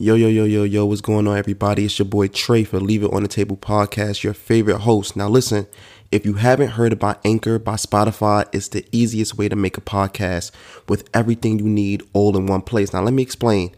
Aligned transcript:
Yo, 0.00 0.14
yo, 0.14 0.28
yo, 0.28 0.44
yo, 0.44 0.62
yo, 0.62 0.86
what's 0.86 1.00
going 1.00 1.26
on, 1.26 1.36
everybody? 1.36 1.84
It's 1.84 1.98
your 1.98 2.06
boy 2.06 2.28
Tre 2.28 2.62
for 2.62 2.78
Leave 2.78 3.02
It 3.02 3.12
on 3.12 3.22
the 3.22 3.28
Table 3.28 3.56
podcast, 3.56 4.22
your 4.22 4.32
favorite 4.32 4.78
host. 4.78 5.16
Now, 5.16 5.28
listen, 5.28 5.66
if 6.12 6.24
you 6.24 6.34
haven't 6.34 6.68
heard 6.68 6.92
about 6.92 7.18
Anchor 7.24 7.58
by 7.58 7.74
Spotify, 7.74 8.46
it's 8.52 8.68
the 8.68 8.86
easiest 8.92 9.36
way 9.36 9.48
to 9.48 9.56
make 9.56 9.76
a 9.76 9.80
podcast 9.80 10.52
with 10.88 11.10
everything 11.12 11.58
you 11.58 11.64
need 11.64 12.04
all 12.12 12.36
in 12.36 12.46
one 12.46 12.62
place. 12.62 12.92
Now, 12.92 13.02
let 13.02 13.12
me 13.12 13.24
explain. 13.24 13.74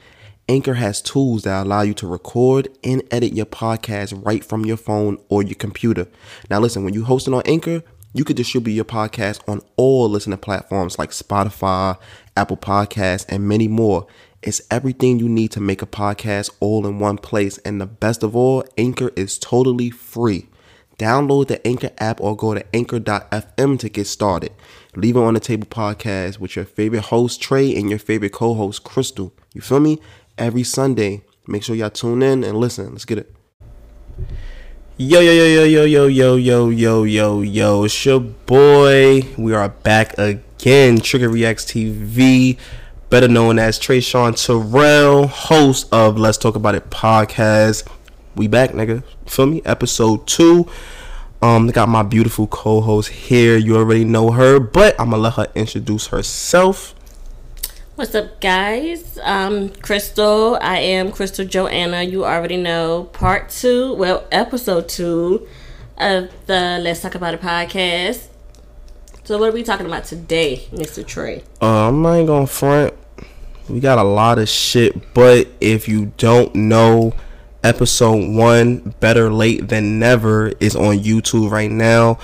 Anchor 0.46 0.74
has 0.74 1.00
tools 1.00 1.44
that 1.44 1.64
allow 1.64 1.80
you 1.80 1.94
to 1.94 2.06
record 2.06 2.68
and 2.84 3.02
edit 3.10 3.32
your 3.32 3.46
podcast 3.46 4.22
right 4.22 4.44
from 4.44 4.66
your 4.66 4.76
phone 4.76 5.16
or 5.30 5.42
your 5.42 5.54
computer. 5.54 6.06
Now, 6.50 6.60
listen, 6.60 6.84
when 6.84 6.92
you're 6.92 7.06
hosting 7.06 7.32
on 7.32 7.44
Anchor, 7.46 7.82
you 8.12 8.24
could 8.24 8.36
distribute 8.36 8.74
your 8.74 8.84
podcast 8.84 9.40
on 9.48 9.62
all 9.76 10.10
listening 10.10 10.36
platforms 10.36 10.98
like 10.98 11.12
Spotify, 11.12 11.96
Apple 12.36 12.58
Podcasts, 12.58 13.24
and 13.30 13.48
many 13.48 13.68
more. 13.68 14.06
It's 14.42 14.62
everything 14.70 15.18
you 15.18 15.28
need 15.28 15.50
to 15.52 15.60
make 15.60 15.82
a 15.82 15.86
podcast 15.86 16.48
all 16.60 16.86
in 16.86 16.98
one 16.98 17.18
place. 17.18 17.58
And 17.58 17.78
the 17.78 17.84
best 17.86 18.22
of 18.22 18.34
all, 18.34 18.64
Anchor 18.78 19.10
is 19.14 19.38
totally 19.38 19.90
free. 19.90 20.48
Download 20.96 21.46
the 21.46 21.66
Anchor 21.66 21.90
app 21.98 22.22
or 22.22 22.34
go 22.36 22.54
to 22.54 22.64
anchor.fm 22.74 23.78
to 23.78 23.88
get 23.90 24.06
started. 24.06 24.52
Leave 24.96 25.16
it 25.16 25.20
on 25.20 25.34
the 25.34 25.40
table 25.40 25.66
podcast 25.66 26.38
with 26.38 26.56
your 26.56 26.64
favorite 26.64 27.04
host, 27.04 27.42
Tre, 27.42 27.74
and 27.74 27.90
your 27.90 27.98
favorite 27.98 28.32
co 28.32 28.54
host, 28.54 28.82
Crystal. 28.82 29.34
You 29.52 29.60
feel 29.60 29.80
me? 29.80 29.98
Every 30.38 30.62
Sunday. 30.62 31.22
Make 31.46 31.62
sure 31.62 31.76
y'all 31.76 31.90
tune 31.90 32.22
in 32.22 32.42
and 32.42 32.56
listen. 32.56 32.92
Let's 32.92 33.04
get 33.04 33.18
it. 33.18 33.34
Yo, 34.96 35.20
yo, 35.20 35.32
yo, 35.32 35.64
yo, 35.64 35.64
yo, 35.64 35.84
yo, 35.84 36.06
yo, 36.06 36.36
yo, 36.36 36.70
yo, 36.70 37.04
yo, 37.04 37.42
yo. 37.42 37.84
It's 37.84 38.06
your 38.06 38.20
boy. 38.20 39.26
We 39.36 39.52
are 39.52 39.68
back 39.68 40.16
again. 40.16 41.00
Trigger 41.00 41.28
Reacts 41.28 41.66
TV 41.66 42.58
better 43.10 43.26
known 43.26 43.58
as 43.58 43.76
Treshon 43.76 44.40
Terrell, 44.40 45.26
host 45.26 45.88
of 45.92 46.16
Let's 46.16 46.38
Talk 46.38 46.54
About 46.54 46.76
It 46.76 46.90
podcast. 46.90 47.84
We 48.36 48.46
back, 48.46 48.70
nigga. 48.70 49.02
Feel 49.26 49.46
me? 49.46 49.62
Episode 49.64 50.28
two. 50.28 50.68
Um, 51.42 51.66
got 51.68 51.88
my 51.88 52.04
beautiful 52.04 52.46
co-host 52.46 53.08
here. 53.08 53.56
You 53.56 53.76
already 53.76 54.04
know 54.04 54.30
her, 54.30 54.60
but 54.60 54.94
I'm 55.00 55.10
gonna 55.10 55.22
let 55.22 55.34
her 55.34 55.48
introduce 55.56 56.06
herself. 56.06 56.94
What's 57.96 58.14
up, 58.14 58.40
guys? 58.40 59.18
Um, 59.24 59.70
Crystal. 59.70 60.56
I 60.60 60.78
am 60.78 61.10
Crystal 61.10 61.44
Joanna. 61.44 62.04
You 62.04 62.24
already 62.24 62.58
know 62.58 63.10
part 63.12 63.50
two, 63.50 63.92
well, 63.94 64.24
episode 64.30 64.88
two 64.88 65.48
of 65.98 66.30
the 66.46 66.78
Let's 66.80 67.02
Talk 67.02 67.16
About 67.16 67.34
It 67.34 67.40
podcast. 67.40 68.28
So, 69.24 69.36
what 69.36 69.48
are 69.48 69.52
we 69.52 69.64
talking 69.64 69.86
about 69.86 70.04
today, 70.04 70.68
Mr. 70.72 71.04
Tre? 71.04 71.42
Um, 71.60 72.06
I 72.06 72.18
ain't 72.18 72.28
gonna 72.28 72.46
front. 72.46 72.94
We 73.70 73.78
got 73.78 73.98
a 73.98 74.02
lot 74.02 74.40
of 74.40 74.48
shit, 74.48 75.14
but 75.14 75.46
if 75.60 75.88
you 75.88 76.12
don't 76.16 76.52
know, 76.56 77.14
episode 77.62 78.34
one, 78.34 78.94
Better 78.98 79.32
Late 79.32 79.68
Than 79.68 80.00
Never, 80.00 80.48
is 80.58 80.74
on 80.74 80.98
YouTube 80.98 81.52
right 81.52 81.70
now. 81.70 82.18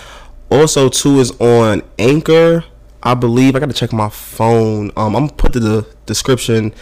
Also, 0.50 0.88
two 0.88 1.20
is 1.20 1.30
on 1.40 1.82
Anchor. 2.00 2.64
I 3.00 3.14
believe 3.14 3.54
I 3.54 3.60
gotta 3.60 3.72
check 3.72 3.92
my 3.92 4.08
phone. 4.08 4.90
Um, 4.96 5.14
I'm 5.14 5.26
gonna 5.26 5.32
put 5.34 5.52
the 5.52 5.86
description 6.06 6.74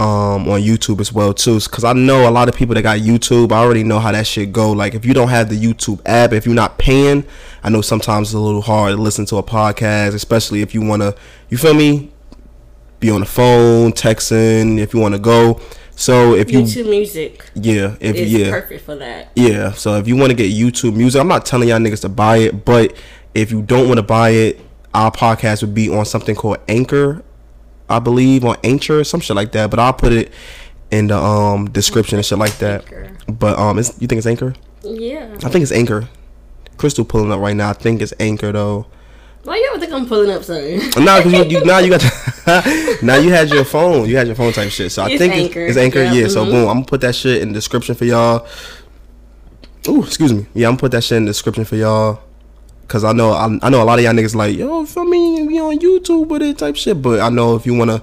um 0.00 0.48
on 0.48 0.60
YouTube 0.60 1.00
as 1.00 1.12
well 1.12 1.32
too, 1.32 1.60
because 1.60 1.84
I 1.84 1.92
know 1.94 2.28
a 2.28 2.32
lot 2.32 2.48
of 2.48 2.54
people 2.54 2.74
that 2.74 2.82
got 2.82 2.98
YouTube. 2.98 3.52
I 3.52 3.58
already 3.58 3.84
know 3.84 4.00
how 4.00 4.12
that 4.12 4.26
shit 4.26 4.52
go. 4.52 4.72
Like 4.72 4.94
if 4.94 5.06
you 5.06 5.14
don't 5.14 5.28
have 5.28 5.48
the 5.48 5.56
YouTube 5.58 6.02
app, 6.04 6.32
if 6.32 6.44
you're 6.44 6.54
not 6.54 6.76
paying, 6.78 7.24
I 7.62 7.70
know 7.70 7.80
sometimes 7.80 8.28
it's 8.28 8.34
a 8.34 8.40
little 8.40 8.60
hard 8.60 8.96
to 8.96 9.00
listen 9.00 9.24
to 9.26 9.36
a 9.36 9.42
podcast, 9.42 10.14
especially 10.14 10.60
if 10.60 10.74
you 10.74 10.82
wanna, 10.82 11.14
you 11.48 11.56
feel 11.56 11.74
me, 11.74 12.10
be 13.04 13.10
on 13.10 13.20
the 13.20 13.26
phone, 13.26 13.92
texting 13.92 14.78
if 14.78 14.94
you 14.94 15.00
want 15.00 15.14
to 15.14 15.20
go. 15.20 15.60
So 15.96 16.34
if 16.34 16.50
you 16.50 16.60
YouTube 16.60 16.90
music, 16.90 17.44
yeah, 17.54 17.96
if 18.00 18.16
you 18.16 18.38
yeah, 18.38 18.50
perfect 18.50 18.84
for 18.84 18.96
that. 18.96 19.30
Yeah, 19.36 19.72
so 19.72 19.96
if 19.96 20.08
you 20.08 20.16
want 20.16 20.30
to 20.30 20.36
get 20.36 20.50
YouTube 20.50 20.96
music, 20.96 21.20
I'm 21.20 21.28
not 21.28 21.46
telling 21.46 21.68
y'all 21.68 21.78
niggas 21.78 22.00
to 22.00 22.08
buy 22.08 22.38
it, 22.38 22.64
but 22.64 22.96
if 23.34 23.50
you 23.50 23.62
don't 23.62 23.86
want 23.86 23.98
to 23.98 24.02
buy 24.02 24.30
it, 24.30 24.60
our 24.92 25.12
podcast 25.12 25.62
would 25.62 25.74
be 25.74 25.88
on 25.88 26.04
something 26.04 26.34
called 26.34 26.58
Anchor, 26.66 27.22
I 27.88 27.98
believe, 27.98 28.44
on 28.44 28.56
Anchor 28.64 29.00
or 29.00 29.04
some 29.04 29.20
shit 29.20 29.36
like 29.36 29.52
that. 29.52 29.70
But 29.70 29.78
I'll 29.78 29.92
put 29.92 30.12
it 30.12 30.32
in 30.90 31.08
the 31.08 31.18
um 31.18 31.70
description 31.70 32.18
and 32.18 32.26
shit 32.26 32.38
like 32.38 32.58
that. 32.58 32.82
Anchor. 32.82 33.16
But 33.28 33.58
um, 33.58 33.76
you 33.76 33.82
think 33.82 34.12
it's 34.12 34.26
Anchor? 34.26 34.54
Yeah, 34.82 35.32
I 35.44 35.48
think 35.48 35.62
it's 35.62 35.72
Anchor. 35.72 36.08
Crystal 36.76 37.04
pulling 37.04 37.30
up 37.30 37.40
right 37.40 37.54
now. 37.54 37.70
I 37.70 37.72
think 37.74 38.02
it's 38.02 38.12
Anchor 38.18 38.50
though. 38.52 38.86
Why 39.44 39.56
you 39.56 39.68
ever 39.70 39.78
think 39.78 39.92
I'm 39.92 40.06
pulling 40.06 40.30
up 40.30 40.42
something? 40.42 40.78
no, 41.04 41.22
because 41.22 41.32
you, 41.32 41.58
you 41.58 41.64
now 41.66 41.78
you 41.78 41.90
got 41.90 42.00
to, 42.00 42.98
now 43.02 43.16
you 43.16 43.30
had 43.30 43.50
your 43.50 43.64
phone, 43.64 44.08
you 44.08 44.16
had 44.16 44.26
your 44.26 44.36
phone 44.36 44.52
type 44.52 44.70
shit. 44.70 44.90
So 44.90 45.02
I 45.02 45.10
it's 45.10 45.18
think 45.18 45.34
anchor. 45.34 45.60
It's, 45.60 45.76
it's 45.76 45.78
anchor. 45.78 46.02
Yeah. 46.02 46.28
So 46.28 46.42
mm-hmm. 46.42 46.50
boom, 46.50 46.68
I'm 46.68 46.76
gonna 46.76 46.86
put 46.86 47.02
that 47.02 47.14
shit 47.14 47.42
in 47.42 47.48
the 47.48 47.54
description 47.54 47.94
for 47.94 48.06
y'all. 48.06 48.46
Ooh, 49.86 50.02
excuse 50.02 50.32
me. 50.32 50.46
Yeah, 50.54 50.68
I'm 50.68 50.72
gonna 50.72 50.80
put 50.80 50.92
that 50.92 51.04
shit 51.04 51.18
in 51.18 51.26
the 51.26 51.30
description 51.30 51.66
for 51.66 51.76
y'all. 51.76 52.20
Cause 52.88 53.04
I 53.04 53.12
know 53.12 53.32
I, 53.32 53.58
I 53.62 53.70
know 53.70 53.82
a 53.82 53.84
lot 53.84 53.98
of 53.98 54.04
y'all 54.04 54.12
niggas 54.12 54.34
like 54.34 54.56
yo 54.56 54.84
feel 54.84 55.04
me 55.04 55.46
be 55.48 55.58
on 55.58 55.78
YouTube 55.78 56.28
with 56.28 56.42
it 56.42 56.58
type 56.58 56.76
shit. 56.76 57.00
But 57.00 57.20
I 57.20 57.28
know 57.28 57.54
if 57.54 57.66
you 57.66 57.74
wanna 57.74 58.02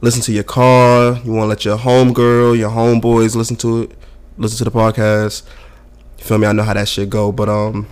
listen 0.00 0.22
to 0.22 0.32
your 0.32 0.44
car, 0.44 1.18
you 1.24 1.32
wanna 1.32 1.46
let 1.46 1.64
your 1.64 1.78
home 1.78 2.12
girl, 2.12 2.54
your 2.54 2.70
homeboys 2.70 3.34
listen 3.34 3.56
to 3.56 3.82
it, 3.82 3.92
listen 4.36 4.58
to 4.58 4.64
the 4.64 4.70
podcast. 4.70 5.42
You 6.18 6.24
feel 6.24 6.38
me? 6.38 6.46
I 6.46 6.52
know 6.52 6.62
how 6.62 6.74
that 6.74 6.86
shit 6.86 7.10
go. 7.10 7.32
But 7.32 7.48
um, 7.48 7.88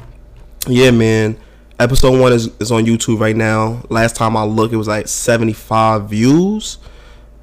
yeah, 0.68 0.92
man 0.92 1.38
Episode 1.80 2.20
one 2.20 2.32
is, 2.32 2.50
is 2.58 2.72
on 2.72 2.86
YouTube 2.86 3.20
right 3.20 3.36
now. 3.36 3.80
Last 3.88 4.16
time 4.16 4.36
I 4.36 4.42
looked, 4.42 4.74
it 4.74 4.76
was 4.76 4.88
like 4.88 5.06
75 5.06 6.10
views. 6.10 6.78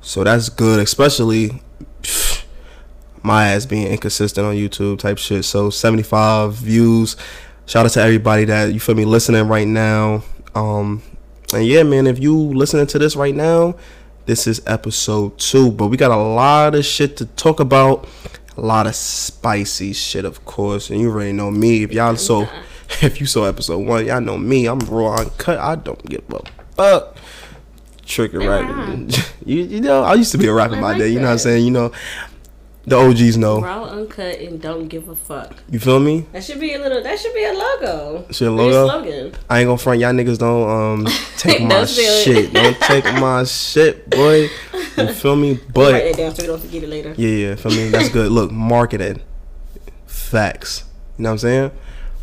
So 0.02 0.26
that's 0.26 0.50
good, 0.50 0.82
especially 0.82 1.62
my 3.24 3.48
ass 3.48 3.66
being 3.66 3.88
inconsistent 3.88 4.46
on 4.46 4.56
YouTube 4.56 5.00
type 5.00 5.20
shit. 5.20 5.46
So 5.46 5.70
75 5.70 6.54
views. 6.54 7.16
Shout 7.66 7.86
out 7.86 7.92
to 7.94 8.02
everybody 8.02 8.44
that 8.46 8.74
you 8.74 8.80
feel 8.82 8.96
me 8.96 9.06
listening 9.06 9.48
right 9.48 9.68
now. 9.68 10.22
Um, 10.54 11.02
and 11.54 11.66
yeah, 11.66 11.84
man, 11.84 12.06
if 12.06 12.20
you 12.20 12.38
listening 12.38 12.88
to 12.88 13.00
this 13.00 13.16
right 13.16 13.34
now, 13.34 13.76
this 14.26 14.48
is 14.48 14.62
episode 14.68 15.38
two. 15.38 15.72
But 15.72 15.88
we 15.88 15.96
got 15.96 16.12
a 16.12 16.18
lot 16.18 16.76
of 16.76 16.84
shit 16.84 17.16
to 17.18 17.26
talk 17.26 17.62
about. 17.62 18.06
A 18.58 18.62
lot 18.62 18.86
of 18.86 18.96
spicy 18.96 19.94
shit, 19.94 20.26
of 20.26 20.44
course. 20.44 20.90
And 20.90 21.00
you 21.00 21.10
already 21.10 21.32
know 21.32 21.52
me. 21.52 21.84
If 21.84 21.94
y'all 21.94 22.18
so 22.18 22.50
if 23.02 23.20
you 23.20 23.26
saw 23.26 23.46
episode 23.46 23.80
one, 23.86 24.06
y'all 24.06 24.22
know 24.22 24.38
me. 24.38 24.68
I'm 24.68 24.80
raw 24.80 25.16
uncut. 25.18 25.60
I 25.60 25.76
don't 25.76 26.04
give 26.06 26.24
a 26.30 26.42
fuck. 26.76 27.18
Trigger 28.06 28.40
right. 28.40 29.28
you 29.46 29.64
you 29.64 29.82
know, 29.82 30.04
I 30.04 30.14
used 30.14 30.32
to 30.34 30.38
be 30.38 30.48
a 30.48 30.54
rapper 30.54 30.76
my 30.76 30.98
day. 30.98 31.10
You 31.10 31.20
know 31.20 31.26
what 31.26 31.34
I'm 31.34 31.38
saying? 31.40 31.66
You 31.66 31.72
know, 31.72 31.92
the 32.86 32.98
OGs 32.98 33.38
know. 33.38 33.62
Raw, 33.62 33.86
uncut, 33.86 34.40
and 34.40 34.62
don't 34.62 34.88
give 34.88 35.10
a 35.10 35.16
fuck. 35.16 35.56
You 35.72 35.80
feel 35.80 36.00
me? 36.00 36.28
That 36.32 36.44
should 36.44 36.60
be 36.60 36.74
a 36.74 36.80
little. 36.80 37.02
That 37.02 37.18
should 37.18 37.34
be 37.34 37.44
a 37.44 37.54
logo. 37.54 38.28
Should 38.32 38.48
a 38.48 38.52
logo? 38.52 38.88
slogan. 38.88 39.34
I 39.50 39.60
ain't 39.60 39.68
gonna 39.68 39.78
front. 39.80 40.00
Y'all 40.00 40.14
niggas 40.14 40.38
don't 40.38 40.70
um 40.70 41.08
take 41.38 41.64
my 41.64 41.86
shit. 41.86 42.54
Don't 42.54 42.80
take 42.82 43.06
my 43.06 43.44
shit, 43.44 44.08
boy. 44.10 44.50
You 44.98 45.14
feel 45.14 45.36
me? 45.36 45.60
But 45.74 45.94
write 45.94 46.06
it 46.06 46.18
down 46.18 46.36
so 46.36 46.44
we 46.44 46.48
don't 46.48 46.62
forget 46.62 46.84
it 46.84 46.90
later. 46.90 47.16
Yeah, 47.18 47.30
yeah. 47.30 47.56
Feel 47.56 47.72
me? 47.72 47.90
That's 47.90 48.10
good. 48.10 48.32
Look, 48.32 48.52
marketing, 48.52 49.22
facts. 50.06 50.84
You 51.18 51.24
know 51.24 51.30
what 51.30 51.34
I'm 51.34 51.38
saying? 51.40 51.72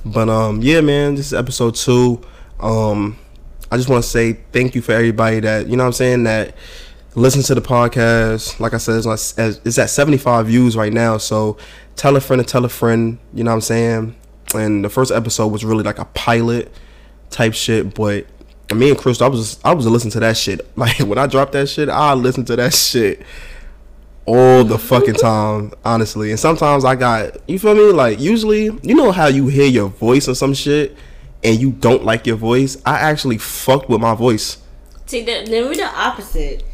But 0.05 0.29
um, 0.29 0.61
yeah, 0.63 0.81
man, 0.81 1.15
this 1.15 1.27
is 1.27 1.35
episode 1.35 1.75
two. 1.75 2.21
Um, 2.61 3.19
I 3.71 3.77
just 3.77 3.89
want 3.89 4.03
to 4.05 4.09
say 4.09 4.35
thank 4.53 4.75
you 4.75 4.83
for 4.83 4.93
everybody 4.93 5.41
that 5.41 5.69
you 5.69 5.77
know 5.77 5.87
I'm 5.87 5.93
saying 5.93 6.25
that 6.25 6.55
listen 7.15 7.43
to 7.43 7.55
the 7.55 7.61
podcast. 7.61 8.59
Like 8.61 8.75
I 8.75 8.79
said, 8.79 9.05
it's, 9.05 9.39
it's 9.39 9.79
at 9.79 9.91
75 9.91 10.47
views 10.47 10.77
right 10.77 10.93
now. 10.93 11.19
So 11.19 11.57
tell 11.97 12.17
a 12.17 12.21
friend 12.21 12.45
to 12.45 12.51
tell 12.51 12.65
a 12.65 12.69
friend. 12.69 13.19
You 13.33 13.45
know 13.45 13.51
what 13.51 13.57
I'm 13.57 13.61
saying? 13.61 14.17
And 14.55 14.85
the 14.85 14.91
first 14.91 15.13
episode 15.13 15.49
was 15.49 15.65
really 15.65 15.85
like 15.85 15.99
a 15.99 16.05
pilot 16.07 16.73
type 17.31 17.55
shit, 17.55 17.95
but 17.95 18.27
me 18.75 18.91
and 18.91 18.99
Crystal, 18.99 19.27
I 19.27 19.31
was 19.31 19.61
I 19.65 19.73
was 19.73 19.87
listening 19.87 20.13
to 20.13 20.21
that 20.21 20.37
shit. 20.37 20.61
Like 20.77 20.99
when 20.99 21.19
I 21.19 21.27
dropped 21.27 21.53
that 21.53 21.69
shit, 21.69 21.89
I 21.89 22.15
listened 22.15 22.49
to 22.49 22.57
that 22.57 22.75
shit 22.75 23.23
all 24.27 24.65
the 24.65 24.79
fucking 24.79 25.15
time, 25.15 25.73
honestly. 25.85 26.31
And 26.31 26.39
sometimes 26.39 26.85
I 26.85 26.95
got 26.95 27.37
you 27.49 27.59
feel 27.59 27.75
me? 27.75 27.93
Like 27.93 28.21
usually, 28.21 28.65
you 28.83 28.95
know 28.95 29.13
how 29.13 29.27
you 29.27 29.49
hear 29.49 29.67
your 29.67 29.89
voice 29.89 30.29
or 30.29 30.35
some 30.35 30.55
shit 30.55 30.97
and 31.45 31.61
you 31.61 31.73
don't 31.73 32.05
like 32.05 32.27
your 32.27 32.37
voice. 32.37 32.81
I 32.87 32.99
actually 32.99 33.39
fucked 33.39 33.89
with 33.89 34.01
my 34.01 34.15
voice. 34.15 34.59
See, 35.07 35.25
then 35.25 35.51
we're 35.51 35.75
the 35.75 35.85
opposite. 35.85 36.65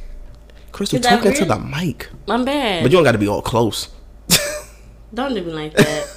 Crystal, 0.73 1.01
talking 1.01 1.33
to 1.35 1.45
the 1.45 1.59
mic. 1.59 2.09
I'm 2.29 2.45
bad, 2.45 2.83
but 2.83 2.93
you 2.93 2.99
don't 2.99 3.05
got 3.05 3.13
to 3.13 3.19
be 3.19 3.27
all 3.27 3.43
close. 3.43 3.89
don't 5.15 5.35
do 5.35 5.43
me 5.43 5.53
like 5.53 5.73
that. 5.75 6.17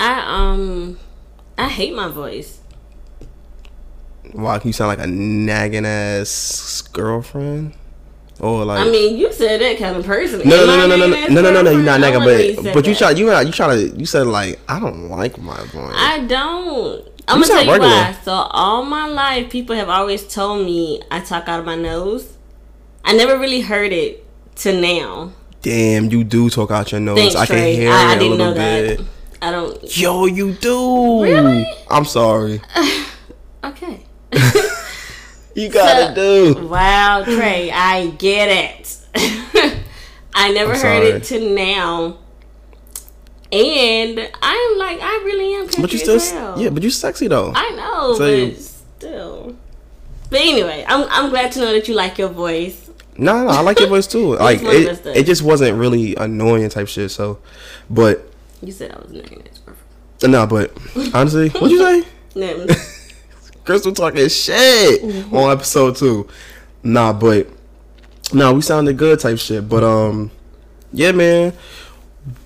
I 0.00 0.24
um, 0.26 0.98
I 1.56 1.68
hate 1.68 1.94
my 1.94 2.08
voice. 2.08 2.60
Why? 4.32 4.56
Wow, 4.56 4.60
you 4.64 4.72
sound 4.72 4.88
like 4.88 4.98
a 4.98 5.06
nagging 5.06 5.86
ass 5.86 6.82
girlfriend. 6.92 7.74
Or 8.40 8.64
like 8.64 8.86
I 8.86 8.90
mean, 8.90 9.16
you 9.16 9.32
said 9.32 9.60
that 9.60 9.78
kind 9.78 9.96
of 9.96 10.04
person. 10.04 10.46
No, 10.48 10.66
no, 10.66 10.86
no, 10.86 10.86
no, 10.86 10.96
no, 10.96 11.06
no, 11.06 11.26
no, 11.28 11.40
no, 11.40 11.52
no, 11.52 11.62
no. 11.62 11.70
You're 11.70 11.82
not 11.82 12.00
nigga, 12.00 12.64
but 12.64 12.74
but 12.74 12.86
you 12.86 12.94
try, 12.94 13.12
you 13.12 13.30
you 13.30 13.52
try 13.52 13.74
to, 13.74 13.88
you 13.96 14.06
said 14.06 14.26
like 14.26 14.58
I 14.68 14.80
don't 14.80 15.08
like 15.08 15.38
my 15.38 15.56
voice. 15.66 15.94
I 15.96 16.24
don't. 16.26 17.08
I'm 17.28 17.40
gonna 17.40 17.46
tell 17.46 17.64
you 17.64 17.80
why. 17.80 18.16
So 18.24 18.32
all 18.32 18.84
my 18.84 19.06
life, 19.06 19.50
people 19.50 19.76
have 19.76 19.88
always 19.88 20.26
told 20.26 20.66
me 20.66 21.00
I 21.10 21.20
talk 21.20 21.48
out 21.48 21.60
of 21.60 21.64
my 21.66 21.76
nose. 21.76 22.36
I 23.04 23.12
never 23.14 23.38
really 23.38 23.60
heard 23.60 23.92
it 23.92 24.26
to 24.56 24.78
now. 24.78 25.32
Damn, 25.62 26.10
you 26.10 26.24
do 26.24 26.50
talk 26.50 26.70
out 26.70 26.90
your 26.92 27.00
nose. 27.00 27.16
Thanks, 27.18 27.34
I 27.36 27.46
can 27.46 27.56
Tre. 27.56 27.74
hear 27.76 27.90
I, 27.90 27.94
I 27.94 28.12
it 28.12 28.16
a 28.16 28.18
didn't 28.18 28.30
little 28.38 28.46
know 28.48 28.54
bit. 28.54 28.98
that. 28.98 29.06
I 29.40 29.50
don't. 29.50 29.96
Yo, 29.96 30.26
you 30.26 30.52
do. 30.54 31.22
Really? 31.22 31.66
I'm 31.90 32.04
sorry. 32.04 32.60
Okay. 33.64 34.04
You 35.54 35.68
gotta 35.68 36.14
do. 36.14 36.66
Wow, 36.66 37.22
Tre, 37.24 37.70
I 37.70 38.08
get 38.18 38.48
it. 38.48 38.98
I 40.34 40.52
never 40.52 40.72
I'm 40.72 40.76
heard 40.80 40.80
sorry. 40.80 41.06
it 41.08 41.24
to 41.24 41.54
now. 41.54 42.18
And 43.52 44.18
I'm 44.42 44.78
like, 44.78 44.98
I 45.00 45.22
really 45.24 45.54
am. 45.54 45.66
But 45.80 45.92
you 45.92 45.98
still, 45.98 46.18
hell. 46.18 46.60
yeah, 46.60 46.70
but 46.70 46.82
you 46.82 46.90
sexy 46.90 47.28
though. 47.28 47.52
I 47.54 47.70
know, 47.70 48.14
So 48.18 48.26
you- 48.26 48.46
but 48.52 48.60
still. 48.60 49.56
But 50.30 50.40
anyway, 50.40 50.84
I'm 50.88 51.06
I'm 51.10 51.30
glad 51.30 51.52
to 51.52 51.60
know 51.60 51.72
that 51.72 51.86
you 51.86 51.94
like 51.94 52.18
your 52.18 52.30
voice. 52.30 52.90
No, 53.16 53.44
no, 53.44 53.50
I 53.50 53.60
like 53.60 53.78
your 53.78 53.88
voice 53.88 54.08
too. 54.08 54.34
Like 54.38 54.60
one 54.62 54.74
of 54.76 54.86
us 54.88 55.06
it, 55.06 55.16
it 55.18 55.26
just 55.26 55.42
wasn't 55.42 55.78
really 55.78 56.16
annoying 56.16 56.68
type 56.70 56.88
shit. 56.88 57.12
So, 57.12 57.38
but 57.88 58.28
You 58.60 58.72
said 58.72 58.90
I 58.90 58.98
was 58.98 59.12
perfect. 59.64 60.26
no, 60.26 60.46
but 60.48 60.72
honestly, 61.14 61.50
what'd 61.50 61.70
you 61.70 62.02
say? 62.34 62.74
Crystal 63.64 63.92
talking 63.92 64.28
shit 64.28 65.02
Mm-hmm. 65.02 65.36
on 65.36 65.50
episode 65.52 65.96
two. 65.96 66.28
Nah, 66.82 67.12
but 67.12 67.46
nah, 68.32 68.52
we 68.52 68.60
sounded 68.60 68.96
good 68.98 69.18
type 69.20 69.38
shit. 69.38 69.68
But 69.68 69.82
um, 69.84 70.30
yeah, 70.92 71.12
man. 71.12 71.52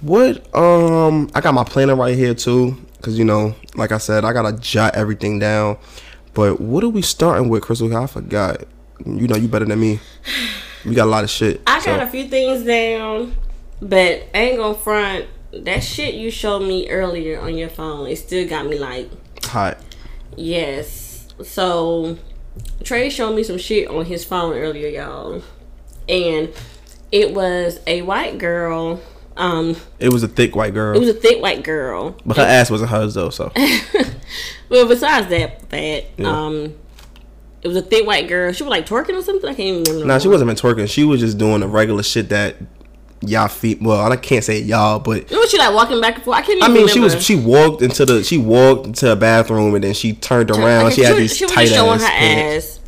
What 0.01 0.53
um, 0.57 1.31
I 1.35 1.41
got 1.41 1.55
my 1.55 1.63
planner 1.65 1.95
right 1.95 2.17
here 2.17 2.35
too, 2.35 2.77
cause 3.01 3.17
you 3.19 3.25
know, 3.25 3.55
like 3.77 3.93
I 3.93 3.99
said, 3.99 4.25
I 4.25 4.33
gotta 4.33 4.57
jot 4.59 4.97
everything 4.97 5.39
down. 5.39 5.79
But 6.35 6.61
what 6.61 6.83
are 6.85 6.89
we 6.89 7.03
starting 7.03 7.49
with, 7.49 7.63
Crystal? 7.63 7.95
I 7.97 8.07
forgot. 8.07 8.65
You 9.07 9.29
know, 9.29 9.37
you 9.37 9.47
better 9.49 9.65
than 9.65 9.79
me. 9.79 10.01
We 10.85 10.95
got 10.95 11.05
a 11.07 11.11
lot 11.11 11.23
of 11.25 11.31
shit. 11.31 11.61
I 11.67 11.79
so- 11.81 11.87
got 11.97 12.03
a 12.07 12.11
few 12.11 12.29
things 12.29 12.65
down, 12.65 13.37
but 13.81 14.25
I 14.35 14.39
ain't 14.39 14.57
gonna 14.59 14.75
front. 14.75 15.27
That 15.53 15.83
shit 15.83 16.15
you 16.15 16.31
showed 16.31 16.61
me 16.61 16.91
earlier 16.91 17.41
on 17.41 17.57
your 17.57 17.69
phone, 17.71 18.07
it 18.09 18.17
still 18.17 18.49
got 18.49 18.67
me 18.67 18.79
like, 18.79 19.09
hot. 19.45 19.79
yes. 20.37 21.05
So 21.43 22.19
Tre 22.85 23.11
showed 23.11 23.35
me 23.35 23.43
some 23.43 23.59
shit 23.59 23.89
on 23.89 24.05
his 24.05 24.25
phone 24.25 24.55
earlier, 24.55 24.89
y'all, 24.89 25.43
and 26.09 26.51
it 27.13 27.33
was 27.35 27.81
a 27.87 28.03
white 28.03 28.39
girl. 28.39 29.01
Um, 29.37 29.77
It 30.01 30.13
was 30.13 30.25
a 30.25 30.29
thick 30.29 30.57
white 30.57 30.75
girl, 30.75 30.97
it 30.97 30.99
was 30.99 31.09
a 31.09 31.15
thick 31.15 31.41
white 31.41 31.63
girl. 31.63 32.17
but 32.27 32.37
her 32.39 32.43
ass 32.43 32.71
wasn't 32.71 32.91
hers 32.91 33.15
though. 33.15 33.31
So 33.31 33.53
Well, 34.69 34.89
besides 34.89 35.29
that, 35.29 35.69
that 35.71 36.05
Yeah. 36.17 36.29
um, 36.47 36.75
it 37.63 37.69
was 37.69 37.77
a 37.77 37.83
thick 37.83 38.05
white 38.07 38.29
girl. 38.29 38.53
She 38.53 38.63
was 38.65 38.71
like 38.71 38.87
twerking 38.87 39.17
or 39.17 39.23
something. 39.23 39.49
I 39.49 39.55
can't 39.55 39.61
even 39.69 39.83
remember. 39.85 40.07
no 40.07 40.15
nah, 40.15 40.19
she 40.19 40.29
wasn't 40.29 40.51
even 40.51 40.61
twerking. 40.61 40.89
She 40.91 41.05
was 41.05 41.21
just 41.21 41.39
doing 41.39 41.61
the 41.61 41.69
regular 41.69 42.03
shit 42.03 42.29
that 42.31 42.57
y'all 43.23 43.49
feet. 43.49 43.81
Well, 43.83 44.11
I 44.11 44.17
can't 44.17 44.45
say 44.45 44.61
y'all, 44.61 44.99
but 44.99 45.31
Was 45.31 45.51
she 45.51 45.59
like 45.59 45.75
walking 45.75 46.01
back 46.01 46.17
and 46.17 46.25
forth? 46.25 46.39
I 46.39 46.43
can't. 46.43 46.59
Even 46.59 46.71
I 46.71 46.75
mean, 46.75 46.89
she 46.89 47.01
was 47.01 47.23
she 47.23 47.37
walked 47.37 47.83
into 47.83 48.05
the 48.07 48.23
she 48.25 48.39
walked 48.39 48.87
into 48.87 49.11
a 49.13 49.17
bathroom 49.17 49.75
and 49.75 49.85
then 49.85 49.95
she 49.95 50.13
turned 50.15 50.51
around. 50.51 50.87
Okay, 50.87 50.95
she 50.97 51.03
had 51.03 51.11
was- 51.13 51.19
these 51.21 51.37
she 51.37 51.45
was 51.45 51.53
tight 51.55 51.65
just 51.65 51.75
showing 51.75 51.93
ass 52.01 52.03
her 52.03 52.09
pants. 52.09 52.67
ass, 52.79 52.81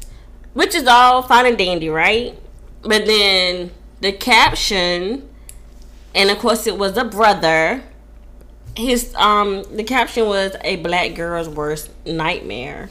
which 0.54 0.74
is 0.74 0.86
all 0.86 1.22
fine 1.22 1.46
and 1.46 1.58
dandy, 1.58 1.88
right? 1.88 2.38
But 2.82 3.06
then 3.06 3.70
the 4.00 4.12
caption, 4.12 5.28
and 6.14 6.30
of 6.30 6.38
course 6.38 6.66
it 6.66 6.78
was 6.78 6.96
a 6.96 7.04
brother. 7.04 7.82
His 8.76 9.14
um 9.16 9.64
the 9.74 9.82
caption 9.84 10.26
was 10.26 10.54
a 10.62 10.76
black 10.76 11.14
girl's 11.14 11.48
worst 11.48 11.90
nightmare, 12.06 12.88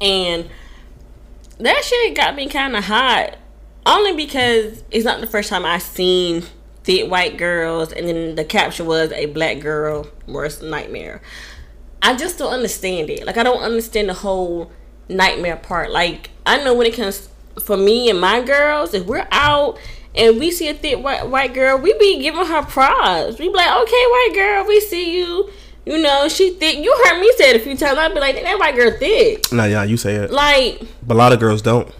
and 0.00 0.48
that 1.58 1.84
shit 1.84 2.14
got 2.16 2.34
me 2.36 2.48
kind 2.48 2.76
of 2.76 2.84
hot. 2.84 3.36
Only 3.84 4.14
because 4.14 4.84
it's 4.90 5.04
not 5.04 5.20
the 5.20 5.26
first 5.26 5.48
time 5.48 5.64
I've 5.64 5.82
seen 5.82 6.44
thick 6.84 7.10
white 7.10 7.36
girls, 7.36 7.92
and 7.92 8.08
then 8.08 8.34
the 8.34 8.44
caption 8.44 8.86
was 8.86 9.12
a 9.12 9.26
black 9.26 9.60
girl 9.60 10.06
worst 10.26 10.62
nightmare. 10.62 11.20
I 12.00 12.16
just 12.16 12.38
don't 12.38 12.52
understand 12.52 13.10
it. 13.10 13.26
Like 13.26 13.36
I 13.38 13.42
don't 13.42 13.62
understand 13.62 14.08
the 14.08 14.14
whole 14.14 14.70
nightmare 15.08 15.56
part. 15.56 15.90
Like 15.90 16.30
I 16.46 16.62
know 16.62 16.74
when 16.74 16.86
it 16.86 16.94
comes 16.94 17.28
for 17.62 17.76
me 17.76 18.10
and 18.10 18.20
my 18.20 18.40
girls, 18.42 18.94
if 18.94 19.06
we're 19.06 19.26
out 19.30 19.78
and 20.14 20.38
we 20.38 20.50
see 20.50 20.68
a 20.68 20.74
thick 20.74 21.02
white 21.02 21.28
white 21.28 21.54
girl, 21.54 21.78
we 21.78 21.92
be 21.98 22.20
giving 22.20 22.44
her 22.44 22.62
props. 22.62 23.38
We 23.38 23.48
be 23.48 23.54
like, 23.54 23.70
okay, 23.82 24.06
white 24.06 24.32
girl, 24.34 24.66
we 24.66 24.80
see 24.80 25.18
you. 25.18 25.50
You 25.84 26.00
know, 26.00 26.28
she 26.28 26.50
thick. 26.54 26.78
You 26.78 26.94
heard 27.04 27.20
me 27.20 27.32
say 27.36 27.50
it 27.50 27.56
a 27.56 27.58
few 27.58 27.76
times. 27.76 27.98
I'd 27.98 28.14
be 28.14 28.20
like, 28.20 28.40
that 28.40 28.58
white 28.58 28.76
girl 28.76 28.96
thick. 28.96 29.50
Nah, 29.52 29.64
yeah, 29.64 29.82
you 29.82 29.96
say 29.96 30.14
it, 30.14 30.30
Like, 30.30 30.80
but 31.04 31.14
a 31.14 31.18
lot 31.18 31.32
of 31.32 31.40
girls 31.40 31.60
don't. 31.60 31.92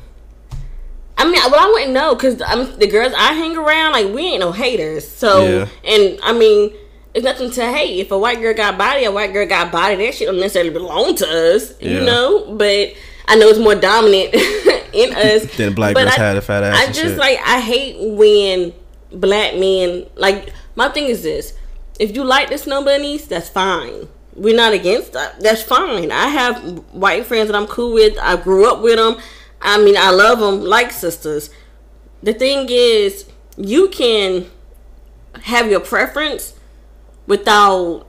I 1.22 1.24
mean, 1.24 1.34
well, 1.50 1.54
I 1.68 1.70
wouldn't 1.72 1.92
know 1.92 2.14
because 2.14 2.42
I'm 2.42 2.78
the 2.78 2.86
girls 2.86 3.12
I 3.16 3.32
hang 3.32 3.56
around. 3.56 3.92
Like, 3.92 4.12
we 4.12 4.22
ain't 4.22 4.40
no 4.40 4.50
haters. 4.52 5.06
So, 5.08 5.46
Yeah. 5.46 5.68
and 5.84 6.18
I 6.22 6.32
mean, 6.32 6.72
it's 7.14 7.24
nothing 7.24 7.50
to 7.52 7.66
hate. 7.72 8.00
If 8.00 8.10
a 8.10 8.18
white 8.18 8.40
girl 8.40 8.54
got 8.54 8.76
body, 8.76 9.04
a 9.04 9.12
white 9.12 9.32
girl 9.32 9.46
got 9.46 9.70
body. 9.70 9.96
That 9.96 10.14
shit 10.14 10.26
don't 10.26 10.40
necessarily 10.40 10.70
belong 10.70 11.14
to 11.16 11.26
us, 11.54 11.74
Yeah. 11.80 11.90
you 11.92 12.00
know. 12.00 12.52
But 12.54 12.94
I 13.28 13.36
know 13.36 13.48
it's 13.48 13.58
more 13.58 13.74
dominant 13.76 14.34
in 14.92 15.14
us 15.16 15.44
Then 15.56 15.74
black 15.74 15.94
girls 15.94 16.08
I, 16.08 16.18
had 16.18 16.36
a 16.36 16.40
fat 16.40 16.64
ass 16.64 16.76
I 16.76 16.86
just 16.86 16.98
shit. 17.00 17.18
like 17.18 17.38
I 17.46 17.60
hate 17.60 17.96
when 18.00 18.72
black 19.12 19.56
men 19.56 20.06
like. 20.16 20.52
My 20.74 20.88
thing 20.88 21.04
is 21.04 21.22
this: 21.22 21.52
if 22.00 22.16
you 22.16 22.24
like 22.24 22.48
the 22.48 22.56
snow 22.58 22.82
bunnies, 22.82 23.28
that's 23.28 23.48
fine. 23.50 24.08
We're 24.34 24.56
not 24.56 24.72
against 24.72 25.12
that. 25.12 25.38
That's 25.40 25.62
fine. 25.62 26.10
I 26.10 26.28
have 26.28 26.56
white 26.92 27.26
friends 27.26 27.48
that 27.48 27.54
I'm 27.56 27.66
cool 27.66 27.92
with. 27.92 28.16
I 28.18 28.36
grew 28.36 28.66
up 28.72 28.80
with 28.80 28.96
them. 28.96 29.16
I 29.62 29.82
mean, 29.82 29.96
I 29.96 30.10
love 30.10 30.40
them 30.40 30.60
like 30.62 30.90
sisters. 30.92 31.50
The 32.22 32.34
thing 32.34 32.66
is, 32.68 33.26
you 33.56 33.88
can 33.88 34.46
have 35.44 35.70
your 35.70 35.80
preference 35.80 36.54
without 37.26 38.06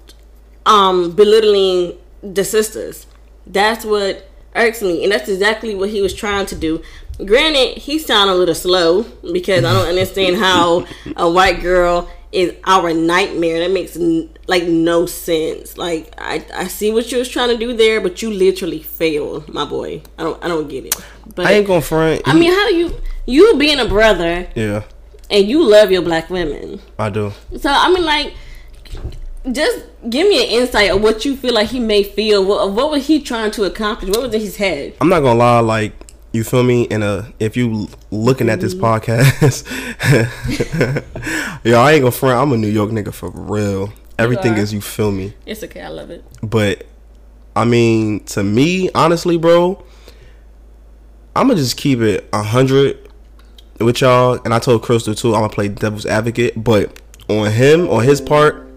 um 0.66 1.12
belittling 1.12 1.98
the 2.22 2.44
sisters. 2.44 3.08
That's 3.46 3.86
what 3.86 4.30
irks 4.56 4.82
me, 4.82 5.04
and 5.04 5.12
that's 5.12 5.30
exactly 5.30 5.76
what 5.76 5.90
he 5.90 6.02
was 6.02 6.14
trying 6.14 6.46
to 6.48 6.56
do. 6.56 6.82
Granted, 7.24 7.78
he 7.78 8.00
sounded 8.00 8.34
a 8.34 8.36
little 8.36 8.56
slow 8.56 9.04
because 9.32 9.64
I 9.64 9.74
don't 9.74 9.88
understand 9.88 10.38
how 10.38 10.86
a 11.16 11.30
white 11.30 11.62
girl 11.62 12.10
is 12.34 12.56
our 12.66 12.94
nightmare. 12.94 13.60
That 13.60 13.72
makes 13.72 13.96
n- 13.96 14.30
like 14.48 14.64
no 14.64 15.06
sense. 15.06 15.78
Like 15.78 16.14
I, 16.18 16.46
I 16.54 16.68
see 16.68 16.92
what 16.92 17.12
you 17.12 17.20
was 17.20 17.30
trying 17.30 17.50
to 17.50 17.58
do 17.58 17.76
there, 17.76 18.02
but 18.02 18.22
you 18.22 18.32
literally 18.32 18.82
failed, 18.82 19.54
my 19.54 19.66
boy. 19.66 20.02
I 20.18 20.24
don't 20.24 20.44
I 20.44 20.48
don't 20.48 20.68
get 20.68 20.86
it. 20.86 20.96
But 21.36 21.46
I 21.46 21.54
ain't 21.54 21.68
gonna 21.68 21.82
front. 21.82 22.22
I 22.26 22.34
mean, 22.34 22.52
how 22.52 22.68
do 22.68 22.76
you 22.76 22.96
you 23.26 23.56
being 23.58 23.80
a 23.80 23.88
brother 23.88 24.48
yeah, 24.56 24.84
and 25.30 25.48
you 25.48 25.64
love 25.64 25.92
your 25.92 26.02
black 26.02 26.30
women? 26.30 26.82
I 26.98 27.10
do. 27.10 27.32
So 27.58 27.70
I 27.70 27.90
mean, 27.94 28.04
like, 28.04 28.34
just 29.52 29.86
give 30.10 30.28
me 30.28 30.44
an 30.44 30.62
insight 30.62 30.90
of 30.92 31.02
what 31.02 31.26
you 31.26 31.38
feel 31.38 31.54
like 31.54 31.70
he 31.70 31.80
may 31.80 32.04
feel. 32.04 32.44
What, 32.44 32.72
what 32.72 32.90
was 32.90 33.08
he 33.08 33.22
trying 33.22 33.52
to 33.52 33.64
accomplish? 33.66 34.10
What 34.10 34.24
was 34.24 34.34
in 34.34 34.42
his 34.42 34.58
head? 34.58 34.96
I'm 35.00 35.10
not 35.10 35.22
gonna 35.22 35.40
lie, 35.40 35.60
like 35.60 35.94
you 36.34 36.44
feel 36.44 36.64
me. 36.64 36.88
And 36.90 37.04
uh, 37.04 37.24
if 37.40 37.56
you 37.56 37.88
looking 38.12 38.50
at 38.50 38.60
this 38.60 38.76
podcast, 38.76 39.64
yo, 41.64 41.80
I 41.80 41.94
ain't 41.94 42.02
gonna 42.02 42.12
front. 42.12 42.42
I'm 42.42 42.52
a 42.52 42.58
New 42.58 42.68
York 42.68 42.90
nigga 42.90 43.14
for 43.14 43.30
real. 43.30 43.94
Everything 44.20 44.58
is 44.58 44.74
you 44.74 44.82
feel 44.82 45.12
me. 45.12 45.34
It's 45.46 45.64
okay. 45.64 45.82
I 45.82 45.88
love 45.88 46.10
it. 46.10 46.24
But 46.42 46.86
I 47.56 47.66
mean, 47.66 48.26
to 48.26 48.44
me, 48.44 48.90
honestly, 48.94 49.38
bro, 49.38 49.84
I'm 51.36 51.48
gonna 51.48 51.60
just 51.60 51.78
keep 51.78 52.00
it 52.00 52.28
a 52.34 52.44
hundred 52.44 53.10
with 53.80 54.02
y'all. 54.02 54.40
And 54.44 54.54
I 54.54 54.60
told 54.60 54.84
Crystal 54.84 55.16
too, 55.16 55.36
I'm 55.36 55.42
gonna 55.42 55.54
play 55.54 55.68
devil's 55.68 56.06
advocate. 56.06 56.62
But 56.62 57.00
on 57.30 57.52
him, 57.52 57.88
on 57.90 58.04
his 58.04 58.22
part, 58.22 58.68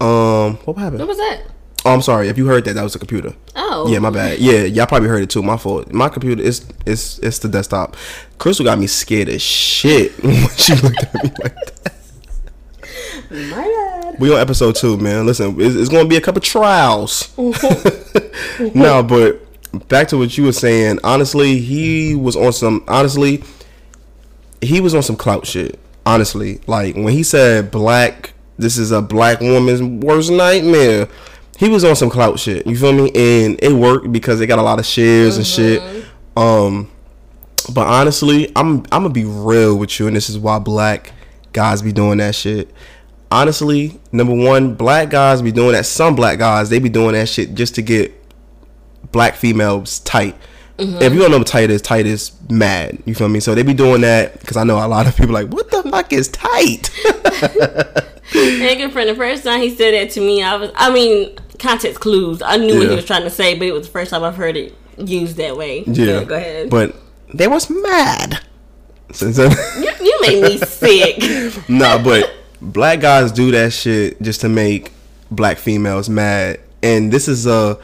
um, 0.00 0.56
what 0.64 0.76
happened? 0.78 1.00
What 1.00 1.08
was 1.08 1.18
that? 1.18 1.42
Oh, 1.86 1.92
I'm 1.94 2.02
sorry. 2.02 2.28
If 2.28 2.36
you 2.36 2.46
heard 2.46 2.64
that, 2.64 2.74
that 2.74 2.82
was 2.82 2.94
a 2.96 2.98
computer. 2.98 3.32
Oh, 3.54 3.88
Yeah, 3.88 4.00
my 4.00 4.10
bad. 4.10 4.38
Yeah, 4.38 4.62
y'all 4.64 4.86
probably 4.86 5.08
heard 5.08 5.22
it 5.22 5.30
too. 5.30 5.42
My 5.42 5.56
fault. 5.56 5.92
My 5.92 6.08
computer 6.08 6.42
is 6.42 6.66
it's 6.84 7.18
it's 7.20 7.38
the 7.38 7.48
desktop. 7.48 7.96
Crystal 8.38 8.64
got 8.64 8.78
me 8.78 8.86
scared 8.86 9.28
as 9.28 9.40
shit 9.42 10.12
when 10.24 10.48
she 10.56 10.74
looked 10.74 11.02
at 11.02 11.14
me 11.14 11.30
like 11.42 11.54
that. 11.54 11.92
My 13.30 14.02
bad. 14.02 14.18
We 14.18 14.32
on 14.32 14.40
episode 14.40 14.74
two, 14.76 14.96
man. 14.96 15.26
Listen, 15.26 15.60
it's, 15.60 15.74
it's 15.74 15.88
gonna 15.88 16.08
be 16.08 16.16
a 16.16 16.20
couple 16.20 16.40
trials. 16.40 17.34
Mm-hmm. 17.36 18.22
Mm-hmm. 18.56 18.78
no, 18.80 19.02
but 19.02 19.88
back 19.88 20.08
to 20.08 20.16
what 20.18 20.36
you 20.38 20.44
were 20.44 20.52
saying. 20.52 20.98
Honestly, 21.04 21.58
he 21.58 22.14
was 22.14 22.36
on 22.36 22.52
some. 22.52 22.82
Honestly, 22.88 23.42
he 24.62 24.80
was 24.80 24.94
on 24.94 25.02
some 25.02 25.16
clout 25.16 25.46
shit. 25.46 25.78
Honestly, 26.06 26.60
like 26.66 26.94
when 26.94 27.08
he 27.08 27.22
said 27.22 27.70
black, 27.70 28.32
this 28.56 28.78
is 28.78 28.92
a 28.92 29.02
black 29.02 29.40
woman's 29.40 29.82
worst 29.82 30.30
nightmare. 30.30 31.08
He 31.58 31.68
was 31.68 31.84
on 31.84 31.96
some 31.96 32.10
clout 32.10 32.38
shit. 32.38 32.66
You 32.66 32.76
feel 32.76 32.92
me? 32.92 33.10
And 33.14 33.58
it 33.62 33.72
worked 33.72 34.12
because 34.12 34.38
they 34.38 34.46
got 34.46 34.58
a 34.58 34.62
lot 34.62 34.78
of 34.78 34.86
shares 34.86 35.36
and 35.36 35.46
shit. 35.46 35.82
Um, 36.36 36.90
but 37.72 37.86
honestly, 37.86 38.52
I'm 38.54 38.78
I'm 38.92 39.02
gonna 39.02 39.10
be 39.10 39.24
real 39.24 39.76
with 39.76 39.98
you, 39.98 40.06
and 40.06 40.14
this 40.14 40.28
is 40.28 40.38
why 40.38 40.58
black 40.58 41.12
guys 41.52 41.82
be 41.82 41.92
doing 41.92 42.18
that 42.18 42.34
shit. 42.34 42.72
Honestly, 43.30 43.98
number 44.12 44.34
one, 44.34 44.74
black 44.74 45.10
guys 45.10 45.42
be 45.42 45.50
doing 45.50 45.72
that. 45.72 45.86
Some 45.86 46.14
black 46.14 46.38
guys 46.38 46.68
they 46.68 46.78
be 46.78 46.88
doing 46.88 47.12
that 47.12 47.28
shit 47.28 47.54
just 47.54 47.74
to 47.76 47.82
get 47.82 48.12
black 49.10 49.34
females 49.34 50.00
tight. 50.00 50.36
If 50.78 51.14
you 51.14 51.20
don't 51.20 51.30
know 51.30 51.38
what 51.38 51.46
tight 51.46 51.70
is, 51.70 51.80
tight 51.80 52.04
is 52.04 52.32
mad. 52.50 53.02
You 53.06 53.14
feel 53.14 53.28
me? 53.28 53.40
So 53.40 53.54
they 53.54 53.62
be 53.62 53.72
doing 53.72 54.02
that 54.02 54.38
because 54.38 54.58
I 54.58 54.64
know 54.64 54.76
a 54.76 54.86
lot 54.86 55.06
of 55.06 55.16
people 55.16 55.32
like, 55.32 55.48
what 55.48 55.70
the 55.70 55.82
fuck 55.84 56.12
is 56.12 56.28
tight? 56.28 56.90
Good 58.32 58.92
friend, 58.92 59.08
the 59.08 59.14
first 59.14 59.44
time 59.44 59.62
he 59.62 59.74
said 59.74 59.94
that 59.94 60.10
to 60.10 60.20
me, 60.20 60.42
I 60.42 60.56
was, 60.56 60.70
I 60.74 60.92
mean, 60.92 61.34
context 61.58 62.00
clues. 62.00 62.42
I 62.42 62.56
knew 62.56 62.78
what 62.78 62.88
he 62.88 62.94
was 62.96 63.04
trying 63.04 63.22
to 63.24 63.30
say, 63.30 63.54
but 63.58 63.66
it 63.66 63.72
was 63.72 63.86
the 63.86 63.92
first 63.92 64.10
time 64.10 64.22
I've 64.24 64.36
heard 64.36 64.56
it 64.56 64.74
used 64.98 65.36
that 65.36 65.56
way. 65.56 65.84
yeah. 65.86 66.24
go 66.24 66.34
ahead. 66.36 66.70
But 66.70 66.96
they 67.34 67.48
was 67.48 67.68
mad. 67.70 68.40
So- 69.12 69.30
so- 69.32 69.50
you, 69.78 69.90
you 70.00 70.18
made 70.22 70.42
me 70.42 70.58
sick. 70.66 71.68
nah, 71.68 72.02
but 72.02 72.32
black 72.60 73.00
guys 73.00 73.30
do 73.32 73.50
that 73.52 73.72
shit 73.72 74.20
just 74.22 74.40
to 74.42 74.48
make 74.48 74.92
black 75.30 75.58
females 75.58 76.08
mad. 76.08 76.60
And 76.82 77.12
this 77.12 77.28
is 77.28 77.46
a 77.46 77.78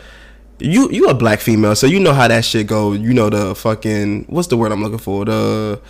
you 0.59 0.89
you 0.91 1.09
a 1.09 1.15
black 1.15 1.41
female, 1.41 1.75
so 1.75 1.87
you 1.89 1.99
know 1.99 2.13
how 2.13 2.29
that 2.29 2.45
shit 2.45 2.67
go. 2.69 2.93
You 2.93 3.13
know 3.13 3.29
the 3.31 3.55
fucking 3.55 4.27
what's 4.29 4.47
the 4.49 4.57
word 4.57 4.71
I'm 4.71 4.83
looking 4.83 4.99
for? 4.99 5.25
The 5.25 5.81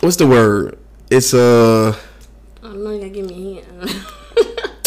what's 0.00 0.16
the 0.16 0.26
word? 0.26 0.78
It's 1.10 1.32
uh 1.32 1.96
I 2.62 2.66
don't 2.66 2.84
know. 2.84 2.90
You 2.90 2.98
gotta 2.98 3.10
give 3.10 3.26
me 3.26 3.60
a 3.60 3.64
hand. 3.64 3.90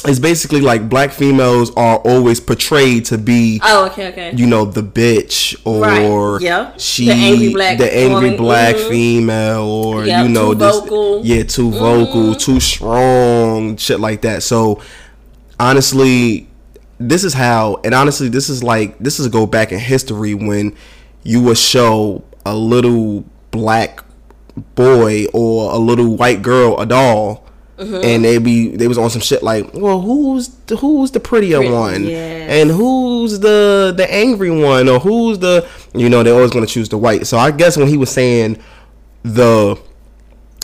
it's 0.07 0.19
basically 0.19 0.61
like 0.61 0.87
black 0.89 1.11
females 1.11 1.71
are 1.75 1.97
always 1.97 2.39
portrayed 2.39 3.05
to 3.05 3.17
be 3.17 3.59
oh, 3.63 3.85
okay, 3.87 4.07
okay. 4.07 4.31
you 4.35 4.45
know 4.47 4.65
the 4.65 4.81
bitch 4.81 5.55
or 5.65 5.81
Right, 6.35 6.41
yeah. 6.41 6.73
she 6.77 7.05
The 7.07 7.11
angry 7.13 7.53
black 7.53 7.77
the 7.77 7.93
angry 7.95 8.31
woman, 8.31 8.37
black 8.37 8.75
mhm. 8.75 8.89
female 8.89 9.63
or 9.63 10.05
Yep, 10.05 10.23
you 10.23 10.29
know 10.29 10.53
too 10.53 10.59
this 10.59 10.79
vocal. 10.79 11.25
yeah 11.25 11.43
too 11.43 11.71
vocal 11.71 12.23
Mhm. 12.35 12.39
too 12.39 12.59
strong 12.59 13.77
shit 13.77 13.99
like 13.99 14.21
that 14.21 14.43
so 14.43 14.81
honestly 15.59 16.47
this 16.99 17.23
is 17.23 17.33
how 17.33 17.79
and 17.83 17.93
honestly 17.93 18.29
this 18.29 18.49
is 18.49 18.63
like 18.63 18.97
this 18.99 19.19
is 19.19 19.27
go 19.27 19.45
back 19.45 19.71
in 19.71 19.79
history 19.79 20.33
when 20.33 20.75
you 21.23 21.41
would 21.41 21.57
show 21.57 22.23
a 22.45 22.55
little 22.55 23.23
black 23.51 24.03
boy 24.75 25.25
or 25.33 25.71
a 25.73 25.77
little 25.77 26.15
white 26.15 26.41
girl 26.41 26.79
a 26.79 26.85
doll 26.85 27.46
Mm-hmm. 27.77 28.03
and 28.03 28.25
they 28.25 28.39
be 28.39 28.75
they 28.75 28.87
was 28.87 28.97
on 28.97 29.11
some 29.11 29.21
shit 29.21 29.43
like 29.43 29.71
well 29.75 30.01
who's 30.01 30.47
the, 30.65 30.75
who's 30.77 31.11
the 31.11 31.19
prettier 31.19 31.57
Pretty, 31.57 31.71
one? 31.71 32.03
yes. 32.05 32.49
and 32.49 32.71
who's 32.71 33.39
the 33.39 33.93
the 33.95 34.11
angry 34.11 34.49
one? 34.49 34.89
Or 34.89 34.99
who's 34.99 35.37
the 35.37 35.67
you 35.93 36.09
know 36.09 36.23
they're 36.23 36.33
always 36.33 36.49
going 36.49 36.65
to 36.65 36.71
choose 36.71 36.89
the 36.89 36.97
white. 36.97 37.27
So 37.27 37.37
i 37.37 37.51
guess 37.51 37.77
when 37.77 37.87
he 37.87 37.95
was 37.95 38.09
saying 38.09 38.57
the 39.21 39.79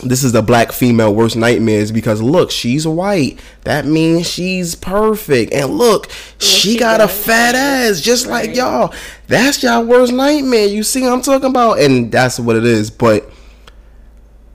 this 0.02 0.24
is 0.24 0.32
the 0.32 0.42
black 0.42 0.72
female 0.72 1.14
worst 1.14 1.36
nightmares 1.36 1.92
because 1.92 2.20
look 2.20 2.50
she's 2.50 2.84
white. 2.86 3.38
That 3.62 3.86
means 3.86 4.28
she's 4.28 4.74
perfect. 4.74 5.52
And 5.52 5.78
look 5.78 6.10
she 6.38 6.72
she 6.72 6.78
got 6.78 7.00
a 7.00 7.06
fat 7.08 7.54
ass 7.54 8.00
just 8.00 8.26
like 8.26 8.56
y'all. 8.56 8.92
That's 9.28 9.62
y'all 9.62 9.84
worst 9.84 10.12
nightmare. 10.12 10.66
You 10.66 10.82
see 10.82 11.02
what 11.02 11.12
i'm 11.12 11.22
talking 11.22 11.48
about? 11.50 11.78
And 11.78 12.10
that's 12.10 12.40
what 12.40 12.56
it 12.56 12.64
is. 12.64 12.90
But 12.90 13.30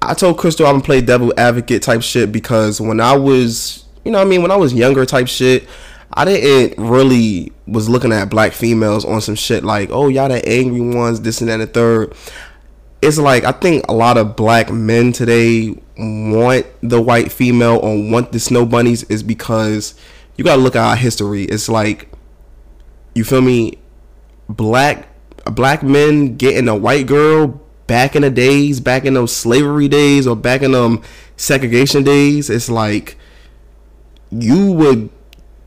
I 0.02 0.14
told 0.14 0.38
Crystal 0.38 0.66
I'm 0.66 0.76
gonna 0.76 0.84
play 0.84 1.02
devil 1.02 1.34
advocate 1.38 1.84
type 1.84 2.02
shit 2.02 2.32
because 2.32 2.80
when 2.80 3.02
I 3.02 3.16
was, 3.18 3.86
you 4.06 4.12
know, 4.12 4.22
I 4.22 4.26
mean, 4.26 4.42
when 4.42 4.52
I 4.52 4.56
was 4.56 4.74
younger 4.74 5.06
type 5.06 5.28
shit, 5.28 5.68
I 6.14 6.26
didn't 6.26 6.84
really 6.84 7.52
was 7.68 7.90
looking 7.90 8.12
at 8.12 8.30
black 8.30 8.54
females 8.54 9.06
on 9.06 9.22
some 9.22 9.36
shit 9.36 9.64
like, 9.64 9.90
oh 9.92 10.08
y'all 10.08 10.30
the 10.30 10.48
angry 10.48 10.82
ones, 10.82 11.22
this 11.22 11.42
and 11.42 11.50
that 11.50 11.60
and 11.60 11.64
the 11.64 11.68
third. 11.68 12.14
It's 13.02 13.18
like 13.18 13.44
I 13.44 13.52
think 13.52 13.86
a 13.88 13.94
lot 13.94 14.18
of 14.18 14.36
black 14.36 14.72
men 14.72 15.12
today 15.12 15.78
want 15.98 16.66
the 16.82 17.02
white 17.02 17.32
female 17.32 17.78
or 17.78 18.10
want 18.10 18.32
the 18.32 18.40
snow 18.40 18.66
bunnies 18.66 19.04
is 19.04 19.22
because 19.22 19.96
you 20.38 20.44
gotta 20.44 20.62
look 20.62 20.76
at 20.76 20.84
our 20.84 20.96
history. 20.96 21.44
It's 21.44 21.68
like, 21.68 22.10
you 23.16 23.24
feel 23.24 23.42
me? 23.42 23.78
Black 24.48 25.08
black 25.46 25.84
men 25.84 26.38
getting 26.38 26.68
a 26.68 26.76
white 26.76 27.06
girl 27.06 27.62
back 27.90 28.16
in 28.16 28.22
the 28.22 28.30
days, 28.30 28.80
back 28.80 29.04
in 29.04 29.16
those 29.16 29.36
slavery 29.36 29.88
days 29.88 30.28
or 30.28 30.36
back 30.36 30.62
in 30.62 30.74
them 30.74 31.02
segregation 31.38 32.04
days, 32.04 32.48
it's 32.48 32.70
like 32.70 33.18
you 34.30 34.72
would 34.72 35.10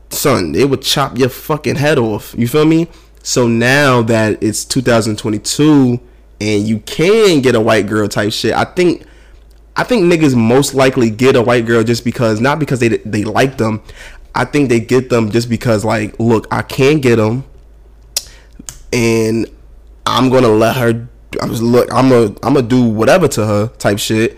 son, 0.09 0.53
they 0.53 0.63
would 0.63 0.81
chop 0.81 1.17
your 1.17 1.27
fucking 1.27 1.75
head 1.75 1.99
off. 1.99 2.33
You 2.37 2.47
feel 2.47 2.63
me? 2.63 2.87
So 3.23 3.45
now 3.47 4.01
that 4.03 4.41
it's 4.41 4.63
2022 4.63 5.99
and 6.39 6.67
you 6.67 6.79
can 6.79 7.41
get 7.41 7.55
a 7.55 7.61
white 7.61 7.87
girl 7.87 8.07
type 8.07 8.31
shit, 8.31 8.53
I 8.53 8.63
think 8.63 9.05
I 9.75 9.83
think 9.83 10.05
niggas 10.05 10.33
most 10.33 10.73
likely 10.73 11.09
get 11.09 11.35
a 11.35 11.41
white 11.41 11.65
girl 11.65 11.83
just 11.83 12.05
because 12.05 12.39
not 12.39 12.57
because 12.57 12.79
they 12.79 12.87
they 12.87 13.25
like 13.25 13.57
them. 13.57 13.83
I 14.33 14.45
think 14.45 14.69
they 14.69 14.79
get 14.79 15.09
them 15.09 15.29
just 15.29 15.49
because 15.49 15.83
like, 15.83 16.17
look, 16.19 16.47
I 16.51 16.61
can 16.61 16.99
get 17.01 17.17
them 17.17 17.43
and 18.93 19.45
I'm 20.05 20.29
gonna 20.29 20.47
let 20.47 20.77
her. 20.77 21.09
I 21.41 21.45
was 21.45 21.61
look. 21.61 21.91
I'm 21.93 22.09
gonna 22.09 22.35
I'm 22.43 22.53
gonna 22.53 22.63
do 22.63 22.83
whatever 22.83 23.27
to 23.29 23.45
her 23.45 23.67
type 23.67 23.99
shit, 23.99 24.37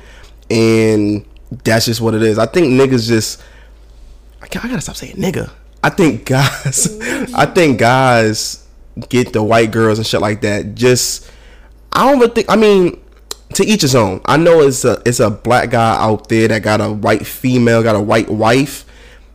and 0.49 1.25
that's 1.63 1.85
just 1.85 2.01
what 2.01 2.13
it 2.13 2.23
is. 2.23 2.37
I 2.37 2.45
think 2.45 2.67
niggas 2.67 3.07
just. 3.07 3.41
I 4.41 4.45
I 4.45 4.47
gotta 4.47 4.81
stop 4.81 4.95
saying 4.95 5.15
nigga. 5.15 5.51
I 5.83 5.89
think 5.89 6.25
guys. 6.29 6.99
I 7.33 7.45
think 7.45 7.79
guys 7.79 8.67
get 9.09 9.33
the 9.33 9.43
white 9.43 9.71
girls 9.71 9.97
and 9.97 10.07
shit 10.07 10.21
like 10.21 10.41
that. 10.41 10.75
Just 10.75 11.29
I 11.91 12.11
don't 12.11 12.35
think. 12.35 12.49
I 12.49 12.55
mean, 12.55 13.01
to 13.53 13.65
each 13.65 13.81
his 13.81 13.95
own. 13.95 14.21
I 14.25 14.37
know 14.37 14.61
it's 14.61 14.85
a 14.85 15.01
it's 15.05 15.19
a 15.19 15.29
black 15.29 15.71
guy 15.71 15.95
out 16.01 16.29
there 16.29 16.47
that 16.47 16.61
got 16.61 16.81
a 16.81 16.91
white 16.91 17.25
female, 17.25 17.83
got 17.83 17.95
a 17.95 18.01
white 18.01 18.29
wife. 18.29 18.85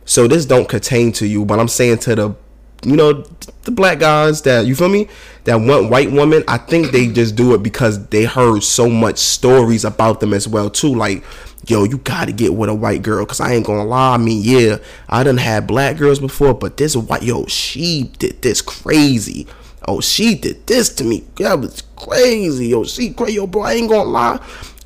So 0.05 0.27
this 0.27 0.45
don't 0.45 0.67
pertain 0.67 1.11
to 1.13 1.27
you, 1.27 1.45
but 1.45 1.59
I'm 1.59 1.67
saying 1.67 1.99
to 1.99 2.15
the, 2.15 2.35
you 2.83 2.95
know, 2.95 3.23
the 3.63 3.71
black 3.71 3.99
guys 3.99 4.41
that 4.43 4.65
you 4.65 4.75
feel 4.75 4.89
me 4.89 5.07
that 5.43 5.55
want 5.55 5.89
white 5.89 6.11
women. 6.11 6.43
I 6.47 6.57
think 6.57 6.91
they 6.91 7.07
just 7.07 7.35
do 7.35 7.53
it 7.53 7.63
because 7.63 8.07
they 8.07 8.25
heard 8.25 8.63
so 8.63 8.89
much 8.89 9.17
stories 9.17 9.85
about 9.85 10.19
them 10.19 10.33
as 10.33 10.47
well 10.47 10.69
too. 10.69 10.93
Like, 10.93 11.23
yo, 11.67 11.83
you 11.83 11.97
gotta 11.99 12.31
get 12.31 12.53
with 12.53 12.69
a 12.69 12.73
white 12.73 13.03
girl, 13.03 13.25
cause 13.25 13.39
I 13.39 13.53
ain't 13.53 13.65
gonna 13.65 13.85
lie. 13.85 14.15
I 14.15 14.17
mean, 14.17 14.41
yeah, 14.43 14.77
I 15.09 15.23
done 15.23 15.37
had 15.37 15.67
black 15.67 15.97
girls 15.97 16.19
before, 16.19 16.53
but 16.53 16.77
this 16.77 16.95
white, 16.95 17.23
yo, 17.23 17.45
she 17.45 18.11
did 18.17 18.41
this 18.41 18.61
crazy. 18.61 19.47
Oh, 19.87 19.99
she 19.99 20.35
did 20.35 20.67
this 20.67 20.89
to 20.95 21.03
me. 21.03 21.23
That 21.37 21.59
was 21.59 21.81
crazy. 21.95 22.67
Yo, 22.67 22.83
she 22.83 23.13
crazy. 23.13 23.33
Yo, 23.35 23.47
bro, 23.47 23.63
I 23.63 23.73
ain't 23.73 23.89
gonna 23.89 24.09
lie. 24.09 24.39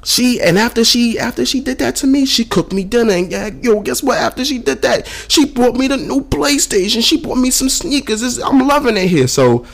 She 0.06 0.40
and 0.40 0.60
after 0.60 0.86
she 0.86 1.18
after 1.18 1.46
she 1.46 1.60
did 1.60 1.80
that 1.80 1.96
to 1.98 2.08
me, 2.08 2.26
she 2.28 2.46
cooked 2.46 2.72
me 2.72 2.84
dinner. 2.84 3.14
And 3.14 3.32
yeah, 3.32 3.50
yo, 3.62 3.82
guess 3.82 4.04
what? 4.04 4.20
After 4.20 4.46
she 4.46 4.60
did 4.60 4.84
that, 4.84 5.08
she 5.28 5.46
brought 5.46 5.76
me 5.76 5.88
the 5.88 5.98
new 5.98 6.22
PlayStation. 6.22 7.04
She 7.04 7.18
bought 7.18 7.40
me 7.40 7.50
some 7.50 7.70
sneakers. 7.70 8.22
It's, 8.22 8.38
I'm 8.38 8.60
loving 8.68 8.98
it 8.98 9.08
here. 9.08 9.28
So 9.28 9.66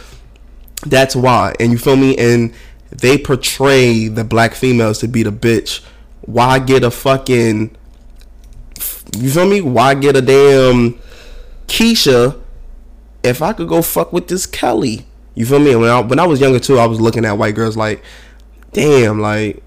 that's 0.85 1.17
why. 1.17 1.53
And 1.59 1.73
you 1.73 1.77
feel 1.77 1.97
me? 1.97 2.17
And 2.17 2.53
they 2.89 3.17
portray 3.17 4.07
the 4.07 4.23
black 4.23 4.55
females 4.55 4.99
to 4.99 5.09
be 5.09 5.21
the 5.21 5.31
bitch. 5.31 5.83
Why 6.21 6.59
get 6.59 6.85
a 6.85 6.91
fucking 6.91 7.75
you 9.17 9.29
feel 9.29 9.47
me? 9.47 9.59
Why 9.59 9.93
get 9.95 10.15
a 10.15 10.21
damn 10.21 10.97
Keisha 11.67 12.41
if 13.23 13.41
I 13.41 13.53
could 13.53 13.67
go 13.67 13.81
fuck 13.81 14.13
with 14.13 14.29
this 14.29 14.45
Kelly? 14.45 15.05
You 15.35 15.45
feel 15.45 15.59
me? 15.59 15.75
When 15.75 15.89
I 15.89 15.99
when 15.99 16.19
I 16.19 16.25
was 16.25 16.39
younger 16.39 16.59
too, 16.59 16.79
I 16.79 16.85
was 16.85 17.01
looking 17.01 17.25
at 17.25 17.33
white 17.33 17.55
girls 17.55 17.75
like, 17.75 18.01
damn, 18.71 19.19
like 19.19 19.61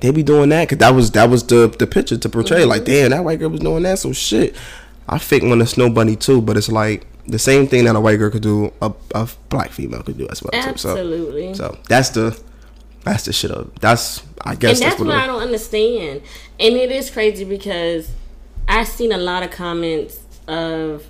they 0.00 0.10
be 0.10 0.22
doing 0.22 0.48
that 0.50 0.68
because 0.68 0.78
that 0.78 0.94
was 0.94 1.10
that 1.12 1.28
was 1.30 1.44
the 1.46 1.68
the 1.78 1.86
picture 1.86 2.16
to 2.16 2.28
portray. 2.28 2.64
Like, 2.64 2.84
damn, 2.84 3.10
that 3.10 3.24
white 3.24 3.38
girl 3.38 3.50
was 3.50 3.60
doing 3.60 3.82
that. 3.82 3.98
So 3.98 4.12
shit, 4.12 4.54
I 5.08 5.18
fake 5.18 5.42
one 5.42 5.60
a 5.60 5.66
snow 5.66 5.90
bunny 5.90 6.16
too, 6.16 6.40
but 6.40 6.56
it's 6.56 6.68
like 6.68 7.06
the 7.26 7.38
same 7.38 7.66
thing 7.66 7.84
that 7.84 7.94
a 7.96 8.00
white 8.00 8.16
girl 8.16 8.30
could 8.30 8.42
do, 8.42 8.72
a, 8.80 8.92
a 9.14 9.28
black 9.50 9.70
female 9.70 10.02
could 10.02 10.16
do 10.16 10.26
as 10.30 10.42
well 10.42 10.50
too. 10.62 10.78
So, 10.78 11.54
so 11.54 11.78
that's 11.88 12.10
the 12.10 12.40
that's 13.04 13.24
the 13.24 13.32
shit 13.32 13.50
of 13.50 13.70
that's 13.80 14.22
I 14.42 14.54
guess 14.54 14.80
and 14.80 14.90
that's 14.90 14.98
what 15.00 15.08
what 15.08 15.16
I 15.16 15.26
don't 15.26 15.42
understand. 15.42 16.22
And 16.60 16.74
it 16.76 16.90
is 16.90 17.10
crazy 17.10 17.44
because 17.44 18.10
I've 18.68 18.88
seen 18.88 19.12
a 19.12 19.18
lot 19.18 19.42
of 19.42 19.50
comments 19.50 20.20
of 20.46 21.08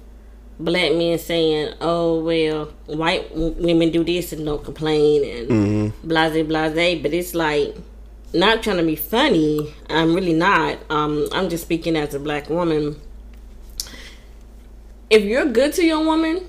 black 0.59 0.93
men 0.95 1.19
saying, 1.19 1.75
"Oh 1.81 2.21
well, 2.21 2.67
white 2.87 3.29
w- 3.31 3.55
women 3.59 3.91
do 3.91 4.03
this 4.03 4.33
and 4.33 4.45
don't 4.45 4.65
complain 4.65 5.25
and 5.25 5.49
Mm-hmm. 5.49 6.09
blase 6.09 6.47
blase." 6.47 7.03
But 7.03 7.13
it's 7.13 7.35
like 7.35 7.77
not 8.33 8.63
trying 8.63 8.77
to 8.79 8.83
be 8.85 8.97
funny. 8.97 9.75
I'm 9.89 10.15
really 10.15 10.35
not. 10.35 10.79
Um, 10.91 11.27
I'm 11.33 11.49
just 11.49 11.65
speaking 11.65 11.97
as 11.97 12.15
a 12.15 12.21
black 12.21 12.49
woman. 12.51 12.97
If 15.11 15.23
you're 15.25 15.47
good 15.47 15.73
to 15.75 15.85
your 15.85 16.05
woman 16.05 16.45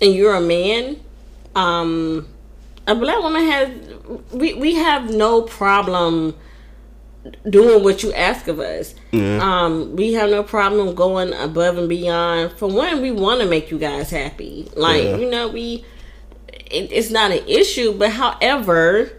and 0.00 0.14
you're 0.14 0.34
a 0.34 0.40
man, 0.40 0.98
um, 1.54 2.26
a 2.86 2.94
black 2.94 3.18
woman 3.22 3.44
has 3.44 3.70
we 4.32 4.54
we 4.54 4.74
have 4.76 5.12
no 5.12 5.42
problem 5.42 6.34
doing 7.50 7.84
what 7.84 8.02
you 8.02 8.12
ask 8.14 8.48
of 8.48 8.58
us. 8.60 8.94
Um, 9.12 9.94
we 9.96 10.14
have 10.14 10.30
no 10.30 10.42
problem 10.42 10.94
going 10.94 11.34
above 11.34 11.76
and 11.76 11.88
beyond. 11.88 12.52
For 12.52 12.66
one, 12.68 13.02
we 13.02 13.10
want 13.10 13.40
to 13.42 13.46
make 13.46 13.70
you 13.70 13.78
guys 13.78 14.08
happy. 14.10 14.70
Like 14.74 15.02
Yeah. 15.04 15.16
you 15.18 15.28
know, 15.30 15.48
we 15.48 15.84
it, 16.48 16.90
it's 16.92 17.10
not 17.10 17.30
an 17.30 17.46
issue. 17.46 17.92
But 17.92 18.12
however, 18.12 19.12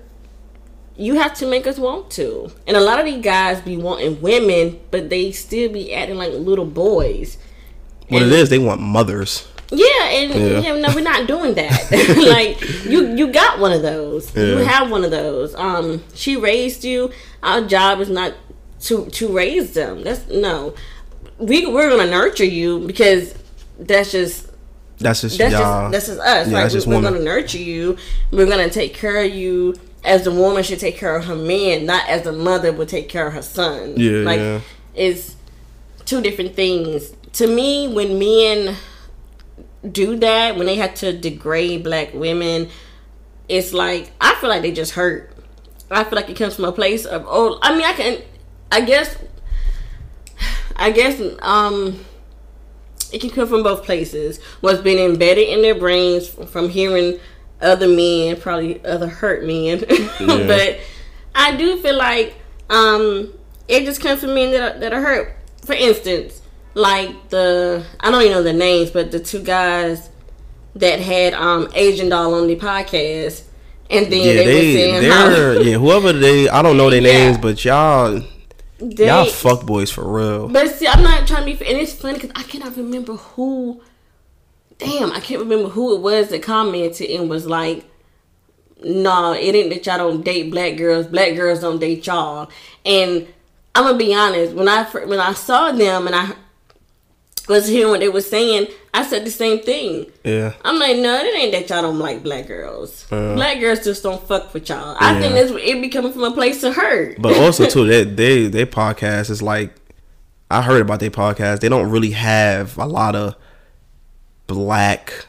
you 1.00 1.15
have 1.15 1.34
to 1.36 1.48
make 1.48 1.65
us 1.65 1.79
want 1.79 2.12
to. 2.12 2.51
And 2.68 2.75
a 2.75 2.82
lot 2.82 3.00
of 3.00 3.06
these 3.06 3.24
guys 3.24 3.62
be 3.62 3.77
wanting 3.77 4.22
women, 4.22 4.79
but 4.91 5.10
they 5.10 5.32
still 5.32 5.72
be 5.72 5.94
acting 5.94 6.18
like 6.18 6.34
little 6.34 6.65
boys. 6.65 7.38
What 8.10 8.22
it 8.22 8.32
is, 8.32 8.50
they 8.50 8.60
want 8.60 8.82
mothers. 8.82 9.48
Yeah, 9.72 9.86
and 10.10 10.34
Yeah. 10.34 10.60
yeah. 10.60 10.75
no, 10.75 10.94
we're 10.94 11.01
not 11.01 11.25
doing 11.25 11.53
that. 11.53 11.91
like 12.29 12.62
you, 12.86 13.15
you 13.15 13.32
got 13.32 13.60
one 13.60 13.72
of 13.72 13.82
those. 13.82 14.36
You 14.36 14.58
have 14.58 14.91
one 14.91 15.06
of 15.06 15.12
those. 15.12 15.56
Um, 15.56 16.03
she 16.13 16.36
raised 16.36 16.84
you. 16.84 17.12
Our 17.44 17.62
job 17.62 18.01
is 18.01 18.10
not 18.10 18.34
to 18.82 19.06
to 19.06 19.27
raise 19.32 19.74
them. 19.74 20.03
That's 20.03 20.27
no. 20.27 20.75
We 21.38 21.65
we're 21.65 21.89
gonna 21.89 22.12
nurture 22.12 22.46
you 22.46 22.79
because 22.86 23.36
that's 23.79 24.12
just 24.12 24.50
That's 24.98 25.22
just 25.22 25.38
that's 25.38 25.53
y'all. 25.53 25.91
just 25.91 25.91
that's 25.91 26.08
just 26.08 26.20
us. 26.20 26.48
Yeah, 26.50 26.63
like 26.63 26.74
we, 26.74 26.96
we're 26.96 27.01
gonna 27.01 27.24
nurture 27.24 27.58
you. 27.60 27.96
We're 28.32 28.48
gonna 28.48 28.70
take 28.70 28.94
care 28.96 29.24
of 29.24 29.34
you 29.34 29.75
as 30.03 30.24
the 30.24 30.32
woman 30.32 30.63
should 30.63 30.79
take 30.79 30.98
care 30.98 31.15
of 31.15 31.25
her 31.25 31.36
man, 31.36 31.86
not 31.86 32.08
as 32.08 32.25
a 32.25 32.32
mother 32.32 32.72
would 32.72 32.89
take 32.89 33.10
care 33.10 33.27
of 33.27 33.34
her 33.34 33.41
son. 33.41 33.94
Yeah, 33.98 34.20
like 34.20 34.39
yeah. 34.39 34.62
it's 34.96 35.36
two 36.06 36.22
different 36.22 36.56
things. 36.56 37.13
To 37.34 37.48
me, 37.48 37.88
when 37.88 38.18
men 38.18 38.75
do 39.89 40.15
that, 40.18 40.56
when 40.56 40.65
they 40.65 40.75
have 40.75 40.96
to 40.96 41.18
degrade 41.18 41.84
black 41.84 42.13
women, 42.13 42.70
it's 43.48 43.74
like 43.74 44.12
I 44.22 44.36
feel 44.36 44.50
like 44.50 44.62
they 44.62 44.72
just 44.72 44.94
hurt. 44.94 45.34
I 45.91 46.03
feel 46.03 46.15
like 46.15 46.29
it 46.29 46.38
comes 46.38 46.56
from 46.56 46.65
a 46.65 46.72
place 46.72 47.06
of 47.06 47.25
oh, 47.27 47.60
I 47.62 47.74
mean, 47.74 47.86
I 47.86 47.94
can, 47.94 48.22
I 48.72 48.82
guess, 48.82 49.18
I 50.75 50.91
guess, 50.91 51.20
um, 51.41 52.06
it 53.12 53.22
can 53.22 53.32
come 53.32 53.48
from 53.48 53.63
both 53.63 53.84
places. 53.84 54.39
What's 54.62 54.82
been 54.82 55.00
embedded 55.00 55.50
in 55.50 55.62
their 55.62 55.75
brains 55.75 56.29
from 56.29 56.70
hearing 56.70 57.20
other 57.62 57.88
men, 57.88 58.39
probably 58.39 58.84
other 58.86 59.08
hurt 59.08 59.46
men, 59.46 59.80
but 60.20 60.80
I 61.36 61.56
do 61.56 61.78
feel 61.82 61.98
like 61.98 62.36
um, 62.70 63.34
it 63.68 63.86
just 63.86 64.01
comes 64.01 64.22
from 64.22 64.34
men 64.36 64.51
that 64.51 64.75
are, 64.75 64.80
that 64.80 64.94
are 64.94 65.01
hurt. 65.01 65.36
For 65.66 65.74
instance, 65.74 66.42
like 66.74 67.30
the 67.30 67.86
I 68.00 68.12
don't 68.12 68.22
even 68.22 68.34
know 68.34 68.44
the 68.44 68.54
names, 68.54 68.92
but 68.92 69.12
the 69.12 69.20
two 69.20 69.42
guys 69.44 70.10
that 70.75 71.00
had 71.00 71.34
um 71.34 71.70
Asian 71.75 72.10
doll 72.10 72.34
on 72.34 72.48
the 72.48 72.56
podcast, 72.56 73.44
and 73.89 74.06
then 74.12 74.20
yeah, 74.20 74.34
they, 74.34 74.46
they, 74.46 74.54
were 74.54 74.62
saying 74.62 75.01
they're 75.01 75.12
how 75.12 75.51
yeah, 75.62 75.78
whoever 75.78 76.13
they, 76.13 76.48
I 76.50 76.62
don't 76.62 76.78
know 76.78 76.89
their 76.89 77.01
Yeah. 77.01 77.32
names, 77.32 77.38
but 77.38 77.63
y'all, 77.66 78.22
they, 78.80 79.08
y'all 79.08 79.25
fuck 79.25 79.66
boys 79.66 79.92
for 79.92 80.08
real. 80.08 80.48
But 80.48 80.70
see, 80.70 80.88
I'm 80.88 81.04
not 81.04 81.28
trying 81.28 81.46
to 81.46 81.58
be, 81.58 81.66
and 81.70 81.78
it's 81.78 81.94
funny 81.94 82.16
because 82.16 82.32
I 82.36 82.44
cannot 82.44 82.78
remember 82.78 83.13
who. 83.13 83.82
Damn, 84.79 85.12
I 85.12 85.19
can't 85.19 85.39
remember 85.41 85.69
who 85.69 85.95
it 85.95 86.01
was 86.01 86.29
that 86.29 86.41
commented 86.41 87.09
and 87.12 87.29
was 87.29 87.45
like, 87.45 87.83
"No, 88.83 89.33
it 89.33 89.53
ain't 89.55 89.69
that 89.71 89.86
y'all 89.86 89.98
don't 89.98 90.24
date 90.24 90.50
black 90.51 90.77
girls. 90.77 91.05
Black 91.07 91.36
girls 91.36 91.59
don't 91.59 91.79
date 91.79 92.05
y'all." 92.07 92.50
And 92.86 93.27
I'm 93.75 93.83
gonna 93.86 93.98
be 93.98 94.13
honest. 94.15 94.53
When 94.53 94.67
I 94.67 94.83
when 94.83 95.19
I 95.19 95.33
saw 95.33 95.71
them 95.71 96.07
and 96.07 96.15
I 96.15 96.31
was 97.48 97.67
hearing 97.67 97.89
what 97.91 98.00
they 98.00 98.09
were 98.09 98.21
saying, 98.21 98.67
I 98.93 99.03
said 99.05 99.25
the 99.25 99.31
same 99.31 99.59
thing. 99.59 100.05
Yeah, 100.24 100.53
I'm 100.63 100.79
like, 100.79 100.98
no, 100.98 101.15
it 101.19 101.36
ain't 101.36 101.51
that 101.51 101.69
y'all 101.69 101.81
don't 101.81 102.00
like 102.00 102.24
black 102.24 102.48
girls. 102.48 103.05
black 103.09 103.59
girls 103.59 103.83
just 103.83 104.03
don't 104.03 104.25
fuck 104.27 104.53
with 104.53 104.69
y'all. 104.69 104.95
I 105.00 105.13
Yeah. 105.13 105.19
think 105.19 105.33
that's 105.33 105.51
it 105.51 105.81
be 105.81 105.89
coming 105.89 106.13
from 106.13 106.24
a 106.24 106.31
place 106.31 106.63
of 106.63 106.75
hurt. 106.75 107.21
but 107.21 107.36
also 107.38 107.65
too, 107.65 107.86
they 107.88 108.03
they 108.05 108.48
their 108.48 108.65
podcast 108.65 109.29
is 109.29 109.41
like, 109.41 109.74
I 110.50 110.62
heard 110.62 110.81
about 110.81 111.00
their 111.01 111.09
podcast. 111.12 111.59
They 111.59 111.69
don't 111.69 111.89
really 111.89 112.12
have 112.12 112.77
a 112.77 112.86
lot 112.86 113.15
of 113.15 113.36
black, 114.50 115.25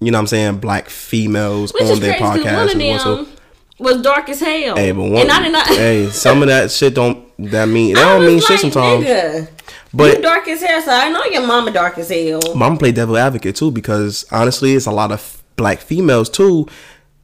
you 0.00 0.10
know 0.10 0.18
what 0.18 0.22
I'm 0.22 0.26
saying, 0.28 0.58
black 0.58 0.88
females 0.88 1.72
Which 1.74 1.82
on 1.84 2.00
their 2.00 2.16
crazy. 2.16 2.44
podcast. 2.44 2.56
One 2.78 3.16
of 3.18 3.26
them 3.26 3.36
was 3.78 4.02
dark 4.02 4.28
as 4.28 4.40
hell. 4.40 4.76
Hey, 4.76 4.92
but 4.92 5.02
one, 5.02 5.22
and 5.22 5.30
I 5.30 5.42
did 5.42 5.52
not. 5.52 5.66
hey, 5.68 6.08
some 6.10 6.42
of 6.42 6.48
that 6.48 6.70
shit 6.70 6.94
don't 6.94 7.24
that 7.50 7.66
mean 7.68 7.94
that 7.94 8.04
I 8.06 8.18
don't 8.18 8.26
mean 8.26 8.40
shit 8.40 8.60
sometimes. 8.60 9.04
Nigga, 9.04 9.48
But- 9.94 10.16
you 10.16 10.22
dark 10.22 10.48
as 10.48 10.62
hell, 10.62 10.82
so 10.82 10.90
I 10.92 11.10
know 11.10 11.24
your 11.24 11.46
mama 11.46 11.70
dark 11.72 11.98
as 11.98 12.08
hell. 12.10 12.40
Mama 12.54 12.76
play 12.78 12.92
devil 12.92 13.16
advocate 13.16 13.56
too 13.56 13.70
because 13.70 14.24
honestly, 14.32 14.74
it's 14.74 14.86
a 14.86 14.90
lot 14.90 15.12
of 15.12 15.42
black 15.56 15.78
females 15.80 16.28
too 16.30 16.66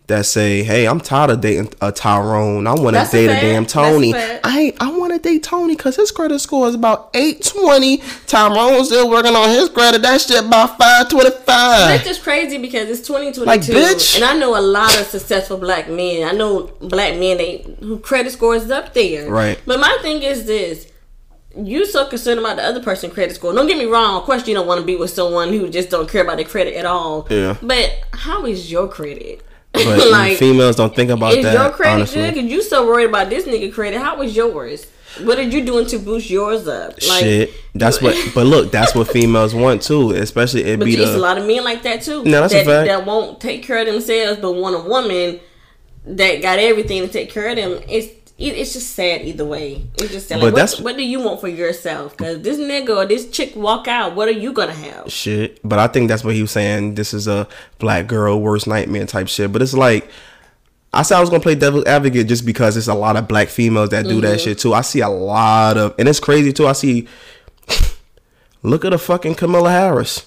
that 0.06 0.26
say, 0.26 0.62
"Hey, 0.62 0.86
I'm 0.86 1.00
tired 1.00 1.30
of 1.30 1.40
dating 1.40 1.72
a 1.80 1.90
Tyrone. 1.90 2.66
I 2.66 2.72
want 2.72 2.88
to 2.88 2.92
That's 2.92 3.14
a 3.14 3.26
date 3.26 3.30
a, 3.38 3.40
damn 3.40 3.64
Tony. 3.64 4.12
fact. 4.12 4.40
I 4.44 4.74
I 4.78 4.90
want 4.96 5.14
to 5.14 5.18
date 5.18 5.42
Tony 5.42 5.76
because 5.76 5.96
his 5.96 6.10
credit 6.10 6.38
score 6.40 6.68
is 6.68 6.74
about 6.74 7.08
eight 7.14 7.42
twenty. 7.42 8.02
Tyrone's 8.26 8.88
still 8.88 9.08
working 9.08 9.34
on 9.34 9.48
his 9.48 9.70
credit. 9.70 10.02
That 10.02 10.20
shit 10.20 10.44
about 10.44 10.76
five 10.76 11.08
twenty 11.08 11.30
It's 11.30 12.04
just 12.04 12.22
crazy 12.22 12.58
because 12.58 12.88
it's 12.90 13.06
2022, 13.06 13.44
Like, 13.46 13.60
bitch. 13.62 14.16
and 14.16 14.24
I 14.24 14.36
know 14.36 14.58
a 14.58 14.60
lot 14.60 14.98
of 15.00 15.06
successful 15.06 15.56
black 15.56 15.88
men. 15.88 16.28
I 16.28 16.32
know 16.32 16.70
black 16.80 17.14
men 17.18 17.38
they 17.38 17.64
who 17.80 17.98
credit 17.98 18.32
score 18.32 18.54
is 18.54 18.70
up 18.70 18.92
there. 18.92 19.30
Right. 19.30 19.58
But 19.64 19.80
my 19.80 19.96
thing 20.02 20.22
is 20.22 20.44
this: 20.44 20.86
you 21.56 21.86
so 21.86 22.06
concerned 22.06 22.40
about 22.40 22.56
the 22.56 22.62
other 22.62 22.82
person's 22.82 23.14
credit 23.14 23.34
score. 23.36 23.54
Don't 23.54 23.66
get 23.68 23.78
me 23.78 23.86
wrong. 23.86 24.16
Of 24.16 24.24
course, 24.24 24.46
you 24.46 24.52
don't 24.54 24.66
want 24.66 24.80
to 24.80 24.86
be 24.86 24.96
with 24.96 25.10
someone 25.10 25.48
who 25.48 25.70
just 25.70 25.88
don't 25.88 26.10
care 26.10 26.22
about 26.22 26.36
their 26.36 26.44
credit 26.46 26.74
at 26.74 26.84
all. 26.84 27.26
Yeah. 27.30 27.56
But 27.62 27.90
how 28.12 28.44
is 28.44 28.70
your 28.70 28.86
credit? 28.88 29.40
But 29.74 30.36
females 30.38 30.76
don't 30.76 30.94
think 30.94 31.10
about 31.10 31.34
Is 31.34 31.44
that. 31.44 31.52
your 31.54 31.70
credit 31.70 31.94
honestly. 31.94 32.22
good? 32.22 32.34
Cause 32.34 32.44
you 32.44 32.62
so 32.62 32.86
worried 32.86 33.08
about 33.08 33.28
this 33.28 33.44
nigga 33.44 33.72
credit. 33.72 34.00
How 34.00 34.16
was 34.16 34.34
yours? 34.34 34.86
What 35.20 35.38
are 35.38 35.42
you 35.42 35.64
doing 35.64 35.86
to 35.86 35.98
boost 35.98 36.28
yours 36.30 36.66
up? 36.66 36.92
Like, 37.08 37.22
Shit, 37.22 37.50
that's 37.74 38.00
what. 38.00 38.16
But 38.34 38.46
look, 38.46 38.72
that's 38.72 38.94
what 38.94 39.08
females 39.08 39.54
want 39.54 39.82
too. 39.82 40.10
Especially 40.12 40.64
it 40.64 40.78
But 40.78 40.86
be 40.86 40.94
it's 40.94 41.10
a 41.12 41.18
lot 41.18 41.38
of 41.38 41.46
men 41.46 41.62
like 41.64 41.82
that 41.82 42.02
too. 42.02 42.24
No, 42.24 42.40
that's 42.40 42.54
a 42.54 42.56
that, 42.58 42.66
fact. 42.66 42.88
That 42.88 43.06
won't 43.06 43.40
take 43.40 43.62
care 43.62 43.78
of 43.78 43.86
themselves, 43.86 44.40
but 44.40 44.52
want 44.52 44.74
a 44.76 44.88
woman 44.88 45.40
that 46.06 46.42
got 46.42 46.58
everything 46.58 47.02
to 47.02 47.08
take 47.08 47.30
care 47.30 47.48
of 47.48 47.56
them. 47.56 47.80
It's 47.88 48.06
it, 48.08 48.23
it's 48.36 48.72
just 48.72 48.90
sad 48.94 49.22
either 49.22 49.44
way. 49.44 49.86
It's 49.96 50.10
just 50.12 50.28
sad. 50.28 50.40
But 50.40 50.46
Like, 50.46 50.52
what, 50.54 50.58
that's- 50.58 50.80
what 50.80 50.96
do 50.96 51.04
you 51.04 51.20
want 51.20 51.40
for 51.40 51.48
yourself? 51.48 52.16
Because 52.16 52.42
this 52.42 52.58
nigga 52.58 52.96
or 52.96 53.06
this 53.06 53.30
chick 53.30 53.54
walk 53.54 53.86
out, 53.88 54.14
what 54.16 54.28
are 54.28 54.32
you 54.32 54.52
gonna 54.52 54.72
have? 54.72 55.10
shit. 55.12 55.60
But 55.62 55.78
I 55.78 55.86
think 55.86 56.08
that's 56.08 56.24
what 56.24 56.34
he 56.34 56.42
was 56.42 56.50
saying. 56.50 56.96
This 56.96 57.14
is 57.14 57.28
a 57.28 57.46
black 57.78 58.06
girl 58.08 58.40
worst 58.40 58.66
nightmare 58.66 59.06
type 59.06 59.28
shit. 59.28 59.52
But 59.52 59.62
it's 59.62 59.74
like 59.74 60.08
I 60.92 61.02
said 61.02 61.16
I 61.16 61.20
was 61.20 61.30
gonna 61.30 61.42
play 61.42 61.54
devil's 61.54 61.84
advocate 61.86 62.26
just 62.28 62.44
because 62.46 62.76
it's 62.76 62.88
a 62.88 62.94
lot 62.94 63.16
of 63.16 63.26
black 63.28 63.48
females 63.48 63.90
that 63.90 64.04
do 64.04 64.10
Mm-hmm. 64.12 64.20
that 64.22 64.40
shit 64.40 64.58
too. 64.58 64.74
I 64.74 64.80
see 64.82 65.00
a 65.00 65.08
lot 65.08 65.76
of, 65.76 65.94
and 65.98 66.08
it's 66.08 66.20
crazy 66.20 66.52
too. 66.52 66.66
I 66.66 66.72
see. 66.72 67.06
Look 68.62 68.84
at 68.84 68.90
the 68.90 68.98
fucking 68.98 69.34
Kamala 69.34 69.70
Harris. 69.70 70.26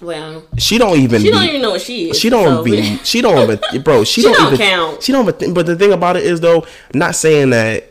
Well, 0.00 0.44
She 0.58 0.78
don't 0.78 0.98
even. 0.98 1.20
she 1.20 1.28
be, 1.28 1.30
don't 1.32 1.44
even 1.44 1.62
know 1.62 1.70
what 1.70 1.80
she 1.82 2.10
is. 2.10 2.18
She 2.18 2.30
don't 2.30 2.56
so- 2.58 2.64
be. 2.64 2.96
She 3.04 3.20
don't 3.20 3.38
even. 3.50 3.82
Bro, 3.82 4.04
she, 4.04 4.22
She 4.22 4.26
don't, 4.28 4.36
don't 4.36 4.54
even 4.54 4.58
count. 4.66 5.02
She 5.02 5.12
don't 5.12 5.28
even. 5.28 5.54
But 5.54 5.66
the 5.66 5.76
thing 5.76 5.92
about 5.92 6.16
it 6.16 6.24
is 6.24 6.40
though, 6.40 6.66
not 6.94 7.14
saying 7.14 7.50
that. 7.50 7.84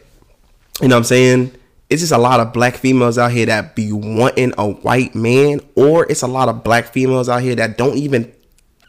You 0.81 0.87
know 0.87 0.95
what 0.95 0.99
I'm 0.99 1.03
saying? 1.05 1.51
It's 1.89 2.01
just 2.01 2.13
a 2.13 2.17
lot 2.17 2.39
of 2.39 2.53
black 2.53 2.75
females 2.77 3.17
out 3.17 3.31
here 3.31 3.47
that 3.47 3.75
be 3.75 3.91
wanting 3.91 4.53
a 4.57 4.69
white 4.69 5.13
man, 5.15 5.59
or 5.75 6.05
it's 6.09 6.21
a 6.21 6.27
lot 6.27 6.47
of 6.47 6.63
black 6.63 6.93
females 6.93 7.27
out 7.27 7.41
here 7.41 7.55
that 7.55 7.77
don't 7.77 7.97
even 7.97 8.31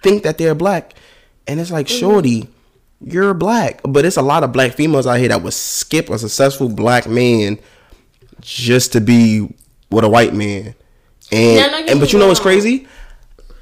think 0.02 0.22
that 0.22 0.38
they're 0.38 0.54
black, 0.54 0.94
and 1.48 1.58
it's 1.58 1.70
like, 1.70 1.86
Mm-hmm. 1.86 1.98
shorty, 1.98 2.48
you're 3.00 3.32
black, 3.34 3.80
but 3.84 4.04
it's 4.04 4.18
a 4.18 4.22
lot 4.22 4.44
of 4.44 4.52
black 4.52 4.72
females 4.74 5.06
out 5.06 5.18
here 5.18 5.28
that 5.28 5.42
would 5.42 5.54
skip 5.54 6.10
a 6.10 6.18
successful 6.18 6.68
black 6.68 7.06
man 7.08 7.58
just 8.40 8.92
to 8.92 9.00
be 9.00 9.48
with 9.90 10.04
a 10.04 10.08
white 10.08 10.34
man, 10.34 10.74
and 11.32 11.70
don't 11.72 11.88
and 11.90 12.00
but 12.00 12.12
you 12.12 12.18
know 12.18 12.28
what's 12.28 12.38
crazy? 12.40 12.86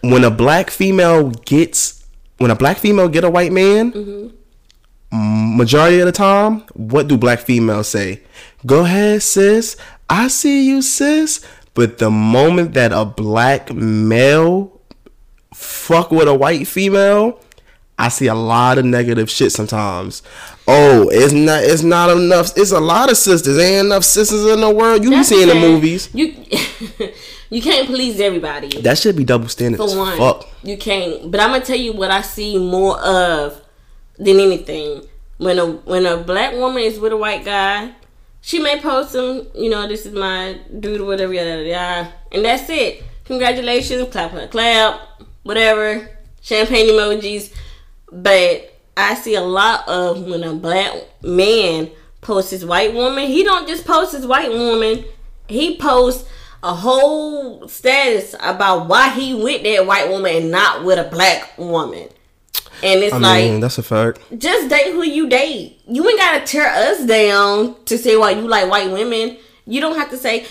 When 0.03 0.25
a 0.25 0.31
black 0.31 0.71
female 0.71 1.31
gets 1.31 2.05
when 2.39 2.51
a 2.51 2.55
black 2.57 2.79
female 2.79 3.09
get 3.09 3.25
a 3.25 3.31
white 3.31 3.53
man, 3.53 3.93
Mm-hmm. 3.93 5.57
majority 5.57 6.01
of 6.01 6.07
the 6.07 6.13
time, 6.13 6.61
what 6.75 7.09
do 7.09 7.17
black 7.17 7.41
females 7.41 7.89
say? 7.89 8.23
Go 8.67 8.85
ahead, 8.85 9.23
sis. 9.23 9.77
I 10.11 10.29
see 10.29 10.67
you, 10.69 10.83
sis. 10.83 11.45
But 11.75 11.99
the 11.99 12.11
moment 12.11 12.75
that 12.75 12.93
a 12.93 13.05
black 13.05 13.73
male 13.73 14.81
fuck 15.55 16.11
with 16.11 16.29
a 16.29 16.35
white 16.35 16.67
female, 16.69 17.41
I 17.99 18.09
see 18.09 18.27
a 18.27 18.35
lot 18.35 18.79
of 18.79 18.85
negative 18.85 19.29
shit 19.31 19.51
sometimes. 19.53 20.23
Oh, 20.69 21.09
it's 21.11 21.33
not 21.33 21.65
it's 21.65 21.83
not 21.83 22.11
enough. 22.11 22.53
It's 22.57 22.73
a 22.73 22.81
lot 22.81 23.11
of 23.11 23.17
sisters. 23.17 23.59
Ain't 23.59 23.87
enough 23.87 24.05
sisters 24.05 24.45
in 24.47 24.61
the 24.61 24.71
world. 24.71 25.03
You 25.03 25.11
be 25.11 25.17
That's 25.17 25.29
seeing 25.29 25.49
the 25.49 25.55
movies. 25.55 26.09
You 26.15 26.35
you 27.51 27.63
can't 27.63 27.87
please 27.87 28.21
everybody. 28.21 28.69
That 28.83 28.99
should 28.99 29.17
be 29.17 29.25
double 29.25 29.49
standard 29.49 29.79
For 29.79 29.97
one, 29.97 30.19
fuck. 30.19 30.49
you 30.63 30.77
can't. 30.77 31.31
But 31.31 31.41
I'm 31.41 31.51
gonna 31.51 31.65
tell 31.65 31.77
you 31.79 31.93
what 31.93 32.11
I 32.11 32.23
see 32.23 32.59
more 32.59 32.99
of 33.01 33.61
than 34.19 34.39
anything. 34.41 35.03
When 35.39 35.59
a 35.59 35.67
when 35.67 36.05
a 36.07 36.17
black 36.17 36.55
woman 36.55 36.83
is 36.83 36.99
with 36.99 37.13
a 37.13 37.17
white 37.17 37.45
guy, 37.45 37.93
she 38.41 38.59
may 38.59 38.81
post 38.81 39.13
some, 39.13 39.47
you 39.55 39.71
know, 39.71 39.87
this 39.87 40.05
is 40.05 40.13
my 40.13 40.59
dude 40.81 41.01
whatever, 41.01 41.33
yada 41.33 41.51
yada, 41.51 41.69
yada 41.69 42.13
and 42.33 42.45
that's 42.45 42.69
it. 42.69 43.03
Congratulations, 43.25 44.11
clap 44.11 44.31
clap 44.33 44.51
clap, 44.51 45.01
whatever, 45.43 46.09
champagne 46.43 46.89
emojis. 46.89 47.55
But 48.11 48.75
I 48.97 49.15
see 49.15 49.35
a 49.37 49.43
lot 49.43 49.87
of 49.89 50.25
when 50.25 50.43
a 50.43 50.55
black 50.55 50.93
man 51.23 51.91
posts 52.21 52.51
his 52.51 52.65
white 52.65 52.95
woman, 52.95 53.27
he 53.27 53.45
don't 53.45 53.69
just 53.69 53.85
post 53.85 54.13
his 54.13 54.27
white 54.27 54.51
woman, 54.51 55.05
he 55.47 55.77
posts 55.77 56.29
a 56.62 56.75
whole 56.75 57.68
status 57.68 58.35
about 58.40 58.88
why 58.88 59.11
he 59.11 59.35
with 59.35 59.62
that 59.62 59.87
white 59.87 60.09
woman 60.09 60.35
and 60.37 60.51
not 60.51 60.85
with 60.85 60.99
a 60.99 61.09
black 61.09 61.57
woman. 61.59 62.09
And 62.83 63.03
it's 63.03 63.14
I 63.14 63.18
like 63.18 63.44
mean, 63.44 63.61
that's 63.61 63.79
a 63.79 63.83
fact. 63.83 64.21
just 64.38 64.68
date 64.68 64.92
who 64.92 65.03
you 65.03 65.29
date. 65.29 65.81
You 65.88 66.09
ain't 66.09 66.18
gotta 66.18 66.47
tear 66.47 66.68
us 66.68 67.05
down 67.05 67.77
to 67.87 67.99
say 67.99 68.16
why 68.16 68.33
you 68.33 68.47
like 68.47 68.71
white 68.71 68.90
women. 68.90 69.37
You 69.66 69.81
don't 69.81 69.97
have 69.97 70.11
to 70.11 70.16
say 70.16 70.47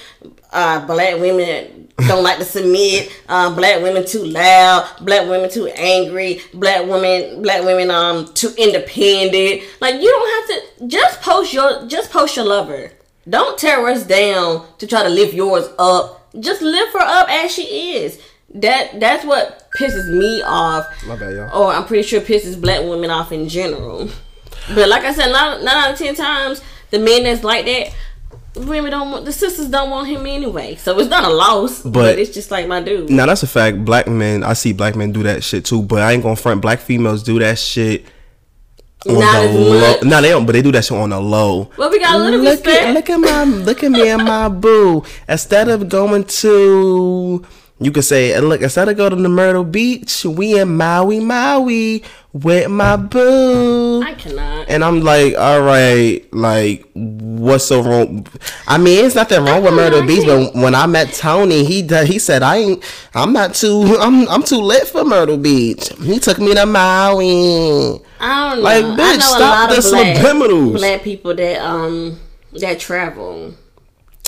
uh, 0.51 0.85
black 0.85 1.19
women 1.19 1.89
don't 2.07 2.23
like 2.23 2.37
to 2.39 2.45
submit. 2.45 3.11
Uh, 3.27 3.49
black 3.55 3.81
women 3.81 4.05
too 4.05 4.23
loud. 4.25 4.89
Black 5.01 5.27
women 5.27 5.49
too 5.49 5.67
angry. 5.67 6.41
Black 6.53 6.85
women, 6.85 7.41
black 7.41 7.63
women 7.63 7.89
um 7.91 8.31
too 8.33 8.53
independent. 8.57 9.63
Like 9.79 9.95
you 9.95 10.09
don't 10.09 10.49
have 10.49 10.79
to 10.79 10.87
just 10.87 11.21
post 11.21 11.53
your 11.53 11.85
just 11.87 12.11
post 12.11 12.35
your 12.35 12.45
lover. 12.45 12.91
Don't 13.29 13.57
tear 13.57 13.85
us 13.87 14.03
down 14.05 14.65
to 14.77 14.87
try 14.87 15.03
to 15.03 15.09
lift 15.09 15.33
yours 15.33 15.67
up. 15.79 16.29
Just 16.39 16.61
lift 16.61 16.93
her 16.93 16.99
up 16.99 17.29
as 17.29 17.51
she 17.51 17.95
is. 17.95 18.19
That 18.55 18.99
that's 18.99 19.25
what 19.25 19.67
pisses 19.77 20.09
me 20.17 20.41
off. 20.43 20.85
My 21.05 21.15
bad, 21.17 21.33
y'all. 21.35 21.63
Or 21.63 21.73
I'm 21.73 21.85
pretty 21.85 22.03
sure 22.07 22.21
pisses 22.21 22.59
black 22.59 22.81
women 22.83 23.09
off 23.09 23.31
in 23.31 23.49
general. 23.49 24.09
But 24.73 24.87
like 24.89 25.03
I 25.03 25.13
said, 25.13 25.31
nine, 25.31 25.63
nine 25.65 25.75
out 25.77 25.91
of 25.91 25.97
ten 25.97 26.15
times, 26.15 26.61
the 26.91 26.99
men 26.99 27.23
that's 27.23 27.43
like 27.43 27.65
that, 27.65 27.93
women 28.55 28.91
don't 28.91 29.11
want 29.11 29.25
the 29.25 29.31
sisters 29.33 29.67
don't 29.67 29.89
want 29.89 30.07
him 30.07 30.25
anyway. 30.25 30.75
So 30.75 30.97
it's 30.99 31.09
not 31.09 31.25
a 31.25 31.29
loss, 31.29 31.81
but, 31.83 31.91
But- 31.91 32.19
it's 32.19 32.33
just 32.33 32.49
like 32.51 32.67
my 32.67 32.81
dude. 32.81 33.09
Now 33.09 33.25
that's 33.25 33.43
a 33.43 33.47
fact. 33.47 33.83
Black 33.83 34.07
men, 34.07 34.43
I 34.43 34.53
see 34.53 34.71
black 34.73 34.95
men 34.95 35.11
do 35.11 35.23
that 35.23 35.43
shit 35.43 35.65
too. 35.65 35.81
But 35.81 36.01
I 36.01 36.13
ain't 36.13 36.23
gonna 36.23 36.35
front. 36.37 36.61
Black 36.61 36.79
females 36.79 37.23
do 37.23 37.39
that 37.39 37.59
shit 37.59 38.05
on 39.09 39.19
Not 39.19 39.41
the 39.41 39.53
low. 39.53 39.95
No, 40.03 40.21
they 40.21 40.29
don't. 40.29 40.45
But 40.45 40.53
they 40.53 40.61
do 40.61 40.71
that 40.71 40.85
shit 40.85 40.97
on 40.97 41.09
the 41.09 41.19
low. 41.19 41.69
Well, 41.77 41.89
we 41.89 41.99
got 41.99 42.15
a 42.15 42.17
little 42.17 42.39
look 42.39 42.65
respect. 42.65 42.87
at 42.87 42.93
look 42.93 43.09
at 43.09 43.17
my 43.17 43.43
look 43.43 43.83
at 43.83 43.91
me 43.91 44.09
and 44.09 44.23
my 44.23 44.47
boo. 44.49 45.03
Instead 45.27 45.69
of 45.69 45.89
going 45.89 46.23
to, 46.25 47.45
you 47.79 47.91
could 47.91 48.03
say, 48.05 48.39
look. 48.39 48.61
Instead 48.61 48.89
of 48.89 48.97
going 48.97 49.11
to 49.11 49.15
the 49.15 49.29
Myrtle 49.29 49.63
Beach, 49.63 50.25
we 50.25 50.59
in 50.59 50.75
Maui, 50.77 51.19
Maui 51.19 52.03
with 52.43 52.69
my 52.69 52.95
boo. 52.95 54.01
I 54.03 54.13
cannot. 54.13 54.69
And 54.69 54.83
I'm 54.83 55.01
like, 55.01 55.35
all 55.37 55.61
right, 55.61 56.21
like, 56.33 56.89
what's 56.93 57.65
so 57.65 57.81
wrong? 57.81 58.27
I 58.67 58.77
mean, 58.77 59.05
it's 59.05 59.15
nothing 59.15 59.43
wrong 59.43 59.63
with 59.63 59.73
Myrtle 59.73 60.05
Beach, 60.05 60.25
but 60.25 60.53
when 60.53 60.75
I 60.75 60.85
met 60.85 61.13
Tony, 61.13 61.63
he 61.63 61.81
he 62.05 62.19
said, 62.19 62.43
I 62.43 62.57
ain't, 62.57 62.83
I'm 63.13 63.33
not 63.33 63.55
too, 63.55 63.97
I'm, 63.99 64.27
I'm 64.29 64.43
too 64.43 64.57
lit 64.61 64.87
for 64.87 65.03
Myrtle 65.03 65.37
Beach. 65.37 65.89
He 66.01 66.19
took 66.19 66.39
me 66.39 66.53
to 66.55 66.65
Maui. 66.65 68.01
I 68.19 68.49
don't 68.49 68.57
know. 68.57 68.63
Like, 68.63 68.83
I 68.83 68.87
bitch, 68.87 69.19
know 69.19 69.19
stop 69.19 69.69
the 69.69 69.89
black, 69.89 70.17
subliminals. 70.17 70.73
black 70.73 71.03
people 71.03 71.35
that 71.35 71.61
um 71.61 72.19
that 72.53 72.79
travel. 72.79 73.53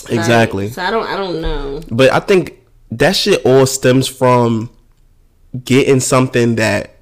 Like, 0.06 0.14
Exactly. 0.14 0.70
so 0.70 0.82
I 0.82 0.92
don't. 0.92 1.06
I 1.06 1.18
don't 1.18 1.42
know. 1.42 1.82
But 1.92 2.12
I 2.14 2.20
think 2.20 2.54
that 2.92 3.16
shit 3.16 3.46
all 3.46 3.66
stems 3.66 4.08
from 4.08 4.70
getting 5.64 6.00
something 6.00 6.56
that 6.56 6.99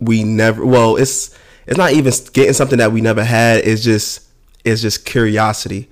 we 0.00 0.24
never. 0.24 0.64
Well, 0.64 0.96
it's 0.96 1.36
it's 1.66 1.76
not 1.76 1.92
even 1.92 2.12
getting 2.32 2.52
something 2.52 2.78
that 2.78 2.92
we 2.92 3.00
never 3.00 3.22
had. 3.22 3.64
It's 3.64 3.82
just 3.82 4.28
it's 4.64 4.82
just 4.82 5.04
curiosity. 5.04 5.88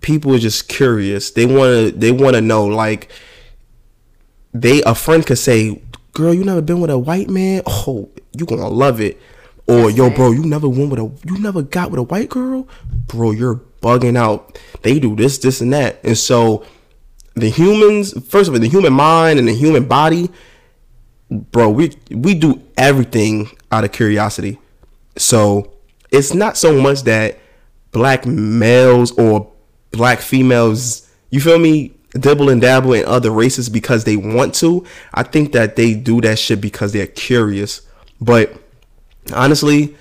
People 0.00 0.34
are 0.34 0.38
just 0.38 0.68
curious. 0.68 1.30
They 1.30 1.46
want 1.46 1.92
to 1.92 1.92
they 1.92 2.10
want 2.10 2.34
to 2.34 2.40
know. 2.40 2.66
Like 2.66 3.10
they 4.52 4.82
a 4.82 4.94
friend 4.94 5.24
could 5.24 5.38
say, 5.38 5.82
"Girl, 6.12 6.34
you 6.34 6.44
never 6.44 6.62
been 6.62 6.80
with 6.80 6.90
a 6.90 6.98
white 6.98 7.28
man? 7.28 7.62
Oh, 7.66 8.08
you 8.36 8.46
gonna 8.46 8.68
love 8.68 9.00
it." 9.00 9.20
Or 9.66 9.88
yo, 9.88 10.10
bro, 10.10 10.32
you 10.32 10.44
never 10.44 10.68
went 10.68 10.90
with 10.90 10.98
a 10.98 11.12
you 11.24 11.38
never 11.38 11.62
got 11.62 11.90
with 11.90 12.00
a 12.00 12.02
white 12.02 12.28
girl, 12.28 12.66
bro. 13.06 13.30
You're 13.30 13.60
bugging 13.80 14.16
out. 14.16 14.58
They 14.82 14.98
do 14.98 15.14
this, 15.14 15.38
this, 15.38 15.60
and 15.60 15.72
that, 15.72 16.00
and 16.02 16.18
so 16.18 16.64
the 17.34 17.48
humans. 17.48 18.12
First 18.28 18.48
of 18.48 18.54
all, 18.54 18.60
the 18.60 18.68
human 18.68 18.92
mind 18.92 19.38
and 19.38 19.46
the 19.46 19.54
human 19.54 19.86
body, 19.86 20.30
bro. 21.30 21.70
We 21.70 21.92
we 22.10 22.34
do 22.34 22.62
everything 22.76 23.50
out 23.70 23.84
of 23.84 23.92
curiosity. 23.92 24.58
So 25.16 25.72
it's 26.10 26.34
not 26.34 26.56
so 26.56 26.80
much 26.80 27.02
that 27.02 27.38
black 27.92 28.26
males 28.26 29.12
or 29.12 29.50
black 29.92 30.20
females, 30.20 31.08
you 31.30 31.40
feel 31.40 31.58
me, 31.58 31.92
dibble 32.12 32.48
and 32.48 32.60
dabble 32.60 32.92
in 32.92 33.04
other 33.04 33.30
races 33.30 33.68
because 33.68 34.04
they 34.04 34.16
want 34.16 34.54
to. 34.56 34.84
I 35.14 35.22
think 35.22 35.52
that 35.52 35.76
they 35.76 35.94
do 35.94 36.20
that 36.22 36.38
shit 36.38 36.60
because 36.60 36.92
they're 36.92 37.06
curious. 37.06 37.82
But 38.20 38.52
honestly, 39.32 39.96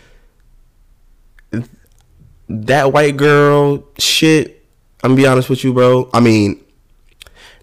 that 2.47 2.91
white 2.91 3.17
girl 3.17 3.87
shit, 3.97 4.65
I'm 5.03 5.11
gonna 5.11 5.21
be 5.21 5.27
honest 5.27 5.49
with 5.49 5.63
you, 5.63 5.73
bro. 5.73 6.09
I 6.13 6.19
mean, 6.19 6.63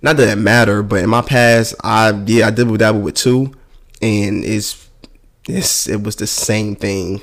not 0.03 0.17
that 0.19 0.29
it 0.29 0.37
matter, 0.37 0.83
but 0.83 1.03
in 1.03 1.11
my 1.11 1.23
past, 1.23 1.75
I 1.83 2.11
yeah, 2.27 2.49
I 2.49 2.51
dibble 2.51 2.77
dabble 2.77 3.01
with 3.01 3.15
two, 3.17 3.53
and 4.03 4.45
it's 4.45 4.89
it's 5.49 5.89
it 5.89 6.03
was 6.03 6.17
the 6.17 6.27
same 6.27 6.77
thing. 6.77 7.23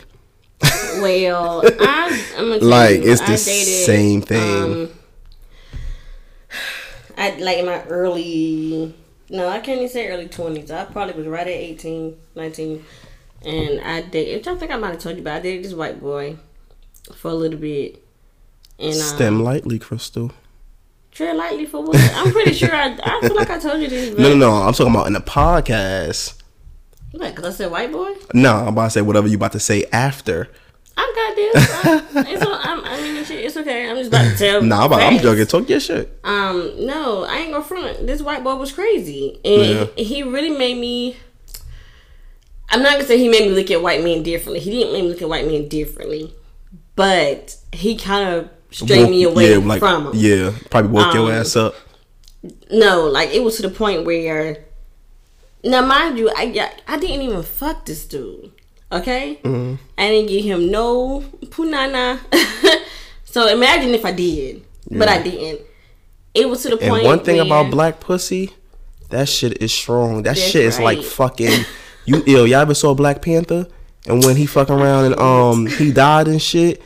Well, 1.02 1.64
I, 1.80 2.24
I'm 2.38 2.50
gonna 2.50 2.60
tell 2.60 2.70
Like, 2.70 3.02
you, 3.04 3.12
it's 3.12 3.22
the 3.22 3.28
dated, 3.28 3.86
same 3.86 4.22
thing. 4.22 4.64
Um, 4.64 4.90
I 7.18 7.38
like 7.40 7.58
in 7.60 7.66
my 7.66 7.84
early. 7.86 8.94
No, 9.30 9.48
I 9.48 9.60
can't 9.60 9.78
even 9.78 9.90
say 9.90 10.08
early 10.10 10.28
twenties. 10.28 10.72
I 10.72 10.86
probably 10.86 11.16
was 11.16 11.28
right 11.28 11.48
at 11.48 11.54
18, 11.54 12.18
19. 12.36 12.86
and 13.46 13.82
I 13.82 14.02
dated. 14.02 14.48
I 14.48 14.56
think 14.56 14.72
I 14.72 14.78
might 14.78 14.92
have 14.92 15.00
told 15.00 15.18
you, 15.18 15.24
but 15.24 15.34
I 15.34 15.40
dated 15.40 15.66
this 15.66 15.74
white 15.74 16.00
boy 16.00 16.38
for 17.16 17.32
a 17.32 17.34
little 17.36 17.60
bit. 17.60 18.04
And 18.80 18.94
um, 18.94 18.94
Stem 18.94 19.44
lightly, 19.44 19.80
Crystal. 19.80 20.32
Tread 21.14 21.36
lightly 21.36 21.66
for 21.66 21.82
what? 21.84 21.98
I'm 22.16 22.32
pretty 22.32 22.54
sure 22.54 22.74
I. 22.74 22.98
I 23.04 23.22
feel 23.22 23.36
like 23.36 23.50
I 23.50 23.60
told 23.60 23.82
you 23.82 23.88
this. 23.90 24.18
No, 24.18 24.30
no, 24.30 24.36
no. 24.36 24.52
I'm 24.52 24.74
talking 24.74 24.94
about 24.94 25.08
in 25.08 25.14
the 25.14 25.22
podcast. 25.22 26.42
What? 27.12 27.36
Cause 27.36 27.46
I 27.46 27.52
said 27.52 27.72
white 27.72 27.92
boy. 27.92 28.14
No, 28.34 28.56
I'm 28.56 28.70
about 28.70 28.86
to 28.86 28.90
say 28.92 29.02
whatever 29.02 29.28
you 29.28 29.36
about 29.38 29.52
to 29.54 29.60
say 29.60 29.86
after. 29.92 30.50
I 30.98 31.12
got 31.16 31.36
this. 31.36 31.86
I, 31.86 32.32
it's, 32.32 32.46
I'm, 32.46 32.84
I 32.86 32.98
mean, 33.02 33.16
it's 33.18 33.58
okay. 33.58 33.90
I'm 33.90 33.98
just 33.98 34.10
about 34.10 34.32
to 34.32 34.38
tell. 34.38 34.62
Nah, 34.64 34.82
I'm, 34.82 34.86
about, 34.88 35.02
I'm 35.02 35.20
joking. 35.20 35.46
Talk 35.46 35.70
your 35.70 35.80
shit. 35.80 36.20
Um, 36.24 36.86
no, 36.86 37.24
I 37.24 37.38
ain't 37.38 37.52
gonna 37.52 37.64
front. 37.64 38.06
This 38.08 38.22
white 38.22 38.44
boy 38.44 38.56
was 38.56 38.72
crazy, 38.72 39.40
and 39.46 39.90
Yeah. 39.98 40.04
he 40.04 40.24
really 40.24 40.50
made 40.56 40.78
me. 40.78 41.18
I'm 42.70 42.82
not 42.82 42.94
gonna 42.94 43.06
say 43.06 43.18
he 43.20 43.28
made 43.30 43.48
me 43.48 43.56
look 43.56 43.70
at 43.72 43.82
white 43.82 44.04
men 44.04 44.24
differently. 44.24 44.60
He 44.60 44.72
didn't 44.72 44.94
make 44.94 45.04
me 45.04 45.10
look 45.10 45.22
at 45.22 45.30
white 45.30 45.46
men 45.46 45.68
differently, 45.68 46.34
but 46.96 47.56
he 47.72 47.96
kind 47.96 48.30
of 48.30 48.50
strayed 48.74 49.10
me 49.10 49.24
away 49.24 49.52
yeah, 49.52 49.58
like, 49.58 49.80
from 49.80 50.08
him. 50.08 50.12
Yeah, 50.16 50.52
probably 50.70 50.92
woke 50.92 51.14
your 51.14 51.28
Um, 51.32 51.32
ass 51.40 51.56
up. 51.56 51.76
No, 52.72 53.06
like 53.08 53.30
it 53.30 53.44
was 53.44 53.56
to 53.58 53.62
the 53.62 53.70
point 53.70 54.06
where. 54.06 54.66
Now, 55.64 55.86
mind 55.86 56.18
you, 56.18 56.30
I 56.36 56.44
yeah, 56.44 56.74
I 56.88 56.98
didn't 56.98 57.22
even 57.22 57.42
fuck 57.44 57.86
this 57.86 58.06
dude. 58.06 58.52
Okay, 58.92 59.40
Mm-hmm. 59.44 59.76
I 59.98 60.08
didn't 60.10 60.28
give 60.30 60.44
him 60.44 60.70
no 60.70 61.22
punana. 61.46 62.20
so 63.24 63.48
imagine 63.48 63.92
if 63.92 64.06
I 64.06 64.12
did, 64.12 64.64
but 64.92 65.08
I 65.08 65.22
didn't. 65.24 65.62
It 66.34 66.50
was 66.50 66.64
to 66.64 66.70
the 66.70 66.80
And 66.80 66.90
point. 66.90 67.04
one 67.06 67.20
thing 67.24 67.38
where- 67.38 67.46
about 67.46 67.72
black 67.72 68.00
pussy, 68.00 68.52
that 69.10 69.30
shit 69.30 69.62
is 69.64 69.72
strong. 69.74 70.24
That 70.24 70.38
shit 70.38 70.66
is 70.66 70.80
like 70.80 71.02
fucking. 71.04 71.66
You 72.06 72.22
ill? 72.28 72.46
Y'all 72.46 72.60
ever 72.60 72.74
saw 72.74 72.94
Black 72.94 73.22
Panther? 73.22 73.66
And 74.06 74.22
when 74.26 74.36
he 74.36 74.46
fucking 74.46 74.76
around 74.76 75.06
and 75.06 75.16
um 75.22 75.68
he 75.68 75.90
died 75.94 76.28
and 76.28 76.42
shit 76.42 76.82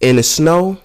in 0.00 0.16
the 0.16 0.22
snow, 0.22 0.78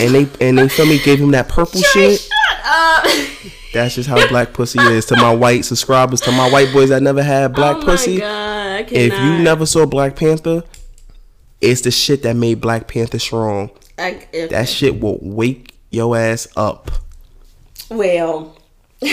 and 0.00 0.14
they 0.14 0.28
and 0.46 0.58
they 0.58 0.68
feel 0.68 0.86
me 0.86 0.98
gave 1.02 1.20
him 1.20 1.30
that 1.32 1.48
purple 1.48 1.80
shit. 1.80 2.20
shut 2.20 2.30
up. 2.64 3.04
That's 3.74 3.94
just 3.94 4.08
how 4.08 4.26
black 4.28 4.54
pussy 4.54 4.80
is 4.80 5.04
to 5.06 5.16
my 5.16 5.32
white 5.34 5.64
subscribers, 5.64 6.20
to 6.22 6.32
my 6.32 6.50
white 6.50 6.72
boys 6.72 6.88
that 6.88 7.02
never 7.02 7.22
had 7.22 7.54
black 7.54 7.76
oh 7.76 7.84
pussy. 7.84 8.18
My 8.18 8.82
God, 8.82 8.92
If 8.92 9.12
you 9.12 9.38
never 9.42 9.66
saw 9.66 9.84
Black 9.84 10.16
Panther, 10.16 10.62
it's 11.60 11.82
the 11.82 11.90
shit 11.90 12.22
that 12.22 12.34
made 12.34 12.60
Black 12.62 12.88
Panther 12.88 13.18
strong. 13.18 13.70
I, 13.98 14.26
if, 14.32 14.50
That 14.50 14.68
shit 14.68 15.00
will 15.00 15.18
wake 15.20 15.74
your 15.90 16.16
ass 16.16 16.48
up. 16.56 16.90
well. 17.90 18.56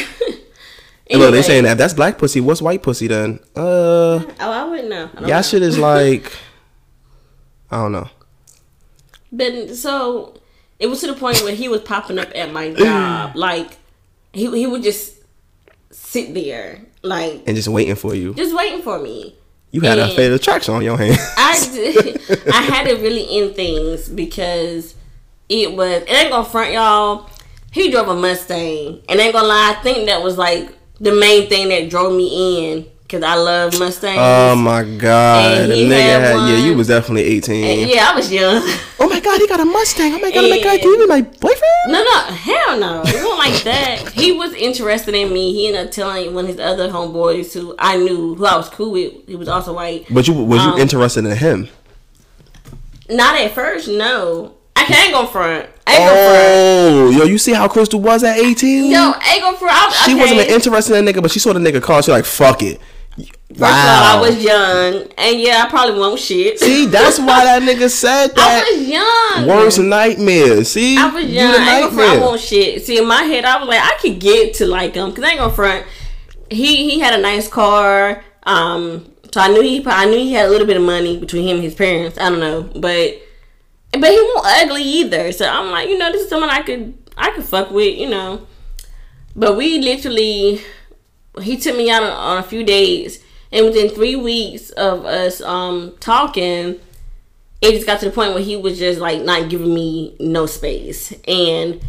And 1.07 1.19
look, 1.19 1.33
they 1.33 1.43
saying 1.43 1.65
that 1.65 1.73
if 1.73 1.77
that's 1.77 1.93
black 1.93 2.17
pussy. 2.17 2.41
What's 2.41 2.63
white 2.63 2.81
pussy 2.81 3.07
then? 3.07 3.39
Uh, 3.55 4.23
Oh, 4.23 4.33
I 4.39 4.63
wouldn't 4.67 4.89
know. 4.89 5.07
I 5.15 5.19
y'all 5.21 5.27
know. 5.29 5.41
shit 5.43 5.61
is 5.61 5.77
like, 5.77 6.31
I 7.69 7.77
don't 7.77 7.91
know. 7.91 8.09
But 9.31 9.75
so 9.75 10.33
it 10.79 10.87
was 10.87 11.01
to 11.01 11.07
the 11.07 11.13
point 11.13 11.41
where 11.41 11.55
he 11.55 11.67
was 11.69 11.81
popping 11.81 12.19
up 12.19 12.29
at 12.35 12.51
my 12.51 12.73
job. 12.73 13.35
like 13.35 13.77
he 14.33 14.49
he 14.57 14.67
would 14.67 14.83
just 14.83 15.13
sit 15.91 16.33
there, 16.33 16.81
like 17.01 17.43
And 17.47 17.55
just 17.55 17.67
waiting 17.67 17.95
for 17.95 18.13
you. 18.15 18.33
just 18.33 18.55
waiting 18.55 18.81
for 18.81 18.99
me. 18.99 19.35
You 19.71 19.81
had 19.81 19.99
a 19.99 20.03
And- 20.05 20.13
fatal 20.13 20.35
attraction 20.35 20.73
on 20.73 20.83
your 20.83 20.97
hand. 20.97 21.17
I 21.37 21.69
did, 21.73 22.21
I 22.49 22.61
had 22.61 22.87
to 22.87 22.95
really 22.95 23.27
end 23.39 23.55
things 23.55 24.07
because 24.09 24.95
it 25.49 25.73
was 25.73 26.01
it 26.03 26.09
ain't 26.11 26.29
gonna 26.31 26.45
front 26.47 26.71
y'all. 26.73 27.29
He 27.71 27.91
drove 27.91 28.07
a 28.07 28.15
Mustang, 28.15 29.01
and 29.09 29.19
ain't 29.19 29.33
gonna 29.33 29.47
lie, 29.49 29.75
I 29.77 29.81
think 29.83 30.07
that 30.07 30.23
was 30.23 30.37
like 30.37 30.69
the 31.01 31.11
main 31.13 31.49
thing 31.49 31.67
that 31.69 31.89
drove 31.89 32.15
me 32.15 32.71
in 32.71 32.85
because 33.07 33.21
I 33.23 33.35
love 33.35 33.77
Mustangs. 33.79 34.17
oh 34.19 34.55
my 34.55 34.83
god, 34.83 35.61
And 35.61 35.71
the 35.71 35.75
he 35.75 35.85
nigga 35.85 36.01
had 36.01 36.21
had, 36.21 36.49
yeah, 36.49 36.65
you 36.65 36.75
was 36.75 36.87
definitely 36.87 37.23
eighteen. 37.23 37.63
And 37.83 37.89
yeah, 37.89 38.09
I 38.11 38.15
was 38.15 38.31
young. 38.31 38.61
Oh 38.97 39.09
my 39.09 39.19
god, 39.19 39.39
he 39.39 39.47
got 39.47 39.59
a 39.59 39.65
Mustang. 39.65 40.13
Oh 40.13 40.19
my 40.19 40.31
god, 40.31 40.45
oh 40.45 40.49
my 40.49 40.59
god, 40.61 40.73
And- 40.73 40.81
can 40.81 40.89
you 40.91 40.97
be 40.99 41.05
my 41.05 41.21
boyfriend? 41.21 41.61
No, 41.89 42.01
no, 42.03 42.19
hell 42.33 42.79
no. 42.79 43.01
It 43.05 43.13
wasn't 43.13 43.37
like 43.37 43.63
that. 43.63 44.09
He 44.13 44.31
was 44.31 44.53
interested 44.53 45.13
in 45.13 45.31
me. 45.33 45.53
He 45.53 45.67
ended 45.67 45.85
up 45.87 45.91
telling 45.91 46.33
one 46.33 46.45
of 46.45 46.49
his 46.51 46.59
other 46.59 46.89
homeboys 46.89 47.53
who 47.53 47.75
I 47.77 47.97
knew, 47.97 48.35
who 48.35 48.45
I 48.45 48.55
was 48.57 48.69
cool 48.69 48.91
with. 48.91 49.27
He 49.27 49.35
was 49.35 49.47
also 49.47 49.73
white. 49.73 50.05
But 50.09 50.27
you 50.27 50.33
was 50.33 50.63
you 50.63 50.71
Um, 50.71 50.79
interested 50.79 51.25
in 51.25 51.35
him? 51.37 51.67
Not 53.09 53.39
at 53.39 53.51
first, 53.51 53.87
no. 53.87 54.55
I 54.75 54.85
can't 54.85 55.13
go 55.13 55.25
front. 55.27 55.67
I 55.87 55.91
ain't 55.95 55.99
go 56.09 56.15
front. 56.15 57.15
Oh, 57.15 57.19
yo, 57.19 57.25
you 57.25 57.37
see 57.37 57.53
how 57.53 57.67
Crystal 57.67 57.99
was 58.01 58.23
at 58.23 58.37
18? 58.37 58.91
Yo, 58.91 58.97
I 58.97 59.33
ain't 59.35 59.41
go 59.41 59.53
front. 59.57 59.73
I, 59.75 59.89
she 60.05 60.11
okay. 60.13 60.21
wasn't 60.21 60.49
interested 60.49 60.95
in 60.95 61.05
that 61.05 61.15
nigga, 61.15 61.21
but 61.21 61.31
she 61.31 61.39
saw 61.39 61.53
the 61.53 61.59
nigga 61.59 61.81
car. 61.81 62.01
She 62.01 62.11
like, 62.11 62.25
fuck 62.25 62.63
it. 62.63 62.79
First 63.17 63.31
of 63.49 63.61
all, 63.61 63.67
I 63.67 64.19
was 64.19 64.43
young, 64.43 65.07
and 65.17 65.39
yeah, 65.39 65.63
I 65.65 65.69
probably 65.69 65.97
won't 65.97 66.19
shit. 66.19 66.59
See, 66.59 66.85
that's 66.85 67.17
why 67.17 67.45
that 67.45 67.61
nigga 67.61 67.89
said 68.03 68.27
that. 68.35 68.65
I 68.67 68.75
was 68.75 68.87
young. 68.87 69.47
Worst 69.47 69.79
nightmare. 69.79 70.65
See, 70.65 70.97
I 70.97 71.07
was 71.07 71.25
young. 71.25 71.55
I 71.55 71.81
ain't 71.81 71.93
front. 71.93 72.19
I 72.19 72.25
won't 72.25 72.41
shit. 72.41 72.83
See, 72.83 72.97
in 72.97 73.07
my 73.07 73.23
head, 73.23 73.45
I 73.45 73.57
was 73.59 73.69
like, 73.69 73.79
I 73.79 73.95
could 74.01 74.19
get 74.19 74.55
to 74.55 74.65
like 74.65 74.95
him 74.95 75.09
because 75.09 75.23
I 75.23 75.29
ain't 75.29 75.39
gonna 75.39 75.53
front. 75.53 75.85
He 76.49 76.89
he 76.89 76.99
had 76.99 77.17
a 77.17 77.21
nice 77.21 77.47
car. 77.47 78.23
Um, 78.43 79.09
so 79.31 79.39
I 79.39 79.47
knew 79.47 79.61
he 79.61 79.81
I 79.85 80.05
knew 80.05 80.17
he 80.17 80.33
had 80.33 80.47
a 80.47 80.49
little 80.49 80.67
bit 80.67 80.75
of 80.75 80.83
money 80.83 81.17
between 81.17 81.47
him 81.47 81.55
and 81.55 81.63
his 81.63 81.75
parents. 81.75 82.17
I 82.17 82.29
don't 82.29 82.41
know, 82.41 82.63
but 82.63 83.21
but 83.91 84.09
he 84.09 84.17
won't 84.17 84.45
ugly 84.45 84.83
either. 84.83 85.31
So 85.31 85.47
I'm 85.47 85.71
like, 85.71 85.87
you 85.87 85.97
know, 85.97 86.11
this 86.11 86.23
is 86.23 86.29
someone 86.29 86.49
I 86.49 86.61
could 86.61 86.97
I 87.17 87.31
could 87.31 87.45
fuck 87.45 87.71
with, 87.71 87.97
you 87.97 88.09
know. 88.09 88.45
But 89.35 89.57
we 89.57 89.79
literally, 89.79 90.61
he 91.41 91.57
took 91.57 91.75
me 91.75 91.89
out 91.89 92.03
on, 92.03 92.11
on 92.11 92.37
a 92.37 92.43
few 92.43 92.63
days, 92.63 93.23
and 93.51 93.65
within 93.65 93.89
three 93.89 94.15
weeks 94.15 94.69
of 94.71 95.05
us 95.05 95.41
um 95.41 95.93
talking, 95.99 96.79
it 97.61 97.71
just 97.71 97.85
got 97.85 97.99
to 98.01 98.05
the 98.05 98.11
point 98.11 98.33
where 98.33 98.43
he 98.43 98.55
was 98.55 98.77
just 98.79 98.99
like 98.99 99.21
not 99.21 99.49
giving 99.49 99.73
me 99.73 100.15
no 100.19 100.45
space, 100.45 101.13
and 101.27 101.81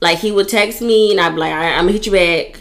like 0.00 0.18
he 0.18 0.32
would 0.32 0.48
text 0.48 0.80
me, 0.82 1.10
and 1.10 1.20
I'd 1.20 1.34
be 1.34 1.40
like, 1.40 1.52
All 1.52 1.58
right, 1.58 1.72
I'm 1.72 1.82
gonna 1.84 1.92
hit 1.92 2.06
you 2.06 2.12
back. 2.12 2.60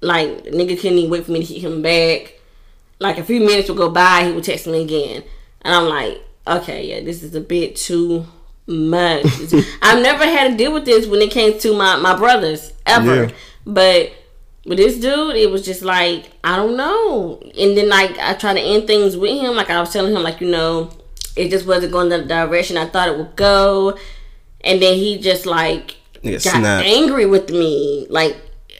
Like 0.00 0.44
nigga 0.44 0.76
couldn't 0.80 0.98
even 0.98 1.10
wait 1.10 1.24
for 1.26 1.32
me 1.32 1.44
to 1.44 1.54
hit 1.54 1.62
him 1.64 1.82
back. 1.82 2.34
Like 3.00 3.18
a 3.18 3.24
few 3.24 3.40
minutes 3.40 3.68
would 3.68 3.78
go 3.78 3.90
by, 3.90 4.24
he 4.24 4.32
would 4.32 4.44
text 4.44 4.66
me 4.66 4.82
again, 4.82 5.22
and 5.62 5.74
I'm 5.74 5.88
like, 5.88 6.20
okay, 6.46 6.88
yeah, 6.88 7.00
this 7.04 7.22
is 7.22 7.34
a 7.34 7.40
bit 7.40 7.76
too 7.76 8.26
much. 8.66 9.24
I've 9.82 10.02
never 10.02 10.24
had 10.24 10.50
to 10.52 10.56
deal 10.56 10.72
with 10.72 10.84
this 10.84 11.06
when 11.06 11.20
it 11.22 11.30
came 11.30 11.58
to 11.60 11.74
my 11.76 11.96
my 11.96 12.16
brothers 12.16 12.72
ever, 12.86 13.24
Yeah. 13.24 13.30
but 13.66 14.12
with 14.68 14.78
this 14.78 14.98
dude, 14.98 15.36
it 15.36 15.50
was 15.50 15.64
just 15.64 15.82
like 15.82 16.30
I 16.44 16.56
don't 16.56 16.76
know. 16.76 17.40
And 17.58 17.76
then 17.76 17.88
like 17.88 18.16
I 18.18 18.34
try 18.34 18.54
to 18.54 18.60
end 18.60 18.86
things 18.86 19.16
with 19.16 19.40
him, 19.40 19.56
like 19.56 19.70
I 19.70 19.80
was 19.80 19.92
telling 19.92 20.14
him, 20.14 20.22
like 20.22 20.40
you 20.40 20.50
know, 20.50 20.90
it 21.34 21.48
just 21.50 21.66
wasn't 21.66 21.92
going 21.92 22.10
the 22.10 22.22
direction 22.22 22.76
I 22.76 22.86
thought 22.86 23.08
it 23.08 23.16
would 23.16 23.34
go, 23.34 23.98
and 24.62 24.80
then 24.80 24.94
he 24.94 25.18
just 25.18 25.46
like 25.46 25.96
got 26.22 26.62
angry 26.84 27.26
with 27.26 27.50
me, 27.50 28.06
like. 28.08 28.36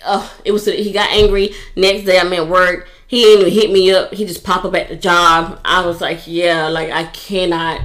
Oh, 0.06 0.32
it 0.44 0.52
was 0.52 0.64
he 0.64 0.92
got 0.92 1.10
angry. 1.10 1.52
Next 1.74 2.04
day 2.04 2.20
I'm 2.20 2.32
at 2.32 2.46
work. 2.46 2.88
He 3.08 3.20
didn't 3.22 3.48
even 3.48 3.52
hit 3.52 3.72
me 3.72 3.90
up. 3.90 4.14
He 4.14 4.24
just 4.24 4.44
pop 4.44 4.64
up 4.64 4.76
at 4.76 4.88
the 4.88 4.94
job. 4.94 5.60
I 5.64 5.84
was 5.84 6.00
like, 6.00 6.20
yeah, 6.24 6.68
like 6.68 6.90
I 6.90 7.06
cannot. 7.06 7.80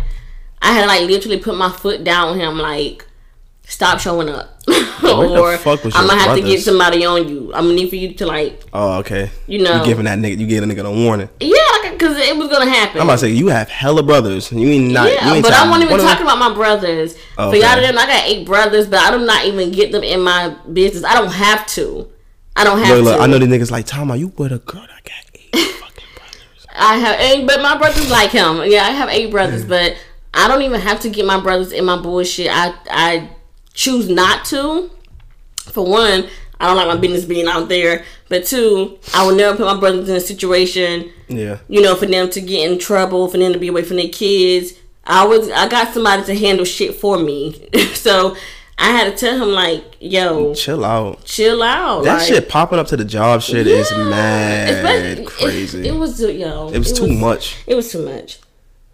I 0.62 0.74
had 0.74 0.86
like 0.86 1.10
literally 1.10 1.40
put 1.40 1.58
my 1.58 1.72
foot 1.72 2.04
down 2.04 2.30
on 2.30 2.40
him, 2.40 2.60
like 2.60 3.08
stop 3.74 4.00
showing 4.00 4.30
up, 4.30 4.62
what 4.68 5.02
the 5.02 5.14
or 5.42 5.58
fuck 5.58 5.84
was 5.84 5.96
I'm 5.96 6.08
gonna 6.08 6.22
have 6.22 6.38
to 6.38 6.44
get 6.44 6.62
somebody 6.62 7.04
on 7.06 7.28
you. 7.28 7.52
I'm 7.54 7.64
gonna 7.66 7.74
need 7.74 7.90
for 7.90 7.96
you 7.96 8.14
to 8.14 8.26
like, 8.28 8.62
Oh, 8.72 9.00
okay. 9.00 9.32
you 9.48 9.64
know, 9.64 9.80
You 9.80 9.86
giving 9.86 10.06
that 10.06 10.20
nigga, 10.20 10.38
you 10.38 10.46
giving 10.46 10.70
a 10.70 10.74
nigga 10.74 10.86
a 10.86 10.92
warning. 10.92 11.28
yeah, 11.40 11.58
like 11.82 11.94
because 11.94 12.16
it 12.18 12.38
was 12.38 12.50
gonna 12.50 12.70
happen. 12.70 13.02
I'm 13.02 13.08
about 13.08 13.14
to 13.14 13.26
say 13.26 13.30
you 13.32 13.48
have 13.48 13.70
hella 13.70 14.04
brothers. 14.04 14.52
You 14.52 14.68
ain't 14.70 14.94
not. 14.94 15.12
yeah, 15.12 15.28
you 15.28 15.34
ain't 15.36 15.44
but 15.44 15.54
I 15.54 15.68
wasn't 15.68 15.90
even 15.90 16.06
talking 16.06 16.24
about 16.26 16.38
my 16.38 16.54
brothers. 16.54 17.18
Oh, 17.38 17.50
For 17.50 17.58
y'all 17.58 17.76
to 17.76 17.82
them, 17.82 17.98
I 17.98 18.06
got 18.06 18.24
eight 18.26 18.46
brothers, 18.46 18.88
but 18.88 19.00
I 19.00 19.12
do 19.18 19.26
not 19.26 19.46
even 19.46 19.72
get 19.72 19.92
them 19.92 20.04
in 20.04 20.22
my 20.22 20.56
business. 20.72 21.04
I 21.04 21.16
don't 21.16 21.32
have 21.32 21.66
to. 21.68 22.10
I 22.56 22.64
don't 22.64 22.78
have 22.78 22.98
Look, 22.98 23.06
look, 23.06 23.18
to. 23.18 23.24
I 23.24 23.28
know 23.28 23.40
the 23.40 23.48
niggas 23.48 23.72
like 23.72 23.88
Tom. 23.88 24.12
Are 24.12 24.18
you 24.18 24.28
with 24.38 24.52
a 24.52 24.60
girl 24.60 24.84
I 24.84 25.00
got 25.02 25.26
eight 25.34 25.72
fucking 25.72 26.06
brothers? 26.16 26.68
I 26.76 26.98
have, 26.98 27.20
and, 27.20 27.48
but 27.48 27.62
my 27.64 27.76
brothers 27.78 28.12
like 28.12 28.30
him. 28.30 28.62
Yeah, 28.70 28.84
I 28.84 28.92
have 28.92 29.10
eight 29.10 29.32
brothers, 29.32 29.66
mm. 29.66 29.70
but 29.70 29.98
I 30.36 30.48
don't 30.48 30.62
even 30.62 30.80
have 30.82 31.00
to 31.02 31.10
get 31.10 31.26
my 31.26 31.40
brothers 31.40 31.72
in 31.72 31.86
my 31.86 32.00
bullshit. 32.00 32.48
I 32.52 32.76
I 32.90 33.30
choose 33.74 34.10
not 34.10 34.46
to. 34.46 34.90
For 35.72 35.86
one, 35.86 36.28
I 36.60 36.68
don't 36.68 36.76
like 36.78 36.88
my 36.88 36.98
business 36.98 37.26
being 37.26 37.48
out 37.48 37.70
there. 37.70 38.04
But 38.30 38.46
two, 38.46 38.98
I 39.14 39.26
will 39.26 39.36
never 39.36 39.56
put 39.58 39.66
my 39.66 39.80
brothers 39.80 40.10
in 40.10 40.16
a 40.16 40.20
situation, 40.20 41.12
Yeah. 41.28 41.60
you 41.68 41.82
know, 41.82 41.96
for 41.96 42.06
them 42.06 42.30
to 42.32 42.42
get 42.42 42.70
in 42.72 42.80
trouble, 42.80 43.28
for 43.28 43.38
them 43.38 43.54
to 43.54 43.60
be 43.60 43.68
away 43.70 43.84
from 43.84 43.98
their 43.98 44.10
kids. 44.10 44.74
I 45.06 45.26
was 45.26 45.50
I 45.52 45.68
got 45.68 45.94
somebody 45.94 46.24
to 46.24 46.36
handle 46.36 46.64
shit 46.66 46.96
for 46.96 47.18
me, 47.20 47.68
so 47.94 48.36
I 48.78 48.90
had 48.92 49.12
to 49.12 49.18
tell 49.18 49.42
him 49.44 49.50
like, 49.50 49.98
yo, 50.00 50.54
Chill 50.56 50.84
out. 50.86 51.26
chill 51.26 51.62
out. 51.62 52.06
That 52.06 52.20
like, 52.20 52.28
shit 52.28 52.48
popping 52.50 52.80
up 52.80 52.88
to 52.88 52.98
the 52.98 53.04
job 53.06 53.42
shit 53.42 53.68
is 53.68 53.92
mad 53.92 54.70
Especially- 54.70 55.26
crazy. 55.26 55.80
It, 55.82 55.86
it 55.88 55.96
was 55.98 56.22
yo. 56.22 56.70
It 56.70 56.78
was 56.80 56.94
too 56.94 57.08
much. 57.08 57.58
It 57.68 57.76
was 57.76 57.92
too 57.92 58.04
much. 58.06 58.40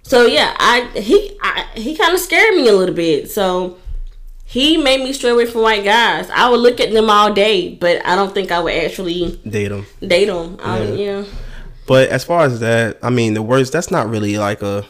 So 0.04 0.26
yeah, 0.26 0.56
I 0.60 0.90
he 1.00 1.38
I, 1.42 1.66
he 1.76 1.96
kind 1.96 2.14
of 2.14 2.20
scared 2.20 2.56
me 2.56 2.68
a 2.68 2.74
little 2.74 2.96
bit. 2.96 3.30
So 3.30 3.78
he 4.50 4.78
made 4.78 5.02
me 5.04 5.14
stray 5.14 5.30
away 5.30 5.46
from 5.46 5.62
white 5.62 5.84
guys. 5.84 6.28
I 6.32 6.50
would 6.50 6.60
look 6.60 6.80
at 6.80 6.92
them 6.92 7.10
all 7.10 7.32
day, 7.32 7.76
but 7.76 8.04
I 8.06 8.16
don't 8.16 8.34
think 8.34 8.52
I 8.52 8.60
would 8.60 8.74
actually 8.74 9.40
Date 9.48 9.68
them. 9.70 9.86
date 10.02 10.26
them. 10.26 10.58
I, 10.62 10.80
um, 10.80 10.88
Yeah. 10.98 11.20
yeah. 11.20 11.24
But 11.86 12.10
as 12.10 12.24
far 12.24 12.46
as 12.46 12.60
that, 12.60 12.98
I 13.04 13.10
mean, 13.10 13.34
the 13.36 13.42
worst. 13.42 13.72
That's 13.74 13.90
not 13.92 14.10
really 14.10 14.38
like 14.38 14.62
a. 14.62 14.86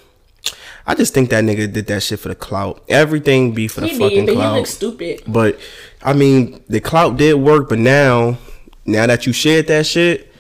I 0.88 0.96
just 0.96 1.14
think 1.14 1.30
that 1.30 1.44
nigga 1.44 1.72
did 1.72 1.88
that 1.88 2.02
shit 2.04 2.20
for 2.20 2.30
the 2.30 2.36
clout. 2.36 2.84
Everything 2.90 3.54
be 3.54 3.68
for 3.68 3.82
the 3.82 3.88
He 3.88 3.98
fucking 4.00 4.26
did, 4.26 4.26
but 4.28 4.32
he 4.32 4.38
clout. 4.38 4.56
looked 4.56 4.68
stupid. 4.70 5.22
But 5.28 5.60
I 6.02 6.14
mean, 6.14 6.62
the 6.68 6.80
clout 6.80 7.16
did 7.18 7.36
work. 7.36 7.70
But 7.70 7.80
now, 7.80 8.38
now 8.86 9.06
that 9.08 9.26
you 9.28 9.34
shared 9.34 9.68
that 9.68 9.86
shit, 9.86 10.34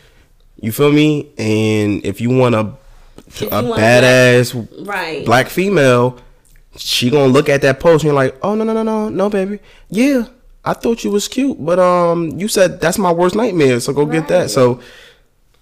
you 0.59 0.71
feel 0.71 0.91
me? 0.91 1.29
And 1.37 2.03
if 2.05 2.19
you 2.19 2.29
want 2.29 2.55
a 2.55 2.71
If 3.27 3.41
a 3.43 3.45
badass 3.63 4.87
Right. 4.87 5.23
black 5.25 5.47
female, 5.49 6.17
she 6.77 7.09
gonna 7.09 7.27
look 7.31 7.49
at 7.49 7.61
that 7.63 7.79
post 7.79 8.03
and 8.03 8.09
you're 8.09 8.13
like, 8.13 8.37
oh 8.43 8.55
no 8.55 8.63
no 8.63 8.73
no 8.73 8.83
no 8.83 9.09
no 9.09 9.29
baby, 9.29 9.59
yeah, 9.89 10.25
I 10.63 10.73
thought 10.73 11.03
you 11.03 11.11
was 11.11 11.27
cute, 11.27 11.63
but 11.63 11.79
um, 11.79 12.29
you 12.37 12.47
said 12.47 12.79
that's 12.81 12.97
my 12.97 13.11
worst 13.11 13.35
nightmare, 13.35 13.79
so 13.79 13.93
go 13.93 14.05
get 14.05 14.27
that. 14.27 14.49
So, 14.51 14.79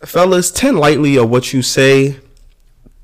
fellas, 0.03 0.51
tend 0.51 0.77
lightly 0.79 1.17
of 1.17 1.29
what 1.29 1.53
you 1.53 1.61
say 1.61 2.17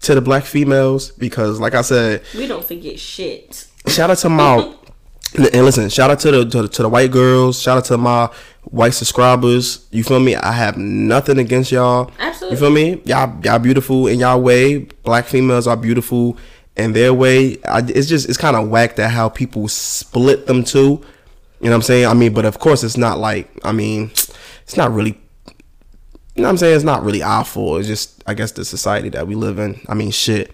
to 0.02 0.16
the 0.16 0.22
black 0.22 0.44
females 0.44 1.12
because, 1.12 1.60
like 1.60 1.76
I 1.76 1.82
said, 1.82 2.24
we 2.36 2.48
don't 2.48 2.66
forget 2.66 3.00
shit. 3.00 3.68
shout 3.88 4.10
out 4.10 4.18
to 4.20 4.30
my 4.30 4.74
and 5.54 5.66
listen, 5.66 5.90
shout 5.90 6.12
out 6.12 6.20
to 6.22 6.32
the 6.32 6.46
to, 6.50 6.62
the- 6.64 6.68
to 6.68 6.82
the 6.84 6.90
white 6.90 7.12
girls, 7.12 7.62
shout 7.62 7.78
out 7.78 7.86
to 7.86 7.98
my 7.98 8.30
white 8.66 8.94
subscribers. 8.94 9.88
You 9.92 10.04
feel 10.04 10.20
me? 10.20 10.36
I 10.36 10.52
have 10.52 10.78
nothing 10.78 11.38
against 11.40 11.72
y'all. 11.72 12.12
Absolutely. 12.20 12.56
You 12.56 12.60
feel 12.60 12.70
me? 12.70 13.02
Y'all 13.06 13.40
y'all 13.44 13.60
beautiful 13.60 14.08
in 14.08 14.20
y'all 14.20 14.42
way. 14.42 14.80
Black 15.04 15.26
females 15.26 15.68
are 15.68 15.78
beautiful 15.78 16.38
in 16.76 16.94
their 16.94 17.14
way. 17.14 17.58
I, 17.66 17.80
it's 17.80 18.08
just 18.08 18.28
it's 18.30 18.38
kind 18.38 18.56
of 18.56 18.70
whack 18.70 18.96
that 18.96 19.10
how 19.10 19.30
people 19.30 19.68
split 19.68 20.48
them 20.48 20.64
too. 20.64 21.02
You 21.60 21.70
know 21.70 21.72
what 21.72 21.76
I'm 21.76 21.82
saying? 21.84 22.08
I 22.08 22.14
mean, 22.14 22.34
but 22.34 22.46
of 22.46 22.60
course 22.60 22.84
it's 22.84 22.98
not 22.98 23.20
like 23.20 23.50
I 23.64 23.72
mean, 23.72 24.12
it's 24.64 24.78
not 24.78 24.92
really 24.92 25.20
you 26.36 26.42
know 26.42 26.48
what 26.48 26.54
I'm 26.54 26.58
saying? 26.58 26.76
It's 26.76 26.84
not 26.84 27.04
really 27.04 27.22
our 27.22 27.46
fault. 27.46 27.80
It's 27.80 27.88
just 27.88 28.24
I 28.26 28.34
guess 28.34 28.52
the 28.52 28.66
society 28.66 29.10
that 29.10 29.28
we 29.28 29.36
live 29.36 29.60
in. 29.60 29.80
I 29.88 29.94
mean, 29.94 30.12
shit. 30.12 30.54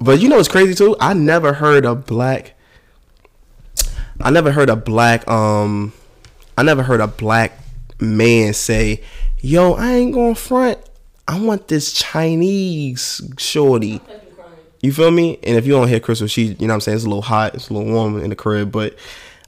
But 0.00 0.20
you 0.20 0.28
know 0.28 0.36
what's 0.36 0.48
crazy 0.48 0.74
too? 0.74 0.96
I 1.00 1.12
never 1.12 1.52
heard 1.52 1.84
a 1.84 1.94
black. 1.94 2.54
I 4.20 4.30
never 4.30 4.52
heard 4.52 4.70
a 4.70 4.76
black 4.76 5.28
um. 5.28 5.92
I 6.56 6.62
never 6.62 6.82
heard 6.82 7.00
a 7.00 7.06
black 7.06 7.58
man 8.00 8.54
say, 8.54 9.02
"Yo, 9.40 9.74
I 9.74 9.92
ain't 9.92 10.14
going 10.14 10.34
front. 10.34 10.78
I 11.28 11.38
want 11.38 11.68
this 11.68 11.92
Chinese 11.92 13.20
shorty." 13.36 14.00
You 14.82 14.92
feel 14.92 15.10
me? 15.12 15.38
And 15.44 15.56
if 15.56 15.64
you 15.64 15.72
don't 15.72 15.88
hear 15.88 16.00
Crystal, 16.00 16.26
she, 16.26 16.42
you 16.42 16.66
know 16.66 16.66
what 16.66 16.74
I'm 16.74 16.80
saying, 16.80 16.96
it's 16.96 17.04
a 17.04 17.08
little 17.08 17.22
hot, 17.22 17.54
it's 17.54 17.70
a 17.70 17.72
little 17.72 17.90
warm 17.90 18.20
in 18.20 18.30
the 18.30 18.36
crib, 18.36 18.72
but 18.72 18.96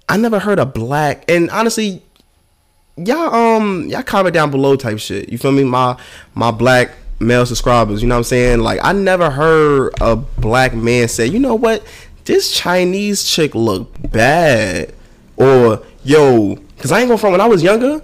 I 0.09 0.17
never 0.17 0.39
heard 0.39 0.59
a 0.59 0.67
black 0.67 1.25
and 1.29 1.51
honestly, 1.51 2.03
y'all 2.97 3.35
um 3.35 3.87
y'all 3.89 4.03
comment 4.03 4.35
down 4.35 4.51
below 4.51 4.77
type 4.77 4.99
shit. 4.99 5.29
You 5.29 5.39
feel 5.39 5.53
me? 5.53 5.65
My 5.65 5.99
my 6.35 6.51
black 6.51 6.93
male 7.19 7.47
subscribers, 7.47 8.03
you 8.03 8.09
know 8.09 8.15
what 8.15 8.21
I'm 8.21 8.25
saying? 8.25 8.61
Like 8.61 8.81
I 8.83 8.93
never 8.93 9.31
heard 9.31 9.93
a 10.01 10.17
black 10.17 10.75
man 10.75 11.09
say, 11.09 11.27
you 11.27 11.39
know 11.39 11.55
what, 11.55 11.85
this 12.25 12.53
Chinese 12.53 13.25
chick 13.25 13.55
look 13.55 13.91
bad. 14.11 14.95
Or 15.37 15.83
yo, 16.05 16.57
cause 16.79 16.93
I 16.93 17.01
ain't 17.01 17.09
going 17.09 17.19
from 17.19 17.33
when 17.33 17.41
I 17.41 17.47
was 17.47 17.63
younger, 17.63 18.03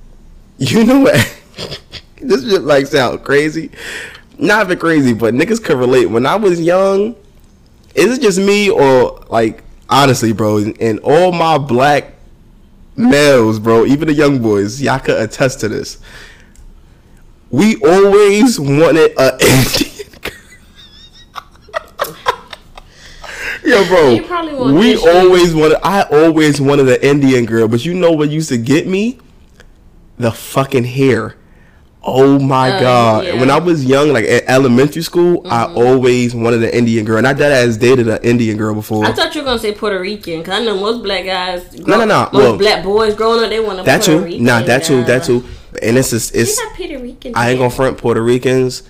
you 0.58 0.84
know 0.84 1.00
what? 1.00 1.14
this 2.22 2.48
shit 2.48 2.62
like 2.62 2.86
sound 2.86 3.24
crazy. 3.24 3.70
Not 4.38 4.66
even 4.66 4.78
crazy, 4.78 5.14
but 5.14 5.34
niggas 5.34 5.62
could 5.62 5.76
relate. 5.78 6.06
When 6.06 6.24
I 6.24 6.36
was 6.36 6.60
young, 6.60 7.16
is 7.94 8.18
it 8.18 8.22
just 8.22 8.38
me 8.38 8.70
or 8.70 9.24
like 9.28 9.64
honestly, 9.88 10.32
bro, 10.32 10.58
and 10.80 11.00
all 11.00 11.32
my 11.32 11.58
black 11.58 12.14
males, 12.96 13.58
bro, 13.58 13.84
even 13.86 14.08
the 14.08 14.14
young 14.14 14.40
boys, 14.40 14.80
y'all 14.80 14.98
could 14.98 15.20
attest 15.20 15.60
to 15.60 15.68
this. 15.68 15.98
We 17.50 17.76
always 17.82 18.60
wanted 18.60 19.12
a 19.18 19.38
Indian 19.40 20.12
girl. 20.22 20.32
Yo, 23.64 23.86
bro, 23.86 24.72
we 24.74 24.96
always 24.96 25.54
wanted. 25.54 25.78
I 25.82 26.02
always 26.02 26.60
wanted 26.60 26.88
an 26.88 27.00
Indian 27.02 27.44
girl, 27.46 27.66
but 27.68 27.84
you 27.84 27.94
know 27.94 28.12
what 28.12 28.30
used 28.30 28.50
to 28.50 28.58
get 28.58 28.86
me? 28.86 29.18
The 30.18 30.30
fucking 30.30 30.84
hair. 30.84 31.36
Oh 32.10 32.38
my 32.38 32.70
Uh, 32.72 32.80
god! 32.80 33.24
yeah. 33.26 33.40
When 33.40 33.50
I 33.50 33.58
was 33.58 33.84
young, 33.84 34.12
like 34.12 34.24
at 34.24 34.44
elementary 34.48 35.02
school, 35.02 35.42
I 35.46 35.64
always 35.72 36.34
wanted 36.34 36.62
an 36.64 36.70
Indian 36.70 37.04
girl, 37.04 37.18
and 37.18 37.26
I 37.26 37.32
dead 37.32 37.52
ass 37.68 37.76
dated 37.76 38.08
an 38.08 38.18
Indian 38.22 38.56
girl 38.56 38.74
before. 38.74 39.04
I 39.04 39.12
thought 39.12 39.34
you 39.34 39.42
were 39.42 39.46
gonna 39.46 39.58
say 39.58 39.72
Puerto 39.74 40.00
Rican 40.00 40.40
because 40.40 40.60
I 40.60 40.64
know 40.64 40.76
most 40.78 41.02
black 41.02 41.24
guys. 41.24 41.78
No, 41.86 41.98
no, 41.98 42.04
no, 42.04 42.20
Most 42.24 42.32
well, 42.34 42.58
black 42.58 42.82
boys 42.84 43.14
growing 43.14 43.42
up, 43.44 43.50
they 43.50 43.60
want 43.60 43.80
a 43.80 43.82
that 43.84 44.02
Puerto 44.04 44.18
too. 44.20 44.24
Rican. 44.24 44.44
Nah, 44.44 44.62
that 44.62 44.84
too. 44.84 45.04
That 45.04 45.24
too. 45.24 45.44
And 45.82 45.96
it's 45.98 46.10
just, 46.10 46.34
it's. 46.34 46.60
Puerto 46.76 46.98
Rican. 46.98 47.32
I 47.36 47.50
ain't 47.50 47.58
gonna 47.58 47.70
front 47.70 47.98
Puerto 47.98 48.22
Ricans. 48.22 48.82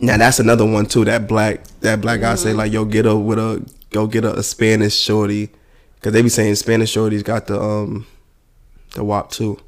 Now 0.00 0.16
that's 0.16 0.38
another 0.40 0.64
one 0.64 0.86
too. 0.86 1.04
That 1.04 1.28
black 1.28 1.64
that 1.80 2.00
black 2.00 2.20
guy 2.20 2.34
Mm-hmm. 2.34 2.42
say 2.42 2.52
like, 2.52 2.72
yo, 2.72 2.84
get 2.84 3.06
a 3.06 3.14
with 3.14 3.38
a 3.38 3.64
go 3.90 4.06
get 4.06 4.24
a, 4.24 4.34
a 4.38 4.42
Spanish 4.42 4.94
shorty, 4.98 5.50
cause 6.02 6.12
they 6.12 6.20
be 6.22 6.28
saying 6.28 6.54
Spanish 6.56 6.94
shorties 6.94 7.22
got 7.22 7.46
the 7.46 7.60
um 7.60 8.06
the 8.94 9.04
wop 9.04 9.30
too. 9.30 9.58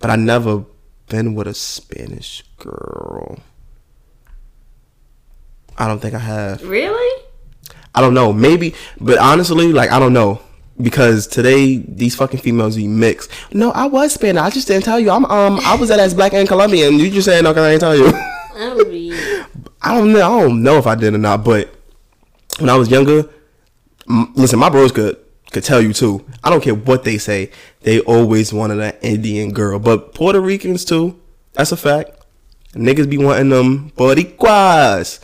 But 0.00 0.10
I 0.10 0.16
never 0.16 0.64
been 1.08 1.34
with 1.34 1.46
a 1.46 1.54
Spanish 1.54 2.42
girl. 2.58 3.38
I 5.76 5.86
don't 5.86 6.00
think 6.00 6.14
I 6.14 6.18
have. 6.18 6.62
Really? 6.62 7.22
I 7.94 8.00
don't 8.00 8.14
know. 8.14 8.32
Maybe, 8.32 8.74
but 9.00 9.18
honestly, 9.18 9.72
like 9.72 9.90
I 9.90 9.98
don't 9.98 10.12
know 10.12 10.40
because 10.80 11.26
today 11.26 11.76
these 11.78 12.14
fucking 12.14 12.40
females 12.40 12.76
be 12.76 12.86
mixed. 12.86 13.30
No, 13.52 13.70
I 13.72 13.86
was 13.86 14.14
Spanish. 14.14 14.40
I 14.40 14.50
just 14.50 14.68
didn't 14.68 14.84
tell 14.84 15.00
you. 15.00 15.10
I'm 15.10 15.24
um 15.26 15.60
I 15.64 15.76
was 15.76 15.90
at 15.90 15.98
as 15.98 16.14
black 16.14 16.32
and 16.34 16.46
Colombian. 16.48 16.98
You 16.98 17.10
just 17.10 17.26
saying 17.26 17.44
no 17.44 17.50
because 17.50 17.64
I 17.64 17.72
ain't 17.72 17.80
tell 17.80 17.96
you. 17.96 18.10
I 18.56 18.74
would 18.74 18.90
be. 18.90 19.12
I 19.82 19.94
don't 19.96 20.12
know. 20.12 20.20
I 20.20 20.40
don't 20.40 20.62
know 20.62 20.76
if 20.78 20.86
I 20.86 20.94
did 20.94 21.14
or 21.14 21.18
not. 21.18 21.44
But 21.44 21.72
when 22.58 22.68
I 22.68 22.76
was 22.76 22.90
younger, 22.90 23.28
m- 24.08 24.32
listen, 24.34 24.58
my 24.58 24.68
bros 24.68 24.92
could 24.92 25.16
could 25.52 25.64
tell 25.64 25.80
you 25.80 25.92
too. 25.92 26.24
I 26.42 26.50
don't 26.50 26.62
care 26.62 26.74
what 26.74 27.04
they 27.04 27.18
say. 27.18 27.50
They 27.82 28.00
always 28.00 28.52
wanted 28.52 28.80
an 28.80 28.94
Indian 29.02 29.52
girl, 29.52 29.78
but 29.78 30.14
Puerto 30.14 30.40
Ricans 30.40 30.84
too. 30.84 31.20
That's 31.52 31.72
a 31.72 31.76
fact. 31.76 32.10
Niggas 32.72 33.08
be 33.08 33.18
wanting 33.18 33.48
them 33.48 33.90
Boricuas. 33.92 35.20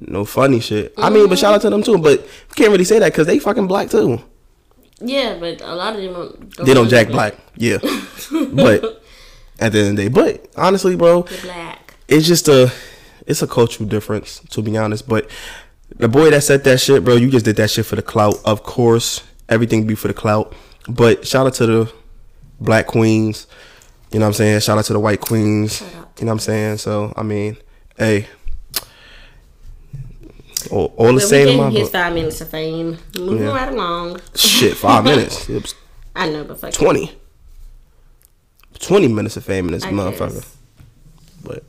No 0.00 0.24
funny 0.24 0.60
shit. 0.60 0.94
I 0.96 1.10
mean, 1.10 1.28
but 1.28 1.38
shout 1.38 1.54
out 1.54 1.60
to 1.62 1.70
them 1.70 1.82
too. 1.82 1.98
But 1.98 2.20
you 2.20 2.54
can't 2.54 2.70
really 2.70 2.84
say 2.84 2.98
that 2.98 3.12
because 3.12 3.26
they 3.26 3.38
fucking 3.38 3.66
black 3.66 3.90
too. 3.90 4.20
Yeah, 5.00 5.38
but 5.38 5.60
a 5.60 5.74
lot 5.74 5.94
of 5.94 6.02
them 6.02 6.12
don't. 6.12 6.66
They 6.66 6.74
don't 6.74 6.88
jack 6.88 7.08
black. 7.08 7.34
Yeah. 7.56 7.78
but 8.52 9.02
at 9.58 9.72
the 9.72 9.80
end 9.80 9.90
of 9.90 9.96
the 9.96 10.02
day, 10.04 10.08
but 10.08 10.46
honestly, 10.56 10.96
bro, 10.96 11.22
black. 11.42 11.94
it's 12.08 12.26
just 12.26 12.48
a 12.48 12.72
it's 13.26 13.42
a 13.42 13.46
cultural 13.46 13.88
difference 13.88 14.40
to 14.50 14.62
be 14.62 14.76
honest 14.76 15.08
but 15.08 15.30
the 15.96 16.08
boy 16.08 16.30
that 16.30 16.42
said 16.42 16.64
that 16.64 16.80
shit 16.80 17.04
bro 17.04 17.14
you 17.14 17.30
just 17.30 17.44
did 17.44 17.56
that 17.56 17.70
shit 17.70 17.86
for 17.86 17.96
the 17.96 18.02
clout 18.02 18.34
of 18.44 18.62
course 18.62 19.22
everything 19.48 19.86
be 19.86 19.94
for 19.94 20.08
the 20.08 20.14
clout 20.14 20.52
but 20.90 21.26
shout 21.26 21.46
out 21.46 21.54
to 21.54 21.66
the 21.66 21.92
black 22.60 22.86
queens 22.86 23.46
you 24.12 24.18
know 24.18 24.24
what 24.26 24.28
i'm 24.28 24.34
saying 24.34 24.60
shout 24.60 24.76
out 24.78 24.84
to 24.84 24.92
the 24.92 25.00
white 25.00 25.20
queens 25.20 25.76
Shout 25.78 25.94
out 25.96 26.16
to 26.16 26.20
you 26.22 26.26
know 26.26 26.30
what 26.30 26.34
i'm 26.34 26.38
saying 26.40 26.76
so 26.78 27.12
i 27.16 27.22
mean 27.22 27.56
hey 27.96 28.26
all, 30.70 30.92
all 30.96 31.12
the 31.14 31.20
same 31.20 31.48
we 31.48 31.56
my 31.56 31.70
his 31.70 31.88
five 31.88 32.12
minutes 32.12 32.40
of 32.40 32.48
fame. 32.50 32.98
Moving 33.18 33.46
Yeah. 33.46 33.54
right 33.56 33.68
along. 33.72 34.20
shit 34.34 34.76
five 34.76 35.04
minutes 35.10 35.48
it 35.48 35.62
was 35.62 35.74
I 36.14 36.28
know, 36.28 36.44
but 36.44 36.60
fuck. 36.60 36.72
20 36.72 37.12
20 38.78 39.08
minutes 39.08 39.36
of 39.36 39.44
fame 39.44 39.66
in 39.66 39.72
this 39.72 39.84
I 39.84 39.90
motherfucker 39.92 40.34
guess. 40.34 40.56
but 41.42 41.64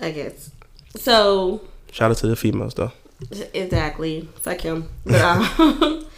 I 0.00 0.10
guess. 0.12 0.50
So 0.96 1.62
shout 1.90 2.10
out 2.10 2.16
to 2.18 2.26
the 2.28 2.36
females 2.36 2.74
though 2.74 2.92
exactly, 3.54 4.28
fuck 4.40 4.60
him. 4.60 4.88
But, 5.04 5.20
um, 5.60 6.06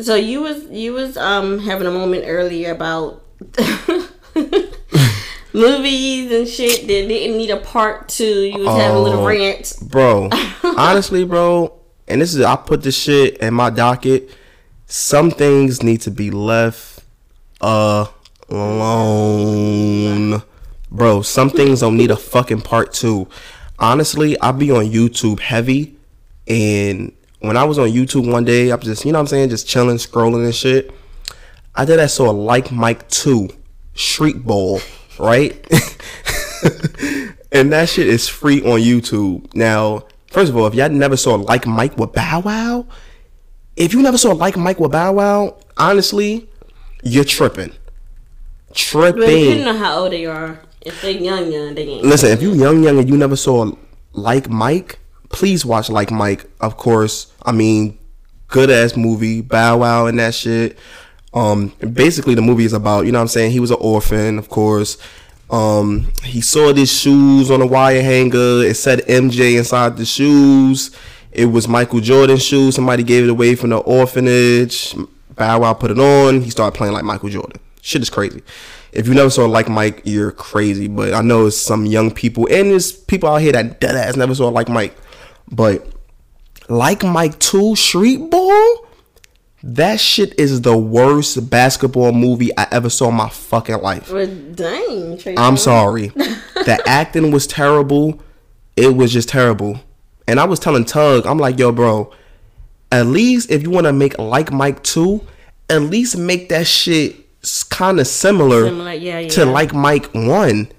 so 0.00 0.14
you 0.14 0.40
was 0.42 0.64
you 0.70 0.92
was 0.92 1.16
um 1.16 1.58
having 1.60 1.86
a 1.86 1.90
moment 1.90 2.24
earlier 2.26 2.70
about 2.72 3.22
movies 5.52 6.30
and 6.32 6.46
shit 6.48 6.80
that 6.82 6.86
didn't 6.86 7.36
need 7.36 7.50
a 7.50 7.56
part 7.58 8.08
two. 8.08 8.24
You 8.44 8.58
was 8.60 8.68
having 8.76 8.96
a 8.96 9.00
little 9.00 9.20
Oh. 9.22 9.26
rant. 9.26 9.74
bro. 9.82 10.28
honestly, 10.76 11.24
bro, 11.24 11.72
and 12.06 12.20
this 12.20 12.34
is 12.34 12.42
I 12.42 12.56
put 12.56 12.82
this 12.82 12.96
shit 12.96 13.38
in 13.38 13.54
my 13.54 13.70
docket. 13.70 14.30
Some 14.86 15.30
things 15.30 15.82
need 15.82 16.00
to 16.02 16.10
be 16.10 16.30
left 16.30 17.00
alone, 19.08 20.42
bro. 20.90 21.22
Some 21.22 21.50
things 21.50 21.80
don't 21.80 21.96
need 21.96 22.10
a 22.10 22.16
fucking 22.16 22.62
part 22.62 22.92
two. 22.92 23.28
Honestly, 23.78 24.38
I 24.40 24.52
be 24.52 24.70
on 24.70 24.86
YouTube 24.86 25.40
heavy, 25.40 25.96
and 26.46 27.12
when 27.40 27.56
I 27.56 27.64
was 27.64 27.78
on 27.78 27.88
YouTube 27.88 28.30
one 28.30 28.44
day, 28.44 28.70
I'm 28.70 28.80
just 28.80 29.04
you 29.04 29.12
know 29.12 29.18
what 29.18 29.22
I'm 29.22 29.26
saying, 29.28 29.50
just 29.50 29.68
chilling, 29.68 29.96
scrolling 29.96 30.44
and 30.44 30.54
shit. 30.54 30.92
I 31.74 31.84
did 31.84 32.00
I 32.00 32.06
saw 32.06 32.30
a 32.30 32.32
like 32.32 32.72
Mike 32.72 33.08
two, 33.08 33.48
Street 33.94 34.44
Ball, 34.44 34.80
right? 35.18 35.52
and 37.52 37.72
that 37.72 37.88
shit 37.88 38.08
is 38.08 38.28
free 38.28 38.60
on 38.62 38.80
YouTube. 38.80 39.54
Now, 39.54 40.04
first 40.30 40.50
of 40.50 40.56
all, 40.56 40.66
if 40.66 40.74
y'all 40.74 40.88
never 40.88 41.16
saw 41.16 41.36
Like 41.36 41.66
Mike 41.66 41.96
with 41.96 42.12
Bow 42.12 42.40
Wow, 42.40 42.86
if 43.76 43.92
you 43.92 44.02
never 44.02 44.18
saw 44.18 44.32
Like 44.32 44.56
Mike 44.56 44.80
with 44.80 44.92
Bow 44.92 45.12
Wow, 45.12 45.58
honestly, 45.76 46.48
you're 47.02 47.24
tripping. 47.24 47.72
Tripping. 48.74 49.20
But 49.20 49.26
depending 49.26 49.68
on 49.68 49.76
how 49.76 50.00
old 50.00 50.12
they 50.12 50.26
are, 50.26 50.60
if 50.80 51.00
they 51.02 51.18
young, 51.18 51.50
young, 51.50 51.74
they 51.74 51.86
ain't. 51.86 52.04
Listen, 52.04 52.30
if 52.30 52.42
you 52.42 52.54
young, 52.54 52.82
young, 52.82 52.98
and 52.98 53.08
you 53.08 53.16
never 53.16 53.36
saw 53.36 53.70
Like 54.12 54.50
Mike, 54.50 54.98
please 55.28 55.64
watch 55.64 55.90
Like 55.90 56.10
Mike. 56.10 56.46
Of 56.60 56.76
course, 56.76 57.32
I 57.42 57.52
mean, 57.52 57.98
good 58.48 58.70
ass 58.70 58.96
movie, 58.96 59.40
Bow 59.40 59.78
Wow 59.78 60.06
and 60.06 60.18
that 60.18 60.34
shit. 60.34 60.78
Um, 61.34 61.68
basically 61.92 62.34
the 62.34 62.42
movie 62.42 62.64
is 62.64 62.72
about, 62.72 63.06
you 63.06 63.12
know 63.12 63.18
what 63.18 63.22
I'm 63.22 63.28
saying? 63.28 63.52
He 63.52 63.60
was 63.60 63.70
an 63.70 63.78
orphan, 63.80 64.38
of 64.38 64.48
course. 64.48 64.96
Um, 65.50 66.12
he 66.24 66.40
saw 66.40 66.72
these 66.72 66.92
shoes 66.92 67.50
on 67.50 67.60
a 67.60 67.66
wire 67.66 68.02
hanger. 68.02 68.62
It 68.62 68.76
said 68.76 69.00
MJ 69.00 69.56
inside 69.56 69.96
the 69.96 70.04
shoes. 70.04 70.94
It 71.32 71.46
was 71.46 71.68
Michael 71.68 72.00
Jordan's 72.00 72.44
shoes. 72.44 72.74
Somebody 72.74 73.02
gave 73.02 73.24
it 73.24 73.30
away 73.30 73.54
from 73.54 73.70
the 73.70 73.78
orphanage. 73.78 74.94
Bow 75.36 75.60
Wow 75.60 75.74
put 75.74 75.90
it 75.90 75.98
on. 75.98 76.40
He 76.42 76.50
started 76.50 76.76
playing 76.76 76.94
like 76.94 77.04
Michael 77.04 77.28
Jordan. 77.28 77.60
Shit 77.80 78.02
is 78.02 78.10
crazy. 78.10 78.42
If 78.92 79.06
you 79.06 79.14
never 79.14 79.30
saw 79.30 79.46
Like 79.46 79.68
Mike, 79.68 80.02
you're 80.04 80.32
crazy. 80.32 80.88
But 80.88 81.14
I 81.14 81.20
know 81.22 81.46
it's 81.46 81.56
some 81.56 81.86
young 81.86 82.10
people 82.10 82.48
and 82.50 82.70
there's 82.70 82.92
people 82.92 83.28
out 83.28 83.40
here 83.40 83.52
that 83.52 83.80
dead 83.80 83.94
ass 83.94 84.16
never 84.16 84.34
saw 84.34 84.48
Like 84.48 84.68
Mike. 84.68 84.96
But 85.50 85.86
Like 86.68 87.02
Mike 87.02 87.38
2 87.38 87.76
Street 87.76 88.30
Ball, 88.30 88.86
that 89.62 89.98
shit 89.98 90.38
is 90.38 90.60
the 90.60 90.76
worst 90.76 91.48
basketball 91.50 92.12
movie 92.12 92.56
I 92.56 92.66
ever 92.70 92.90
saw 92.90 93.08
in 93.08 93.14
my 93.14 93.28
fucking 93.28 93.80
life. 93.80 94.10
But 94.10 94.54
dang, 94.54 95.18
Tre 95.18 95.34
I'm 95.36 95.56
sorry. 95.56 96.08
the 96.08 96.80
acting 96.86 97.30
was 97.32 97.46
terrible. 97.46 98.20
It 98.76 98.94
was 98.94 99.12
just 99.12 99.28
terrible. 99.30 99.80
And 100.28 100.38
I 100.38 100.44
was 100.44 100.60
telling 100.60 100.84
Tug, 100.84 101.26
I'm 101.26 101.38
like, 101.38 101.58
yo, 101.58 101.72
bro, 101.72 102.12
at 102.92 103.06
least 103.06 103.50
if 103.50 103.62
you 103.62 103.70
want 103.70 103.86
to 103.86 103.92
make 103.92 104.18
like 104.18 104.52
Mike 104.52 104.82
2, 104.82 105.20
at 105.70 105.82
least 105.82 106.16
make 106.16 106.50
that 106.50 106.66
shit 106.66 107.16
kind 107.70 107.98
of 107.98 108.06
similar, 108.06 108.66
Similar, 108.66 108.92
yeah, 108.92 109.28
to 109.28 109.44
like 109.44 109.72
Mike 109.74 110.06
1. 110.12 110.72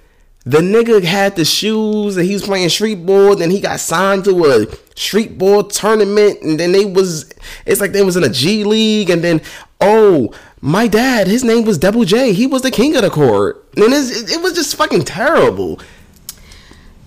The 0.49 0.61
nigga 0.61 1.03
had 1.03 1.35
the 1.35 1.45
shoes 1.45 2.17
and 2.17 2.25
he 2.25 2.33
was 2.33 2.41
playing 2.41 2.69
street 2.69 3.05
ball 3.05 3.39
and 3.39 3.51
he 3.51 3.61
got 3.61 3.79
signed 3.79 4.23
to 4.25 4.45
a 4.45 4.65
street 4.97 5.37
ball 5.37 5.63
tournament 5.63 6.41
and 6.41 6.59
then 6.59 6.71
they 6.71 6.85
was 6.85 7.31
it's 7.67 7.79
like 7.79 7.91
they 7.91 8.01
was 8.01 8.17
in 8.17 8.23
a 8.23 8.29
G 8.29 8.63
League 8.63 9.11
and 9.11 9.23
then 9.23 9.41
oh 9.79 10.33
my 10.59 10.87
dad 10.87 11.27
his 11.27 11.43
name 11.43 11.65
was 11.65 11.77
Double 11.77 12.03
J 12.03 12.33
he 12.33 12.47
was 12.47 12.63
the 12.63 12.71
king 12.71 12.95
of 12.95 13.03
the 13.03 13.11
court 13.11 13.63
and 13.75 13.93
it's, 13.93 14.33
it, 14.33 14.41
was 14.41 14.53
just 14.53 14.75
fucking 14.75 15.03
terrible 15.03 15.79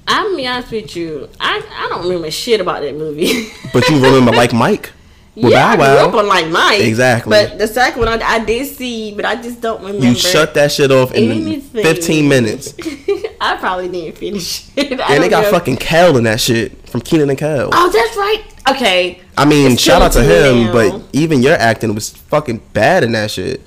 I'm 0.06 0.36
be 0.36 0.46
honest 0.46 0.70
with 0.70 0.94
you. 0.94 1.28
I, 1.40 1.64
I 1.74 1.88
don't 1.88 2.04
remember 2.04 2.30
shit 2.30 2.60
about 2.60 2.82
that 2.82 2.96
movie. 2.96 3.50
but 3.72 3.88
you 3.88 3.96
remember 3.96 4.30
like 4.30 4.52
Mike 4.64 4.92
with 5.34 5.52
yeah, 5.52 5.66
I 5.68 5.76
Bow 5.76 6.08
grew 6.08 6.08
up 6.08 6.14
on 6.24 6.28
like 6.28 6.46
Mike. 6.48 6.80
Exactly. 6.80 7.30
But 7.30 7.58
the 7.58 7.66
second 7.66 8.00
one 8.00 8.08
I, 8.08 8.26
I 8.26 8.44
did 8.44 8.66
see, 8.66 9.14
but 9.14 9.24
I 9.24 9.36
just 9.40 9.60
don't 9.60 9.80
remember. 9.82 10.06
you 10.06 10.14
shut 10.14 10.54
that 10.54 10.70
shit 10.72 10.90
off 10.90 11.12
in 11.14 11.30
anything. 11.30 11.82
15 11.82 12.28
minutes 12.28 12.74
I 13.40 13.56
probably 13.56 13.88
didn't 13.88 14.18
finish 14.18 14.68
it. 14.76 15.00
I 15.00 15.14
and 15.14 15.22
they 15.24 15.28
got 15.28 15.44
know. 15.44 15.50
fucking 15.50 15.76
Kel 15.78 16.16
in 16.16 16.24
that 16.24 16.40
shit 16.40 16.88
from 16.88 17.00
Kenan 17.00 17.30
and 17.30 17.38
Kel 17.38 17.70
Oh, 17.72 17.90
that's 17.90 18.16
right. 18.16 18.44
Okay. 18.76 19.20
I 19.36 19.44
mean, 19.46 19.72
It's 19.72 19.82
shout 19.82 20.02
out 20.02 20.12
to 20.12 20.22
him, 20.22 20.66
now. 20.66 20.72
but 20.72 21.02
even 21.12 21.42
your 21.42 21.54
acting 21.54 21.94
was 21.94 22.10
fucking 22.10 22.58
bad 22.72 23.02
in 23.02 23.12
that 23.12 23.30
shit. 23.30 23.62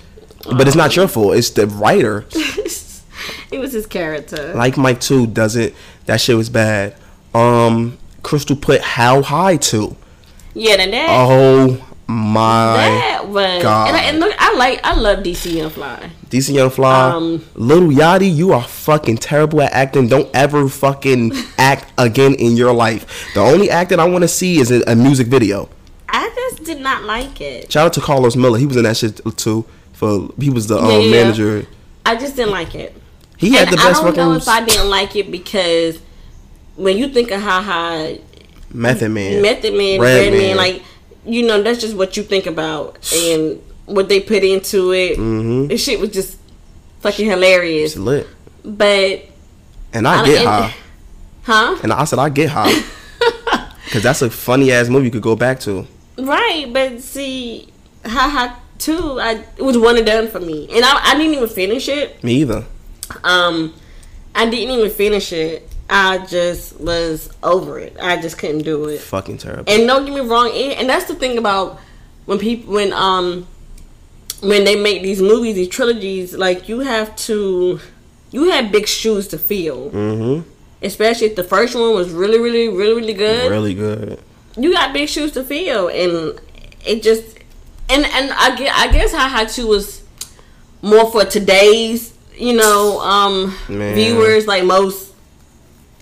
But 0.45 0.67
it's 0.67 0.75
not 0.77 0.95
your 0.95 1.07
fault. 1.07 1.35
It's 1.35 1.49
the 1.49 1.65
writer. 1.67 2.25
it 2.31 3.59
was 3.59 3.73
his 3.73 3.87
character. 3.87 4.53
Like 4.53 4.77
Mike 4.77 5.01
Two 5.01 5.25
doesn't. 5.27 5.73
That 6.05 6.21
shit 6.21 6.37
was 6.37 6.49
bad. 6.49 6.95
Um, 7.33 7.97
Crystal 8.21 8.55
put 8.55 8.81
How 8.81 9.23
High 9.23 9.57
too. 9.57 9.97
Yeah, 10.55 10.77
then 10.77 10.91
that. 10.91 11.07
Oh 11.09 11.85
my 12.07 12.75
that 12.77 13.27
was. 13.27 13.61
God. 13.61 13.87
And, 13.89 13.97
I, 13.97 14.03
and 14.03 14.19
look, 14.19 14.33
I 14.39 14.55
like, 14.55 14.79
I 14.83 14.95
love 14.95 15.19
DC 15.19 15.53
Young 15.55 15.69
Fly. 15.69 16.09
DC 16.29 16.53
Young 16.53 16.69
Fly, 16.69 17.09
Um, 17.11 17.45
Lil 17.55 17.89
Yachty, 17.89 18.33
you 18.33 18.53
are 18.53 18.63
fucking 18.63 19.17
terrible 19.17 19.61
at 19.61 19.71
acting. 19.73 20.07
Don't 20.07 20.29
ever 20.35 20.67
fucking 20.69 21.33
act 21.57 21.91
again 21.97 22.33
in 22.35 22.55
your 22.55 22.73
life. 22.73 23.31
The 23.33 23.41
only 23.41 23.69
act 23.69 23.89
that 23.89 23.99
I 23.99 24.05
want 24.05 24.23
to 24.23 24.27
see 24.27 24.59
is 24.59 24.71
a, 24.71 24.95
music 24.95 25.27
video. 25.27 25.69
I 26.07 26.29
just 26.33 26.63
did 26.63 26.79
not 26.79 27.03
like 27.03 27.41
it. 27.41 27.71
Shout 27.71 27.87
out 27.87 27.93
to 27.93 28.01
Carlos 28.01 28.35
Miller. 28.35 28.57
He 28.57 28.65
was 28.65 28.77
in 28.77 28.83
that 28.83 28.97
shit 28.97 29.19
too. 29.37 29.65
For 29.93 30.29
he 30.39 30.49
was 30.49 30.67
the 30.67 30.77
um, 30.77 30.89
Yeah, 30.89 30.97
yeah. 30.99 31.11
manager. 31.23 31.67
I 32.05 32.15
just 32.15 32.35
didn't 32.35 32.51
like 32.51 32.75
it. 32.75 32.95
He 33.37 33.53
had 33.53 33.67
And 33.67 33.73
the 33.73 33.77
best 33.77 34.01
I 34.01 34.11
don't 34.11 34.15
know 34.15 34.33
if 34.33 34.47
I 34.47 34.63
didn't 34.63 34.89
like 34.89 35.15
it 35.15 35.31
because 35.31 35.99
when 36.75 36.97
you 36.97 37.07
think 37.07 37.31
of 37.31 37.41
how 37.41 37.61
high 37.61 38.19
Method 38.75 39.09
Man. 39.11 39.41
Method 39.41 39.73
Man, 39.73 39.99
Red 39.99 40.15
Red 40.15 40.33
Man, 40.33 40.41
Man. 40.41 40.57
like 40.57 40.81
you 41.25 41.45
know, 41.45 41.61
that's 41.63 41.81
just 41.81 41.95
what 41.95 42.15
you 42.17 42.23
think 42.23 42.45
about 42.45 42.97
and 43.15 43.59
what 43.85 44.09
they 44.09 44.19
put 44.19 44.43
into 44.43 44.91
it. 44.91 45.17
Mhm. 45.17 45.69
This 45.69 45.83
shit 45.83 45.99
was 45.99 46.09
just 46.11 46.37
fucking 47.01 47.27
hilarious. 47.29 47.93
It's 47.93 47.99
lit. 47.99 48.27
But 48.63 49.25
And 49.93 50.07
I 50.07 50.21
I- 50.21 50.25
get 50.25 50.37
and- 50.39 50.47
high. 50.47 50.73
huh? 51.43 51.77
And 51.83 51.93
I 51.93 52.03
said 52.05 52.19
I 52.19 52.29
get 52.29 52.49
high. 52.49 52.83
Cause 53.91 54.03
that's 54.03 54.21
a 54.21 54.29
funny 54.29 54.71
ass 54.71 54.89
movie 54.89 55.05
you 55.05 55.11
could 55.11 55.21
go 55.21 55.35
back 55.35 55.59
to. 55.61 55.87
Right, 56.17 56.65
but 56.71 57.01
see, 57.01 57.67
Ha 58.05 58.29
Ha 58.29 58.59
Two, 58.77 59.19
I 59.21 59.41
it 59.57 59.61
was 59.63 59.77
one 59.77 59.95
and 59.95 60.05
done 60.05 60.27
for 60.27 60.39
me, 60.41 60.67
and 60.73 60.83
I, 60.83 61.11
I 61.11 61.15
didn't 61.17 61.33
even 61.33 61.47
finish 61.47 61.87
it. 61.87 62.21
Me 62.23 62.33
either. 62.41 62.65
Um, 63.23 63.73
I 64.35 64.49
didn't 64.49 64.77
even 64.77 64.89
finish 64.91 65.31
it. 65.31 65.69
I 65.89 66.25
just 66.25 66.79
was 66.79 67.29
over 67.43 67.79
it. 67.79 67.95
I 68.01 68.19
just 68.21 68.37
couldn't 68.37 68.63
do 68.63 68.85
it. 68.85 69.01
Fucking 69.01 69.37
terrible. 69.37 69.71
And 69.71 69.85
don't 69.87 70.05
get 70.05 70.15
me 70.15 70.21
wrong, 70.21 70.47
and, 70.47 70.73
and 70.73 70.89
that's 70.89 71.05
the 71.05 71.15
thing 71.15 71.37
about 71.37 71.79
when 72.25 72.39
people 72.39 72.73
when 72.73 72.91
um 72.93 73.47
when 74.41 74.63
they 74.63 74.75
make 74.75 75.01
these 75.03 75.21
movies, 75.21 75.55
these 75.55 75.69
trilogies, 75.69 76.33
like 76.35 76.67
you 76.67 76.79
have 76.79 77.15
to 77.15 77.79
you 78.31 78.49
have 78.49 78.71
big 78.71 78.87
shoes 78.87 79.27
to 79.29 79.37
fill. 79.37 79.91
mm-hmm. 79.91 80.49
Especially 80.81 81.27
if 81.27 81.35
the 81.35 81.43
first 81.43 81.73
one 81.73 81.95
was 81.95 82.11
really, 82.11 82.37
really, 82.37 82.67
really, 82.67 82.93
really 82.93 83.13
good. 83.13 83.49
Really 83.49 83.73
good. 83.73 84.19
you 84.57 84.73
got 84.73 84.93
big 84.93 85.07
shoes 85.09 85.31
to 85.31 85.43
fill, 85.43 85.87
and 85.87 86.39
it 86.85 87.01
just 87.01 87.37
and 87.89 88.05
and 88.05 88.31
I 88.33 88.55
guess, 88.55 88.73
I 88.75 88.91
guess 88.91 89.11
how 89.11 89.27
High 89.29 89.45
Two 89.45 89.67
was 89.67 90.03
more 90.81 91.09
for 91.11 91.25
today's 91.25 92.13
you 92.35 92.53
know 92.53 92.99
um 92.99 93.55
Man. 93.69 93.95
viewers 93.95 94.45
like 94.45 94.63
most 94.65 95.13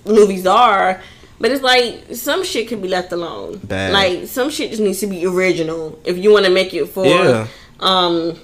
movies 0.06 0.46
are. 0.46 1.02
But 1.40 1.52
it's 1.52 1.64
like 1.64 2.16
some 2.16 2.44
shit 2.44 2.68
can 2.70 2.82
be 2.82 2.88
left 2.88 3.12
alone. 3.12 3.58
Bad. 3.64 3.92
Like 3.92 4.28
some 4.28 4.50
shit 4.50 4.70
just 4.70 4.82
needs 4.82 5.00
to 5.02 5.08
be 5.08 5.26
original 5.26 6.00
if 6.06 6.18
you 6.18 6.32
want 6.32 6.46
to 6.46 6.52
make 6.52 6.74
it 6.74 6.86
for 6.88 7.06
Yeah. 7.06 7.48
um 7.80 8.40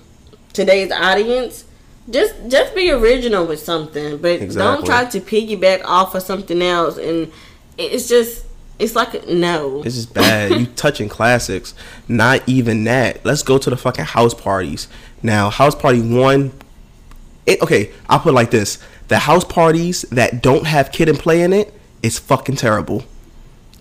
today's 0.54 0.92
audience. 0.92 1.64
Just 2.10 2.34
just 2.48 2.76
be 2.76 2.90
original 2.92 3.46
with 3.46 3.60
something, 3.60 4.18
but 4.18 4.40
don't 4.54 4.86
try 4.86 5.06
to 5.06 5.20
piggyback 5.22 5.84
off 5.86 6.16
of 6.16 6.24
something 6.24 6.62
else. 6.62 6.98
And 6.98 7.32
it's 7.78 8.10
just 8.10 8.46
it's 8.80 8.96
like 8.96 9.28
no. 9.28 9.82
This 9.84 9.96
is 9.96 10.06
bad. 10.06 10.52
you 10.60 10.66
touching 10.76 11.08
classics. 11.08 11.74
Not 12.08 12.42
even 12.48 12.84
that. 12.86 13.24
Let's 13.24 13.44
go 13.44 13.58
to 13.60 13.70
the 13.70 13.78
fucking 13.78 14.06
house 14.06 14.34
parties. 14.34 14.88
Now, 15.22 15.50
house 15.50 15.76
party 15.76 16.02
one. 16.02 16.52
It, 17.46 17.62
okay, 17.62 17.92
I'll 18.10 18.20
put 18.20 18.30
it 18.30 18.34
like 18.36 18.52
this: 18.52 18.80
the 19.10 19.20
house 19.20 19.44
parties 19.44 20.04
that 20.04 20.42
don't 20.42 20.66
have 20.66 20.92
kid 20.92 21.10
and 21.10 21.20
play 21.20 21.42
in 21.42 21.52
it 21.52 21.74
is 22.02 22.18
fucking 22.18 22.56
terrible. 22.56 23.04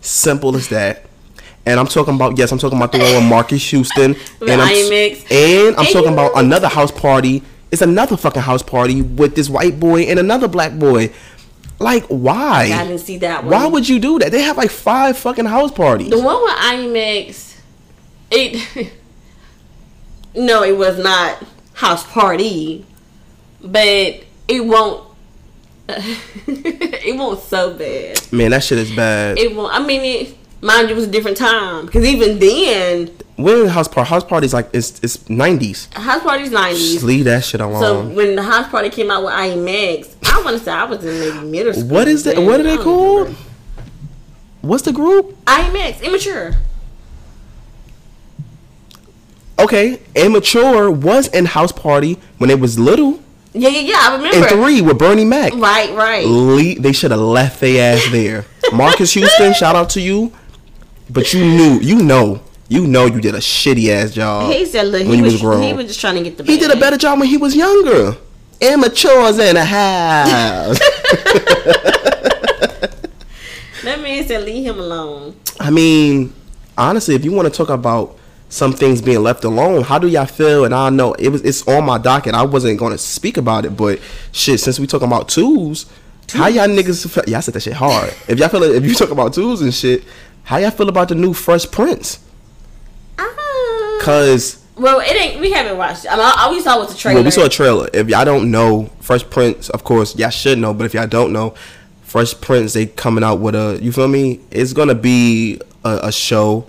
Simple 0.00 0.56
as 0.56 0.68
that. 0.68 1.04
And 1.64 1.78
I'm 1.78 1.86
talking 1.86 2.14
about 2.14 2.38
yes, 2.38 2.50
I'm 2.50 2.58
talking 2.58 2.78
about 2.78 2.92
the 2.92 2.98
one 2.98 3.14
with 3.14 3.24
Marques 3.24 3.70
Houston, 3.70 4.16
and 4.40 4.60
I'm 4.60 4.92
and 5.30 5.76
I'm 5.76 5.86
talking 5.92 6.12
about 6.12 6.32
another 6.34 6.68
house 6.68 6.90
party. 6.90 7.42
It's 7.70 7.82
another 7.82 8.16
fucking 8.16 8.40
house 8.42 8.62
party 8.62 9.02
with 9.02 9.34
this 9.34 9.50
white 9.50 9.78
boy 9.78 10.02
and 10.02 10.18
another 10.18 10.48
black 10.48 10.72
boy. 10.78 11.12
Like, 11.78 12.06
why? 12.06 12.70
I 12.72 12.84
didn't 12.84 13.00
see 13.00 13.18
that 13.18 13.44
one. 13.44 13.52
Why 13.52 13.66
would 13.66 13.88
you 13.88 14.00
do 14.00 14.18
that? 14.18 14.32
They 14.32 14.42
have 14.42 14.56
like 14.56 14.70
five 14.70 15.18
fucking 15.18 15.44
house 15.44 15.70
parties. 15.70 16.10
the 16.10 16.20
one 16.20 16.42
with 16.42 16.54
IMAX? 16.54 17.60
It 18.30 18.92
no, 20.34 20.62
it 20.62 20.76
was 20.76 20.98
not 20.98 21.42
house 21.74 22.04
party, 22.06 22.86
but 23.60 24.24
it 24.48 24.64
won't. 24.64 25.07
it 26.46 27.16
won't 27.16 27.40
so 27.40 27.72
bad. 27.72 28.20
Man, 28.30 28.50
that 28.50 28.62
shit 28.62 28.78
is 28.78 28.94
bad. 28.94 29.38
It 29.38 29.56
won't. 29.56 29.72
I 29.74 29.82
mean, 29.84 30.02
it, 30.02 30.36
mind 30.60 30.88
you, 30.88 30.94
it 30.94 30.96
was 30.96 31.06
a 31.06 31.10
different 31.10 31.38
time 31.38 31.86
because 31.86 32.04
even 32.04 32.38
then, 32.38 33.10
when 33.36 33.64
the 33.64 33.70
house 33.70 33.88
party, 33.88 34.10
house 34.10 34.24
parties 34.24 34.52
like 34.52 34.68
it's 34.74 35.02
it's 35.02 35.30
nineties. 35.30 35.88
house 35.92 36.22
parties 36.22 36.50
nineties. 36.50 37.02
Leave 37.02 37.24
that 37.24 37.42
shit 37.42 37.62
alone. 37.62 37.80
So 37.80 38.06
when 38.14 38.36
the 38.36 38.42
house 38.42 38.68
party 38.68 38.90
came 38.90 39.10
out 39.10 39.24
with 39.24 39.32
IMAX, 39.32 40.14
I 40.26 40.42
want 40.42 40.58
to 40.58 40.62
say 40.62 40.72
I 40.72 40.84
was 40.84 41.02
in 41.02 41.20
maybe 41.20 41.46
middle 41.48 41.72
school. 41.72 41.88
what 41.88 42.06
is 42.06 42.24
that? 42.24 42.36
then. 42.36 42.44
What 42.44 42.60
are 42.60 42.64
they 42.64 42.76
called? 42.76 43.28
remember. 43.28 43.40
What's 44.60 44.82
the 44.82 44.92
group? 44.92 45.42
IMAX, 45.46 46.02
immature. 46.02 46.54
Okay, 49.58 50.00
immature 50.14 50.90
was 50.90 51.28
in 51.28 51.46
house 51.46 51.72
party 51.72 52.18
when 52.36 52.50
it 52.50 52.60
was 52.60 52.78
little. 52.78 53.22
Yeah, 53.54 53.68
yeah, 53.70 53.80
yeah. 53.80 53.96
I 54.00 54.16
remember. 54.16 54.36
In 54.36 54.44
three 54.48 54.80
with 54.82 54.98
Bernie 54.98 55.24
Mac. 55.24 55.52
Right, 55.54 55.92
right. 55.94 56.24
Le- 56.26 56.80
they 56.80 56.92
should 56.92 57.10
have 57.10 57.20
left 57.20 57.60
their 57.60 57.94
ass 57.94 58.06
there. 58.12 58.44
Marques 58.72 59.12
Houston, 59.14 59.54
shout 59.58 59.74
out 59.74 59.90
to 59.90 60.00
you. 60.00 60.32
But 61.10 61.32
you 61.32 61.44
knew, 61.44 61.80
you 61.80 62.02
know, 62.02 62.42
you 62.68 62.86
know, 62.86 63.06
you 63.06 63.20
did 63.20 63.34
a 63.34 63.38
shitty 63.38 63.88
ass 63.88 64.12
job. 64.12 64.52
He 64.52 64.66
said, 64.66 64.88
look, 64.88 65.06
when 65.06 65.14
he 65.16 65.22
was, 65.22 65.34
was 65.34 65.42
grown. 65.42 65.62
he 65.62 65.72
was 65.72 65.86
just 65.86 66.00
trying 66.00 66.16
to 66.16 66.22
get 66.22 66.36
the. 66.36 66.44
He 66.44 66.58
did 66.58 66.70
a 66.70 66.76
better 66.76 66.98
job 66.98 67.18
when 67.18 67.28
he 67.28 67.38
was 67.38 67.56
younger. 67.56 68.16
Immatures 68.60 69.38
in 69.38 69.56
a 69.56 69.64
house. 69.64 70.78
That 73.84 74.00
man 74.02 74.26
said, 74.26 74.44
leave 74.44 74.66
him 74.66 74.78
alone. 74.78 75.36
I 75.58 75.70
mean, 75.70 76.34
honestly, 76.76 77.14
if 77.14 77.24
you 77.24 77.32
want 77.32 77.50
to 77.50 77.56
talk 77.56 77.70
about 77.70 78.18
some 78.48 78.72
things 78.72 79.02
being 79.02 79.22
left 79.22 79.44
alone, 79.44 79.82
how 79.82 79.98
do 79.98 80.08
y'all 80.08 80.26
feel? 80.26 80.64
And 80.64 80.74
I 80.74 80.90
know 80.90 81.12
it 81.14 81.28
was 81.28 81.42
it's 81.42 81.66
on 81.68 81.84
my 81.84 81.98
docket. 81.98 82.34
I 82.34 82.42
wasn't 82.44 82.78
going 82.78 82.92
to 82.92 82.98
speak 82.98 83.36
about 83.36 83.64
it, 83.64 83.76
but 83.76 84.00
shit, 84.32 84.60
since 84.60 84.78
we 84.78 84.86
talking 84.86 85.06
about 85.08 85.28
tools, 85.28 85.86
how 86.32 86.48
y'all 86.48 86.68
niggas? 86.68 87.08
Feel, 87.10 87.24
y'all 87.26 87.42
said 87.42 87.54
that 87.54 87.60
shit 87.60 87.74
hard. 87.74 88.14
If 88.28 88.38
y'all 88.38 88.48
feel 88.48 88.60
like, 88.60 88.70
if 88.70 88.84
you 88.84 88.94
talk 88.94 89.10
about 89.10 89.32
tools 89.32 89.62
and 89.62 89.72
shit, 89.72 90.04
how 90.44 90.58
y'all 90.58 90.70
feel 90.70 90.88
about 90.88 91.08
the 91.08 91.14
new 91.14 91.32
Fresh 91.32 91.70
Prince? 91.70 92.20
Ah. 93.18 93.98
Cause 94.02 94.62
well, 94.76 95.00
it 95.00 95.10
ain't. 95.10 95.40
We 95.40 95.50
haven't 95.50 95.76
watched. 95.76 96.04
it. 96.04 96.12
I 96.12 96.16
mean, 96.16 96.32
all 96.38 96.50
we 96.52 96.60
saw 96.60 96.78
was 96.78 96.92
the 96.92 96.98
trailer. 96.98 97.16
well, 97.16 97.24
we 97.24 97.30
saw 97.30 97.46
a 97.46 97.48
trailer. 97.48 97.88
If 97.92 98.08
y'all 98.08 98.24
don't 98.24 98.50
know 98.50 98.90
Fresh 99.00 99.28
Prince, 99.28 99.68
of 99.70 99.84
course 99.84 100.16
y'all 100.16 100.30
should 100.30 100.58
know. 100.58 100.72
But 100.72 100.84
if 100.84 100.94
y'all 100.94 101.06
don't 101.06 101.32
know, 101.32 101.54
Fresh 102.02 102.40
Prince, 102.40 102.74
they 102.74 102.86
coming 102.86 103.24
out 103.24 103.40
with 103.40 103.54
a. 103.54 103.78
You 103.82 103.92
feel 103.92 104.08
me? 104.08 104.40
It's 104.50 104.72
gonna 104.72 104.94
be 104.94 105.60
a, 105.84 106.00
a 106.04 106.12
show, 106.12 106.66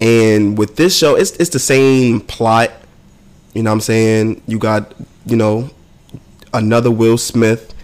and 0.00 0.58
with 0.58 0.76
this 0.76 0.96
show, 0.96 1.14
it's 1.16 1.32
it's 1.32 1.50
the 1.50 1.58
same 1.58 2.20
plot. 2.20 2.70
You 3.54 3.62
know 3.62 3.70
what 3.70 3.74
I'm 3.76 3.80
saying? 3.80 4.42
You 4.46 4.58
got 4.58 4.94
you 5.24 5.36
know 5.36 5.70
another 6.52 6.90
Will 6.90 7.18
Smith, 7.18 7.74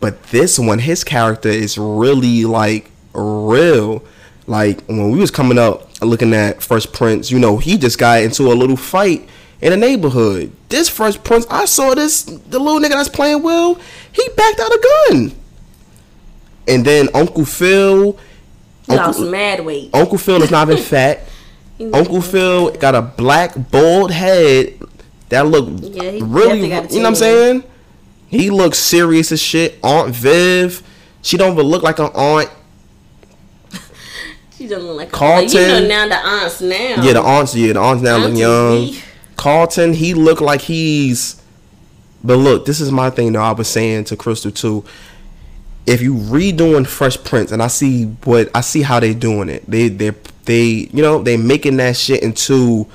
but 0.00 0.22
this 0.24 0.58
one, 0.58 0.78
his 0.78 1.04
character 1.04 1.48
is 1.48 1.78
really 1.78 2.44
like 2.44 2.90
real. 3.14 4.04
Like 4.46 4.82
when 4.86 5.10
we 5.10 5.18
was 5.18 5.30
coming 5.30 5.58
up 5.58 5.88
looking 6.02 6.34
at 6.34 6.62
Fresh 6.62 6.92
Prince, 6.92 7.30
you 7.30 7.38
know, 7.38 7.56
he 7.56 7.78
just 7.78 7.98
got 7.98 8.22
into 8.22 8.52
a 8.52 8.54
little 8.54 8.76
fight 8.76 9.26
in 9.62 9.70
the 9.70 9.76
neighborhood. 9.78 10.52
This 10.68 10.90
Fresh 10.90 11.22
Prince, 11.24 11.46
I 11.48 11.64
saw 11.64 11.94
this 11.94 12.22
the 12.24 12.58
little 12.58 12.78
nigga 12.78 12.90
that's 12.90 13.08
playing 13.08 13.42
Will, 13.42 13.76
he 14.12 14.28
backed 14.36 14.60
out 14.60 14.70
a 14.70 15.08
gun. 15.08 15.32
And 16.68 16.84
then 16.84 17.08
Uncle 17.14 17.44
Phil, 17.44 18.18
He 18.86 18.94
lost 18.94 19.18
Uncle, 19.18 19.30
mad 19.32 19.64
weight. 19.64 19.90
Uncle 19.94 20.18
Phil 20.18 20.42
is 20.42 20.50
not 20.50 20.68
even 20.68 20.82
fat. 20.82 21.20
Uncle 21.80 22.22
Phil 22.22 22.70
got 22.72 22.94
a 22.94 23.02
black 23.02 23.52
bald 23.70 24.10
head 24.12 24.78
that 25.28 25.46
look 25.46 25.68
Yeah, 25.82 26.02
really, 26.22 26.68
definitely 26.68 26.68
got 26.68 26.90
a 26.90 26.94
you 26.94 26.98
know 27.00 27.02
what 27.04 27.08
I'm 27.08 27.14
saying? 27.16 27.64
He 28.28 28.50
looks 28.50 28.78
serious 28.78 29.32
as 29.32 29.40
shit. 29.40 29.78
Aunt 29.82 30.14
Viv, 30.14 30.82
she 31.22 31.36
don't 31.36 31.52
even 31.52 31.66
look 31.66 31.82
like 31.82 31.98
an 31.98 32.10
aunt. 32.14 32.50
She 34.56 34.68
doesn't 34.68 34.86
look 34.86 34.96
like 34.96 35.10
Carlton. 35.12 35.46
Like, 35.48 35.82
you 35.82 35.88
know 35.88 35.88
now 35.88 36.08
the 36.08 36.16
aunts 36.16 36.60
now. 36.60 37.02
Yeah, 37.02 37.12
the 37.14 37.20
aunts, 37.20 37.54
yeah, 37.56 37.72
the 37.72 37.80
aunts 37.80 38.02
now 38.02 38.16
look 38.18 38.38
young. 38.38 38.86
be- 38.86 39.02
Carlton, 39.36 39.92
he 39.94 40.14
look 40.14 40.40
like 40.40 40.60
he's. 40.62 41.42
But 42.22 42.36
look, 42.36 42.64
this 42.64 42.80
is 42.80 42.90
my 42.92 43.10
thing. 43.10 43.32
Though 43.32 43.42
I 43.42 43.52
was 43.52 43.68
saying 43.68 44.04
to 44.04 44.16
Crystal 44.16 44.50
too. 44.52 44.84
If 45.86 46.00
you 46.00 46.14
redoing 46.14 46.86
Fresh 46.86 47.24
Prince, 47.24 47.50
and 47.52 47.62
I 47.62 47.66
see 47.66 48.04
what 48.24 48.48
I 48.54 48.60
see 48.62 48.82
how 48.82 49.00
they 49.00 49.12
doing 49.12 49.48
it, 49.48 49.68
they 49.68 49.88
they 49.88 50.12
they 50.44 50.88
you 50.92 51.02
know 51.02 51.22
they 51.22 51.36
making 51.36 51.76
that 51.78 51.96
shit 51.96 52.22
into 52.22 52.86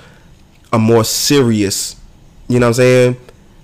a 0.72 0.80
more 0.80 1.04
serious, 1.04 1.96
you 2.48 2.60
know 2.60 2.68
what 2.68 2.70
I'm 2.70 2.74
saying, 2.76 3.18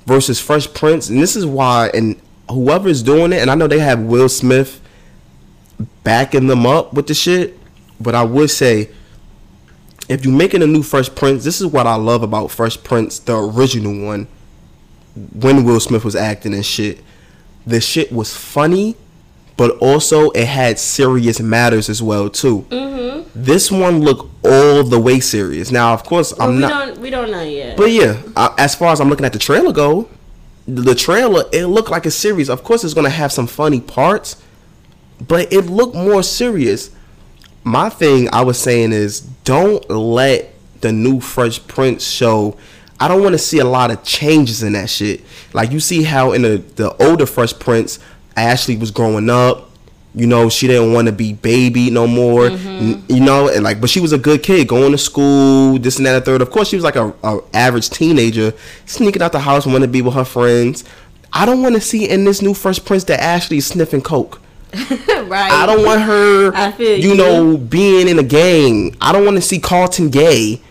versus 0.06 0.40
Fresh 0.40 0.74
Prince, 0.74 1.10
and 1.10 1.22
this 1.22 1.36
is 1.36 1.46
why 1.46 1.90
and 1.94 2.20
whoever's 2.50 3.04
doing 3.04 3.34
it, 3.34 3.42
and 3.42 3.50
I 3.50 3.56
know 3.56 3.68
they 3.68 3.80
have 3.80 4.00
Will 4.00 4.30
Smith 4.30 4.82
backing 6.04 6.48
them 6.48 6.66
up 6.66 6.94
with 6.94 7.08
the 7.08 7.14
shit, 7.14 7.58
but 8.00 8.16
I 8.16 8.24
would 8.24 8.50
say 8.50 8.90
if 10.08 10.24
you're 10.24 10.36
making 10.36 10.62
a 10.62 10.68
new 10.68 10.84
Fresh 10.84 11.14
Prince, 11.16 11.44
this 11.44 11.62
is 11.62 11.68
what 11.68 11.88
I 11.88 11.96
love 11.96 12.24
about 12.24 12.52
Fresh 12.52 12.84
Prince, 12.84 13.20
the 13.20 13.36
original 13.36 14.06
one, 14.06 14.28
when 15.16 15.64
Will 15.64 15.80
Smith 15.80 16.06
was 16.06 16.16
acting 16.16 16.54
and 16.54 16.66
shit. 16.66 17.00
The 17.66 17.82
shit 17.82 18.12
was 18.12 18.36
funny, 18.36 18.96
but 19.58 19.72
also 19.78 20.30
it 20.32 20.46
had 20.48 20.78
serious 20.80 21.40
matters 21.40 21.90
as 21.90 22.02
well 22.02 22.30
too. 22.30 22.66
Mm-hmm. 22.70 23.30
This 23.36 23.72
one 23.72 24.00
looked 24.02 24.30
all 24.46 24.84
the 24.84 25.00
way 25.00 25.20
serious. 25.20 25.72
Now, 25.72 25.94
of 25.94 26.04
course, 26.04 26.34
But 26.34 26.44
I'm 26.46 26.56
we 26.56 26.62
not. 26.62 26.70
don't 26.88 26.98
we 27.00 27.10
don't 27.10 27.32
know 27.32 27.42
yet. 27.44 27.76
But 27.78 27.92
yeah, 27.92 28.22
I, 28.36 28.54
as 28.58 28.76
far 28.76 28.92
as 28.94 29.00
I'm 29.02 29.10
looking 29.10 29.26
at 29.26 29.34
the 29.34 29.40
trailer 29.40 29.74
go, 29.74 30.08
the 30.68 30.96
trailer 30.96 31.44
it 31.52 31.66
looked 31.68 31.90
like 31.92 32.06
a 32.06 32.12
series. 32.12 32.50
Of 32.50 32.64
course, 32.64 32.84
it's 32.84 32.94
gonna 32.94 33.10
have 33.10 33.32
some 33.32 33.48
funny 33.48 33.82
parts, 33.82 34.42
but 35.28 35.52
it 35.52 35.66
looked 35.66 35.96
more 35.96 36.24
serious. 36.24 36.92
My 37.64 37.90
thing 37.90 38.30
I 38.32 38.42
was 38.44 38.60
saying 38.60 38.92
is 38.94 39.22
don't 39.44 39.90
let 39.90 40.54
the 40.82 40.92
new 40.92 41.20
Fresh 41.20 41.66
Prince 41.68 42.06
show. 42.06 42.58
I 43.00 43.08
don't 43.10 43.22
want 43.22 43.34
to 43.34 43.40
see 43.40 43.60
a 43.60 43.66
lot 43.66 43.92
of 43.92 44.04
changes 44.04 44.64
in 44.64 44.74
that 44.74 44.90
shit. 44.90 45.22
Like 45.52 45.72
you 45.72 45.80
see 45.80 46.04
how 46.04 46.32
in 46.32 46.44
the 46.44 46.58
the 46.76 46.96
older 47.04 47.26
Fresh 47.26 47.60
Prince, 47.60 48.00
Ashley 48.36 48.78
was 48.78 48.92
growing 48.92 49.30
up. 49.30 49.70
You 50.18 50.28
know, 50.28 50.48
she 50.48 50.68
didn't 50.68 50.94
want 50.94 51.08
to 51.08 51.12
be 51.12 51.34
baby 51.34 51.90
no 51.90 52.08
more. 52.08 52.50
Mm-hmm. 52.50 52.68
N- 52.68 53.04
You 53.10 53.20
know, 53.20 53.50
and 53.50 53.64
like, 53.66 53.82
but 53.82 53.90
she 53.90 54.00
was 54.00 54.14
a 54.14 54.18
good 54.18 54.44
kid, 54.44 54.68
going 54.70 54.92
to 54.94 54.98
school, 54.98 55.78
this 55.78 55.98
and 55.98 56.06
that, 56.06 56.16
and 56.16 56.24
third. 56.24 56.42
Of 56.42 56.52
course, 56.52 56.70
she 56.70 56.78
was 56.78 56.86
like 56.86 56.96
a, 56.96 57.14
a 57.24 57.40
average 57.54 57.90
teenager, 57.90 58.54
sneaking 58.86 59.22
out 59.22 59.34
the 59.34 59.40
house, 59.40 59.66
wanting 59.66 59.82
to 59.82 59.88
be 59.90 60.02
with 60.02 60.14
her 60.14 60.24
friends. 60.24 60.86
I 61.34 61.46
don't 61.46 61.62
want 61.62 61.76
to 61.76 61.82
see 61.82 62.08
in 62.10 62.24
this 62.24 62.42
new 62.42 62.54
Fresh 62.54 62.86
Prince 62.86 63.04
that 63.06 63.20
Ashley 63.22 63.58
is 63.58 63.68
sniffing 63.68 64.02
coke. 64.02 64.40
right. 64.74 65.52
I 65.52 65.66
don't 65.66 65.84
want 65.86 66.02
her, 66.02 66.54
I 66.56 66.72
feel 66.72 66.98
you 66.98 67.10
you. 67.10 67.16
know, 67.18 67.58
being 67.58 68.08
in 68.08 68.18
a 68.18 68.24
gang. 68.24 68.96
I 69.02 69.12
don't 69.12 69.26
want 69.26 69.36
to 69.36 69.42
see 69.42 69.60
Carlton 69.60 70.10
gay. 70.12 70.62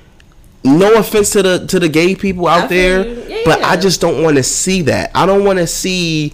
No 0.63 0.95
offense 0.95 1.31
to 1.31 1.43
the 1.43 1.67
to 1.67 1.79
the 1.79 1.89
gay 1.91 2.15
people 2.15 2.47
out 2.49 2.71
there. 2.71 3.07
Yeah, 3.07 3.43
but 3.45 3.63
I 3.63 3.77
just 3.77 4.01
don't 4.01 4.23
want 4.23 4.37
to 4.39 4.43
see 4.43 4.81
that. 4.83 5.11
I 5.15 5.27
don't 5.27 5.45
want 5.45 5.59
to 5.59 5.67
see 5.67 6.33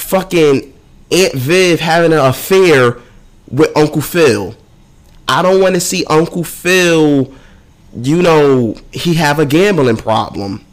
fucking 0.00 0.72
Aunt 1.12 1.32
Viv 1.34 1.80
having 1.80 2.12
an 2.12 2.18
affair 2.18 2.98
with 3.50 3.76
Uncle 3.76 4.00
Phil. 4.00 4.54
I 5.28 5.42
don't 5.42 5.60
want 5.60 5.74
to 5.74 5.80
see 5.80 6.04
Uncle 6.06 6.44
Phil, 6.44 7.32
you 7.94 8.22
know, 8.22 8.76
he 8.92 9.14
have 9.14 9.38
a 9.38 9.46
gambling 9.46 9.96
problem. 9.96 10.64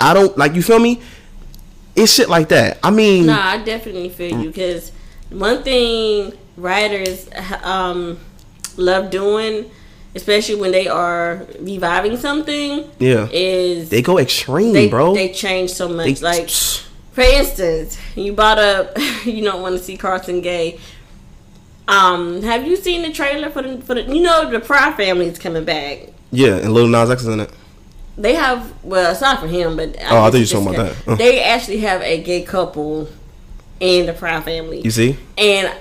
I 0.00 0.14
don't 0.14 0.36
like 0.36 0.54
you 0.54 0.62
feel 0.62 0.78
me? 0.78 1.00
It's 1.94 2.12
shit 2.12 2.28
like 2.28 2.48
that. 2.50 2.78
I 2.82 2.90
mean, 2.90 3.26
Nah, 3.26 3.50
I 3.52 3.58
definitely 3.58 4.10
feel 4.10 4.40
you 4.42 4.48
because 4.48 4.92
one 5.30 5.62
thing 5.62 6.32
writers 6.56 7.28
um 7.62 8.18
love 8.76 9.10
doing, 9.10 9.70
especially 10.14 10.56
when 10.56 10.70
they 10.72 10.86
are 10.88 11.46
reviving 11.58 12.16
something, 12.18 12.90
yeah, 12.98 13.28
is 13.32 13.88
they 13.88 14.02
go 14.02 14.18
extreme, 14.18 14.72
they, 14.74 14.88
bro. 14.88 15.14
they 15.14 15.32
change 15.32 15.70
so 15.70 15.88
much. 15.88 16.20
They- 16.20 16.24
like 16.24 16.50
for 17.16 17.22
instance, 17.22 17.98
you 18.14 18.34
bought 18.34 18.58
up 18.58 18.92
you 19.24 19.42
don't 19.42 19.62
want 19.62 19.76
to 19.78 19.82
see 19.82 19.96
Carlton 19.96 20.42
Gay. 20.42 20.78
Um, 21.88 22.42
have 22.42 22.66
you 22.66 22.76
seen 22.76 23.00
the 23.02 23.10
trailer 23.10 23.48
for 23.48 23.62
the 23.62 23.78
for 23.80 23.94
the 23.94 24.02
you 24.02 24.20
know 24.22 24.50
the 24.50 24.60
Proud 24.60 24.96
family 24.96 25.26
is 25.26 25.38
coming 25.38 25.64
back? 25.64 26.00
yeah, 26.30 26.56
and 26.56 26.74
Lil 26.74 26.88
Nas 26.88 27.10
X 27.10 27.22
is 27.22 27.28
in 27.28 27.40
it. 27.40 27.50
They 28.18 28.34
have 28.34 28.70
well, 28.84 29.10
aside 29.12 29.38
from 29.40 29.48
him, 29.48 29.76
but 29.76 29.96
Oh, 30.10 30.24
I 30.24 30.30
thought 30.30 30.34
you 30.34 30.40
were 30.40 30.46
talking 30.46 30.74
about 30.74 30.94
that. 30.94 31.08
Uh. 31.12 31.14
They 31.16 31.42
actually 31.42 31.78
have 31.78 32.02
a 32.02 32.22
gay 32.22 32.42
couple 32.42 33.08
in 33.80 34.04
the 34.06 34.12
Proud 34.12 34.44
family, 34.44 34.80
You 34.82 34.90
see? 34.90 35.16
and 35.38 35.74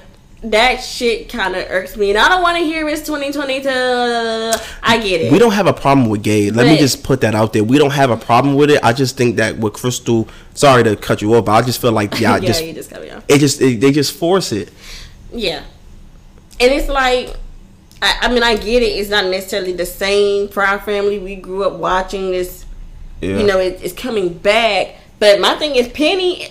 that 0.51 0.77
shit 0.83 1.29
kind 1.29 1.55
of 1.55 1.65
irks 1.69 1.95
me. 1.97 2.09
And 2.09 2.19
I 2.19 2.29
don't 2.29 2.41
want 2.41 2.57
to 2.57 2.63
hear 2.63 2.87
it's 2.87 3.01
2022. 3.01 3.69
I 3.69 4.97
get 5.01 5.21
it. 5.21 5.31
We 5.31 5.39
don't 5.39 5.53
have 5.53 5.67
a 5.67 5.73
problem 5.73 6.09
with 6.09 6.23
gay. 6.23 6.51
Let 6.51 6.67
me 6.67 6.77
just 6.77 7.03
put 7.03 7.21
that 7.21 7.35
out 7.35 7.53
there. 7.53 7.63
We 7.63 7.77
don't 7.77 7.91
have 7.93 8.09
a 8.09 8.17
problem 8.17 8.55
with 8.55 8.69
it. 8.71 8.83
I 8.83 8.93
just 8.93 9.17
think 9.17 9.37
that 9.37 9.57
with 9.57 9.73
Crystal, 9.73 10.27
sorry 10.53 10.83
to 10.83 10.95
cut 10.95 11.21
you 11.21 11.33
off, 11.35 11.45
but 11.45 11.53
I 11.53 11.61
just 11.61 11.81
feel 11.81 11.91
like 11.91 12.19
yeah, 12.19 12.35
yeah, 12.39 12.47
just 12.47 12.63
you 12.63 12.73
just 12.73 12.89
cut 12.89 13.01
me 13.01 13.09
off. 13.11 13.23
it 13.27 13.39
just 13.39 13.61
it, 13.61 13.79
they 13.81 13.91
just 13.91 14.13
force 14.17 14.51
it. 14.51 14.71
Yeah, 15.33 15.63
and 16.59 16.71
it's 16.71 16.87
like. 16.89 17.35
I, 18.01 18.17
I 18.23 18.27
mean, 18.33 18.43
I 18.43 18.57
get 18.57 18.83
it. 18.83 18.87
It's 18.87 19.09
not 19.09 19.25
necessarily 19.25 19.71
the 19.71 19.85
same 19.85 20.49
Proud 20.49 20.83
Family 20.83 21.17
we 21.17 21.37
grew 21.37 21.63
up 21.63 21.79
watching. 21.79 22.29
This, 22.31 22.65
Yeah. 23.21 23.37
you 23.37 23.47
know, 23.47 23.57
it, 23.57 23.79
it's 23.81 23.93
coming 23.93 24.33
back. 24.37 24.95
But 25.17 25.39
my 25.39 25.55
thing 25.55 25.77
is, 25.77 25.87
Penny, 25.87 26.49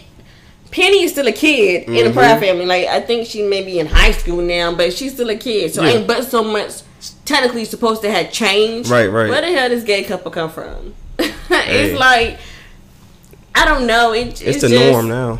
Penny 0.70 1.02
is 1.04 1.12
still 1.12 1.26
a 1.28 1.32
kid 1.32 1.84
in 1.84 1.92
the 1.94 2.00
Mm-hmm. 2.02 2.12
Proud 2.18 2.40
Family. 2.40 2.66
Like 2.66 2.86
I 2.88 3.00
think 3.00 3.26
she 3.28 3.42
may 3.42 3.62
be 3.62 3.78
in 3.78 3.86
high 3.86 4.10
school 4.12 4.42
now, 4.42 4.74
but 4.74 4.92
she's 4.92 5.12
still 5.14 5.30
a 5.30 5.36
kid. 5.36 5.72
So 5.74 5.82
Yeah. 5.84 5.90
ain't 5.98 6.06
but 6.06 6.24
so 6.24 6.42
much 6.42 6.82
technically 7.24 7.64
supposed 7.64 8.02
to 8.02 8.10
have 8.10 8.32
changed. 8.32 8.88
Right, 8.90 9.06
right. 9.06 9.28
Where 9.30 9.40
the 9.40 9.52
hell 9.52 9.68
does 9.68 9.84
gay 9.84 10.02
couple 10.04 10.30
come 10.30 10.50
from? 10.50 10.94
Hey. 11.48 11.90
it's 11.90 12.00
like 12.00 12.38
I 13.54 13.64
don't 13.64 13.86
know. 13.86 14.12
It, 14.12 14.28
it's, 14.28 14.40
it's 14.42 14.60
the 14.62 14.68
just, 14.68 14.90
norm 14.92 15.08
now. 15.08 15.38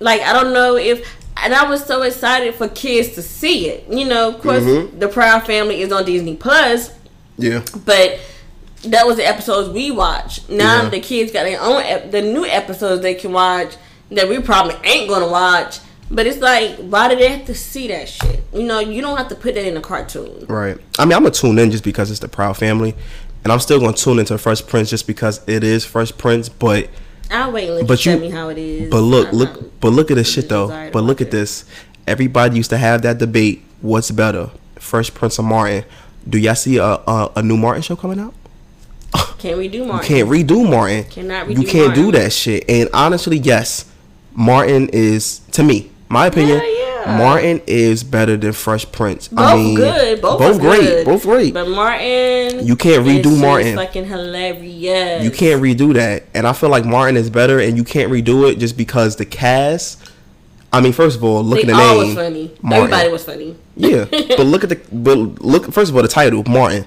Like 0.00 0.20
I 0.20 0.32
don't 0.32 0.52
know 0.52 0.76
if. 0.76 1.16
And 1.42 1.54
I 1.54 1.66
was 1.70 1.82
so 1.86 2.02
excited 2.02 2.54
for 2.54 2.68
kids 2.68 3.14
to 3.14 3.22
see 3.22 3.68
it. 3.70 3.86
You 3.90 4.04
know, 4.04 4.28
of 4.28 4.42
course, 4.42 4.62
Mhm. 4.62 4.98
the 5.00 5.08
Proud 5.08 5.46
Family 5.46 5.80
is 5.80 5.90
on 5.90 6.04
Disney 6.04 6.36
Plus, 6.36 6.90
Yeah. 7.38 7.62
but 7.86 8.18
that 8.84 9.06
was 9.06 9.16
the 9.16 9.26
episodes 9.26 9.70
we 9.70 9.90
watched. 9.90 10.50
Now 10.50 10.82
Yeah. 10.82 10.88
the 10.90 11.00
kids 11.00 11.32
got 11.32 11.44
their 11.44 11.58
own 11.60 11.80
ep- 11.82 12.10
the 12.10 12.20
new 12.20 12.44
episodes 12.44 13.00
they 13.00 13.14
can 13.14 13.32
watch 13.32 13.74
that 14.10 14.28
we 14.28 14.40
probably 14.40 14.74
ain't 14.88 15.08
gonna 15.08 15.28
watch. 15.28 15.78
But 16.12 16.26
it's 16.26 16.38
like, 16.38 16.76
why 16.78 17.08
do 17.08 17.14
they 17.16 17.28
have 17.28 17.46
to 17.46 17.54
see 17.54 17.86
that 17.88 18.08
shit? 18.08 18.42
You 18.52 18.64
know, 18.64 18.80
you 18.80 19.00
don't 19.00 19.16
have 19.16 19.28
to 19.28 19.36
put 19.36 19.54
that 19.54 19.64
in 19.64 19.76
a 19.76 19.80
cartoon. 19.80 20.44
Right. 20.48 20.76
I 20.98 21.04
mean, 21.04 21.12
I'm 21.12 21.22
gonna 21.22 21.30
tune 21.30 21.58
in 21.58 21.70
just 21.70 21.84
because 21.84 22.10
it's 22.10 22.18
the 22.20 22.26
Proud 22.28 22.56
Family, 22.56 22.96
and 23.44 23.52
I'm 23.52 23.60
still 23.60 23.78
gonna 23.78 23.92
tune 23.96 24.18
into 24.18 24.36
Fresh 24.38 24.66
Prince 24.66 24.90
just 24.90 25.06
because 25.06 25.40
it 25.46 25.62
is 25.62 25.84
Fresh 25.84 26.16
Prince. 26.18 26.48
But 26.48 26.90
I'll 27.30 27.52
wait 27.52 27.68
and 27.70 27.86
But 27.86 28.04
you 28.04 28.12
tell 28.12 28.20
me 28.20 28.30
how 28.30 28.48
it 28.48 28.58
is. 28.58 28.90
but 28.90 29.02
look, 29.02 29.32
look, 29.32 29.80
but 29.80 29.90
look 29.92 30.10
at 30.10 30.16
this 30.16 30.30
shit 30.32 30.48
though. 30.48 30.66
But 30.92 31.04
look 31.04 31.20
at 31.20 31.30
this. 31.30 31.64
Everybody 32.08 32.56
used 32.56 32.70
to 32.70 32.78
have 32.78 33.02
that 33.02 33.18
debate. 33.18 33.62
What's 33.80 34.10
better, 34.10 34.50
Fresh 34.80 35.14
Prince 35.14 35.38
or 35.38 35.44
Martin? 35.44 35.84
Do 36.28 36.38
y'all 36.38 36.56
see 36.56 36.78
a 36.78 36.84
a, 36.84 37.30
a 37.36 37.42
new 37.42 37.56
Martin 37.56 37.82
show 37.82 37.94
coming 37.94 38.18
out? 38.18 38.34
Can 39.38 39.56
we 39.58 39.68
do 39.68 39.78
You 39.78 39.84
Martin? 39.86 40.08
can't 40.08 40.28
redo 40.28 40.68
Martin. 40.68 41.04
Cannot 41.04 41.46
redo 41.46 41.60
you 41.62 41.66
can't 41.66 41.94
do 41.94 42.12
that 42.12 42.32
shit. 42.32 42.68
And 42.68 42.88
honestly, 42.92 43.38
yes, 43.38 43.89
Martin 44.34 44.88
is 44.92 45.40
to 45.52 45.62
me, 45.62 45.90
my 46.08 46.26
opinion. 46.26 46.58
Yeah, 46.58 46.64
yeah. 47.06 47.16
Martin 47.18 47.62
is 47.66 48.04
better 48.04 48.36
than 48.36 48.52
Fresh 48.52 48.92
Prince. 48.92 49.28
Both 49.28 49.38
I 49.46 49.56
mean, 49.56 49.74
good. 49.76 50.20
Both, 50.20 50.38
both 50.38 50.60
great. 50.60 50.80
good. 50.80 51.06
Both 51.06 51.22
great. 51.22 51.54
But 51.54 51.68
Martin, 51.68 52.66
You 52.66 52.76
can't 52.76 53.06
redo 53.06 53.40
Martin. 53.40 53.74
Fucking 53.76 54.04
hilarious. 54.04 55.24
You 55.24 55.30
can't 55.30 55.62
redo 55.62 55.94
that. 55.94 56.24
And 56.34 56.46
I 56.46 56.52
feel 56.52 56.68
like 56.68 56.84
Martin 56.84 57.16
is 57.16 57.30
better, 57.30 57.58
and 57.58 57.76
you 57.76 57.84
can't 57.84 58.12
redo 58.12 58.50
it 58.50 58.58
just 58.58 58.76
because 58.76 59.16
the 59.16 59.24
cast. 59.24 59.98
I 60.72 60.80
mean, 60.80 60.92
first 60.92 61.16
of 61.16 61.24
all, 61.24 61.42
look 61.42 61.56
They 61.56 61.72
at 61.72 61.76
the 61.76 61.82
all 61.82 61.96
name. 61.98 62.06
was 62.08 62.14
funny. 62.14 62.56
Martin. 62.62 62.82
Everybody 62.84 63.08
was 63.10 63.24
funny. 63.24 63.56
Yeah, 63.76 64.04
but 64.10 64.40
look 64.46 64.62
at 64.62 64.68
the 64.68 64.76
but 64.92 65.16
look 65.18 65.72
first 65.72 65.90
of 65.90 65.96
all 65.96 66.02
the 66.02 66.08
title 66.08 66.44
Martin. 66.46 66.86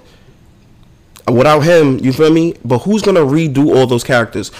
Without 1.27 1.61
him, 1.61 1.99
you 1.99 2.13
feel 2.13 2.31
me? 2.31 2.53
But 2.63 2.79
who's 2.79 3.01
gonna 3.01 3.21
redo 3.21 3.75
all 3.75 3.87
those 3.87 4.03
characters? 4.03 4.51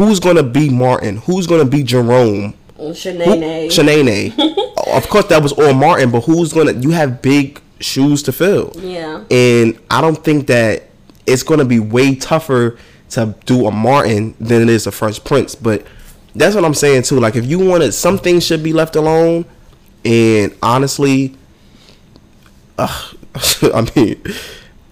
Who's 0.00 0.18
gonna 0.18 0.42
be 0.42 0.70
Martin? 0.70 1.18
Who's 1.18 1.46
gonna 1.46 1.66
be 1.66 1.82
Jerome? 1.82 2.54
Mm, 2.78 2.92
Shanae. 2.92 3.66
Shanae. 3.66 4.96
of 4.96 5.06
course, 5.10 5.26
that 5.26 5.42
was 5.42 5.52
all 5.52 5.74
Martin, 5.74 6.10
but 6.10 6.22
who's 6.22 6.54
gonna? 6.54 6.72
You 6.72 6.88
have 6.92 7.20
big 7.20 7.60
shoes 7.80 8.22
to 8.22 8.32
fill, 8.32 8.72
Yeah. 8.78 9.24
and 9.30 9.78
I 9.90 10.00
don't 10.00 10.16
think 10.24 10.46
that 10.46 10.84
it's 11.26 11.42
gonna 11.42 11.66
be 11.66 11.80
way 11.80 12.14
tougher 12.14 12.78
to 13.10 13.34
do 13.44 13.66
a 13.66 13.70
Martin 13.70 14.34
than 14.40 14.62
it 14.62 14.70
is 14.70 14.86
a 14.86 14.90
Fresh 14.90 15.22
Prince. 15.24 15.54
But 15.54 15.84
that's 16.34 16.54
what 16.54 16.64
I'm 16.64 16.72
saying 16.72 17.02
too. 17.02 17.20
Like, 17.20 17.36
if 17.36 17.44
you 17.44 17.58
wanted, 17.58 17.92
some 17.92 18.16
things 18.16 18.42
should 18.42 18.62
be 18.62 18.72
left 18.72 18.96
alone, 18.96 19.44
and 20.02 20.56
honestly, 20.62 21.36
Ugh, 22.78 23.16
I 23.74 23.86
mean, 23.94 24.22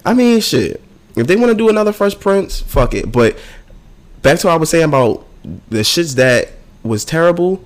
I 0.05 0.13
mean, 0.13 0.39
shit. 0.39 0.83
If 1.15 1.25
they 1.25 1.35
want 1.35 1.49
to 1.49 1.57
do 1.57 1.67
another 1.69 1.91
Fresh 1.91 2.19
Prince, 2.19 2.61
fuck 2.61 2.93
it. 2.93 3.11
But 3.11 3.37
back 4.21 4.39
to 4.39 4.47
what 4.47 4.53
I 4.53 4.57
was 4.57 4.69
saying 4.69 4.85
about 4.85 5.25
the 5.69 5.79
shits 5.79 6.15
that 6.15 6.49
was 6.83 7.05
terrible. 7.05 7.63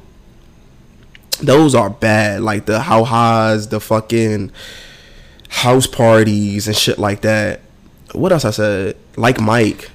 Those 1.42 1.76
are 1.76 1.90
bad, 1.90 2.42
like 2.42 2.66
the 2.66 2.80
how 2.82 3.04
highs, 3.04 3.68
the 3.70 3.80
fucking 3.80 4.52
house 5.50 5.88
parties 5.88 6.68
and 6.68 6.76
shit 6.78 6.98
like 7.00 7.22
that. 7.22 7.62
What 8.14 8.32
else 8.32 8.46
I 8.46 8.52
said? 8.52 8.96
Like 9.18 9.40
Mike, 9.42 9.90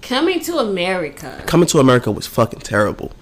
Coming 0.00 0.40
to 0.40 0.58
America. 0.58 1.42
coming 1.46 1.66
to 1.68 1.78
America 1.78 2.10
was 2.10 2.26
fucking 2.26 2.60
terrible. 2.60 3.12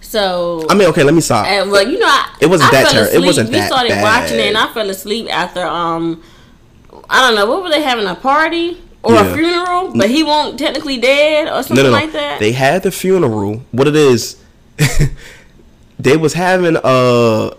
So. 0.00 0.66
I 0.68 0.74
mean, 0.74 0.88
okay, 0.88 1.02
let 1.02 1.14
me 1.14 1.20
stop. 1.20 1.46
and, 1.46 1.70
well, 1.70 1.86
you 1.86 1.98
know, 1.98 2.06
I, 2.06 2.36
It 2.40 2.46
wasn't 2.46 2.72
I 2.72 2.82
that 2.82 2.92
fell 2.92 3.04
ter- 3.06 3.14
it 3.16 3.20
wasn't 3.24 3.48
we 3.50 3.56
that 3.56 3.66
started 3.68 3.88
bad. 3.90 4.02
watching 4.02 4.38
it, 4.38 4.46
and 4.48 4.56
I 4.58 4.72
fell 4.72 4.88
asleep 4.90 5.28
after 5.32 5.62
um, 5.64 6.22
I 7.08 7.20
don't 7.26 7.34
know 7.34 7.46
what 7.46 7.62
were 7.62 7.70
they 7.70 7.82
having 7.82 8.06
a 8.06 8.14
party 8.14 8.80
or 9.02 9.14
Yeah. 9.14 9.26
a 9.26 9.34
funeral, 9.36 9.92
but 9.96 10.10
he 10.10 10.22
won't 10.22 10.58
technically 10.58 10.98
dead 10.98 11.48
or 11.48 11.62
something 11.62 11.76
no, 11.76 11.82
no, 11.84 11.90
no. 11.90 11.94
like 12.04 12.12
that. 12.12 12.40
They 12.40 12.52
had 12.52 12.82
the 12.82 12.90
funeral. 12.90 13.62
What 13.72 13.86
it 13.88 13.96
is, 13.96 14.36
they 15.98 16.16
was 16.16 16.34
having 16.34 16.76
a 16.82 17.50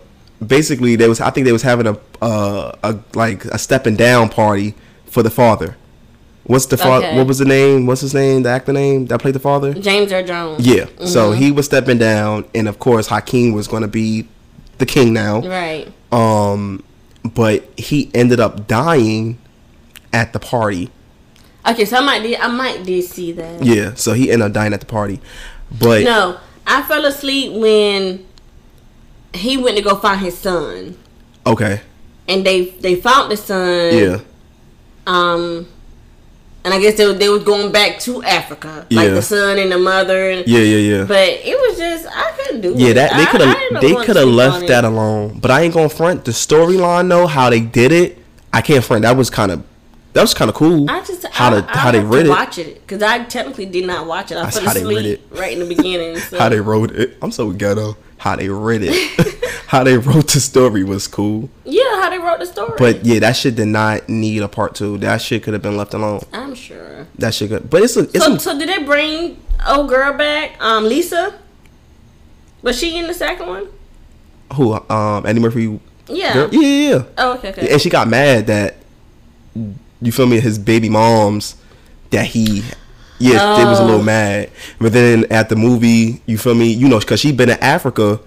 basically 0.46 0.96
they 0.96 1.08
was 1.10 1.20
I 1.22 1.30
think 1.32 1.46
they 1.46 1.52
was 1.52 1.62
having 1.64 1.88
a 1.88 1.98
uh 2.22 2.72
a 2.84 2.98
like 3.14 3.46
a 3.46 3.58
stepping 3.58 3.96
down 3.96 4.30
party 4.30 4.76
for 5.06 5.24
the 5.24 5.30
father. 5.32 5.76
What's 6.46 6.66
the 6.66 6.78
father? 6.78 7.06
Okay. 7.08 7.18
What 7.18 7.28
was 7.28 7.38
the 7.38 7.46
name? 7.46 7.86
What's 7.86 8.02
his 8.02 8.14
name? 8.16 8.42
The 8.44 8.50
actor 8.50 8.74
name 8.74 9.06
that 9.08 9.20
played 9.22 9.36
the 9.36 9.40
father? 9.40 9.74
James 9.74 10.12
Earl 10.12 10.26
Jones. 10.26 10.66
Yeah. 10.66 10.86
So 11.06 11.32
Mm-hmm. 11.32 11.40
he 11.42 11.52
was 11.52 11.66
stepping 11.68 12.00
down, 12.00 12.46
and 12.56 12.68
of 12.68 12.80
course 12.80 13.06
Hakeem 13.08 13.54
was 13.54 13.68
going 13.68 13.84
to 13.84 13.88
be 13.88 14.28
the 14.80 14.86
king 14.88 15.14
now. 15.14 15.42
Right. 15.42 15.92
Um, 16.12 16.84
but 17.24 17.70
he 17.78 18.10
ended 18.16 18.40
up 18.40 18.66
dying 18.68 19.38
at 20.12 20.34
the 20.34 20.40
party. 20.40 20.90
Okay, 21.70 21.86
so 21.86 21.97
I 21.97 22.01
might 22.01 22.24
did 22.24 22.39
I 22.39 22.47
might 22.47 22.84
did 22.84 23.03
see 23.03 23.32
that. 23.34 23.63
Yeah, 23.63 23.93
so 23.95 24.13
he 24.13 24.32
ended 24.32 24.47
up 24.47 24.53
dying 24.53 24.74
at 24.74 24.80
the 24.80 24.86
party. 24.86 25.20
But 25.80 26.03
No, 26.03 26.38
I 26.65 26.82
fell 26.84 27.05
asleep 27.05 27.53
when 27.53 28.26
he 29.34 29.57
went 29.57 29.78
to 29.78 29.84
go 29.84 29.95
find 29.95 30.20
his 30.20 30.38
son, 30.38 30.97
okay, 31.45 31.82
and 32.28 32.45
they 32.45 32.65
they 32.82 32.95
found 32.95 33.32
the 33.32 33.38
son. 33.38 33.93
yeah, 33.95 34.17
Um, 35.05 35.67
and 36.63 36.74
I 36.74 36.80
guess 36.80 36.95
they 36.95 37.05
were- 37.05 37.13
they 37.13 37.30
was 37.30 37.43
going 37.43 37.72
back 37.72 37.99
to 38.01 38.24
Africa, 38.24 38.86
like 38.89 39.07
Yeah. 39.09 39.13
the 39.13 39.22
son 39.22 39.57
and 39.59 39.72
the 39.72 39.78
mother. 39.78 40.30
And, 40.32 40.47
yeah, 40.47 40.59
yeah, 40.59 40.78
yeah. 40.97 41.03
But 41.03 41.28
it 41.43 41.57
was 41.59 41.78
just 41.78 42.07
I 42.07 42.32
couldn't 42.38 42.61
do 42.61 42.74
Yeah, 42.76 42.89
it. 42.89 42.93
that 42.95 43.15
they 43.17 43.26
could 43.26 43.41
have 43.41 43.82
they 43.82 43.93
could 44.05 44.15
have 44.15 44.28
left 44.28 44.65
that 44.67 44.84
alone. 44.86 45.38
But 45.41 45.51
I 45.51 45.61
ain't 45.61 45.74
gonna 45.74 45.89
front 45.89 46.26
the 46.26 46.32
storyline 46.32 47.09
though. 47.09 47.28
How 47.28 47.49
they 47.51 47.59
did 47.59 47.91
it, 47.91 48.17
I 48.51 48.61
can't 48.61 48.84
front. 48.84 49.03
That 49.03 49.15
was 49.15 49.30
kind 49.30 49.51
of 49.51 49.61
that 50.14 50.22
was 50.22 50.34
kind 50.34 50.49
of 50.49 50.55
cool. 50.55 50.89
I 50.89 51.03
just 51.03 51.26
how 51.28 51.49
I, 51.55 51.62
the 51.62 51.70
I 51.70 51.78
how 51.78 51.91
they 51.91 51.99
read 51.99 52.24
to 52.24 52.26
it, 52.28 52.30
watch 52.30 52.57
it 52.57 52.82
because 52.82 53.01
I 53.03 53.24
technically 53.26 53.66
did 53.66 53.86
not 53.86 54.07
watch 54.07 54.32
it. 54.32 54.38
I 54.38 54.43
That's 54.43 54.60
fell 54.60 54.68
asleep 54.70 55.22
right 55.32 55.53
in 55.53 55.60
the 55.68 55.76
beginning. 55.76 56.18
So. 56.30 56.38
how 56.39 56.49
they 56.49 56.60
wrote 56.60 56.91
it. 56.91 57.18
I'm 57.22 57.32
so 57.32 57.51
ghetto. 57.51 57.95
How 58.18 58.36
they 58.36 58.49
read 58.49 58.82
it, 58.84 59.45
how 59.68 59.86
they 59.86 59.97
wrote 59.97 60.28
the 60.34 60.41
story 60.41 60.84
was 60.84 61.07
cool. 61.07 61.49
yeah, 61.64 62.01
how 62.01 62.10
they 62.10 62.20
wrote 62.20 62.39
the 62.39 62.45
story. 62.45 62.74
But 62.78 63.05
yeah, 63.05 63.20
that 63.20 63.38
shit 63.38 63.55
did 63.55 63.68
not 63.68 64.10
need 64.10 64.41
a 64.41 64.49
part 64.49 64.76
two. 64.76 64.97
That 64.97 65.22
shit 65.22 65.41
could 65.43 65.53
have 65.53 65.62
been 65.62 65.78
left 65.78 65.93
alone. 65.93 66.22
I'm 66.34 66.53
sure. 66.53 67.07
That 67.18 67.34
shit 67.34 67.49
could. 67.49 67.70
But 67.70 67.84
it's 67.84 67.95
a 67.95 68.01
it's 68.01 68.26
So, 68.26 68.34
a, 68.34 68.39
so 68.39 68.60
did 68.60 68.68
they 68.68 68.84
bring 68.84 69.41
old 69.66 69.88
girl 69.88 70.12
back? 70.18 70.62
Um, 70.62 70.84
Lisa. 70.84 71.39
Was 72.62 72.78
she 72.78 72.97
in 72.97 73.07
the 73.07 73.14
second 73.14 73.47
one? 73.47 73.68
who 74.55 74.74
um 74.74 75.26
Eddie 75.26 75.39
Murphy. 75.39 75.80
Yeah. 76.07 76.34
Girl? 76.34 76.49
Yeah, 76.51 76.60
yeah, 76.60 76.89
yeah. 76.97 77.03
Oh, 77.20 77.34
okay, 77.38 77.49
okay. 77.51 77.70
And 77.72 77.80
she 77.82 77.89
got 77.89 78.07
mad 78.10 78.47
that 78.47 78.76
you 80.02 80.12
feel 80.12 80.28
me, 80.28 80.39
his 80.39 80.58
baby 80.60 80.89
moms 80.89 81.56
that 82.12 82.26
he 82.28 82.64
yeah, 83.22 83.54
they 83.58 83.66
was 83.66 83.80
a 83.80 83.84
little 83.84 84.00
Oh. 84.00 84.04
mad. 84.04 84.50
But 84.80 84.93
then 84.93 85.26
at 85.30 85.50
the 85.50 85.56
movie, 85.58 86.22
you 86.26 86.38
feel 86.38 86.56
me, 86.56 86.72
you 86.72 86.88
know, 86.88 87.00
cuz 87.02 87.20
she 87.20 87.32
been 87.34 87.50
in 87.50 87.60
Africa 87.60 88.20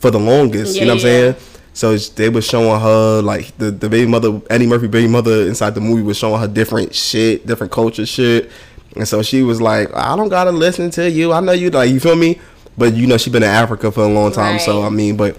for 0.00 0.10
the 0.10 0.20
longest, 0.20 0.74
you 0.76 0.82
know 0.82 0.88
what 0.88 0.94
I'm 0.96 1.00
saying? 1.00 1.34
So 1.72 1.96
they 1.96 2.28
was 2.28 2.44
showing 2.44 2.78
her 2.80 3.22
like 3.22 3.56
the 3.58 3.70
the 3.70 3.88
baby 3.88 4.06
mother, 4.08 4.40
Eddie 4.50 4.66
Murphy 4.66 4.86
baby 4.86 5.08
mother 5.08 5.46
inside 5.46 5.74
the 5.74 5.80
movie 5.80 6.02
was 6.02 6.16
showing 6.18 6.40
her 6.40 6.46
different 6.46 6.94
shit, 6.94 7.46
different 7.46 7.72
culture 7.72 8.06
shit. 8.06 8.50
And 8.96 9.08
so 9.08 9.22
she 9.22 9.42
was 9.42 9.60
like, 9.60 9.92
I 9.94 10.14
don't 10.14 10.28
gotta 10.28 10.52
listen 10.52 10.90
to 10.92 11.10
you. 11.10 11.32
I 11.32 11.40
know 11.40 11.52
you 11.52 11.70
like 11.70 11.90
you 11.90 11.98
feel 11.98 12.14
me? 12.16 12.38
But 12.76 12.94
you 12.94 13.06
know 13.06 13.16
she 13.16 13.30
been 13.30 13.42
in 13.42 13.48
Africa 13.48 13.90
for 13.90 14.02
a 14.04 14.08
long 14.08 14.30
time, 14.30 14.58
so 14.60 14.82
I 14.82 14.88
mean, 14.90 15.16
but 15.16 15.36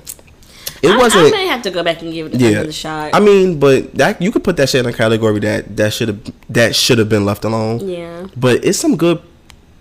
it 0.82 0.92
I, 0.92 0.98
wasn't 0.98 1.28
I 1.28 1.32
may 1.32 1.48
have 1.48 1.62
to 1.64 1.72
go 1.72 1.84
back 1.84 2.02
and 2.02 2.12
give 2.12 2.28
it 2.28 2.40
yeah. 2.40 2.50
another 2.50 2.72
shot. 2.72 3.14
I 3.14 3.20
mean, 3.20 3.60
but 3.60 3.94
that 3.96 4.22
you 4.22 4.32
could 4.32 4.44
put 4.44 4.58
that 4.58 4.70
shit 4.70 4.86
in 4.86 4.92
a 4.92 4.96
category 4.96 5.40
that 5.40 5.78
that 5.78 5.94
should 5.94 6.08
have 6.10 6.34
that 6.50 6.76
should 6.76 6.98
have 6.98 7.10
been 7.10 7.26
left 7.26 7.44
alone. 7.46 7.88
yeah. 7.88 8.28
But 8.36 8.64
it's 8.66 8.78
some 8.78 8.96
good 8.96 9.22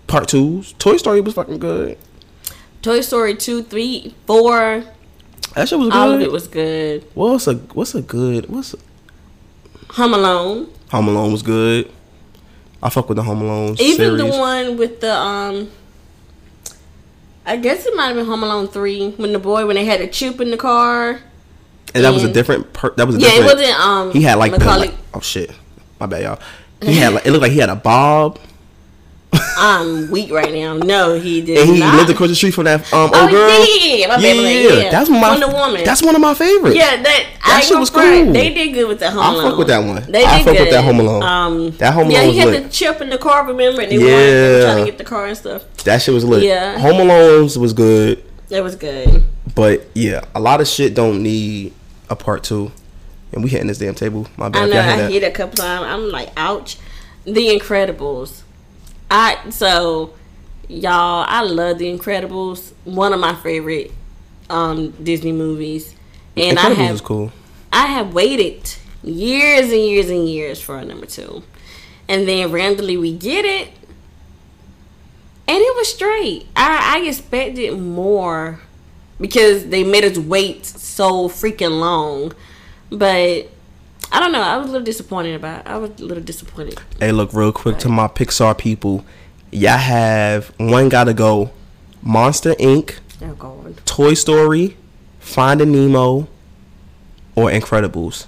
part 0.07 0.27
twos. 0.27 0.73
Toy 0.73 0.97
Story 0.97 1.21
was 1.21 1.33
fucking 1.33 1.59
good. 1.59 1.97
Toy 2.81 3.01
Story 3.01 3.35
two, 3.35 3.63
three, 3.63 4.15
four. 4.25 4.83
That 5.55 5.69
shit 5.69 5.79
was 5.79 5.89
good. 5.89 5.97
All 5.97 6.11
of 6.11 6.21
it 6.21 6.31
was 6.31 6.47
good. 6.47 7.05
what's 7.13 7.47
a 7.47 7.55
what's 7.55 7.95
a 7.95 8.01
good 8.01 8.49
what's 8.49 8.73
a, 8.73 8.77
Home 9.93 10.13
Alone. 10.13 10.69
Home 10.91 11.07
Alone 11.07 11.31
was 11.31 11.41
good. 11.41 11.91
I 12.83 12.89
fuck 12.89 13.09
with 13.09 13.15
the 13.15 13.23
Home 13.23 13.41
Alone 13.41 13.75
Even 13.79 13.95
series. 13.97 14.21
the 14.21 14.27
one 14.27 14.77
with 14.77 15.01
the 15.01 15.13
um. 15.15 15.71
I 17.45 17.57
guess 17.57 17.85
it 17.85 17.95
might 17.95 18.07
have 18.07 18.15
been 18.15 18.25
Home 18.25 18.43
Alone 18.43 18.67
three 18.67 19.11
when 19.11 19.31
the 19.31 19.39
boy 19.39 19.65
when 19.65 19.75
they 19.75 19.85
had 19.85 20.01
a 20.01 20.07
chip 20.07 20.41
in 20.41 20.51
the 20.51 20.57
car. 20.57 21.21
and 21.93 22.03
that 22.03 22.13
was 22.13 22.23
a 22.23 22.33
different. 22.33 22.73
Per, 22.73 22.91
that 22.91 23.05
was 23.05 23.15
a 23.15 23.19
Yeah, 23.19 23.29
it 23.33 23.43
wasn't 23.43 23.79
um. 23.79 24.11
he 24.11 24.23
had 24.23 24.35
like 24.35 24.51
the 24.51 24.65
like, 24.65 24.93
oh 25.13 25.19
shit, 25.19 25.51
my 25.99 26.05
bad 26.07 26.23
y'all. 26.23 26.39
He 26.81 26.95
had 26.97 27.13
like 27.13 27.25
it 27.25 27.31
looked 27.31 27.43
like 27.43 27.51
he 27.51 27.59
had 27.59 27.69
a 27.69 27.75
bob, 27.75 28.39
I'm 29.57 30.09
weak 30.11 30.31
right 30.31 30.53
now. 30.53 30.77
No, 30.77 31.19
he 31.19 31.41
did 31.41 31.57
and 31.59 31.69
he 31.69 31.79
not. 31.79 31.95
lived 31.97 32.09
across 32.09 32.29
the 32.29 32.35
street 32.35 32.51
from 32.53 32.65
that 32.65 32.81
um 32.93 33.09
Oh, 33.13 33.21
old 33.21 33.31
girl. 33.31 33.49
yeah, 33.49 33.65
yeah, 33.65 33.95
yeah, 33.95 34.07
my 34.07 34.15
my 34.17 34.21
bad, 34.23 34.83
yeah. 34.83 34.89
that's 34.91 35.09
my 35.09 35.19
Wonder 35.19 35.47
Woman. 35.47 35.83
That's 35.83 36.01
one 36.03 36.15
of 36.15 36.21
my 36.21 36.33
favorites. 36.33 36.75
Yeah, 36.75 37.01
that, 37.01 37.25
I 37.43 37.61
shit 37.61 37.77
was 37.77 37.89
cool. 37.89 38.01
They 38.01 38.53
did 38.53 38.73
good 38.73 38.87
with 38.87 38.99
that 38.99 39.13
Home 39.13 39.23
Alone. 39.35 39.45
I 39.45 39.49
fuck 39.49 39.57
with 39.59 39.67
that 39.67 39.79
one. 39.79 40.11
They 40.11 40.23
I 40.25 40.37
did 40.37 40.45
fuck 40.45 40.59
with 40.59 40.69
that 40.71 40.83
Home 40.83 40.99
Alone. 40.99 41.23
Um, 41.23 41.71
That 41.77 41.93
Home 41.93 42.03
Alone. 42.07 42.11
yeah, 42.11 42.23
he 42.23 42.37
had 42.37 42.47
lit. 42.49 42.63
the 42.63 42.69
chip 42.69 43.01
in 43.01 43.09
the 43.09 43.17
car. 43.17 43.45
Remember, 43.47 43.81
and 43.81 43.91
they, 43.91 43.97
they 43.97 44.03
were 44.57 44.63
trying 44.63 44.85
to 44.85 44.91
get 44.91 44.97
the 44.97 45.03
car 45.03 45.25
and 45.27 45.37
stuff. 45.37 45.65
That 45.85 46.01
shit 46.01 46.13
was 46.13 46.23
lit. 46.25 46.43
Yeah. 46.43 46.77
Home 46.79 46.99
Alone's 46.99 47.57
was 47.57 47.73
good, 47.73 48.23
It 48.49 48.61
was 48.61 48.75
good. 48.75 49.23
but 49.55 49.85
yeah, 49.93 50.25
a 50.33 50.39
lot 50.39 50.61
of 50.61 50.67
shit 50.67 50.93
don't 50.95 51.21
need 51.23 51.73
a 52.09 52.15
part 52.15 52.43
two. 52.43 52.71
And 53.31 53.43
we 53.43 53.49
hitting 53.49 53.67
this 53.67 53.79
damn 53.79 53.95
table. 53.95 54.27
My 54.37 54.47
bad. 54.49 54.63
I 54.63 54.65
know. 54.67 54.79
I 54.79 54.97
that. 54.97 55.11
hit 55.11 55.23
a 55.23 55.31
couple 55.31 55.55
times. 55.57 55.85
I'm 55.85 56.09
like, 56.09 56.29
ouch. 56.37 56.77
The 57.25 57.49
Incredibles. 57.49 58.43
I 59.09 59.49
so 59.49 60.13
y'all. 60.67 61.25
I 61.27 61.41
love 61.41 61.77
The 61.77 61.85
Incredibles. 61.85 62.73
One 62.83 63.13
of 63.13 63.19
my 63.19 63.35
favorite 63.35 63.91
um 64.49 64.91
Disney 64.91 65.31
movies. 65.31 65.95
And 66.37 66.59
I 66.59 66.69
have 66.73 67.03
cool. 67.03 67.31
I 67.71 67.87
have 67.87 68.13
waited 68.13 68.75
years 69.03 69.71
and 69.71 69.81
years 69.81 70.09
and 70.09 70.27
years 70.27 70.61
for 70.61 70.77
a 70.77 70.85
number 70.85 71.05
two. 71.05 71.43
And 72.07 72.27
then 72.27 72.51
randomly 72.51 72.97
we 72.97 73.15
get 73.15 73.45
it. 73.45 73.69
And 75.47 75.57
it 75.57 75.75
was 75.75 75.93
straight. 75.93 76.47
I, 76.55 76.97
I 76.97 77.07
expected 77.07 77.79
more 77.79 78.59
because 79.19 79.67
they 79.67 79.83
made 79.83 80.03
us 80.03 80.17
wait 80.17 80.65
so 80.65 81.29
freaking 81.29 81.79
long. 81.79 82.33
But 82.89 83.49
I 84.11 84.19
don't 84.19 84.31
know. 84.31 84.41
I 84.41 84.57
was 84.57 84.67
a 84.69 84.71
little 84.71 84.85
disappointed 84.85 85.35
about 85.35 85.61
it. 85.61 85.67
I 85.67 85.77
was 85.77 85.91
a 85.99 86.05
little 86.05 86.23
disappointed. 86.23 86.79
Hey, 86.99 87.11
look 87.11 87.33
real 87.33 87.51
quick 87.51 87.77
to 87.79 87.89
my 87.89 88.07
Pixar 88.07 88.57
people. 88.57 89.05
Y'all 89.51 89.77
have 89.77 90.53
one 90.57 90.89
gotta 90.89 91.13
go. 91.13 91.51
Monster 92.01 92.53
Inc., 92.55 92.95
Oh, 93.21 93.33
God. 93.33 93.81
Toy 93.85 94.13
Story, 94.13 94.75
Finding 95.19 95.71
Nemo, 95.71 96.27
or 97.35 97.49
Incredibles. 97.49 98.25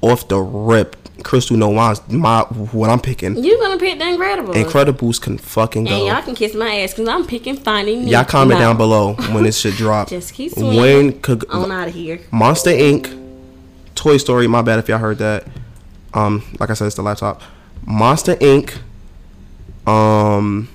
Off 0.00 0.26
the 0.28 0.38
rip, 0.38 0.96
Crystal 1.22 1.56
no 1.56 1.72
my, 1.74 1.94
my 2.08 2.42
what 2.44 2.88
I'm 2.88 2.98
picking. 3.00 3.36
You're 3.44 3.58
going 3.58 3.78
to 3.78 3.84
pick 3.84 3.98
The 3.98 4.04
Incredibles. 4.06 4.54
Incredibles 4.54 5.20
can 5.20 5.36
fucking 5.36 5.84
go. 5.84 5.90
and 5.94 6.06
y'all 6.06 6.22
can 6.22 6.34
kiss 6.34 6.54
my 6.54 6.74
ass 6.80 6.92
because 6.94 7.06
I'm 7.08 7.26
picking 7.26 7.56
Finding 7.56 8.08
Y'all 8.08 8.24
comment 8.24 8.58
Nemo. 8.58 8.70
down 8.70 8.76
below 8.78 9.12
when 9.34 9.44
this 9.44 9.60
shit 9.60 9.74
drop. 9.76 10.08
Just 10.08 10.32
keep 10.32 10.52
swinging. 10.52 10.76
when 10.80 11.20
could 11.20 11.44
On 11.50 11.70
out 11.70 11.88
of 11.88 11.94
here. 11.94 12.20
Monster 12.32 12.70
Inc., 12.70 13.14
Toy 14.00 14.16
Story. 14.16 14.46
My 14.46 14.62
bad 14.62 14.78
if 14.78 14.88
y'all 14.88 14.96
heard 14.96 15.18
that. 15.18 15.46
Um, 16.14 16.42
like 16.58 16.70
I 16.70 16.72
said, 16.72 16.86
it's 16.86 16.96
the 16.96 17.02
laptop. 17.02 17.42
Monster 17.86 18.34
Inc. 18.36 18.78
Um, 19.86 20.70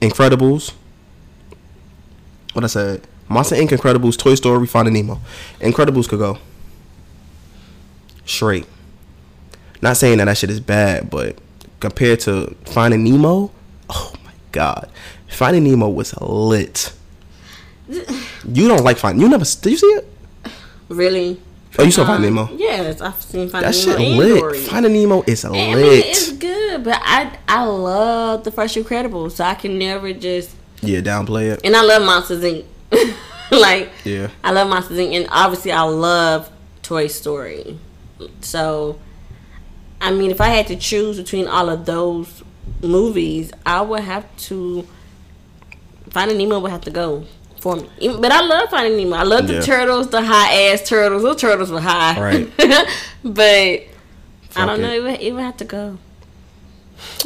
Incredibles. 0.00 0.72
What 2.52 2.64
I 2.64 2.66
said? 2.66 3.06
Monster 3.28 3.54
Inc. 3.54 3.68
Incredibles, 3.68 4.18
Toy 4.18 4.34
Story, 4.34 4.66
Finding 4.66 4.92
Nemo. 4.92 5.20
Incredibles 5.60 6.08
could 6.08 6.18
go 6.18 6.38
straight. 8.24 8.66
Not 9.80 9.96
saying 9.96 10.18
that 10.18 10.24
that 10.24 10.36
shit 10.36 10.50
is 10.50 10.58
bad, 10.58 11.10
but 11.10 11.38
compared 11.78 12.18
to 12.20 12.56
Finding 12.64 13.04
Nemo, 13.04 13.52
oh 13.88 14.12
my 14.24 14.32
god, 14.50 14.90
Finding 15.28 15.62
Nemo 15.62 15.88
was 15.88 16.12
lit. 16.20 16.92
You 18.52 18.68
don't 18.68 18.82
like 18.82 18.96
Finding? 18.96 19.20
You 19.20 19.28
never? 19.28 19.44
Did 19.44 19.70
you 19.70 19.76
see 19.76 19.86
it? 19.86 20.08
Really? 20.90 21.40
Oh, 21.78 21.84
you 21.84 21.90
saw 21.92 22.04
Finding 22.04 22.36
Um, 22.36 22.46
Nemo? 22.48 22.56
Yes, 22.58 23.00
I've 23.00 23.22
seen 23.22 23.48
Finding 23.48 23.70
That 23.70 23.78
Nemo 23.86 23.98
shit 23.98 24.08
and 24.08 24.18
lit. 24.18 24.40
Dory. 24.40 24.58
Finding 24.58 24.92
Nemo 24.92 25.22
is 25.26 25.44
I 25.44 25.50
mean, 25.50 25.76
lit. 25.76 26.04
it's 26.06 26.32
good, 26.32 26.82
but 26.84 26.98
I 27.02 27.38
I 27.48 27.64
love 27.64 28.42
the 28.44 28.50
first 28.50 28.76
Incredibles, 28.76 29.32
so 29.32 29.44
I 29.44 29.54
can 29.54 29.78
never 29.78 30.12
just 30.12 30.50
yeah, 30.82 31.00
downplay 31.00 31.52
it. 31.52 31.60
and 31.64 31.76
I 31.76 31.82
love 31.82 32.02
Monsters 32.02 32.42
Inc. 32.42 32.64
like 33.52 33.90
Yeah. 34.04 34.28
I 34.42 34.50
love 34.52 34.68
Monsters 34.68 34.98
Inc. 34.98 35.14
and 35.14 35.28
obviously 35.30 35.70
I 35.72 35.82
love 35.82 36.50
Toy 36.82 37.06
Story. 37.06 37.78
So 38.40 38.98
I 40.00 40.10
mean, 40.10 40.30
if 40.32 40.40
I 40.40 40.48
had 40.48 40.66
to 40.68 40.76
choose 40.76 41.18
between 41.18 41.46
all 41.46 41.68
of 41.68 41.84
those 41.86 42.42
movies, 42.82 43.52
I 43.64 43.80
would 43.82 44.00
have 44.02 44.26
to 44.48 44.86
Finding 46.10 46.38
Nemo 46.38 46.58
would 46.58 46.72
have 46.72 46.80
to 46.82 46.90
go 46.90 47.26
for 47.60 47.76
me. 47.76 47.88
But 48.18 48.32
I 48.32 48.40
love 48.42 48.68
Finding 48.70 48.96
Nemo. 48.96 49.16
I 49.16 49.22
love 49.22 49.46
the 49.46 49.54
Yeah. 49.54 49.60
turtles, 49.60 50.08
the 50.08 50.22
high 50.22 50.70
ass 50.72 50.88
turtles. 50.88 51.22
Those 51.22 51.36
turtles 51.40 51.70
were 51.70 51.80
high, 51.80 52.20
Right. 52.20 52.50
but 53.24 53.44
I 54.56 54.66
don't 54.66 54.80
it. 54.80 54.82
know. 54.82 54.92
It 54.92 55.02
would, 55.02 55.20
it 55.20 55.32
would 55.34 55.42
have 55.42 55.56
to 55.58 55.64
go. 55.64 55.98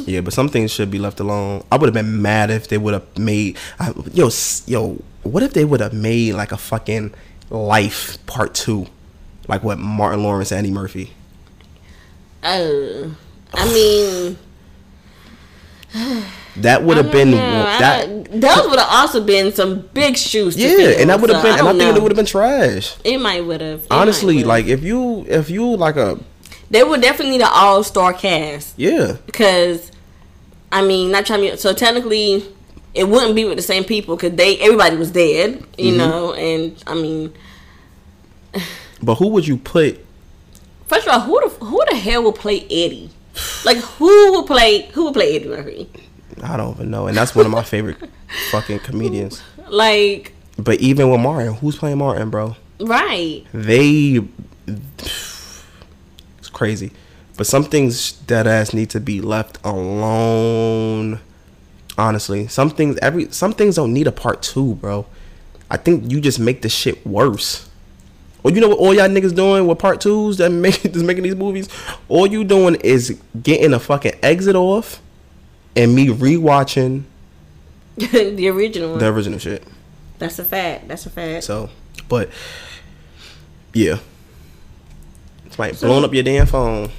Yeah, 0.05 0.21
but 0.21 0.33
some 0.33 0.49
things 0.49 0.71
should 0.71 0.91
be 0.91 0.99
left 0.99 1.19
alone. 1.21 1.65
I 1.73 1.77
would 1.77 1.87
have 1.87 1.95
been 1.95 2.21
mad 2.23 2.51
if 2.51 2.69
they 2.69 2.79
would 2.79 2.95
have 2.95 3.19
made, 3.19 3.57
I, 3.81 3.93
yo, 4.13 4.31
yo, 4.67 5.03
what 5.23 5.43
if 5.43 5.53
they 5.53 5.65
would 5.65 5.81
have 5.81 5.93
made 5.93 6.35
like 6.35 6.53
a 6.53 6.57
fucking 6.57 7.13
Life 7.51 8.25
Part 8.27 8.55
Two, 8.55 8.87
like 9.49 9.63
what 9.65 9.79
Martin 9.79 10.23
Lawrence, 10.23 10.53
and 10.53 10.61
Eddie 10.61 10.71
Murphy. 10.73 11.13
Uh, 12.43 13.09
I 13.53 13.65
mean, 13.73 14.39
That 16.59 16.85
would 16.85 16.97
have 16.97 17.11
been 17.11 17.33
know. 17.33 17.37
That. 17.39 18.31
those 18.31 18.69
would 18.71 18.79
have 18.79 18.89
also 18.91 19.25
been 19.25 19.53
some 19.53 19.81
big 19.93 20.17
shoes. 20.17 20.55
To 20.55 20.63
Yeah, 20.63 20.69
fill, 20.77 21.01
and 21.01 21.11
that 21.11 21.21
would 21.21 21.31
have 21.31 21.43
so 21.43 21.49
been, 21.49 21.59
and 21.59 21.69
I 21.69 21.71
think 21.73 21.79
know. 21.93 21.97
it 21.97 22.03
would 22.03 22.13
have 22.13 22.17
been 22.17 22.27
trash. 22.27 22.95
It 23.03 23.19
might 23.19 23.45
would 23.45 23.61
have. 23.61 23.87
Honestly, 23.91 24.45
like 24.45 24.67
if 24.67 24.83
you 24.85 25.25
if 25.29 25.51
you 25.51 25.77
like 25.77 25.97
a 25.97 26.19
they 26.71 26.85
would 26.85 27.01
definitely 27.03 27.33
need 27.33 27.43
an 27.43 27.51
all 27.53 27.83
star 27.85 28.13
cast 28.13 28.75
Yeah. 28.79 29.17
because, 29.27 29.91
I 30.73 30.83
mean, 30.83 31.11
not 31.11 31.27
trying 31.27 31.43
to. 31.43 31.57
So 31.57 31.73
technically, 31.73 32.45
it 32.95 33.09
wouldn't 33.09 33.35
be 33.35 33.45
with 33.45 33.57
the 33.57 33.63
same 33.63 33.85
people 33.85 34.17
because 34.17 34.33
they 34.37 34.57
everybody 34.59 34.97
was 34.97 35.11
dead, 35.11 35.63
you 35.77 35.93
Mm-hmm. 35.93 35.99
know. 35.99 36.33
And 36.35 36.83
I 36.87 36.95
mean, 36.95 37.33
But 39.03 39.17
who 39.17 39.29
would 39.29 39.47
you 39.47 39.57
put? 39.57 39.99
first 40.87 41.09
of 41.09 41.15
all, 41.15 41.21
who 41.21 41.41
the 41.41 41.65
who 41.65 41.83
the 41.91 41.97
hell 41.97 42.23
will 42.23 42.33
play 42.33 42.61
Eddie? 42.71 43.11
Like 43.65 43.79
who 43.79 44.07
will 44.33 44.45
play 44.47 44.87
who 44.93 45.05
will 45.05 45.13
play 45.13 45.35
Eddie 45.37 45.49
Murphy? 45.49 45.89
I 46.43 46.57
don't 46.57 46.75
even 46.77 46.91
know. 46.91 47.07
And 47.07 47.17
that's 47.17 47.35
one 47.35 47.47
of 47.47 47.53
my 47.53 47.63
favorite 47.63 47.97
fucking 48.51 48.81
comedians. 48.81 49.43
Like 49.69 50.35
But 50.59 50.81
even 50.81 51.11
with 51.11 51.21
Martin, 51.21 51.55
who's 51.55 51.77
playing 51.77 51.99
Martin, 51.99 52.31
bro? 52.31 52.57
right. 52.81 53.45
They 53.53 54.21
it's 54.67 56.49
crazy. 56.53 56.93
But 57.37 57.47
some 57.47 57.65
things 57.65 58.19
that 58.27 58.47
ass 58.47 58.73
need 58.73 58.91
to 58.91 59.01
be 59.01 59.21
left 59.21 59.59
alone. 59.65 61.21
Honestly, 61.97 62.47
some 62.49 62.71
things 62.71 62.97
every 62.99 63.31
some 63.33 63.53
things 63.53 63.77
don't 63.77 63.93
need 63.93 64.07
a 64.07 64.13
part 64.13 64.43
two, 64.43 64.75
bro. 64.77 65.07
I 65.71 65.77
think 65.77 66.11
you 66.11 66.21
just 66.21 66.39
make 66.39 66.63
the 66.63 66.69
shit 66.69 67.05
worse. 67.07 67.69
Or 68.43 68.51
you 68.51 68.61
know 68.61 68.69
what 68.69 68.79
all 68.79 68.93
y'all 68.95 69.09
niggas 69.09 69.35
doing 69.35 69.67
with 69.67 69.79
part 69.79 70.01
twos 70.01 70.37
that 70.37 70.51
make 70.51 70.83
just 70.83 71.05
making 71.05 71.23
these 71.25 71.35
movies? 71.35 71.69
All 72.09 72.27
you 72.27 72.45
doing 72.45 72.75
is 72.77 73.19
getting 73.43 73.73
a 73.73 73.79
fucking 73.79 74.13
exit 74.23 74.55
off 74.55 75.01
and 75.77 75.95
me 75.95 76.09
rewatching 76.09 77.05
the 77.97 78.49
original 78.49 78.91
one. 78.91 78.99
the 78.99 79.07
original 79.07 79.39
shit. 79.39 79.65
That's 80.19 80.39
a 80.39 80.45
fact. 80.45 80.89
That's 80.89 81.07
a 81.07 81.11
fact. 81.11 81.45
So, 81.45 81.71
but 82.09 82.31
yeah, 83.73 83.99
it's 85.47 85.59
like 85.59 85.79
blowing 85.81 86.05
up 86.05 86.15
your 86.15 86.23
damn 86.23 86.47
phone. 86.47 86.91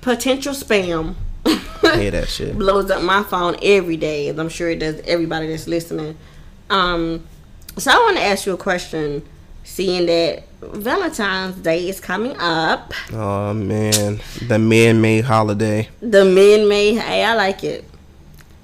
Potential 0.00 0.52
spam 0.52 1.14
I 1.46 2.10
that 2.10 2.28
shit. 2.28 2.56
blows 2.58 2.90
up 2.90 3.02
my 3.02 3.22
phone 3.22 3.56
every 3.62 3.96
day, 3.96 4.28
as 4.28 4.38
I'm 4.38 4.48
sure 4.48 4.70
it 4.70 4.78
does 4.78 5.00
everybody 5.06 5.48
that's 5.48 5.66
listening. 5.66 6.16
Um, 6.70 7.26
so 7.76 7.90
I 7.90 7.96
want 7.96 8.16
to 8.16 8.22
ask 8.22 8.46
you 8.46 8.52
a 8.52 8.56
question. 8.56 9.22
Seeing 9.64 10.06
that 10.06 10.42
Valentine's 10.60 11.56
Day 11.56 11.88
is 11.88 12.00
coming 12.00 12.36
up, 12.38 12.92
Oh 13.12 13.54
man, 13.54 14.20
the 14.46 14.58
man-made 14.58 15.24
holiday. 15.24 15.88
the 16.00 16.24
men 16.24 16.68
may. 16.68 16.94
Hey, 16.94 17.24
I 17.24 17.34
like 17.34 17.64
it. 17.64 17.84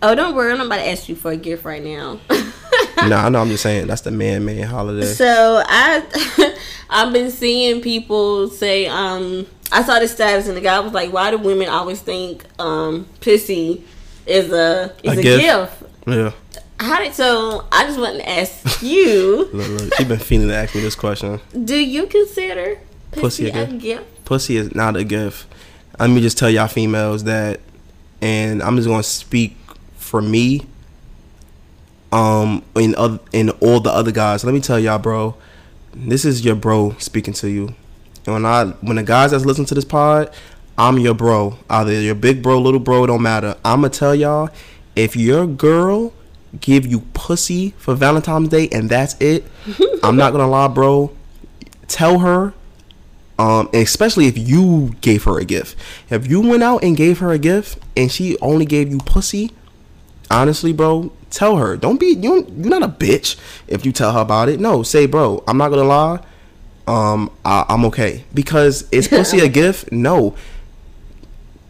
Oh, 0.03 0.15
don't 0.15 0.35
worry, 0.35 0.53
I'm 0.53 0.61
about 0.61 0.77
to 0.77 0.89
ask 0.89 1.09
you 1.09 1.17
for 1.17 1.31
a 1.33 1.37
gift 1.37 1.65
right 1.65 1.83
now. 1.83 2.21
no, 3.09 3.17
I 3.17 3.29
know. 3.31 3.41
I'm 3.41 3.49
just 3.49 3.63
saying 3.63 3.87
that's 3.87 4.03
the 4.03 4.11
man-made 4.11 4.63
holiday. 4.65 5.07
So 5.07 5.63
I 5.67 6.57
I've 6.91 7.13
been 7.13 7.31
seeing 7.31 7.81
people 7.81 8.49
say 8.49 8.87
um 8.87 9.47
I 9.73 9.83
saw 9.83 9.99
the 9.99 10.09
status 10.09 10.47
and 10.49 10.57
the 10.57 10.61
guy 10.61 10.79
was 10.81 10.93
like, 10.93 11.13
Why 11.13 11.31
do 11.31 11.39
women 11.39 11.69
always 11.69 12.01
think 12.01 12.45
um 12.59 13.07
pissy 13.21 13.83
is 14.27 14.53
a 14.53 14.93
is 15.03 15.17
A 15.17 15.21
a, 15.21 15.23
gift? 15.23 15.43
gift? 15.43 15.83
Yeah, 16.07 16.33
How 16.81 17.01
did 17.03 17.13
so 17.13 17.65
I 17.73 17.85
just 17.85 17.99
want 17.99 18.17
to 18.19 18.29
ask 18.29 18.83
you, 18.83 19.49
look, 19.53 19.69
look. 19.81 19.95
She 19.95 20.05
been 20.05 20.19
feeling 20.19 20.49
to 20.49 20.55
ask 20.55 20.75
me 20.75 20.81
this 20.81 20.95
question. 20.95 21.41
do 21.65 21.77
you 21.77 22.07
consider 22.07 22.79
Pussy 23.11 23.21
pussy, 23.21 23.51
a 23.51 23.63
a 23.63 23.67
gift? 23.67 23.79
gift? 23.83 24.25
Pussy 24.25 24.57
is 24.57 24.75
not 24.75 24.97
a 24.97 25.05
gift. 25.05 25.47
Let 25.99 26.11
me 26.11 26.21
just 26.21 26.39
tell 26.39 26.51
y'all 26.51 26.69
females 26.69 27.25
that, 27.25 27.61
and 28.23 28.63
I'm 28.63 28.77
just 28.77 28.87
gonna 28.89 29.03
speak 29.03 29.57
for 29.97 30.23
me. 30.23 30.67
Um, 32.13 32.63
in 32.75 32.95
other 32.95 33.19
in 33.33 33.51
all 33.51 33.81
the 33.81 33.91
other 33.91 34.13
guys, 34.13 34.45
let 34.45 34.55
me 34.55 34.61
tell 34.61 34.79
y'all, 34.79 34.99
bro. 34.99 35.35
This 35.95 36.25
is 36.25 36.45
your 36.45 36.55
bro 36.55 36.95
speaking 36.99 37.35
to 37.35 37.51
you. 37.51 37.75
And 38.25 38.35
when 38.35 38.47
I 38.47 38.67
when 38.83 38.97
the 38.97 39.03
guys 39.03 39.33
that's 39.33 39.45
listening 39.45 39.67
to 39.67 39.75
this 39.75 39.85
pod, 39.85 40.31
I'm 40.77 40.99
your 40.99 41.15
bro. 41.15 41.59
Either 41.69 41.93
your 41.93 42.15
big 42.15 42.43
bro, 42.43 42.61
little 42.61 42.79
bro, 42.81 43.05
it 43.05 43.09
don't 43.09 43.23
matter. 43.23 43.57
I'ma 43.65 43.89
tell 43.89 44.15
y'all, 44.15 44.49
if 44.95 45.17
your 45.17 45.47
girl 45.47 46.13
give 46.61 46.87
you 46.87 47.01
pussy 47.15 47.75
for 47.79 47.95
Valentine's 47.95 48.49
Day 48.49 48.69
and 48.73 48.89
that's 48.89 49.15
it, 49.21 49.45
I'm 50.03 50.17
not 50.17 50.33
gonna 50.33 50.49
lie, 50.49 50.69
bro. 50.69 51.13
Tell 51.87 52.19
her 52.21 52.55
um, 53.39 53.69
especially 53.73 54.27
if 54.27 54.37
you 54.37 54.95
gave 55.01 55.25
her 55.25 55.39
a 55.39 55.45
gift. 55.45 55.77
If 56.11 56.27
you 56.29 56.41
went 56.41 56.63
out 56.63 56.83
and 56.83 56.97
gave 56.97 57.21
her 57.21 57.31
a 57.31 57.39
gift 57.39 57.79
and 57.97 58.11
she 58.11 58.37
only 58.41 58.67
gave 58.67 58.91
you 58.91 58.99
pussy, 58.99 59.53
honestly, 60.31 60.73
bro, 60.73 61.13
tell 61.31 61.57
her. 61.57 61.77
Don't 61.77 62.01
be 62.01 62.07
you. 62.07 62.43
Don't, 62.43 62.49
you're 62.51 62.69
not 62.69 62.83
a 62.83 62.89
bitch 62.89 63.37
if 63.69 63.87
you 63.87 63.93
tell 63.93 64.13
her 64.13 64.21
about 64.21 64.49
it. 64.49 64.59
No, 64.59 64.83
say, 64.83 65.07
bro, 65.07 65.45
I'm 65.47 65.57
not 65.57 65.69
gonna 65.69 65.85
lie. 65.85 66.21
Um, 66.89 67.31
I, 67.45 67.67
I'm 67.69 67.85
okay 67.87 68.25
because 68.35 68.89
is 68.91 69.09
pussy 69.09 69.41
a 69.41 69.49
gift? 69.49 69.93
No. 69.93 70.35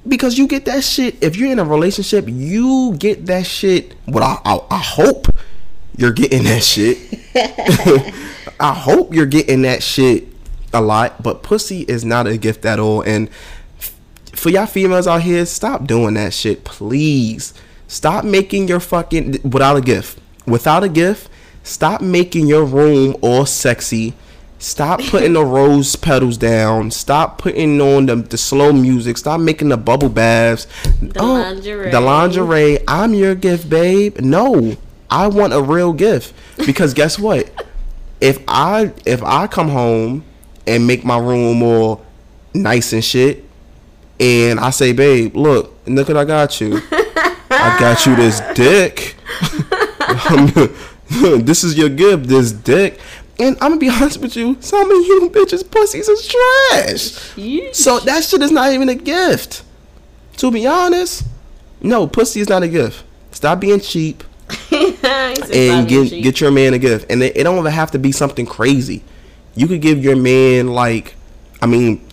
Because 0.07 0.39
you 0.39 0.47
get 0.47 0.65
that 0.67 0.85
shit. 0.85 1.23
If 1.23 1.37
you're 1.37 1.51
in 1.51 1.59
a 1.59 1.65
relationship, 1.65 2.25
you 2.29 2.95
get 2.99 3.27
that 3.27 3.47
shit. 3.47 3.95
What 4.07 4.23
I, 4.23 4.39
I, 4.45 4.61
I 4.71 4.79
hope 4.79 5.29
you're 5.97 6.13
getting 6.13 6.45
that 6.45 6.63
shit. 6.63 6.99
I 8.61 8.73
hope 8.75 9.15
you're 9.15 9.27
getting 9.27 9.63
that 9.63 9.83
shit 9.83 10.29
a 10.73 10.81
lot, 10.81 11.23
but 11.23 11.43
pussy 11.43 11.83
is 11.83 12.05
not 12.05 12.27
a 12.27 12.37
gift 12.37 12.65
at 12.65 12.79
all. 12.79 13.03
And 13.03 13.29
for 14.33 14.51
y'all 14.51 14.67
females 14.67 15.07
out 15.07 15.23
here, 15.23 15.45
stop 15.47 15.87
doing 15.87 16.15
that 16.15 16.33
shit, 16.33 16.65
please. 16.65 17.55
Stop 17.87 18.25
making 18.25 18.69
your 18.69 18.81
fucking 18.81 19.41
without 19.43 19.77
a 19.77 19.81
gift. 19.81 20.19
Without 20.47 20.85
a 20.85 20.89
gift, 20.89 21.31
stop 21.63 22.01
making 22.01 22.47
your 22.47 22.65
room 22.65 23.17
all 23.21 23.47
sexy. 23.47 24.15
Stop 24.59 25.01
putting 25.05 25.35
the 25.35 25.45
rose 25.45 25.95
petals 25.97 26.37
down. 26.37 26.91
Stop 26.91 27.39
putting 27.39 27.81
on 27.81 28.07
the, 28.07 28.17
the 28.17 28.37
slow 28.37 28.73
music. 28.73 29.17
Stop 29.17 29.41
making 29.41 29.69
the 29.69 29.77
bubble 29.77 30.09
baths. 30.09 30.67
The 31.01 31.21
oh, 31.21 31.35
lingerie. 31.35 31.91
The 31.91 32.01
lingerie. 32.01 32.79
I'm 32.89 33.15
your 33.15 33.35
gift, 33.35 33.71
babe. 33.71 34.19
No, 34.21 34.77
I 35.09 35.29
want 35.29 35.53
a 35.53 35.63
real 35.63 35.93
gift 35.93 36.35
because 36.67 36.93
guess 36.93 37.19
what? 37.19 37.51
if 38.21 38.43
I 38.49 38.93
if 39.05 39.23
I 39.23 39.47
come 39.47 39.69
home 39.69 40.25
and 40.67 40.87
make 40.87 41.05
my 41.05 41.19
room 41.19 41.63
all 41.63 42.05
nice 42.55 42.93
and 42.93 43.05
shit, 43.05 43.45
and 44.19 44.59
I 44.61 44.71
say, 44.71 44.93
babe, 44.93 45.37
look, 45.37 45.75
look 45.87 46.09
what 46.09 46.17
I 46.17 46.25
got 46.25 46.61
you. 46.61 46.81
I 47.51 47.77
got 47.79 48.05
you 48.07 48.17
this 48.17 48.41
dick. 48.55 49.17
Um, 50.31 50.47
this 51.45 51.65
is 51.65 51.77
your 51.77 51.91
gift, 51.91 52.29
this 52.29 52.51
dick. 52.51 52.99
And 53.39 53.57
I'm 53.61 53.71
gonna 53.71 53.77
be 53.79 53.89
honest 53.91 54.21
with 54.21 54.37
you, 54.37 54.57
some 54.61 54.91
of 54.91 54.97
you 54.97 55.31
bitches 55.33 55.69
pussies 55.69 56.09
is 56.09 56.27
trash. 56.27 57.37
You 57.37 57.73
So 57.73 58.01
that 58.01 58.25
shit 58.25 58.43
is 58.43 58.51
not 58.51 58.73
even 58.73 58.89
a 58.89 58.95
gift. 58.95 59.63
To 60.39 60.51
be 60.51 60.67
honest, 60.67 61.25
no, 61.81 62.07
pussy 62.07 62.41
is 62.41 62.49
not 62.49 62.63
a 62.63 62.69
gift. 62.69 63.05
Stop 63.33 63.61
being 63.61 63.81
cheap 63.81 64.25
and 64.73 65.89
get 65.89 66.11
get 66.11 66.41
your 66.41 66.51
man 66.51 66.75
a 66.75 66.79
gift. 66.79 67.11
And 67.11 67.23
it, 67.23 67.37
it 67.37 67.45
don't 67.45 67.59
even 67.59 67.73
have 67.73 67.91
to 67.93 67.99
be 67.99 68.13
something 68.13 68.47
crazy. 68.47 69.03
You 69.55 69.67
could 69.67 69.81
give 69.83 70.03
your 70.03 70.17
man 70.17 70.69
like, 70.69 71.15
I 71.61 71.67
mean, 71.67 72.07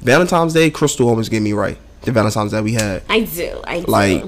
Valentine's 0.00 0.52
Day. 0.52 0.70
Crystal 0.70 1.08
always 1.08 1.28
get 1.28 1.40
me 1.40 1.52
right. 1.52 1.78
The 2.02 2.12
Valentine's 2.12 2.52
that 2.52 2.62
we 2.62 2.74
had, 2.74 3.02
I 3.08 3.20
do. 3.20 3.60
I 3.64 3.80
do. 3.80 3.86
like 3.86 4.24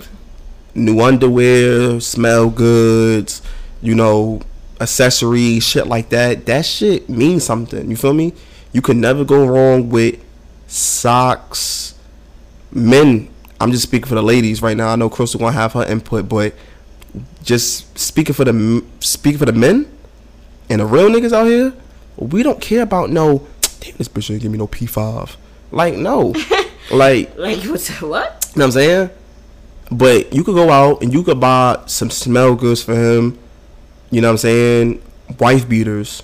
new 0.75 1.01
underwear, 1.01 2.01
smell 2.01 2.51
goods, 2.51 3.43
you 3.83 3.95
know, 3.95 4.41
accessories, 4.81 5.65
shit 5.65 5.87
like 5.87 6.11
that. 6.11 6.47
That 6.47 6.67
shit 6.67 7.09
means 7.09 7.45
something. 7.45 7.91
You 7.91 7.97
feel 7.97 8.15
me? 8.15 8.33
You 8.73 8.83
can 8.83 9.01
never 9.01 9.25
go 9.25 9.47
wrong 9.47 9.89
with 9.89 10.23
socks. 10.67 11.95
Men, 12.71 13.29
I'm 13.61 13.71
just 13.71 13.85
speaking 13.85 14.07
for 14.07 14.15
the 14.15 14.23
ladies 14.23 14.61
right 14.61 14.77
now. 14.77 14.89
I 14.89 14.97
know 14.97 15.09
Crystal 15.09 15.41
gonna 15.41 15.53
have 15.53 15.73
her 15.73 15.85
input, 15.85 16.29
but 16.29 16.55
just 17.43 17.99
speaking 17.99 18.35
for 18.35 18.45
the 18.45 18.85
speaking 19.01 19.39
for 19.39 19.47
the 19.47 19.53
men 19.53 19.91
and 20.69 20.81
the 20.81 20.87
real 20.87 21.09
niggas 21.09 21.33
out 21.33 21.47
here, 21.47 21.73
we 22.17 22.43
don't 22.43 22.61
care 22.61 22.83
about 22.83 23.11
no. 23.11 23.47
Damn, 23.81 23.97
this 23.97 24.09
bitch 24.09 24.31
ain't 24.31 24.43
give 24.43 24.51
me 24.51 24.59
no 24.59 24.67
P5. 24.67 25.37
Like 25.71 25.95
no, 25.95 26.35
like 26.91 27.37
like 27.37 27.63
what's 27.65 27.89
what? 28.03 28.51
you 28.55 28.61
know 28.61 28.65
what 28.65 28.65
I'm 28.65 28.73
saying? 28.73 29.11
But 29.91 30.35
you 30.35 30.43
could 30.43 30.55
go 30.55 30.71
out 30.71 31.03
and 31.03 31.13
you 31.13 31.23
could 31.23 31.41
buy 31.41 31.83
some 31.87 32.11
smell 32.11 32.55
goods 32.55 32.83
for 32.83 32.95
him. 32.95 33.39
You 34.11 34.21
know 34.21 34.29
what 34.29 34.33
I'm 34.33 34.39
saying? 34.39 35.03
Wife 35.39 35.69
beaters, 35.69 36.23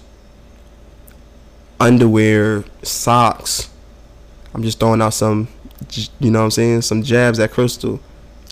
underwear, 1.81 2.65
socks. 2.83 3.71
I'm 4.55 4.63
just 4.63 4.79
throwing 4.79 5.03
out 5.03 5.15
some, 5.15 5.49
you 6.21 6.31
know 6.31 6.41
what 6.41 6.45
I'm 6.47 6.51
saying? 6.51 6.83
Some 6.83 7.03
jabs 7.03 7.41
at 7.41 7.51
Crystal. 7.51 8.01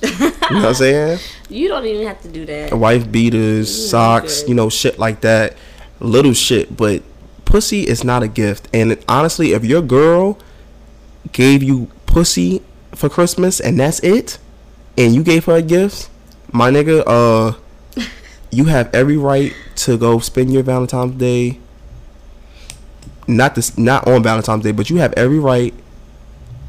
you 0.02 0.08
know 0.18 0.30
what 0.40 0.64
I'm 0.64 0.74
saying? 0.74 1.18
You 1.48 1.68
don't 1.68 1.86
even 1.86 2.06
have 2.06 2.20
to 2.22 2.28
do 2.28 2.44
that. 2.46 2.74
Wife 2.74 3.10
beaters, 3.10 3.90
socks, 3.90 4.44
you 4.48 4.54
know, 4.54 4.68
shit 4.68 4.98
like 4.98 5.20
that. 5.20 5.56
Little 6.00 6.32
shit. 6.32 6.76
But 6.76 7.02
pussy 7.44 7.86
is 7.86 8.02
not 8.02 8.22
a 8.22 8.28
gift. 8.28 8.68
And 8.72 9.02
honestly, 9.08 9.52
if 9.52 9.64
your 9.64 9.82
girl 9.82 10.38
gave 11.32 11.62
you 11.62 11.88
pussy 12.06 12.62
for 12.94 13.08
Christmas 13.08 13.60
and 13.60 13.78
that's 13.78 14.00
it, 14.00 14.38
and 14.96 15.14
you 15.14 15.22
gave 15.22 15.44
her 15.44 15.54
a 15.56 15.62
gift, 15.62 16.08
my 16.52 16.70
nigga, 16.70 17.04
uh, 17.06 17.56
you 18.50 18.64
have 18.66 18.92
every 18.94 19.16
right 19.16 19.54
to 19.76 19.96
go 19.96 20.18
spend 20.18 20.52
your 20.52 20.62
Valentine's 20.62 21.14
Day. 21.16 21.58
Not 23.26 23.54
this, 23.54 23.78
not 23.78 24.08
on 24.08 24.22
Valentine's 24.22 24.64
Day, 24.64 24.72
but 24.72 24.90
you 24.90 24.96
have 24.96 25.12
every 25.14 25.38
right 25.38 25.72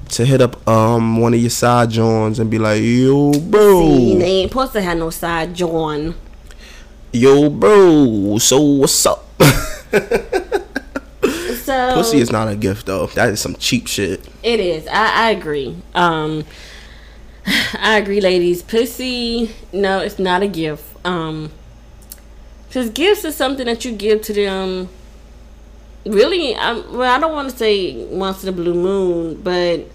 to 0.10 0.26
hit 0.26 0.42
up 0.42 0.68
um 0.68 1.18
one 1.22 1.34
of 1.34 1.40
your 1.40 1.50
side 1.50 1.90
joints 1.90 2.38
and 2.40 2.52
be 2.52 2.60
like, 2.60 2.82
yo, 2.84 3.32
bro, 3.32 3.82
See, 3.82 4.18
they 4.18 4.26
ain't 4.42 4.52
supposed 4.52 4.74
to 4.74 4.82
have 4.82 4.98
no 4.98 5.10
side 5.10 5.54
join. 5.56 6.14
yo, 7.14 7.50
bro, 7.50 8.38
so 8.40 8.62
what's 8.62 9.06
up? 9.06 9.26
So 11.64 11.94
Pussy 11.94 12.18
is 12.18 12.32
not 12.32 12.48
a 12.48 12.56
gift 12.56 12.88
though. 12.88 13.06
That 13.08 13.30
is 13.30 13.40
some 13.40 13.56
cheap 13.56 13.88
shit. 13.88 14.28
It 14.42 14.60
is. 14.60 14.88
I, 14.88 15.28
I 15.28 15.32
agree. 15.32 15.78
Um, 15.94 16.44
I 17.46 17.98
agree, 17.98 18.20
ladies. 18.20 18.64
Pussy, 18.64 19.54
no, 19.72 20.00
it's 20.00 20.18
not 20.18 20.42
a 20.42 20.48
gift. 20.48 20.84
Um, 21.06 21.52
because 22.72 22.90
gifts 22.90 23.26
is 23.26 23.36
something 23.36 23.66
that 23.66 23.84
you 23.84 23.92
give 23.92 24.22
to 24.22 24.34
them. 24.34 24.88
Really, 26.06 26.56
I'm, 26.56 26.98
well, 26.98 27.14
I 27.14 27.20
don't 27.20 27.34
want 27.34 27.50
to 27.50 27.58
say 27.58 28.06
once 28.06 28.44
in 28.44 28.48
a 28.50 28.54
blue 28.54 28.74
moon, 28.74 29.42
but 29.42 29.82
it 29.82 29.90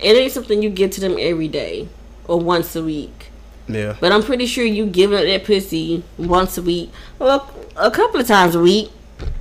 ain't 0.00 0.32
something 0.32 0.62
you 0.62 0.70
give 0.70 0.92
to 0.92 1.02
them 1.02 1.16
every 1.18 1.48
day 1.48 1.86
or 2.24 2.40
once 2.40 2.74
a 2.74 2.82
week. 2.82 3.28
Yeah. 3.68 3.94
But 4.00 4.10
I'm 4.10 4.22
pretty 4.22 4.46
sure 4.46 4.64
you 4.64 4.86
give 4.86 5.12
up 5.12 5.20
that 5.20 5.44
pussy 5.44 6.02
once 6.16 6.56
a 6.56 6.62
week, 6.62 6.90
well, 7.18 7.46
a 7.76 7.90
couple 7.90 8.22
of 8.22 8.26
times 8.26 8.54
a 8.54 8.60
week. 8.60 8.90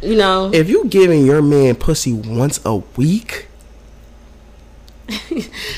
You 0.01 0.17
know, 0.17 0.51
If 0.53 0.69
you 0.69 0.87
giving 0.87 1.25
your 1.25 1.41
man 1.41 1.75
pussy 1.75 2.11
once 2.11 2.59
a 2.65 2.75
week, 2.75 3.47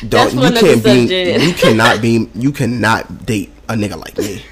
don't 0.10 0.34
you 0.34 0.60
can't 0.60 0.84
be 0.84 1.46
you 1.46 1.54
cannot 1.54 2.02
be 2.02 2.30
you 2.36 2.52
cannot 2.52 3.28
date 3.28 3.52
a 3.70 3.74
nigga 3.76 3.96
like 3.96 4.18
me. 4.18 4.44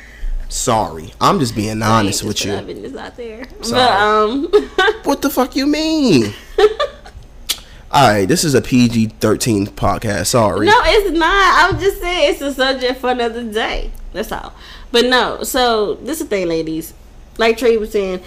Sorry, 0.52 1.14
I'm 1.22 1.40
just 1.40 1.56
being 1.56 1.82
honest 1.82 2.26
with 2.26 2.44
you. 2.44 2.52
put 2.52 2.68
that 2.68 2.68
business 2.68 2.96
out 2.98 3.16
there. 3.16 3.46
Sorry. 3.62 3.72
But 3.72 3.92
um. 3.92 5.02
What 5.06 5.22
the 5.22 5.30
fuck 5.30 5.56
you 5.56 5.66
mean? 5.66 6.34
All 7.92 8.10
right, 8.10 8.26
this 8.26 8.44
is 8.44 8.54
a 8.54 8.62
PG-13 8.62 9.70
podcast. 9.70 10.28
Sorry. 10.28 10.68
No, 10.68 10.74
it's 10.84 11.18
not. 11.18 11.74
I'm 11.74 11.80
just 11.80 12.02
saying 12.02 12.34
it's 12.34 12.42
a 12.42 12.54
subject 12.54 13.00
for 13.00 13.12
another 13.12 13.44
day. 13.44 13.92
That's 14.14 14.32
all. 14.32 14.54
But 14.92 15.06
no, 15.06 15.44
so 15.44 15.96
this 15.96 16.20
is 16.20 16.28
the 16.28 16.36
thing, 16.36 16.48
ladies. 16.48 16.94
Like 17.38 17.58
Tre 17.58 17.78
was 17.78 17.92
saying, 17.92 18.22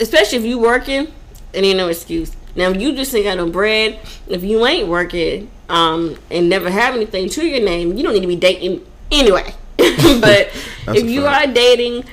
especially 0.00 0.38
if 0.38 0.44
you 0.44 0.58
working, 0.58 1.12
it 1.52 1.64
ain't 1.64 1.76
no 1.76 1.88
excuse. 1.88 2.34
Now, 2.56 2.70
if 2.70 2.80
you 2.80 2.94
just 2.94 3.14
ain't 3.14 3.24
got 3.24 3.36
no 3.36 3.48
bread, 3.48 3.98
if 4.26 4.42
you 4.42 4.66
ain't 4.66 4.88
working, 4.88 5.50
um, 5.68 6.18
and 6.30 6.48
never 6.48 6.70
have 6.70 6.94
anything 6.94 7.28
to 7.30 7.46
your 7.46 7.64
name, 7.64 7.96
you 7.96 8.02
don't 8.02 8.14
need 8.14 8.22
to 8.22 8.26
be 8.26 8.36
dating 8.36 8.86
anyway. 9.10 9.54
but 10.20 10.50
if 10.96 11.08
you 11.08 11.22
fact. 11.22 11.48
are 11.48 11.52
dating, 11.52 12.04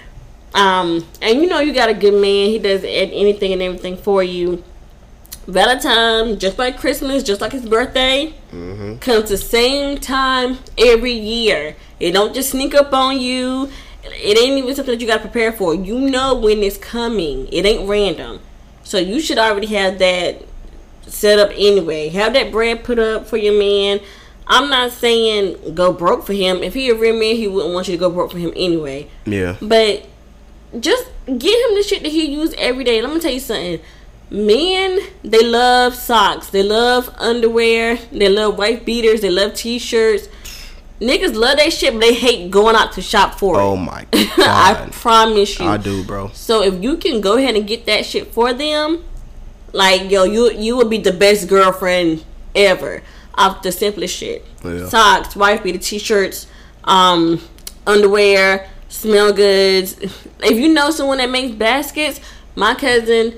um, 0.53 1.05
and 1.21 1.41
you 1.41 1.47
know 1.47 1.59
you 1.59 1.73
got 1.73 1.89
a 1.89 1.93
good 1.93 2.13
man, 2.13 2.49
he 2.49 2.59
does 2.59 2.83
anything 2.83 3.53
and 3.53 3.61
everything 3.61 3.97
for 3.97 4.23
you. 4.23 4.63
Valentine, 5.47 6.37
just 6.37 6.59
like 6.59 6.77
Christmas, 6.77 7.23
just 7.23 7.41
like 7.41 7.51
his 7.51 7.65
birthday, 7.65 8.33
comes 8.99 9.29
the 9.29 9.37
same 9.37 9.97
time 9.97 10.59
every 10.77 11.13
year. 11.13 11.75
It 11.99 12.11
don't 12.11 12.35
just 12.35 12.51
sneak 12.51 12.75
up 12.75 12.93
on 12.93 13.19
you. 13.19 13.69
It 14.03 14.37
ain't 14.37 14.57
even 14.57 14.75
something 14.75 14.93
that 14.93 15.01
you 15.01 15.07
gotta 15.07 15.21
prepare 15.21 15.51
for. 15.51 15.73
You 15.73 15.99
know 15.99 16.35
when 16.35 16.59
it's 16.59 16.77
coming. 16.77 17.47
It 17.51 17.65
ain't 17.65 17.89
random. 17.89 18.39
So 18.83 18.97
you 18.97 19.19
should 19.19 19.37
already 19.37 19.67
have 19.67 19.99
that 19.99 20.43
set 21.07 21.39
up 21.39 21.49
anyway. 21.51 22.09
Have 22.09 22.33
that 22.33 22.51
bread 22.51 22.83
put 22.83 22.99
up 22.99 23.27
for 23.27 23.37
your 23.37 23.57
man. 23.57 23.99
I'm 24.49 24.69
not 24.69 24.91
saying 24.91 25.75
go 25.75 25.93
broke 25.93 26.25
for 26.25 26.33
him. 26.33 26.63
If 26.63 26.73
he 26.73 26.89
a 26.89 26.95
real 26.95 27.13
man, 27.13 27.35
he 27.35 27.47
wouldn't 27.47 27.73
want 27.73 27.87
you 27.87 27.93
to 27.93 27.99
go 27.99 28.09
broke 28.09 28.31
for 28.31 28.39
him 28.39 28.51
anyway. 28.55 29.07
Yeah. 29.25 29.57
But 29.61 30.07
just 30.79 31.05
get 31.25 31.69
him 31.69 31.75
the 31.75 31.83
shit 31.83 32.01
that 32.03 32.09
he 32.09 32.31
use 32.31 32.53
every 32.57 32.83
day. 32.83 33.01
Let 33.01 33.13
me 33.13 33.19
tell 33.19 33.31
you 33.31 33.39
something. 33.39 33.79
Men, 34.31 34.99
they 35.23 35.43
love 35.43 35.95
socks. 35.95 36.49
They 36.49 36.63
love 36.63 37.13
underwear. 37.17 37.97
They 38.11 38.29
love 38.29 38.57
white 38.57 38.85
beaters. 38.85 39.21
They 39.21 39.29
love 39.29 39.53
t-shirts. 39.55 40.27
Niggas 40.99 41.33
love 41.33 41.57
that 41.57 41.71
shit, 41.71 41.93
but 41.93 42.01
they 42.01 42.13
hate 42.13 42.51
going 42.51 42.75
out 42.75 42.91
to 42.93 43.01
shop 43.01 43.35
for 43.35 43.55
it. 43.55 43.63
Oh 43.63 43.77
my 43.77 44.05
I 44.13 44.89
promise 44.91 45.59
you. 45.59 45.65
I 45.65 45.77
do, 45.77 46.03
bro. 46.03 46.29
So 46.33 46.61
if 46.61 46.83
you 46.83 46.97
can 46.97 47.21
go 47.21 47.37
ahead 47.37 47.55
and 47.55 47.65
get 47.65 47.85
that 47.85 48.05
shit 48.05 48.33
for 48.33 48.51
them, 48.53 49.03
like 49.71 50.11
yo, 50.11 50.23
you 50.23 50.51
you 50.51 50.75
would 50.75 50.89
be 50.89 50.97
the 50.97 51.13
best 51.13 51.47
girlfriend 51.47 52.25
ever. 52.53 53.01
Off 53.39 53.63
the 53.63 53.71
simplest 53.71 54.15
shit. 54.15 54.45
Yeah. 54.63 54.87
Socks, 54.87 55.35
wife 55.35 55.63
beater, 55.63 55.79
t-shirts, 55.79 56.45
um, 56.83 57.41
underwear, 57.87 58.67
smell 58.89 59.31
goods. 59.33 59.97
If 60.41 60.57
you 60.57 60.69
know 60.73 60.91
someone 60.91 61.17
that 61.19 61.29
makes 61.29 61.55
baskets, 61.55 62.19
my 62.55 62.75
cousin, 62.75 63.33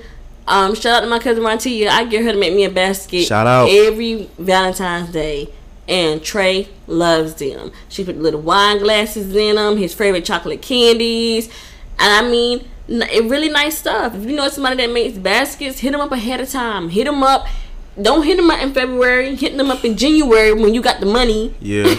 um, 0.46 0.74
shout 0.74 0.86
out 0.98 1.00
to 1.02 1.06
my 1.06 1.18
cousin 1.18 1.42
Montia. 1.42 1.88
I 1.88 2.04
get 2.04 2.24
her 2.24 2.32
to 2.32 2.38
make 2.38 2.54
me 2.54 2.64
a 2.64 2.70
basket 2.70 3.24
Shout 3.26 3.46
out. 3.46 3.68
every 3.70 4.28
Valentine's 4.38 5.10
Day. 5.12 5.48
And 5.88 6.22
Tre 6.22 6.68
loves 6.86 7.34
them. 7.34 7.72
She 7.88 8.04
put 8.04 8.16
little 8.16 8.40
wine 8.40 8.78
glasses 8.78 9.34
in 9.34 9.56
them, 9.56 9.76
his 9.76 9.92
favorite 9.92 10.24
chocolate 10.24 10.62
candies. 10.62 11.46
And 11.98 12.26
I 12.26 12.28
mean, 12.30 12.68
it 12.88 13.24
really 13.30 13.48
nice 13.48 13.78
stuff. 13.78 14.14
If 14.14 14.24
you 14.24 14.34
know 14.36 14.48
somebody 14.48 14.76
that 14.76 14.92
makes 14.92 15.18
baskets, 15.18 15.80
hit 15.80 15.92
them 15.92 16.00
up 16.00 16.12
ahead 16.12 16.40
of 16.40 16.48
time. 16.50 16.88
Hit 16.88 17.04
them 17.04 17.22
up. 17.22 17.46
Don't 18.00 18.22
hit 18.22 18.36
them 18.36 18.50
up 18.50 18.60
in 18.60 18.72
February. 18.72 19.36
Hit 19.36 19.56
them 19.56 19.70
up 19.70 19.84
in 19.84 19.96
January 19.96 20.52
when 20.54 20.72
you 20.72 20.80
got 20.80 21.00
the 21.00 21.06
money. 21.06 21.54
Yeah. 21.60 21.94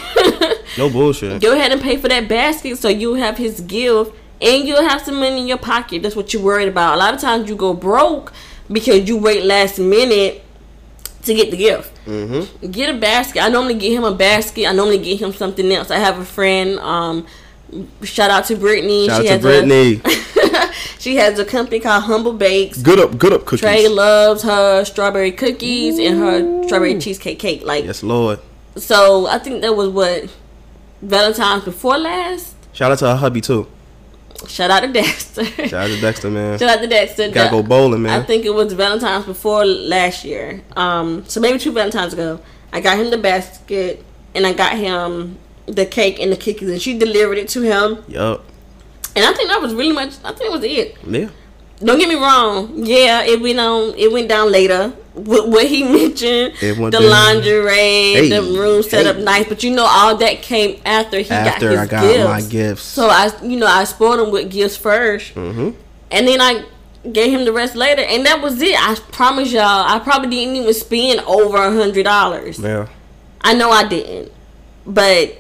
no 0.78 0.90
bullshit. 0.90 1.42
Go 1.42 1.54
ahead 1.54 1.72
and 1.72 1.82
pay 1.82 1.98
for 1.98 2.08
that 2.08 2.28
basket 2.28 2.78
so 2.78 2.90
you'll 2.90 3.16
have 3.16 3.38
his 3.38 3.62
gift 3.62 4.16
and 4.42 4.68
you'll 4.68 4.88
have 4.88 5.02
some 5.02 5.16
money 5.16 5.42
in 5.42 5.48
your 5.48 5.58
pocket. 5.58 6.02
That's 6.02 6.16
what 6.16 6.34
you're 6.34 6.42
worried 6.42 6.68
about. 6.68 6.96
A 6.96 6.98
lot 6.98 7.14
of 7.14 7.22
times 7.22 7.48
you 7.48 7.56
go 7.56 7.74
broke 7.74 8.34
because 8.72 9.08
you 9.08 9.18
wait 9.18 9.44
last 9.44 9.78
minute 9.78 10.44
to 11.24 11.34
get 11.34 11.52
the 11.52 11.58
gift. 11.58 11.94
Mm-hmm. 12.06 12.72
Get 12.72 12.94
a 12.94 12.98
basket. 12.98 13.42
I 13.42 13.50
normally 13.50 13.76
get 13.76 13.94
him 13.94 14.04
a 14.04 14.14
basket. 14.14 14.66
I 14.66 14.74
normally 14.74 14.98
get 14.98 15.22
him 15.22 15.32
something 15.32 15.72
else. 15.72 15.92
I 15.92 16.00
have 16.00 16.18
a 16.18 16.26
friend. 16.26 16.80
Um, 16.80 17.28
shout 18.02 18.30
out 18.30 18.46
to 18.46 18.56
Brittany. 18.56 19.08
Shout 19.08 19.22
out 19.22 19.24
to 19.24 19.30
has 19.30 19.42
Brittany. 19.42 20.02
A, 20.04 20.10
she 21.00 21.16
has 21.16 21.40
a 21.40 21.46
company 21.46 21.80
called 21.80 22.04
Humble 22.04 22.34
Bakes. 22.34 22.82
Good 22.82 23.00
up, 23.00 23.18
good 23.18 23.34
up 23.34 23.46
cookies. 23.46 23.62
Tre 23.62 23.88
loves 23.88 24.44
her 24.44 24.84
strawberry 24.86 25.32
cookies 25.32 26.00
and 26.00 26.18
her 26.20 26.64
strawberry 26.68 27.00
cheesecake 27.00 27.40
cake. 27.40 27.64
Like 27.64 27.86
Yes, 27.86 28.04
Lord. 28.04 28.40
so, 28.76 29.28
I 29.28 29.40
think 29.40 29.62
that 29.62 29.76
was 29.76 29.90
what 29.90 30.36
Valentine's 31.02 31.64
before 31.64 31.98
last. 31.98 32.56
Shout 32.74 32.92
out 32.92 33.00
to 33.00 33.08
her 33.08 33.16
hubby 33.16 33.42
too. 33.42 33.68
Shout 34.48 34.72
out 34.72 34.82
to 34.82 34.92
Dexter. 34.92 35.46
Shout 35.68 35.74
out 35.74 35.88
to 35.88 36.02
Dexter, 36.02 36.30
man. 36.30 36.60
Shout 36.60 36.70
out 36.70 36.82
to 36.82 36.88
Dexter. 36.88 37.30
Gotta 37.30 37.52
go 37.52 37.64
bowling, 37.64 38.02
man. 38.04 38.22
I 38.22 38.26
think 38.26 38.46
it 38.46 38.54
was 38.54 38.74
Valentine's 38.74 39.26
before 39.26 39.66
last 39.66 40.26
year. 40.26 40.62
Um, 40.76 41.24
so 41.28 41.40
maybe 41.40 41.60
two 41.60 41.72
Valentines 41.72 42.14
ago. 42.14 42.40
I 42.72 42.82
got 42.82 42.98
him 42.98 43.12
the 43.12 43.18
basket 43.18 44.04
and 44.34 44.46
I 44.48 44.54
got 44.54 44.78
him 44.78 45.38
the 45.66 45.86
cake 45.86 46.20
and 46.20 46.32
the 46.32 46.36
cookies, 46.38 46.70
and 46.70 46.82
she 46.82 46.98
delivered 46.98 47.38
it 47.38 47.48
to 47.50 47.62
him. 47.62 48.04
Yup. 48.08 48.44
And 49.16 49.26
I 49.26 49.34
think 49.34 49.50
that 49.50 49.62
was 49.62 49.74
really 49.74 49.94
much. 49.94 50.14
I 50.24 50.32
think 50.34 50.46
it 50.46 50.52
was 50.52 50.64
it. 50.64 50.98
Yeah. 51.08 51.30
Don't 51.80 52.00
get 52.00 52.08
me 52.08 52.16
wrong. 52.16 52.72
Yeah, 52.86 53.24
it 53.24 53.42
went 53.42 53.60
on. 53.60 53.94
It 53.98 54.12
went 54.12 54.30
down 54.30 54.52
later. 54.52 54.90
What, 55.14 55.50
what 55.50 55.68
he 55.68 55.84
mentioned, 56.00 56.56
the 56.60 56.90
down. 56.92 57.04
lingerie, 57.10 58.30
the 58.30 58.42
room 58.58 58.82
set 58.82 59.06
up 59.06 59.18
nice. 59.18 59.48
But 59.48 59.62
you 59.64 59.72
know, 59.72 59.86
all 59.88 60.16
that 60.18 60.42
came 60.42 60.82
after 60.86 61.20
he 61.20 61.30
After 61.30 61.70
got 61.70 61.72
his 61.72 61.80
I 61.80 61.86
got 61.88 62.02
gifts. 62.02 62.30
my 62.30 62.42
gifts. 62.50 62.82
So 62.84 63.08
I, 63.10 63.32
you 63.44 63.58
know, 63.58 63.68
I 63.68 63.84
spoiled 63.84 64.22
him 64.28 64.32
with 64.32 64.50
gifts 64.50 64.78
1st 64.78 65.34
Mhm. 65.34 65.76
and 66.12 66.28
then 66.28 66.42
I 66.42 66.66
gave 67.12 67.32
him 67.32 67.44
the 67.46 67.52
rest 67.52 67.76
later, 67.76 68.02
and 68.02 68.26
that 68.26 68.42
was 68.42 68.60
it. 68.62 68.76
I 68.80 68.96
promise 69.12 69.52
y'all, 69.52 69.62
I 69.86 70.00
probably 70.00 70.30
didn't 70.30 70.56
even 70.56 70.74
spend 70.74 71.20
over 71.22 71.58
a 71.58 71.72
hundred 71.72 72.04
dollars. 72.06 72.58
Yeah. 72.60 72.88
I 73.42 73.54
know 73.54 73.70
I 73.72 73.84
didn't, 73.88 74.32
but 74.86 75.36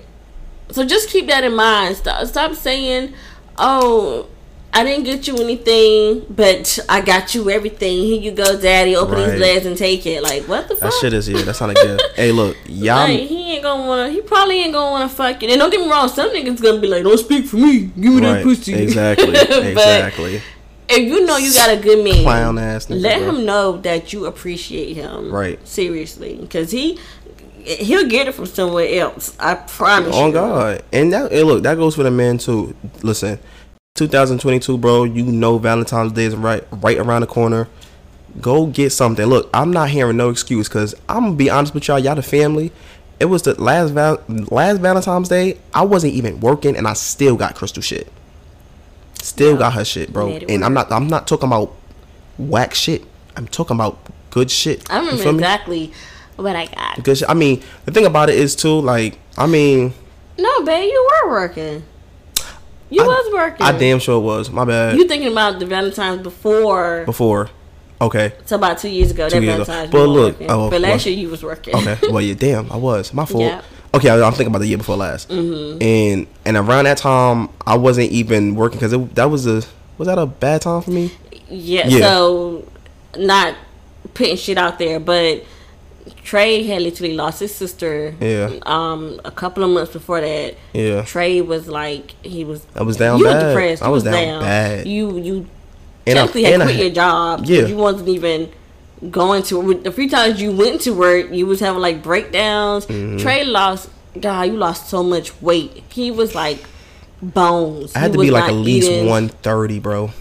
so 0.71 0.86
just 0.86 1.09
keep 1.09 1.28
that 1.28 1.43
in 1.45 1.55
mind. 1.55 1.95
Stop, 1.95 2.28
stop 2.28 2.53
saying, 2.53 3.13
"Oh, 3.58 4.28
I 4.76 4.84
didn't 4.84 5.04
get 5.06 5.28
you 5.28 5.38
anything, 5.38 6.26
but 6.30 6.80
I 6.89 7.01
got 7.01 7.36
you 7.36 7.49
everything. 7.51 8.04
Here 8.06 8.20
you 8.20 8.32
go, 8.32 8.60
Daddy. 8.60 8.95
Open 8.95 9.16
Right. 9.16 9.32
these 9.32 9.39
legs 9.39 9.66
and 9.68 9.78
take 9.78 10.06
it." 10.06 10.24
Like 10.24 10.43
what 10.47 10.68
the 10.68 10.76
fuck? 10.76 10.91
That 10.91 10.97
shit 10.99 11.14
is 11.14 11.30
yeah. 11.30 11.41
That's 11.43 11.62
not 11.62 11.70
a 11.70 11.74
gift. 11.76 12.01
hey, 12.16 12.32
look, 12.32 12.58
y'all. 12.68 13.08
Like, 13.08 13.20
he 13.22 13.54
ain't 13.54 13.64
gonna 13.64 13.88
wanna. 13.88 14.10
He 14.10 14.22
probably 14.22 14.60
ain't 14.64 14.74
gonna 14.74 14.91
wanna 14.91 15.10
fuck 15.10 15.41
you. 15.43 15.49
And 15.49 15.60
don't 15.60 15.70
get 15.70 15.80
me 15.82 15.89
wrong. 15.89 16.08
Some 16.10 16.30
niggas 16.32 16.62
gonna 16.62 16.80
be 16.80 16.88
like, 16.88 17.04
"Don't 17.04 17.18
speak 17.20 17.45
for 17.45 17.58
me. 17.58 17.91
Give 17.99 18.14
me 18.14 18.22
that 18.22 18.43
pussy." 18.43 18.74
Exactly. 18.74 19.36
Exactly. 19.74 20.41
if 20.89 20.99
you 20.99 21.26
know 21.26 21.38
you 21.38 21.51
got 21.54 21.70
a 21.72 21.78
good 21.78 22.04
man, 22.04 22.24
Clown 22.24 22.58
ass 22.58 22.88
nigga, 22.88 23.01
let 23.01 23.20
bro. 23.20 23.30
him 23.30 23.45
know 23.45 23.78
that 23.78 24.12
you 24.14 24.26
appreciate 24.26 24.95
him. 24.95 25.32
Right. 25.32 25.66
Seriously, 25.68 26.36
because 26.41 26.72
he 26.72 26.99
he'll 27.66 28.07
get 28.07 28.28
it 28.28 28.34
from 28.36 28.45
somewhere 28.45 28.88
else. 28.99 29.36
I 29.39 29.55
promise. 29.55 30.16
On 30.16 30.28
you. 30.28 30.34
God. 30.34 30.84
And 30.91 31.11
that 31.14 31.32
hey, 31.32 31.43
look, 31.43 31.64
that 31.64 31.76
goes 31.78 31.95
for 31.95 32.03
the 32.03 32.11
men 32.11 32.38
too. 32.38 32.76
Listen, 33.01 33.39
2022, 33.95 34.78
bro. 34.78 35.03
You 35.03 35.24
know 35.26 35.57
Valentine's 35.57 36.11
Day 36.14 36.26
is 36.26 36.36
right 36.36 36.64
right 36.72 36.97
around 36.97 37.22
the 37.22 37.28
corner. 37.28 37.68
Go 38.41 38.66
get 38.66 38.89
something. 38.91 39.26
Look, 39.26 39.49
I'm 39.53 39.72
not 39.72 39.89
hearing 39.89 40.18
no 40.18 40.30
excuse 40.30 40.68
because 40.68 40.95
I'm 41.07 41.24
gonna 41.24 41.36
be 41.36 41.49
honest 41.49 41.74
with 41.74 41.88
y'all. 41.88 41.99
Y'all 41.99 42.16
the 42.16 42.24
family. 42.24 42.72
It 43.20 43.26
was 43.26 43.43
the 43.43 43.59
last 43.61 43.91
val- 43.91 44.22
last 44.28 44.80
Valentine's 44.82 45.30
Day. 45.30 45.57
I 45.74 45.84
wasn't 45.84 46.14
even 46.14 46.39
working, 46.39 46.76
and 46.76 46.88
I 46.88 46.93
still 46.93 47.36
got 47.36 47.55
Crystal 47.55 47.82
shit. 47.84 48.11
Still 49.22 49.53
Yeah. 49.53 49.59
got 49.59 49.74
her 49.74 49.86
shit, 49.86 50.11
bro. 50.11 50.30
And 50.30 50.66
I'm 50.66 50.74
not. 50.74 50.91
I'm 50.91 51.07
not 51.07 51.28
talking 51.28 51.47
about 51.47 51.74
whack 52.38 52.74
shit. 52.74 53.03
I'm 53.38 53.47
talking 53.47 53.76
about 53.78 53.99
good 54.32 54.49
shit. 54.51 54.84
I 54.91 54.97
remember 54.99 55.30
exactly. 55.30 55.93
What 56.36 56.56
I 56.56 56.66
got. 56.68 56.96
Because 56.96 57.24
I 57.28 57.34
mean, 57.34 57.62
the 57.86 57.92
thing 57.92 58.06
about 58.06 58.30
it 58.30 58.36
is 58.36 58.56
too, 58.56 58.80
like, 58.80 59.18
I 59.38 59.48
mean, 59.48 59.94
No, 60.38 60.64
babe, 60.64 60.90
you 60.92 61.10
were 61.24 61.32
working. 61.32 61.84
You 62.90 63.04
I- 63.04 63.08
was 63.08 63.34
working. 63.34 63.66
I 63.66 63.72
damn 63.78 64.00
sure 64.00 64.20
was. 64.20 64.50
My 64.50 64.66
bad. 64.66 64.98
You 64.98 65.08
thinking 65.08 65.32
about 65.32 65.60
the 65.60 65.66
Valentine's 65.66 66.22
before? 66.22 67.04
Before, 67.06 67.50
okay, 68.02 68.34
It's 68.40 68.52
about 68.52 68.78
two 68.78 68.90
years 68.90 69.12
ago. 69.12 69.30
Two 69.30 69.40
that 69.40 69.46
years 69.46 69.56
ago. 69.56 69.64
Valentine's. 69.66 69.92
But 69.92 70.06
look, 70.08 70.38
oh, 70.50 70.70
but 70.70 70.82
last 70.82 71.06
well- 71.06 71.14
year 71.14 71.24
you 71.24 71.30
was 71.30 71.44
working. 71.44 71.76
okay. 71.76 71.98
well, 72.12 72.22
yeah, 72.22 72.34
damn, 72.36 72.72
I 72.72 72.76
was 72.78 73.14
my 73.14 73.26
fault. 73.26 73.44
Yeah. 73.44 73.62
Okay, 73.96 74.10
I, 74.10 74.16
I'm 74.22 74.32
thinking 74.32 74.48
about 74.48 74.60
the 74.60 74.68
year 74.68 74.80
before 74.80 74.98
last, 74.98 75.30
mm-hmm. 75.30 75.82
and 75.82 76.28
and 76.46 76.58
around 76.58 76.86
that 76.86 76.98
time, 76.98 77.50
I 77.68 77.78
wasn't 77.78 78.12
even 78.12 78.56
working 78.56 78.80
because 78.80 78.92
that 78.92 79.30
was 79.30 79.46
a 79.46 79.62
was 80.00 80.08
that 80.08 80.18
a 80.18 80.26
bad 80.26 80.62
time 80.64 80.82
for 80.82 80.90
me? 80.90 81.12
yeah, 81.48 81.88
Yeah. 81.88 82.00
So, 82.00 82.68
not 83.18 83.56
putting 84.16 84.36
shit 84.36 84.58
out 84.58 84.80
there, 84.80 85.00
but 85.00 85.44
Tre 86.24 86.64
had 86.64 86.82
literally 86.82 87.14
lost 87.16 87.39
his 87.39 87.54
sister. 87.54 88.14
Yeah. 88.20 88.51
Um, 88.66 89.20
a 89.26 89.32
couple 89.32 89.64
of 89.64 89.70
months 89.70 89.93
before 89.93 90.22
that. 90.22 90.56
Yeah, 90.74 91.04
Tre 91.04 91.41
was 91.41 91.68
like 91.68 92.12
he 92.24 92.43
was. 92.43 92.66
I 92.76 92.84
was 92.84 92.97
down 92.97 93.20
you 93.20 93.26
bad. 93.26 93.41
were 93.43 93.49
depressed. 93.49 93.84
I 93.84 93.88
You 93.88 93.91
was 93.91 94.04
down 94.04 94.41
bad. 94.41 94.88
You 94.88 95.18
you 95.20 95.47
And 96.06 96.20
I- 96.20 96.22
had 96.24 96.30
I 96.30 96.32
quit 96.32 96.62
had- 96.62 96.76
your 96.80 96.89
job. 96.89 97.45
Yeah. 97.45 97.66
You 97.68 97.76
wasn't 97.78 98.10
even 98.10 98.49
going 99.12 99.43
to 99.43 99.74
the 99.76 99.91
few 99.91 100.10
times 100.10 100.41
you 100.41 100.51
went 100.51 100.82
to 100.82 100.91
work. 100.93 101.32
You 101.32 101.45
was 101.45 101.60
having 101.60 101.82
like 101.82 102.01
breakdowns. 102.04 102.86
Mm-hmm. 102.86 103.18
Tre 103.18 103.43
lost. 103.45 103.89
God, 104.20 104.43
you 104.43 104.54
lost 104.58 104.89
so 104.89 105.04
much 105.04 105.41
weight. 105.41 105.84
He 105.89 106.12
was 106.12 106.36
like 106.36 106.60
bones. 107.22 107.95
I 107.95 107.99
had 107.99 108.12
He 108.12 108.18
to 108.18 108.22
be 108.24 108.32
like 108.32 108.45
at 108.49 108.54
least 108.54 108.91
one 109.08 109.30
thirty, 109.30 109.80
bro. 109.80 110.12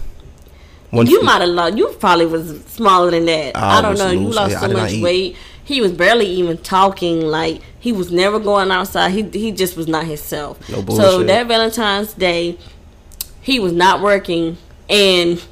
One 0.89 1.07
You 1.07 1.23
might 1.23 1.41
have 1.41 1.49
lost. 1.49 1.75
You 1.77 1.87
probably 1.99 2.25
was 2.27 2.63
smaller 2.65 3.09
than 3.11 3.25
that. 3.25 3.55
I 3.57 3.79
I, 3.79 3.81
don't 3.81 3.91
was 3.91 3.99
know. 3.99 4.11
You 4.11 4.19
lost 4.29 4.51
Yeah, 4.51 4.59
so 4.59 4.67
much 4.69 4.91
eat. 4.91 5.35
He 5.63 5.81
was 5.81 5.91
barely 5.91 6.25
even 6.25 6.57
talking. 6.57 7.21
Like 7.21 7.61
he 7.79 7.91
was 7.91 8.11
never 8.11 8.39
going 8.39 8.71
outside. 8.71 9.11
He 9.11 9.23
he 9.23 9.51
just 9.51 9.77
was 9.77 9.87
not 9.87 10.05
himself. 10.05 10.69
No 10.69 10.83
so 10.95 11.23
that 11.23 11.47
Valentine's 11.47 12.13
Day, 12.13 12.57
he 13.41 13.59
was 13.59 13.73
not 13.73 14.01
working, 14.01 14.57
and 14.89 15.43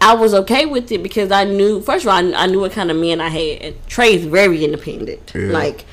I 0.00 0.14
was 0.14 0.34
okay 0.34 0.66
with 0.66 0.90
it 0.90 1.02
because 1.02 1.30
I 1.30 1.44
knew. 1.44 1.80
First 1.80 2.04
of 2.04 2.10
all, 2.10 2.16
I, 2.16 2.44
I 2.44 2.46
knew 2.46 2.60
what 2.60 2.72
kind 2.72 2.90
of 2.90 2.96
man 2.96 3.20
I 3.20 3.28
had. 3.28 3.62
And 3.62 3.86
Tre 3.86 4.14
is 4.14 4.24
very 4.24 4.64
independent. 4.64 5.32
Yeah. 5.34 5.52
Like 5.52 5.84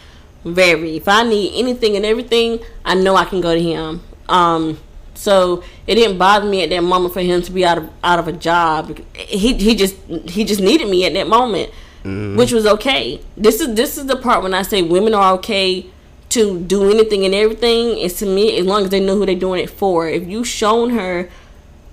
very. 0.43 0.97
If 0.97 1.07
I 1.07 1.23
need 1.23 1.57
anything 1.57 1.95
and 1.95 2.05
everything, 2.05 2.59
I 2.83 2.95
know 2.95 3.15
I 3.15 3.25
can 3.25 3.41
go 3.41 3.53
to 3.53 3.61
him. 3.61 4.01
Um, 4.27 4.79
so 5.19 5.63
it 5.85 5.95
didn't 5.95 6.17
bother 6.17 6.47
me 6.47 6.63
at 6.63 6.69
that 6.69 6.81
moment 6.81 7.13
for 7.13 7.21
him 7.21 7.41
to 7.41 7.51
be 7.51 7.65
out 7.65 7.77
of 7.77 7.89
out 8.03 8.19
of 8.19 8.27
a 8.27 8.31
job. 8.31 8.99
He 9.15 9.53
he 9.53 9.75
just 9.75 9.95
he 10.25 10.45
just 10.45 10.61
needed 10.61 10.87
me 10.87 11.05
at 11.05 11.13
that 11.13 11.27
moment, 11.27 11.71
which 12.03 12.51
was 12.51 12.65
okay. 12.65 13.21
This 13.35 13.61
is 13.61 13.75
this 13.75 13.97
is 13.97 14.05
the 14.05 14.15
part 14.15 14.43
when 14.43 14.53
I 14.53 14.61
say 14.61 14.81
women 14.81 15.13
are 15.13 15.33
okay 15.33 15.85
to 16.29 16.59
do 16.59 16.89
anything 16.89 17.25
and 17.25 17.33
everything. 17.33 17.97
It's 17.97 18.19
to 18.19 18.25
me 18.25 18.57
as 18.57 18.65
long 18.65 18.83
as 18.83 18.89
they 18.89 18.99
know 18.99 19.15
who 19.15 19.25
they're 19.25 19.35
doing 19.35 19.63
it 19.63 19.69
for. 19.69 20.07
If 20.07 20.27
you 20.27 20.43
shown 20.43 20.91
her 20.91 21.29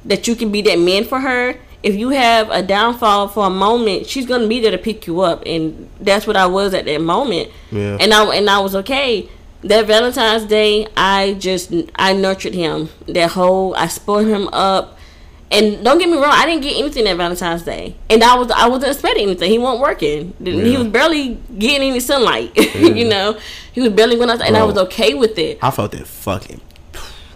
that 0.06 0.28
you 0.28 0.36
can 0.36 0.50
be 0.50 0.62
that 0.62 0.78
man 0.78 1.04
for 1.04 1.20
her. 1.20 1.56
If 1.82 1.94
you 1.94 2.08
have 2.10 2.50
a 2.50 2.62
downfall 2.62 3.28
for 3.28 3.46
a 3.46 3.50
moment, 3.50 4.06
she's 4.06 4.26
gonna 4.26 4.46
be 4.46 4.60
there 4.60 4.70
to 4.70 4.78
pick 4.78 5.06
you 5.06 5.20
up, 5.20 5.42
and 5.46 5.88
that's 6.00 6.26
what 6.26 6.36
I 6.36 6.46
was 6.46 6.74
at 6.74 6.86
that 6.86 7.00
moment. 7.00 7.50
Yeah. 7.70 7.98
And 8.00 8.12
I 8.12 8.24
and 8.34 8.48
I 8.48 8.58
was 8.60 8.74
okay. 8.76 9.28
That 9.62 9.86
Valentine's 9.86 10.44
Day, 10.44 10.86
I 10.96 11.34
just 11.34 11.72
I 11.96 12.12
nurtured 12.12 12.54
him. 12.54 12.88
That 13.06 13.32
whole 13.32 13.74
I 13.74 13.88
spoiled 13.88 14.28
him 14.28 14.48
up. 14.52 14.95
And 15.48 15.84
don't 15.84 15.98
get 15.98 16.08
me 16.08 16.16
wrong, 16.16 16.32
I 16.32 16.44
didn't 16.44 16.62
get 16.62 16.76
anything 16.76 17.06
at 17.06 17.16
Valentine's 17.16 17.62
Day, 17.62 17.94
and 18.10 18.22
I 18.24 18.34
was 18.36 18.50
I 18.50 18.66
wasn't 18.68 18.92
expecting 18.92 19.24
anything. 19.28 19.48
He 19.50 19.58
wasn't 19.58 19.80
working. 19.80 20.34
He 20.42 20.76
was 20.76 20.88
barely 20.88 21.38
getting 21.56 21.88
any 21.88 22.00
sunlight. 22.00 22.50
you 22.74 23.06
know, 23.08 23.38
he 23.72 23.80
was 23.80 23.90
barely 23.92 24.16
going 24.16 24.28
outside, 24.28 24.48
and 24.48 24.56
I 24.56 24.64
was 24.64 24.76
okay 24.76 25.14
with 25.14 25.38
it. 25.38 25.58
I 25.62 25.70
felt 25.70 25.94
it 25.94 26.04
fucking. 26.06 26.60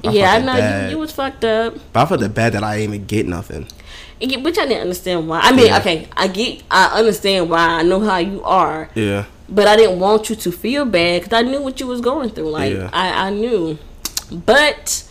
I 0.04 0.10
yeah, 0.10 0.32
I 0.32 0.38
know 0.40 0.86
you, 0.86 0.90
you 0.92 0.98
was 0.98 1.12
fucked 1.12 1.44
up. 1.44 1.74
But 1.92 2.00
I 2.00 2.06
felt 2.06 2.22
it 2.22 2.34
bad 2.34 2.54
that 2.54 2.64
I 2.64 2.78
didn't 2.78 2.94
even 2.94 3.06
get 3.06 3.26
nothing. 3.28 3.68
Yeah, 4.18 4.38
Which 4.38 4.58
I 4.58 4.66
didn't 4.66 4.82
understand 4.82 5.28
why. 5.28 5.40
I 5.40 5.52
mean, 5.52 5.66
Yeah. 5.66 5.78
okay, 5.78 6.08
I 6.16 6.26
get, 6.26 6.62
I 6.70 6.98
understand 6.98 7.48
why. 7.48 7.60
I 7.78 7.82
know 7.82 8.00
how 8.00 8.16
you 8.18 8.42
are, 8.42 8.90
Yeah. 8.94 9.26
but 9.48 9.66
I 9.68 9.76
didn't 9.76 10.00
want 10.00 10.28
you 10.30 10.36
to 10.36 10.50
feel 10.52 10.84
bad 10.84 11.22
because 11.22 11.32
I 11.38 11.42
knew 11.42 11.60
what 11.62 11.78
you 11.80 11.86
was 11.86 12.00
going 12.00 12.30
through. 12.30 12.50
Like 12.50 12.74
Yeah. 12.74 12.90
I, 12.92 13.28
I 13.28 13.30
knew. 13.30 13.78
But 14.32 15.04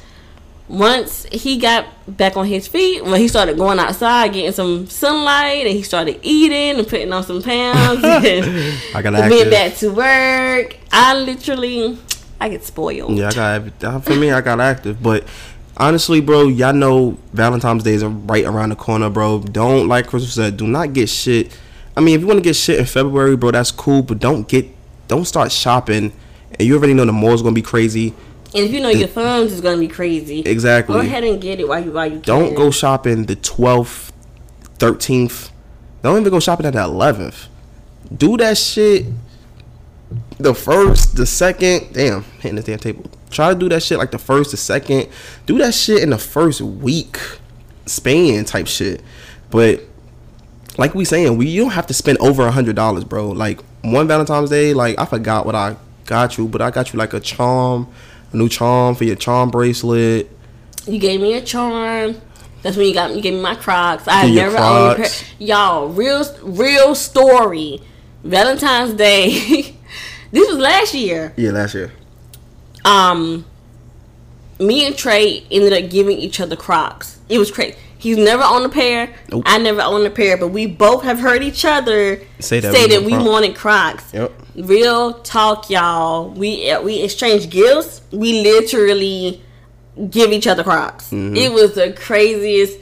once 0.70 1.26
he 1.32 1.58
got 1.58 1.88
back 2.08 2.38
on 2.38 2.46
his 2.46 2.68
feet, 2.68 3.04
when 3.04 3.20
he 3.20 3.28
started 3.28 3.58
going 3.58 3.80
outside, 3.80 4.32
getting 4.32 4.52
some 4.52 4.86
sunlight, 4.88 5.66
and 5.66 5.76
he 5.76 5.82
started 5.82 6.20
eating 6.22 6.78
and 6.78 6.88
putting 6.88 7.12
on 7.12 7.24
some 7.24 7.42
pounds, 7.42 8.04
and 8.04 8.46
I 8.96 9.02
got 9.02 9.14
being 9.30 9.48
active. 9.48 9.52
back 9.52 9.76
to 9.78 9.92
work, 9.92 10.78
I 10.92 11.20
literally, 11.20 11.98
I 12.40 12.50
get 12.50 12.64
spoiled. 12.64 13.18
Yeah, 13.18 13.30
I 13.30 13.34
got 13.34 13.84
uh, 13.84 14.00
for 14.00 14.16
me. 14.16 14.32
I 14.32 14.42
got 14.42 14.60
active, 14.60 15.02
but 15.02 15.26
honestly, 15.76 16.22
bro, 16.22 16.48
y'all 16.48 16.72
know 16.72 17.18
Valentine's 17.34 17.84
Day 17.84 17.94
is 17.94 18.04
right 18.04 18.46
around 18.46 18.70
the 18.70 18.76
corner, 18.76 19.10
bro. 19.10 19.40
Don't 19.40 19.88
like 19.88 20.08
Crystal 20.08 20.30
said. 20.30 20.58
Do 20.58 20.68
not 20.68 20.94
get 20.94 21.10
shit. 21.10 21.58
I 21.98 22.02
mean, 22.02 22.14
if 22.14 22.22
you 22.22 22.28
want 22.28 22.38
to 22.38 22.44
get 22.44 22.56
shit 22.56 22.80
in 22.80 22.86
February, 22.86 23.36
bro, 23.36 23.52
that's 23.52 23.72
cool. 23.72 24.04
But 24.04 24.20
don't 24.20 24.48
get, 24.48 24.68
don't 25.08 25.26
start 25.26 25.52
shopping. 25.52 26.14
And 26.52 26.68
you 26.68 26.76
already 26.76 26.94
know 26.94 27.06
the 27.06 27.14
mall's 27.14 27.42
gonna 27.42 27.56
be 27.56 27.64
crazy. 27.64 28.14
And 28.56 28.66
if 28.66 28.72
you 28.72 28.82
know 28.82 28.90
your 28.90 29.08
funds 29.08 29.54
is 29.54 29.62
gonna 29.62 29.78
be 29.78 29.88
crazy, 29.88 30.42
Exactly. 30.42 30.94
Go 30.94 31.02
ahead 31.02 31.24
and 31.24 31.40
get 31.42 31.60
it 31.60 31.68
while 31.68 31.84
you 31.84 31.92
while 31.92 32.12
you 32.12 32.20
Don't 32.20 32.56
go 32.56 32.72
shopping 32.72 33.26
the 33.26 33.36
twelfth, 33.36 34.12
thirteenth. 34.80 35.52
Don't 36.02 36.20
even 36.20 36.32
go 36.32 36.40
shopping 36.40 36.66
at 36.66 36.74
the 36.74 36.84
eleventh. 36.84 37.48
Do 38.16 38.38
that 38.38 38.58
shit 38.58 39.06
the 40.40 40.56
first, 40.56 41.16
the 41.16 41.26
second. 41.26 41.94
Damn, 41.94 42.24
hitting 42.40 42.56
this 42.56 42.66
damn 42.66 42.80
table. 42.80 43.10
Try 43.30 43.54
to 43.54 43.60
do 43.60 43.70
that 43.70 43.84
shit 43.84 44.00
like 44.00 44.12
the 44.12 44.18
first, 44.18 44.52
the 44.52 44.58
second. 44.58 45.10
Do 45.46 45.58
that 45.60 45.74
shit 45.74 46.02
in 46.02 46.10
the 46.10 46.18
first 46.18 46.62
week, 46.62 47.20
span 47.86 48.46
type 48.46 48.68
shit. 48.68 49.04
But 49.52 49.82
like 50.78 50.96
we 50.96 51.06
saying, 51.06 51.38
we 51.38 51.48
you 51.48 51.62
don't 51.62 51.72
have 51.72 51.88
to 51.88 51.94
spend 51.94 52.18
over 52.20 52.48
a 52.48 52.52
hundred 52.52 52.76
dollars, 52.76 53.04
bro. 53.04 53.30
Like 53.30 53.60
one 53.84 54.08
Valentine's 54.08 54.50
Day, 54.50 54.74
like 54.74 54.98
I 55.00 55.06
forgot 55.06 55.46
what 55.46 55.56
I 55.56 55.76
got 56.06 56.38
you, 56.38 56.48
but 56.48 56.62
I 56.62 56.72
got 56.72 56.92
you 56.94 56.98
like 56.98 57.14
a 57.14 57.20
charm, 57.20 57.88
a 58.32 58.38
new 58.38 58.50
charm 58.50 58.96
for 58.96 59.04
your 59.04 59.16
charm 59.16 59.50
bracelet. 59.50 60.30
You 60.86 61.00
gave 61.00 61.22
me 61.22 61.34
a 61.34 61.42
charm. 61.42 62.22
That's 62.62 62.76
when 62.76 62.88
you 62.88 62.94
got 62.94 63.16
you 63.16 63.22
gave 63.22 63.34
me 63.34 63.42
my 63.42 63.56
Crocs. 63.56 64.04
I 64.08 64.30
never 64.30 64.58
owned 64.58 64.94
a 64.94 64.96
pair. 64.96 65.10
Y'all, 65.40 65.90
real 65.90 66.26
real 66.44 66.96
story. 66.96 67.82
Valentine's 68.24 68.94
Day. 68.94 69.30
this 70.32 70.50
was 70.50 70.58
last 70.58 70.94
year. 70.94 71.34
Yeah, 71.38 71.52
last 71.52 71.74
year. 71.74 71.94
Um, 72.84 73.46
me 74.60 74.86
and 74.86 74.98
Tre 74.98 75.46
ended 75.50 75.74
up 75.74 75.90
giving 75.90 76.18
each 76.18 76.40
other 76.40 76.56
Crocs. 76.56 77.20
It 77.30 77.38
was 77.38 77.52
crazy. 77.52 77.78
He's 78.00 78.18
never 78.18 78.44
owned 78.44 78.66
a 78.66 78.70
pair. 78.70 79.14
Nope. 79.30 79.44
I 79.46 79.58
never 79.58 79.82
owned 79.82 80.08
a 80.08 80.10
pair, 80.10 80.38
but 80.38 80.48
we 80.48 80.66
both 80.68 81.04
have 81.04 81.20
heard 81.20 81.44
each 81.44 81.66
other 81.66 82.22
Say 82.40 82.62
that 82.62 82.74
say 82.74 82.86
we 82.86 82.96
that 82.96 83.04
we 83.04 83.12
wanted 83.18 83.56
Crocs. 83.58 84.14
Yep. 84.14 84.32
Real 84.56 85.14
talk, 85.22 85.70
y'all. 85.70 86.30
We 86.30 86.74
we 86.82 87.02
exchanged 87.02 87.50
gifts. 87.52 88.02
We 88.12 88.42
literally 88.42 89.44
give 90.10 90.32
each 90.32 90.48
other 90.48 90.64
Crocs. 90.64 91.08
Mm-hmm. 91.12 91.36
It 91.36 91.52
was 91.52 91.76
the 91.76 91.92
craziest, 91.92 92.80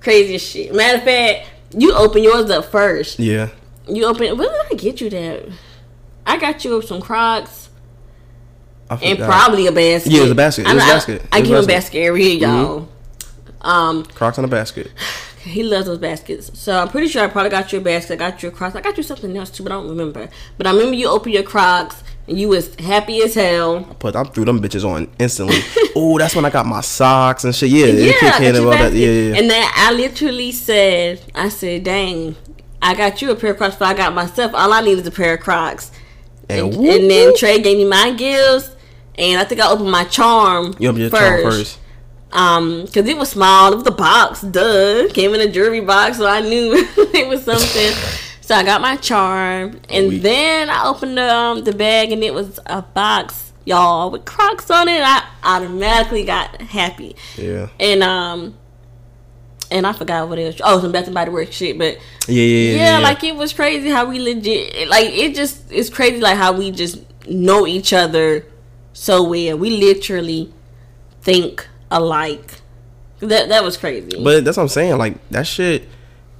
craziest 0.00 0.50
shit. 0.50 0.74
Matter 0.74 0.96
of 0.96 1.04
fact, 1.04 1.46
you 1.76 1.92
open 1.92 2.22
yours 2.22 2.48
up 2.48 2.64
first. 2.64 3.18
Yeah. 3.18 3.50
You 3.86 4.06
open. 4.06 4.38
When 4.38 4.48
did 4.48 4.72
I 4.72 4.74
get 4.76 5.02
you 5.02 5.10
that? 5.10 5.46
I 6.26 6.38
got 6.38 6.64
you 6.64 6.80
some 6.80 7.02
Crocs 7.02 7.68
I 8.88 8.96
and 8.96 9.18
probably 9.18 9.66
a 9.66 9.72
basket. 9.72 10.10
Yeah, 10.10 10.20
it 10.20 10.22
was 10.22 10.30
a 10.30 10.34
basket. 10.34 10.62
It 10.62 10.68
I, 10.68 10.74
was 10.74 10.82
a 10.82 10.86
I- 10.86 10.88
basket. 10.94 11.22
I, 11.32 11.40
was 11.40 11.48
give 11.50 11.64
a 11.64 11.66
basket. 11.66 11.98
Mm-hmm. 11.98 12.08
every 12.08 12.22
year, 12.24 12.48
y'all. 12.48 12.88
Um, 13.64 14.04
Crocs 14.04 14.38
on 14.38 14.44
a 14.44 14.48
basket. 14.48 14.92
he 15.42 15.62
loves 15.62 15.86
those 15.86 15.98
baskets. 15.98 16.58
So 16.58 16.78
I'm 16.78 16.88
pretty 16.88 17.08
sure 17.08 17.22
I 17.24 17.28
probably 17.28 17.50
got 17.50 17.72
you 17.72 17.78
a 17.78 17.82
basket. 17.82 18.14
I 18.14 18.16
got 18.30 18.42
you 18.42 18.48
a 18.50 18.52
Crocs. 18.52 18.76
I 18.76 18.80
got 18.80 18.96
you 18.96 19.02
something 19.02 19.36
else 19.36 19.50
too, 19.50 19.62
but 19.62 19.72
I 19.72 19.76
don't 19.76 19.88
remember. 19.88 20.28
But 20.56 20.66
I 20.66 20.70
remember 20.72 20.94
you 20.94 21.08
opened 21.08 21.34
your 21.34 21.42
Crocs 21.42 22.02
and 22.28 22.38
you 22.38 22.48
was 22.48 22.74
happy 22.76 23.20
as 23.22 23.34
hell. 23.34 23.80
But 23.98 24.16
I 24.16 24.24
threw 24.24 24.44
them 24.44 24.60
bitches 24.60 24.84
on 24.84 25.10
instantly. 25.18 25.58
oh, 25.96 26.18
that's 26.18 26.34
when 26.36 26.44
I 26.44 26.50
got 26.50 26.64
my 26.66 26.80
socks 26.80 27.44
and 27.44 27.54
shit. 27.54 27.70
Yeah, 27.70 27.86
Yeah, 27.86 27.92
it 27.92 28.14
in 28.14 28.20
got 28.20 28.42
and 28.42 28.56
all 28.58 28.70
that. 28.70 28.78
basket. 28.78 28.98
Yeah, 28.98 29.08
yeah. 29.10 29.28
yeah. 29.32 29.38
And 29.40 29.50
then 29.50 29.70
I 29.74 29.92
literally 29.92 30.52
said, 30.52 31.20
I 31.34 31.48
said, 31.50 31.84
dang, 31.84 32.36
I 32.80 32.94
got 32.94 33.20
you 33.22 33.30
a 33.30 33.34
pair 33.36 33.50
of 33.52 33.56
Crocs, 33.58 33.76
but 33.76 33.86
I 33.86 33.94
got 33.94 34.14
myself. 34.14 34.52
All 34.54 34.72
I 34.72 34.80
need 34.82 34.98
is 34.98 35.06
a 35.06 35.10
pair 35.10 35.34
of 35.34 35.40
Crocs. 35.40 35.90
And 36.48 36.60
And, 36.72 36.76
whoop, 36.76 37.00
and 37.00 37.10
then. 37.10 37.34
Tre 37.36 37.58
gave 37.60 37.78
me 37.78 37.86
my 37.86 38.12
gifts, 38.12 38.70
and 39.16 39.40
I 39.40 39.44
think 39.44 39.60
I 39.62 39.70
opened 39.70 39.90
my 39.90 40.04
charm. 40.04 40.74
You 40.78 40.88
opened 40.90 41.00
your 41.02 41.10
first. 41.10 41.42
charm 41.42 41.52
first. 41.52 41.78
Um, 42.34 42.86
cause 42.88 43.06
it 43.06 43.16
was 43.16 43.30
small. 43.30 43.72
It 43.72 43.76
was 43.76 43.84
the 43.84 43.90
box, 43.92 44.40
duh. 44.42 45.08
Came 45.14 45.34
in 45.34 45.40
a 45.40 45.50
jewelry 45.50 45.80
box, 45.80 46.18
so 46.18 46.26
I 46.26 46.40
knew 46.40 46.74
it 47.14 47.28
was 47.28 47.44
something. 47.44 47.92
so 48.40 48.56
I 48.56 48.64
got 48.64 48.80
my 48.80 48.96
charm, 48.96 49.80
and 49.88 50.08
Weak. 50.08 50.22
then 50.22 50.68
I 50.68 50.86
opened 50.88 51.16
the 51.16 51.32
um, 51.32 51.62
the 51.64 51.72
bag, 51.72 52.10
and 52.10 52.24
it 52.24 52.34
was 52.34 52.58
a 52.66 52.82
box, 52.82 53.52
y'all, 53.64 54.10
with 54.10 54.24
Crocs 54.24 54.68
on 54.70 54.88
it. 54.88 55.00
I 55.00 55.24
automatically 55.44 56.24
got 56.24 56.60
happy, 56.60 57.14
Yeah. 57.36 57.68
and 57.78 58.02
um, 58.02 58.58
and 59.70 59.86
I 59.86 59.92
forgot 59.92 60.28
what 60.28 60.38
else. 60.40 60.60
Oh, 60.64 60.80
some 60.80 60.90
Bath 60.90 61.06
and 61.06 61.14
Body 61.14 61.30
Works 61.30 61.54
shit, 61.54 61.78
but 61.78 61.98
Yeah, 62.26 62.34
yeah, 62.34 62.42
yeah. 62.42 62.76
yeah, 62.76 62.90
yeah. 62.94 62.98
like 62.98 63.22
it 63.22 63.36
was 63.36 63.52
crazy 63.52 63.90
how 63.90 64.06
we 64.08 64.18
legit 64.18 64.88
like 64.88 65.06
it 65.12 65.36
just 65.36 65.70
it's 65.70 65.88
crazy 65.88 66.18
like 66.20 66.36
how 66.36 66.52
we 66.52 66.72
just 66.72 66.98
know 67.28 67.64
each 67.66 67.92
other 67.92 68.44
so 68.92 69.22
well. 69.22 69.56
We 69.56 69.70
literally 69.70 70.52
think 71.22 71.66
alike. 71.94 72.60
That 73.20 73.48
that 73.48 73.64
was 73.64 73.76
crazy. 73.76 74.22
But 74.22 74.44
that's 74.44 74.56
what 74.56 74.64
I'm 74.64 74.68
saying. 74.68 74.98
Like 74.98 75.26
that 75.30 75.46
shit, 75.46 75.88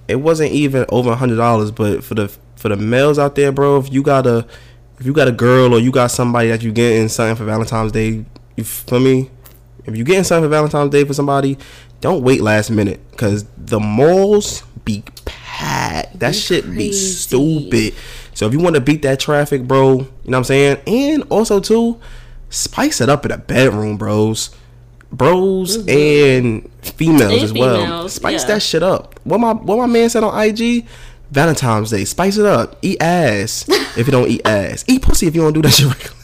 it 0.09 0.17
wasn't 0.17 0.53
even 0.53 0.85
over 0.91 1.13
a 1.13 1.17
hundred 1.17 1.37
dollars. 1.37 1.71
But 1.71 2.05
for 2.05 2.15
the 2.15 2.29
for 2.57 2.69
the 2.69 2.77
males 2.77 3.19
out 3.19 3.35
there, 3.37 3.53
bro, 3.53 3.79
if 3.79 3.93
you 3.93 4.03
got 4.03 4.27
a 4.27 4.47
if 4.99 5.07
you 5.07 5.13
got 5.13 5.29
a 5.29 5.33
girl 5.33 5.75
or 5.75 5.79
you 5.79 5.91
got 5.91 6.09
somebody 6.09 6.49
that 6.49 6.63
you 6.63 6.73
getting 6.73 7.09
something 7.09 7.37
for 7.37 7.45
Valentine's 7.45 7.93
Day, 7.93 8.25
you 8.57 8.65
feel 8.65 9.01
me? 9.01 9.31
If 9.87 9.97
you 9.97 10.05
getting 10.05 10.25
something 10.25 10.45
for 10.45 10.51
Valentine's 10.51 10.91
Day 10.91 11.05
for 11.05 11.15
somebody, 11.15 11.59
don't 12.01 12.23
wait 12.23 12.41
last 12.41 12.71
minute 12.71 13.01
because 13.11 13.45
the 13.57 13.81
malls 13.81 14.63
be 14.85 15.03
packed. 15.25 16.19
That 16.21 16.35
shit 16.35 16.71
be 16.71 16.93
stupid. 16.93 17.95
So 18.35 18.47
if 18.47 18.53
you 18.53 18.59
want 18.61 18.75
to 18.75 18.81
beat 18.81 19.03
that 19.03 19.21
traffic, 19.21 19.63
bro, 19.63 19.93
you 19.93 19.99
know 19.99 20.07
what 20.25 20.37
I'm 20.37 20.45
saying? 20.45 20.83
And 20.87 21.23
also 21.31 21.61
too, 21.61 22.01
spice 22.51 23.01
it 23.01 23.09
up 23.09 23.25
in 23.25 23.31
a 23.31 23.39
bedroom, 23.39 23.97
bros. 23.97 24.51
Bros 25.17 25.77
and 25.87 26.69
females 26.83 27.23
Mm-hmm. 27.23 27.33
And 27.33 27.43
as 27.43 27.53
well. 27.53 28.09
Spice 28.09 28.43
yeah. 28.43 28.49
that 28.49 28.63
shit 28.63 28.83
up. 28.83 29.19
What 29.25 29.39
my 29.41 29.53
what 29.53 29.79
my 29.79 29.87
man 29.87 30.11
said 30.11 30.25
on 30.25 30.39
IG, 30.43 30.87
Valentine's 31.31 31.91
Day, 31.91 32.05
spice 32.05 32.37
it 32.37 32.47
up. 32.47 32.77
Eat 32.83 33.01
ass 33.01 33.65
if 33.97 34.07
you 34.07 34.13
don't 34.13 34.29
eat 34.29 34.43
ass. 34.47 34.85
Eat 34.89 35.03
pussy 35.03 35.27
if 35.27 35.35
you 35.35 35.43
don't 35.43 35.53
do 35.53 35.63
that 35.63 35.71
shit 35.73 35.87
regularly. 35.87 36.21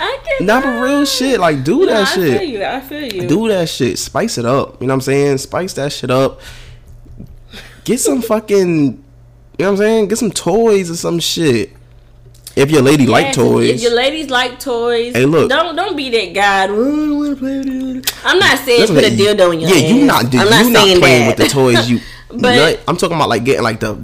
I 0.00 0.38
Not 0.40 0.62
for 0.62 0.82
real 0.82 1.04
shit. 1.04 1.40
Like 1.40 1.64
do 1.64 1.86
that 1.86 2.08
I 2.08 2.14
shit. 2.14 2.40
feel 2.40 2.48
you. 2.48 2.64
I 2.64 2.80
feel 2.80 3.12
you. 3.12 3.28
Do 3.28 3.48
that 3.48 3.68
shit. 3.68 3.98
Spice 3.98 4.38
it 4.38 4.44
up. 4.44 4.80
You 4.80 4.86
know 4.86 4.92
what 4.92 4.96
I'm 4.96 5.00
saying? 5.02 5.38
Spice 5.38 5.72
that 5.74 5.92
shit 5.92 6.10
up. 6.10 6.40
Get 7.84 7.98
some 8.00 8.22
fucking. 8.22 9.04
You 9.58 9.64
know 9.64 9.66
what 9.66 9.68
I'm 9.72 9.76
saying? 9.78 10.08
Get 10.08 10.18
some 10.18 10.30
toys 10.30 10.90
or 10.90 10.96
some 10.96 11.18
shit. 11.18 11.72
If 12.58 12.70
your 12.70 12.82
lady 12.82 13.06
like 13.06 13.32
toys. 13.32 13.70
If 13.70 13.80
your 13.82 13.94
ladies 13.94 14.30
like 14.30 14.58
toys, 14.58 15.14
Hey, 15.14 15.24
look. 15.26 15.48
don't 15.48 15.76
don't 15.76 15.96
be 15.96 16.10
that 16.10 16.34
guy. 16.34 16.64
"Oh, 16.64 16.64
I 16.64 16.66
don't 17.06 17.18
want 17.18 17.30
to 17.30 17.36
play 17.36 17.58
with 17.58 18.06
it." 18.06 18.14
I'm 18.24 18.38
not 18.38 18.58
saying 18.58 18.86
put 18.88 19.04
a 19.04 19.10
dildo 19.10 19.52
in 19.54 19.60
your 19.60 19.70
yeah, 19.70 19.76
ass. 19.84 19.90
you 19.92 20.04
not. 20.04 20.32
You 20.32 20.40
I'm 20.40 20.50
not, 20.50 20.72
not, 20.72 20.98
playing 20.98 21.00
that. 21.00 21.38
with 21.38 21.46
the 21.46 21.52
toys. 21.52 21.88
You. 21.90 22.00
But- 22.30 22.56
nut- 22.56 22.80
I'm 22.86 22.96
talking 22.98 23.16
about 23.16 23.28
like 23.30 23.44
getting 23.44 23.62
like 23.62 23.80
the. 23.80 23.98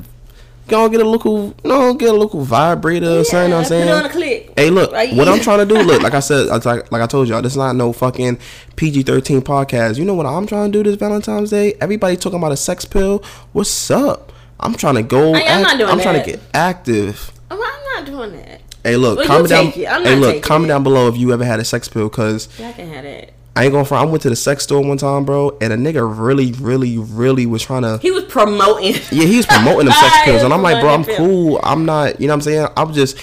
Go 0.67 0.89
get 0.89 1.03
a 1.03 1.05
local, 1.05 1.55
no, 1.63 1.93
get 1.93 2.09
a 2.09 2.13
local 2.17 2.41
vibrator 2.43 3.19
or 3.21 3.25
something. 3.25 3.43
You 3.43 3.49
know 3.51 3.57
what 3.57 3.63
I'm 3.65 3.69
saying? 3.69 3.87
Put 3.87 3.97
on 3.99 4.05
a 4.07 4.09
click. 4.09 4.53
Hey, 4.57 4.71
look, 4.71 4.93
what 4.93 5.29
I'm 5.29 5.41
trying 5.47 5.59
to 5.59 5.67
do, 5.67 5.79
look, 5.83 6.01
like 6.01 6.15
I 6.15 6.21
said, 6.21 6.47
like, 6.47 6.91
like 6.91 7.03
I 7.03 7.07
told 7.07 7.29
y'all, 7.29 7.43
this 7.43 7.53
is 7.53 7.59
not 7.59 7.77
no 7.77 7.93
fucking 7.93 8.39
PG-13 8.77 9.41
podcast. 9.43 9.99
You 9.99 10.07
know 10.07 10.15
what 10.15 10.25
I'm 10.25 10.47
trying 10.47 10.73
to 10.73 10.79
do 10.83 10.89
this 10.89 10.97
Valentine's 10.99 11.51
Day? 11.51 11.75
Everybody 11.83 12.17
talking 12.17 12.39
about 12.39 12.53
a 12.53 12.57
sex 12.57 12.87
pill. 12.87 13.23
What's 13.53 13.91
up? 13.91 14.33
I'm 14.59 14.73
trying 14.75 14.95
to 14.95 15.03
go. 15.03 15.35
Hey, 15.35 15.47
I'm 15.47 15.61
not 15.63 15.77
doing 15.77 15.91
I'm 15.91 16.01
trying 16.01 16.25
to 16.25 16.31
get 16.31 16.41
active. 16.55 17.31
I'm 17.51 17.59
not 17.59 18.07
doing 18.07 18.33
that. 18.33 18.61
Hey, 18.83 18.97
look, 18.97 19.19
Well, 19.19 19.27
comment 19.27 19.49
down. 19.49 19.67
Hey, 19.67 20.17
look, 20.17 20.43
comment 20.43 20.71
it. 20.71 20.75
down 20.75 20.83
below 20.83 21.09
if 21.09 21.17
you 21.17 21.33
ever 21.33 21.45
had 21.45 21.61
a 21.61 21.65
sex 21.65 21.89
pill, 21.89 22.09
cause 22.11 22.49
Yeah, 22.59 22.69
I 22.69 22.73
can 22.73 22.89
have 22.89 23.05
that. 23.05 23.31
I 23.57 23.65
ain't 23.65 23.73
going 23.73 23.85
for. 23.85 23.95
I 23.95 24.05
went 24.05 24.23
to 24.23 24.31
the 24.31 24.37
sex 24.37 24.65
store 24.65 24.85
one 24.85 24.97
time, 24.99 25.25
bro, 25.25 25.57
and 25.61 25.73
a 25.73 25.77
nigga 25.77 26.03
really, 26.19 26.51
really, 26.53 26.99
really 26.99 27.47
was 27.47 27.63
trying 27.63 27.83
to. 27.83 27.99
He 27.99 28.11
was 28.11 28.25
promoting. 28.25 28.95
Yeah, 29.13 29.25
he 29.27 29.37
was 29.37 29.47
promoting 29.47 29.87
them 29.87 29.95
sex 30.01 30.23
pills, 30.25 30.43
and 30.43 30.53
I'm 30.53 30.61
like, 30.61 30.81
bro, 30.81 30.93
I'm 30.93 31.05
cool. 31.05 31.61
I'm 31.63 31.85
not, 31.85 32.21
you 32.21 32.27
know 32.27 32.33
what 32.33 32.39
I'm 32.39 32.41
saying? 32.43 32.69
I'm 32.77 32.93
just, 32.93 33.17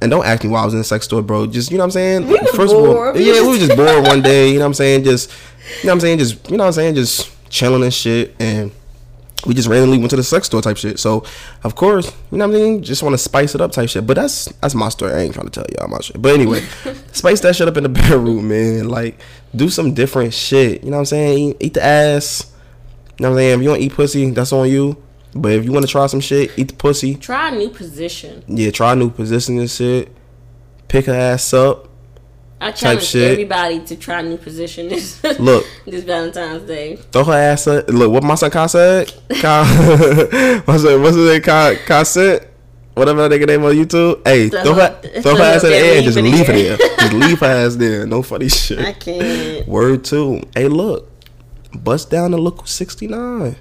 and 0.00 0.10
don't 0.10 0.26
ask 0.26 0.42
me 0.42 0.50
why 0.50 0.62
I 0.62 0.64
was 0.64 0.74
in 0.74 0.80
the 0.80 0.84
sex 0.84 1.04
store, 1.04 1.22
bro. 1.22 1.46
Just, 1.46 1.70
you 1.70 1.78
know 1.78 1.82
what 1.82 1.86
I'm 1.86 1.90
saying? 1.92 2.26
We 2.26 2.36
First 2.54 2.74
of 2.74 2.80
all, 2.80 3.16
yeah, 3.16 3.40
we 3.42 3.48
was 3.48 3.60
just 3.60 3.76
bored 3.76 4.02
one 4.04 4.22
day, 4.22 4.48
you 4.48 4.54
know 4.54 4.60
what 4.60 4.66
I'm 4.66 4.74
saying? 4.74 5.04
Just, 5.04 5.30
you 5.30 5.86
know 5.86 5.90
what 5.90 5.92
I'm 5.94 6.00
saying? 6.00 6.18
Just, 6.18 6.50
you 6.50 6.56
know 6.56 6.64
what 6.64 6.68
I'm 6.68 6.72
saying? 6.72 6.94
Just 6.96 7.48
chilling 7.48 7.84
and 7.84 7.94
shit, 7.94 8.34
and 8.40 8.72
we 9.44 9.54
just 9.54 9.68
randomly 9.68 9.98
went 9.98 10.10
to 10.10 10.16
the 10.16 10.24
sex 10.24 10.46
store 10.46 10.62
type 10.62 10.76
shit. 10.76 10.98
So, 10.98 11.24
of 11.62 11.74
course, 11.74 12.10
you 12.30 12.38
know 12.38 12.48
what 12.48 12.56
I 12.56 12.58
mean? 12.58 12.82
Just 12.82 13.02
want 13.02 13.12
to 13.12 13.18
spice 13.18 13.54
it 13.54 13.60
up 13.60 13.72
type 13.72 13.88
shit. 13.88 14.06
But 14.06 14.14
that's 14.14 14.46
that's 14.46 14.74
my 14.74 14.88
story. 14.88 15.12
I 15.12 15.18
ain't 15.20 15.34
trying 15.34 15.48
to 15.48 15.52
tell 15.52 15.66
y'all 15.78 15.88
my 15.88 16.00
shit. 16.00 16.20
But 16.20 16.34
anyway, 16.34 16.60
spice 17.12 17.40
that 17.40 17.54
shit 17.54 17.68
up 17.68 17.76
in 17.76 17.82
the 17.82 17.88
bedroom, 17.90 18.48
man. 18.48 18.88
Like, 18.88 19.20
do 19.54 19.68
some 19.68 19.92
different 19.94 20.32
shit. 20.32 20.82
You 20.82 20.90
know 20.90 20.96
what 20.96 21.00
I'm 21.00 21.06
saying? 21.06 21.38
Eat, 21.38 21.56
eat 21.60 21.74
the 21.74 21.84
ass. 21.84 22.52
You 23.18 23.22
know 23.22 23.30
what 23.30 23.36
I'm 23.36 23.38
saying? 23.38 23.58
If 23.58 23.62
you 23.62 23.68
don't 23.70 23.80
eat 23.80 23.92
pussy, 23.92 24.30
that's 24.30 24.52
on 24.52 24.68
you. 24.70 25.02
But 25.34 25.52
if 25.52 25.64
you 25.64 25.72
want 25.72 25.84
to 25.84 25.90
try 25.90 26.06
some 26.06 26.20
shit, 26.20 26.50
eat 26.58 26.68
the 26.68 26.74
pussy. 26.74 27.14
Try 27.14 27.50
a 27.50 27.54
new 27.54 27.68
position. 27.68 28.42
Yeah, 28.46 28.70
try 28.70 28.92
a 28.92 28.96
new 28.96 29.10
position 29.10 29.58
and 29.58 29.70
shit. 29.70 30.14
Pick 30.88 31.06
her 31.06 31.14
ass 31.14 31.52
up. 31.52 31.85
I 32.60 32.72
challenge 32.72 33.14
everybody 33.14 33.80
to 33.84 33.96
try 33.96 34.22
new 34.22 34.38
position 34.38 34.88
this 34.88 35.22
Look. 35.38 35.66
this 35.86 36.04
Valentine's 36.04 36.62
Day. 36.66 36.96
Throw 36.96 37.24
her 37.24 37.32
ass 37.34 37.66
up. 37.66 37.86
Look, 37.88 38.10
what 38.10 38.22
my 38.22 38.34
son 38.34 38.50
Kai 38.50 38.66
said? 38.66 39.12
Kai, 39.40 39.64
what's 40.64 40.84
it? 40.84 40.98
What's 41.00 41.16
it? 41.16 41.42
Kai, 41.44 41.76
Kai 41.76 42.02
said? 42.04 42.48
Whatever 42.94 43.28
that 43.28 43.38
nigga 43.38 43.46
name 43.46 43.62
on 43.64 43.72
YouTube. 43.74 44.26
Hey, 44.26 44.48
Throw 44.48 44.62
throw 44.64 44.74
her, 44.74 44.80
her- 44.80 45.20
throw 45.20 45.32
her 45.32 45.36
throw 45.36 45.44
ass 45.44 45.64
in 45.64 45.70
the 45.70 45.76
air 45.76 45.96
and 45.96 46.04
just 46.04 46.16
leave 46.18 46.34
it 46.40 46.46
there. 46.46 46.70
her 46.72 46.76
there. 46.78 46.96
Just 46.98 47.12
leave 47.12 47.38
her 47.40 47.46
ass 47.46 47.76
there. 47.76 48.06
No 48.06 48.22
funny 48.22 48.48
shit. 48.48 48.78
I 48.78 48.92
can't. 48.94 49.68
Word 49.68 50.04
two. 50.04 50.42
Hey, 50.54 50.68
look. 50.68 51.10
Bust 51.74 52.08
down 52.10 52.30
the 52.30 52.38
look 52.38 52.66
69. 52.66 53.54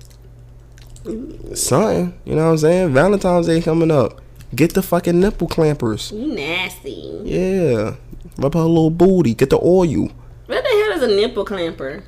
Something. 1.53 2.13
You 2.25 2.35
know 2.35 2.45
what 2.45 2.51
I'm 2.51 2.57
saying? 2.57 2.93
Valentine's 2.93 3.47
Day 3.47 3.61
coming 3.61 3.91
up. 3.91 4.21
Get 4.55 4.73
the 4.73 4.81
fucking 4.81 5.19
nipple 5.19 5.47
clampers. 5.49 6.11
You 6.13 6.33
nasty. 6.33 7.21
Yeah. 7.25 7.95
Rub 8.37 8.53
her 8.53 8.59
little 8.61 8.89
booty. 8.89 9.33
Get 9.33 9.49
the 9.49 9.59
oil. 9.61 10.09
What 10.47 10.63
the 10.63 10.69
hell 10.69 10.91
is 10.91 11.03
a 11.03 11.07
nipple 11.07 11.45
clamper? 11.45 12.03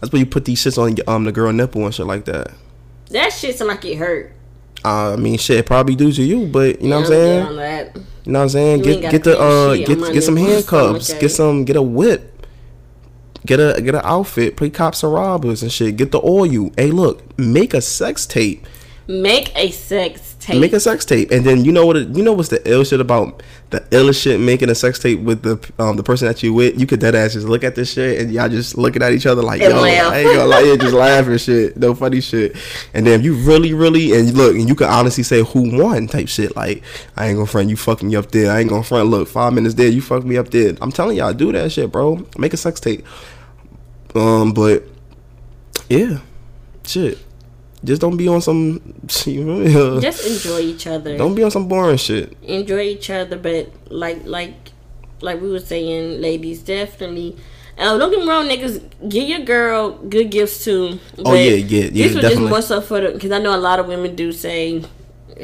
That's 0.00 0.12
where 0.12 0.20
you 0.20 0.26
put 0.26 0.44
these 0.44 0.62
shits 0.62 0.78
on 0.78 0.96
um 1.12 1.24
the 1.24 1.32
girl 1.32 1.52
nipple 1.52 1.84
and 1.84 1.94
shit 1.94 2.06
like 2.06 2.24
that. 2.26 2.52
That 3.10 3.32
shit 3.32 3.56
sound 3.56 3.68
like 3.68 3.84
it 3.84 3.96
hurt. 3.96 4.32
Uh, 4.84 5.14
I 5.14 5.16
mean, 5.16 5.38
shit, 5.38 5.66
probably 5.66 5.96
do 5.96 6.12
to 6.12 6.22
you, 6.22 6.46
but 6.46 6.80
you 6.80 6.88
know 6.88 6.96
what 6.96 7.06
I'm 7.06 7.10
saying. 7.10 7.46
on 7.46 7.56
that. 7.56 7.96
You 7.96 8.32
know 8.32 8.38
what 8.38 8.42
I'm 8.44 8.48
saying? 8.50 8.78
You 8.84 9.00
Get 9.00 9.10
get 9.10 9.24
the 9.24 9.38
uh 9.38 9.74
get 9.76 10.12
get 10.12 10.22
some 10.22 10.36
handcuffs. 10.36 11.12
Get 11.14 11.30
some 11.30 11.64
get 11.64 11.76
a 11.76 11.82
whip. 11.82 12.46
Get 13.46 13.58
a 13.60 13.80
get 13.80 13.94
an 13.94 14.02
outfit. 14.04 14.56
Play 14.56 14.70
cops 14.70 15.02
and 15.02 15.12
robbers 15.12 15.62
and 15.62 15.72
shit. 15.72 15.96
Get 15.96 16.12
the 16.12 16.20
oil. 16.22 16.46
You. 16.46 16.72
Hey, 16.76 16.90
look, 16.90 17.36
make 17.38 17.74
a 17.74 17.80
sex 17.80 18.26
tape. 18.26 18.66
Make 19.08 19.56
a 19.56 19.70
sex 19.70 20.36
tape. 20.38 20.60
Make 20.60 20.74
a 20.74 20.80
sex 20.80 21.04
tape, 21.06 21.30
and 21.30 21.44
then 21.46 21.64
you 21.64 21.72
know 21.72 21.86
what? 21.86 21.96
It, 21.96 22.08
you 22.08 22.22
know 22.22 22.34
what's 22.34 22.50
the 22.50 22.60
ill 22.70 22.84
shit 22.84 23.00
about 23.00 23.42
the 23.70 23.80
illest 23.80 24.22
shit? 24.22 24.40
Making 24.40 24.70
a 24.70 24.74
sex 24.74 24.98
tape 24.98 25.20
with 25.20 25.42
the 25.42 25.58
um 25.82 25.96
the 25.96 26.02
person 26.02 26.28
that 26.28 26.42
you 26.42 26.52
with. 26.54 26.78
You 26.78 26.86
could 26.86 27.00
dead 27.00 27.14
ass 27.14 27.34
just 27.34 27.46
look 27.46 27.64
at 27.64 27.74
this 27.74 27.92
shit, 27.92 28.20
and 28.20 28.32
y'all 28.32 28.48
just 28.48 28.76
looking 28.76 29.02
at 29.02 29.12
each 29.12 29.26
other 29.26 29.42
like, 29.42 29.60
yo, 29.60 29.68
laugh. 29.68 30.12
I 30.12 30.18
ain't 30.18 30.34
gonna 30.34 30.46
lie, 30.46 30.60
yeah, 30.60 30.76
just 30.76 30.94
laugh 30.94 31.26
and 31.26 31.40
shit, 31.40 31.76
no 31.76 31.94
funny 31.94 32.20
shit. 32.20 32.56
And 32.94 33.06
then 33.06 33.22
you 33.22 33.34
really, 33.34 33.74
really, 33.74 34.12
and 34.18 34.28
you 34.28 34.32
look, 34.34 34.54
and 34.54 34.68
you 34.68 34.74
can 34.74 34.88
honestly 34.88 35.22
say 35.22 35.42
who 35.42 35.82
won 35.82 36.06
type 36.06 36.28
shit. 36.28 36.56
Like, 36.56 36.82
I 37.16 37.26
ain't 37.26 37.36
gonna 37.36 37.46
front 37.46 37.68
you 37.68 37.76
fucking 37.76 38.08
me 38.08 38.16
up 38.16 38.30
there. 38.30 38.50
I 38.50 38.60
ain't 38.60 38.70
gonna 38.70 38.82
front. 38.82 39.08
Look, 39.08 39.28
five 39.28 39.52
minutes 39.52 39.74
there, 39.74 39.88
you 39.88 40.00
fucked 40.00 40.26
me 40.26 40.36
up 40.36 40.50
there. 40.50 40.74
I'm 40.80 40.92
telling 40.92 41.16
y'all, 41.16 41.32
do 41.32 41.52
that 41.52 41.70
shit, 41.72 41.92
bro. 41.92 42.26
Make 42.36 42.54
a 42.54 42.56
sex 42.56 42.80
tape. 42.80 43.06
Um, 44.14 44.52
but 44.52 44.84
yeah, 45.88 46.18
shit. 46.84 47.18
Just 47.84 48.00
don't 48.00 48.16
be 48.16 48.26
on 48.28 48.40
some. 48.40 48.80
uh, 49.04 50.00
Just 50.00 50.26
enjoy 50.26 50.60
each 50.60 50.86
other. 50.86 51.16
don't 51.16 51.34
be 51.34 51.42
on 51.44 51.50
some 51.50 51.68
boring 51.68 51.96
shit. 51.96 52.36
enjoy 52.42 52.80
each 52.80 53.08
other, 53.10 53.36
but 53.38 53.70
like 53.90 54.24
like 54.24 54.54
like 55.20 55.40
we 55.40 55.50
were 55.50 55.60
saying, 55.60 56.20
ladies, 56.20 56.62
definitely. 56.62 57.36
Uh, 57.78 57.96
don't 57.96 58.10
get 58.10 58.18
me 58.20 58.28
wrong, 58.28 58.46
niggas. 58.48 58.82
Give 59.08 59.28
your 59.28 59.40
girl 59.40 59.90
good 59.98 60.30
gifts 60.32 60.64
too. 60.64 60.98
Oh, 61.24 61.34
yeah, 61.34 61.50
yeah, 61.52 61.84
yeah, 61.84 61.90
This 61.90 62.14
was 62.14 62.22
definitely. 62.22 62.28
just 62.36 62.40
more 62.50 62.62
so 62.62 62.80
for 62.80 63.00
the 63.00 63.12
because 63.12 63.30
I 63.30 63.38
know 63.38 63.54
a 63.54 63.58
lot 63.58 63.78
of 63.78 63.86
women 63.86 64.16
do 64.16 64.32
say, 64.32 64.82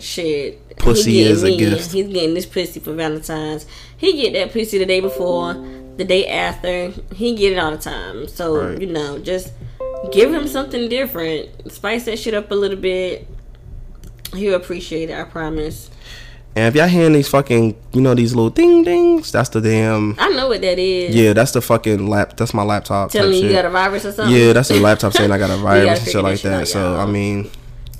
"Shit, 0.00 0.76
Pussy 0.78 1.20
is 1.20 1.44
a 1.44 1.56
gift. 1.56 1.92
He's 1.92 2.06
getting 2.08 2.34
this 2.34 2.46
pussy 2.46 2.80
for 2.80 2.92
Valentine's. 2.94 3.66
He 3.96 4.20
get 4.20 4.32
that 4.32 4.52
pussy 4.52 4.78
the 4.78 4.86
day 4.86 4.98
before, 4.98 5.54
the 5.96 6.04
day 6.04 6.26
after. 6.26 6.92
He 7.14 7.36
get 7.36 7.52
it 7.52 7.58
all 7.58 7.70
the 7.70 7.78
time. 7.78 8.26
So 8.26 8.56
Right. 8.70 8.80
you 8.80 8.88
know, 8.88 9.18
just 9.20 9.52
give 10.12 10.32
him 10.32 10.46
something 10.46 10.88
different. 10.88 11.72
Spice 11.72 12.04
that 12.06 12.18
shit 12.18 12.34
up 12.34 12.50
a 12.50 12.54
little 12.54 12.78
bit. 12.78 13.26
He'll 14.34 14.54
appreciate 14.54 15.10
it. 15.10 15.18
I 15.18 15.24
promise. 15.24 15.90
And 16.56 16.66
if 16.68 16.76
y'all 16.76 16.86
hearing 16.86 17.14
these 17.14 17.28
fucking, 17.28 17.76
you 17.92 18.00
know, 18.00 18.14
these 18.14 18.34
little 18.34 18.50
ding 18.50 18.84
dings, 18.84 19.32
that's 19.32 19.48
the 19.48 19.60
damn. 19.60 20.14
I 20.20 20.28
know 20.30 20.48
what 20.48 20.60
that 20.60 20.78
is. 20.78 21.14
Yeah, 21.14 21.32
that's 21.32 21.50
the 21.50 21.60
fucking 21.60 22.06
lap. 22.08 22.36
That's 22.36 22.54
my 22.54 22.62
laptop. 22.62 23.10
telling 23.10 23.32
you 23.32 23.36
you 23.38 23.48
shit. 23.48 23.52
got 23.52 23.64
a 23.64 23.70
virus 23.70 24.04
or 24.04 24.12
something. 24.12 24.36
Yeah, 24.36 24.52
that's 24.52 24.68
the 24.68 24.78
laptop 24.78 25.12
saying 25.14 25.32
I 25.32 25.38
got 25.38 25.50
a 25.50 25.56
virus 25.62 26.00
and 26.00 26.08
shit 26.08 26.22
like 26.22 26.40
that 26.42 26.60
out, 26.62 26.68
So. 26.68 26.96
I 26.96 27.06
mean, 27.06 27.50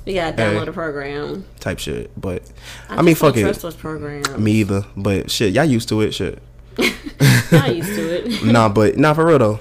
you 0.05 0.13
gotta 0.13 0.37
download 0.37 0.59
Hey. 0.59 0.65
the 0.65 0.71
program. 0.71 1.45
type 1.59 1.79
shit. 1.79 2.11
But 2.19 2.43
I, 2.89 2.97
I, 2.97 3.01
mean, 3.01 3.15
fuck 3.15 3.35
it. 3.35 3.41
Trust 3.41 3.61
those 3.61 3.75
programs. 3.75 4.29
Me 4.37 4.51
either. 4.53 4.85
But 4.95 5.31
shit, 5.31 5.53
y'all 5.53 5.65
used 5.65 5.89
to 5.89 5.99
it. 6.01 6.13
Shit. 6.13 6.41
I 6.79 7.73
used 7.75 7.93
to 7.95 8.25
it. 8.25 8.43
nah, 8.45 8.69
but 8.69 8.97
nah, 8.97 9.13
for 9.13 9.25
real 9.25 9.39
though. 9.39 9.59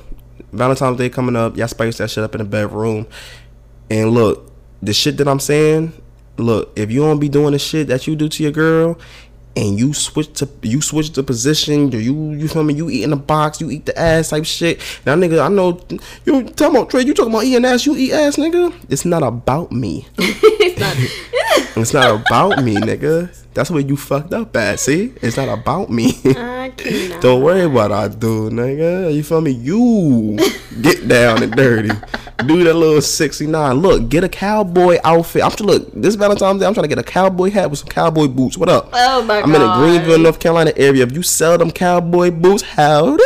Valentine's 0.55 0.99
Day 0.99 1.09
coming 1.11 1.37
up. 1.37 1.57
Y'all 1.57 1.69
spice 1.69 1.99
that 1.99 2.11
shit 2.11 2.25
up 2.25 2.35
in 2.35 2.39
the 2.39 2.45
bedroom. 2.45 3.07
And 3.91 4.11
look, 4.11 4.51
the 4.83 4.93
shit 4.93 5.17
that 5.19 5.29
I'm 5.29 5.41
saying. 5.41 5.93
Look, 6.37 6.73
if 6.77 6.91
you 6.91 7.01
don't 7.01 7.21
be 7.21 7.29
doing 7.29 7.53
the 7.53 7.61
shit 7.61 7.87
that 7.89 8.09
you 8.09 8.17
do 8.17 8.29
to 8.29 8.43
your 8.43 8.51
girl, 8.51 8.99
and 9.57 9.79
you 9.79 9.93
switch 9.95 10.33
to 10.35 10.49
you 10.63 10.81
switch 10.81 11.13
the 11.13 11.23
position, 11.23 11.93
you 11.93 12.33
you 12.33 12.49
feel 12.49 12.65
me? 12.65 12.75
You 12.75 12.91
eat 12.91 13.05
in 13.05 13.11
the 13.11 13.17
box, 13.17 13.61
you 13.61 13.71
eat 13.71 13.87
the 13.87 13.99
ass 13.99 14.31
type 14.31 14.45
shit. 14.45 14.81
Now, 15.07 15.15
nigga, 15.15 15.45
I 15.45 15.49
know 15.49 15.81
you 16.25 16.45
talking 16.45 16.77
about 16.77 16.91
Tre. 16.91 17.03
You 17.05 17.15
talking 17.15 17.33
about 17.33 17.45
eating 17.45 17.65
ass? 17.65 17.87
You 17.87 17.97
eat 17.97 18.13
ass, 18.13 18.37
nigga. 18.37 18.75
It's 18.89 19.05
not 19.05 19.23
about 19.23 19.73
me. 19.73 20.07
it's 20.19 20.81
not. 20.81 20.97
It's 21.77 21.93
not 21.93 22.21
about 22.21 22.63
me, 22.63 22.77
nigga. 22.77 23.35
That's 23.53 23.69
where 23.71 23.81
you 23.81 23.97
fucked 23.97 24.33
up 24.33 24.57
at. 24.57 24.79
See, 24.79 25.13
it's 25.21 25.37
not 25.37 25.49
about 25.49 25.91
me. 25.91 26.13
Don't 27.21 27.43
worry 27.43 27.63
about 27.63 27.91
I 27.91 28.09
do, 28.09 28.49
nigga. 28.51 29.13
You 29.13 29.23
feel 29.25 29.41
me? 29.41 29.51
You 29.51 30.39
get 30.83 31.09
down 31.09 31.43
and 31.43 31.53
dirty. 31.53 31.91
Do 32.47 32.65
that 32.65 32.75
little 32.75 33.01
69. 33.01 33.77
Look, 33.77 34.09
get 34.09 34.25
a 34.25 34.29
cowboy 34.29 34.99
outfit. 35.05 35.45
I'm 35.45 35.53
trying 35.53 35.69
look, 35.69 35.93
this 35.93 36.17
Valentine's 36.17 36.61
Day, 36.61 36.67
I'm 36.67 36.75
trying 36.75 36.83
to 36.83 36.89
get 36.89 36.99
a 36.99 37.05
cowboy 37.05 37.51
hat 37.51 37.71
with 37.71 37.79
some 37.79 37.89
cowboy 37.89 38.27
boots. 38.27 38.59
What 38.59 38.69
up? 38.69 38.89
Oh 38.93 39.23
my 39.23 39.41
I'm 39.41 39.55
in 39.55 39.61
the 39.61 39.75
Greenville, 39.75 40.19
North 40.19 40.41
Carolina 40.41 40.73
area. 40.77 41.05
If 41.05 41.13
you 41.13 41.23
sell 41.23 41.57
them 41.57 41.71
cowboy 41.71 42.33
boots, 42.33 42.63
howdy. 42.63 43.23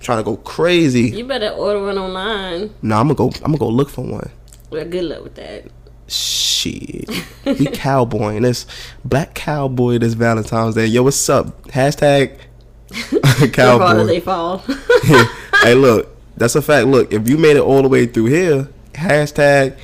trying 0.00 0.18
to 0.18 0.24
go 0.24 0.36
crazy. 0.38 1.10
You 1.10 1.24
better 1.24 1.50
order 1.50 1.84
one 1.84 1.96
online. 1.98 2.74
Nah, 2.82 2.98
I'm 3.00 3.14
gonna 3.14 3.14
go 3.14 3.26
I'm 3.44 3.52
gonna 3.52 3.58
go 3.58 3.68
look 3.68 3.88
for 3.88 4.04
one. 4.04 4.30
Well, 4.70 4.84
good 4.86 5.04
luck 5.04 5.22
with 5.22 5.34
that. 5.36 5.66
Shit. 6.08 7.08
He 7.44 7.66
cowboying 7.66 8.42
this 8.42 8.66
black 9.04 9.34
cowboy 9.34 9.98
this 9.98 10.14
Valentine's 10.14 10.74
Day. 10.74 10.86
Yo, 10.86 11.02
what's 11.04 11.28
up? 11.28 11.62
Hashtag 11.68 12.38
Cowboy. 12.92 13.50
cowboy. 13.50 14.04
they 14.04 14.20
fall. 14.20 14.58
hey, 15.62 15.74
look, 15.74 16.11
that's 16.42 16.56
a 16.56 16.62
fact. 16.62 16.88
Look, 16.88 17.12
if 17.12 17.28
you 17.28 17.38
made 17.38 17.56
it 17.56 17.62
all 17.62 17.82
the 17.82 17.88
way 17.88 18.04
through 18.04 18.24
here, 18.24 18.68
hashtag 18.94 19.78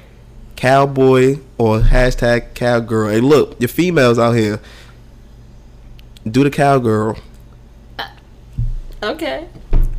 cowboy 0.56 1.38
or 1.56 1.78
hashtag 1.78 2.52
cowgirl. 2.54 3.10
Hey, 3.10 3.20
look, 3.20 3.60
your 3.60 3.68
females 3.68 4.18
out 4.18 4.32
here, 4.32 4.60
do 6.28 6.42
the 6.42 6.50
cowgirl 6.50 7.16
uh, 8.00 8.08
okay. 9.04 9.46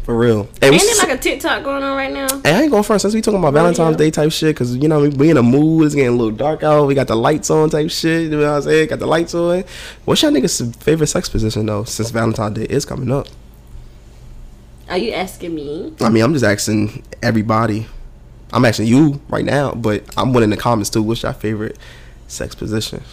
for 0.03 0.17
real. 0.17 0.49
Hey, 0.59 0.71
Ain't 0.71 0.81
there 0.81 0.97
like 0.97 1.17
a 1.17 1.17
TikTok 1.17 1.63
going 1.63 1.81
on 1.81 1.95
right 1.95 2.11
now? 2.11 2.27
Hey, 2.41 2.53
I 2.53 2.61
ain't 2.63 2.71
going 2.71 2.83
first 2.83 3.03
since 3.03 3.13
we 3.13 3.21
talking 3.21 3.39
about 3.39 3.53
Valentine's. 3.53 3.95
Day 3.95 4.11
type 4.11 4.33
shit, 4.33 4.57
cause 4.57 4.75
you 4.75 4.89
know 4.89 4.99
we, 4.99 5.09
we 5.09 5.29
in 5.29 5.37
a 5.37 5.43
mood. 5.43 5.85
It's 5.85 5.95
getting 5.95 6.09
a 6.09 6.17
little 6.17 6.35
dark 6.35 6.61
out. 6.63 6.87
We 6.87 6.93
got 6.93 7.07
the 7.07 7.15
lights 7.15 7.49
on 7.49 7.69
type 7.69 7.89
shit. 7.89 8.23
You 8.23 8.31
know 8.31 8.39
what 8.39 8.57
I'm 8.57 8.61
saying? 8.63 8.89
Got 8.89 8.99
the 8.99 9.07
lights 9.07 9.33
on. 9.33 9.63
What's 10.03 10.21
your 10.21 10.31
niggas' 10.31 10.75
favorite 10.75 11.07
sex 11.07 11.29
position 11.29 11.67
though? 11.67 11.85
Since 11.85 12.09
Valentine's 12.09 12.59
Day 12.59 12.65
is 12.65 12.83
coming 12.83 13.13
up. 13.13 13.27
Are 14.89 14.97
you 14.97 15.11
asking 15.11 15.53
me? 15.55 15.93
I 16.01 16.09
mean, 16.09 16.23
I'm 16.23 16.33
just 16.33 16.45
asking 16.45 17.03
everybody. 17.21 17.85
I'm 18.51 18.65
asking 18.65 18.87
you 18.87 19.21
right 19.29 19.45
now, 19.45 19.71
but 19.73 20.03
I'm 20.17 20.33
winning 20.33 20.49
the 20.49 20.57
comments 20.57 20.89
too. 20.89 21.03
What's 21.03 21.21
your 21.23 21.33
favorite 21.33 21.77
sex 22.27 22.55
position? 22.55 23.03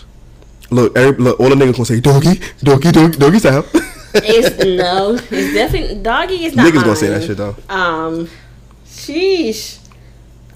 Look, 0.70 0.96
every, 0.96 1.22
look, 1.22 1.38
all 1.38 1.48
the 1.50 1.54
niggas 1.54 1.72
gonna 1.72 1.84
say 1.84 2.00
doggy, 2.00 2.40
doggy, 2.62 2.90
doggy, 2.92 3.18
doggy 3.18 3.38
style. 3.38 3.64
It's 4.14 4.64
no. 4.64 5.14
It's 5.30 5.54
definitely 5.54 6.02
doggy. 6.02 6.44
Is 6.46 6.56
not 6.56 6.66
niggas 6.72 6.80
gonna 6.82 6.96
say 6.96 7.08
that 7.08 7.22
shit 7.24 7.36
though. 7.36 7.54
Um, 7.68 8.28
sheesh. 8.86 9.78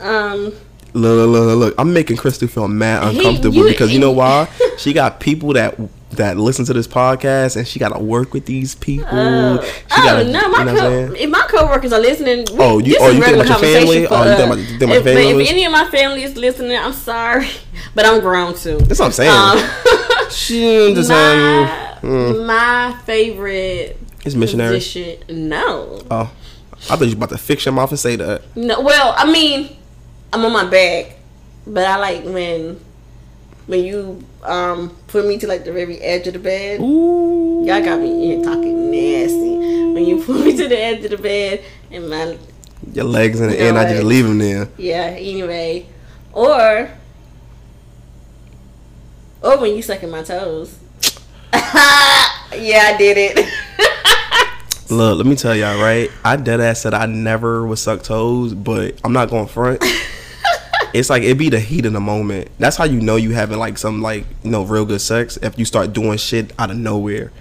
Um, 0.01 0.52
Look, 0.92 1.28
look, 1.28 1.28
look, 1.30 1.59
look. 1.59 1.74
I'm 1.78 1.92
making 1.92 2.16
Crystal 2.16 2.48
feel 2.48 2.66
mad 2.66 3.12
He- 3.12 3.18
uncomfortable 3.18 3.59
you- 3.59 3.68
because 3.68 3.92
you 3.92 4.01
know 4.01 4.10
why? 4.22 4.48
she 4.78 4.92
got 4.92 5.20
people 5.20 5.52
that 5.52 5.78
that 6.12 6.37
listen 6.37 6.65
to 6.65 6.73
this 6.73 6.89
podcast, 6.89 7.57
and 7.57 7.66
she 7.66 7.78
got 7.78 7.91
to 7.95 8.01
work 8.01 8.32
with 8.35 8.45
these 8.47 8.74
people. 8.74 9.07
uh, 9.16 9.62
she 9.62 9.70
oh 9.93 10.05
gotta, 10.05 10.24
no, 10.24 10.49
my 10.49 10.59
you 10.61 10.65
know 10.65 10.74
co- 11.09 11.15
if 11.15 11.31
my 11.31 11.47
coworkers 11.49 11.93
are 11.93 12.01
listening, 12.01 12.47
we, 12.53 12.59
Oh, 12.59 12.78
you- 12.78 12.85
this 12.95 12.97
oh, 13.01 13.09
is 13.11 13.15
you 13.16 13.23
think 13.23 13.37
regular 13.37 13.45
about 13.45 13.62
your 13.62 13.73
family? 13.81 14.07
conversation 14.07 14.09
for 14.09 14.15
Oh, 14.15 14.24
you 14.31 14.37
think 14.37 14.47
about- 14.47 14.59
you 14.59 14.78
think 14.78 14.93
if, 14.93 15.05
family 15.05 15.32
but 15.35 15.41
if 15.43 15.51
any 15.51 15.65
of 15.65 15.73
my 15.73 15.85
family 15.91 16.23
is 16.24 16.37
listening, 16.37 16.77
I'm 16.77 16.93
sorry, 16.93 17.47
but 17.95 18.05
I'm 18.07 18.20
grown 18.20 18.55
too. 18.55 18.78
That's 18.78 18.99
what 18.99 19.07
I'm 19.07 19.12
saying. 19.12 19.31
Um, 19.31 20.28
she 20.31 20.93
just 20.95 21.09
my, 21.11 21.97
um, 22.03 22.47
my 22.47 22.97
favorite 23.07 23.99
it's 24.24 24.35
missionary. 24.35 24.77
position. 24.77 25.49
No, 25.49 26.03
Oh, 26.11 26.31
I 26.91 26.97
thought 26.97 27.01
you 27.01 27.07
was 27.07 27.12
about 27.15 27.28
to 27.31 27.39
fix 27.39 27.65
your 27.65 27.73
mouth 27.74 27.91
and 27.91 27.99
say 27.99 28.16
that. 28.16 28.43
no. 28.57 28.81
Well, 28.81 29.15
I 29.16 29.31
mean, 29.31 29.77
I'm 30.32 30.45
on 30.45 30.53
my 30.53 30.65
back, 30.69 31.16
but 31.66 31.85
I 31.85 31.97
like 31.97 32.24
when 32.24 32.81
when 33.70 33.84
you 33.84 34.20
um 34.42 34.90
put 35.06 35.24
me 35.26 35.38
to 35.38 35.47
like 35.47 35.64
the 35.64 35.72
very 35.72 35.98
edge 35.98 36.26
of 36.26 36.32
the 36.32 36.40
bed. 36.40 36.80
Ooh. 36.80 37.64
Y'all 37.64 37.80
got 37.80 38.01
me 38.01 38.10
in 38.10 38.20
here 38.20 38.44
talking 38.44 38.90
nasty. 38.90 39.56
When 39.94 40.05
you 40.05 40.20
put 40.24 40.44
me 40.44 40.56
to 40.56 40.66
the 40.66 40.76
edge 40.76 41.05
of 41.05 41.12
the 41.12 41.18
bed 41.18 41.62
and 41.92 42.10
my 42.10 42.36
Your 42.92 43.05
legs 43.05 43.40
in 43.40 43.48
the 43.48 43.60
end, 43.60 43.78
I 43.78 43.88
just 43.88 44.02
leave 44.02 44.26
them 44.26 44.38
there. 44.38 44.68
yeah, 44.76 45.14
anyway. 45.16 45.86
Or 46.32 46.90
or 49.40 49.59
when 49.59 49.76
you 49.76 49.82
sucking 49.82 50.10
my 50.10 50.24
toes. 50.24 50.76
yeah, 51.52 51.60
I 52.52 52.97
did 52.98 53.16
it. 53.18 53.48
Look, 54.90 55.16
let 55.16 55.26
me 55.26 55.36
tell 55.36 55.55
y'all, 55.55 55.80
right? 55.80 56.10
I 56.24 56.34
dead 56.34 56.60
ass 56.60 56.80
said 56.80 56.92
I 56.92 57.06
never 57.06 57.64
would 57.64 57.78
suck 57.78 58.02
toes, 58.02 58.52
but 58.52 59.01
I'm 59.05 59.12
not 59.12 59.30
going 59.30 59.47
front. 59.47 59.84
it's 60.95 61.11
like 61.11 61.23
it 61.23 61.37
be 61.39 61.49
the 61.49 61.61
heat 61.61 61.87
in 61.87 61.93
the 61.93 62.01
moment. 62.01 62.49
That's 62.59 62.77
how 62.77 62.85
you 62.85 63.01
know 63.01 63.17
you 63.17 63.31
having 63.33 63.59
like 63.59 63.79
some 63.79 64.01
like 64.03 64.25
you 64.43 64.51
know 64.51 64.65
real 64.65 64.85
good 64.85 65.01
sex 65.01 65.37
if 65.43 65.59
you 65.59 65.65
start 65.65 65.93
doing 65.93 66.19
shit 66.19 66.53
out 66.59 66.71
of 66.71 66.77
nowhere. 66.77 67.33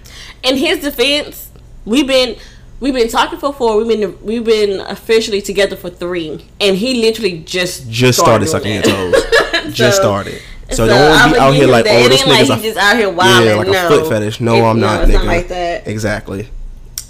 In 0.42 0.56
his 0.56 0.80
defense, 0.80 1.50
we've 1.84 2.06
been 2.06 2.36
we've 2.80 2.94
been 2.94 3.08
talking 3.08 3.38
for 3.38 3.52
four. 3.52 3.76
We've 3.76 3.88
been 4.00 4.24
we've 4.24 4.44
been 4.44 4.80
officially 4.80 5.42
together 5.42 5.76
for 5.76 5.90
three, 5.90 6.44
and 6.60 6.76
he 6.76 7.00
literally 7.02 7.38
just 7.38 7.88
Just 7.90 8.18
started 8.18 8.46
doing 8.46 8.50
sucking 8.50 8.74
your 8.74 8.82
toes. 8.82 9.24
Just 9.74 9.96
So- 9.96 10.02
started. 10.02 10.40
So, 10.70 10.86
So, 10.86 10.86
don't 10.86 11.32
be 11.32 11.38
out 11.38 11.52
here 11.52 11.66
like, 11.66 11.84
that. 11.84 12.04
oh, 12.04 12.08
this 12.08 12.20
ain't 12.20 12.28
like 12.30 12.46
nigga's 12.46 12.60
a 12.60 12.62
just 12.62 12.78
out 12.78 12.96
here 12.96 13.10
wilding. 13.10 13.48
yeah, 13.48 13.54
like 13.56 13.66
no. 13.66 13.86
a 13.86 13.88
foot 13.88 14.08
fetish. 14.08 14.40
No, 14.40 14.64
I'm 14.66 14.78
no, 14.78 14.86
not, 14.86 15.08
nigga. 15.08 15.24
like 15.26 15.48
that. 15.48 15.88
Exactly. 15.88 16.48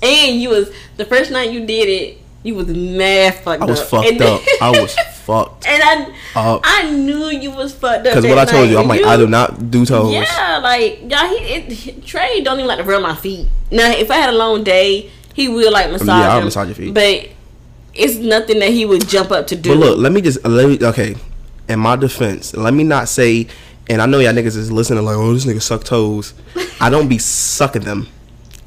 And 0.02 0.40
you 0.40 0.48
was 0.48 0.72
the 0.96 1.04
first 1.04 1.30
night 1.30 1.50
you 1.50 1.66
did 1.66 1.86
it, 1.90 2.18
you 2.42 2.54
was 2.54 2.68
mad 2.68 3.34
fucked 3.34 3.60
up. 3.62 3.68
I 3.68 3.70
was 3.70 3.82
fucked 3.82 4.08
And- 4.08 4.22
up. 4.22 4.40
I 4.62 4.70
was 4.70 4.94
fucked. 5.30 5.66
and 5.66 5.82
I, 5.82 6.14
up. 6.34 6.60
I 6.64 6.90
knew 6.90 7.26
you 7.26 7.50
was 7.50 7.72
fucked 7.72 8.06
up. 8.06 8.14
Because 8.14 8.26
what 8.26 8.38
I 8.38 8.44
told 8.44 8.64
night. 8.64 8.70
you, 8.72 8.78
I'm 8.78 8.88
like, 8.88 9.00
You- 9.00 9.06
I 9.06 9.16
do 9.16 9.26
not 9.26 9.70
do 9.70 9.86
toes. 9.86 10.12
Yeah, 10.12 10.60
like 10.62 11.00
y'all, 11.10 11.28
he 11.28 11.36
it, 11.36 12.04
Tre 12.06 12.40
don't 12.42 12.58
even 12.58 12.66
like 12.68 12.78
to 12.78 12.84
rub 12.84 13.02
my 13.02 13.14
feet. 13.16 13.46
Now, 13.70 13.90
if 13.90 14.10
I 14.10 14.16
had 14.16 14.30
a 14.30 14.36
long 14.36 14.64
day, 14.64 15.10
he 15.34 15.48
will 15.48 15.72
like 15.72 15.90
massage. 15.90 16.08
yeah, 16.08 16.34
I'll 16.34 16.42
massage 16.42 16.68
your 16.68 16.74
feet. 16.74 16.94
but 16.94 17.28
it's 17.94 18.16
nothing 18.16 18.58
that 18.60 18.70
he 18.70 18.84
would 18.86 19.06
jump 19.08 19.30
up 19.30 19.46
to 19.48 19.56
do. 19.56 19.70
But 19.70 19.78
look, 19.78 19.98
let 19.98 20.12
me 20.12 20.20
just 20.20 20.44
let 20.44 20.68
me 20.68 20.86
okay. 20.86 21.16
In 21.68 21.78
my 21.80 21.96
defense, 21.96 22.54
let 22.54 22.74
me 22.74 22.84
not 22.84 23.08
say. 23.08 23.46
And 23.88 24.00
I 24.00 24.06
know 24.06 24.20
y'all 24.20 24.32
niggas 24.32 24.56
is 24.56 24.70
listening 24.70 25.04
like, 25.04 25.16
oh, 25.16 25.34
this 25.34 25.44
nigga 25.46 25.60
suck 25.62 25.82
toes. 25.82 26.32
I 26.80 26.90
don't 26.90 27.08
be 27.08 27.18
sucking 27.18 27.82
them. 27.82 28.06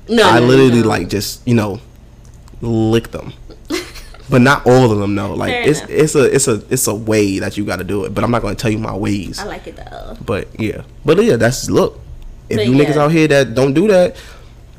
no, 0.10 0.24
I 0.30 0.40
no, 0.42 0.48
literally 0.48 0.82
no. 0.82 0.88
like 0.88 1.08
just 1.08 1.46
you 1.48 1.54
know 1.56 1.80
lick 2.62 3.12
them, 3.12 3.34
but 4.30 4.42
not 4.42 4.66
all 4.66 4.92
of 4.92 5.00
them. 5.00 5.16
though. 5.16 5.34
like 5.34 5.52
Fair 5.52 5.70
it's 5.70 5.80
enough. 5.80 5.90
it's 5.92 6.16
a 6.16 6.24
it's 6.36 6.48
a 6.48 6.64
it's 6.70 6.88
a 6.88 6.96
way 6.96 7.40
that 7.40 7.58
you 7.58 7.66
got 7.66 7.78
to 7.78 7.84
do 7.84 8.06
it. 8.06 8.14
But 8.14 8.24
I'm 8.24 8.32
not 8.32 8.42
going 8.42 8.56
to 8.56 8.62
tell 8.62 8.72
you 8.72 8.78
my 8.80 8.96
ways. 8.96 9.40
I 9.40 9.46
like 9.46 9.68
it 9.68 9.76
though. 9.76 10.18
But 10.26 10.48
yeah, 10.60 10.84
but 11.06 11.22
yeah, 11.24 11.36
that's 11.38 11.70
look. 11.70 12.00
If 12.50 12.58
But 12.58 12.66
you 12.68 12.74
yeah. 12.74 12.86
niggas 12.86 12.98
out 12.98 13.12
here 13.12 13.28
that 13.30 13.56
don't 13.56 13.74
do 13.74 13.88
that, 13.88 14.16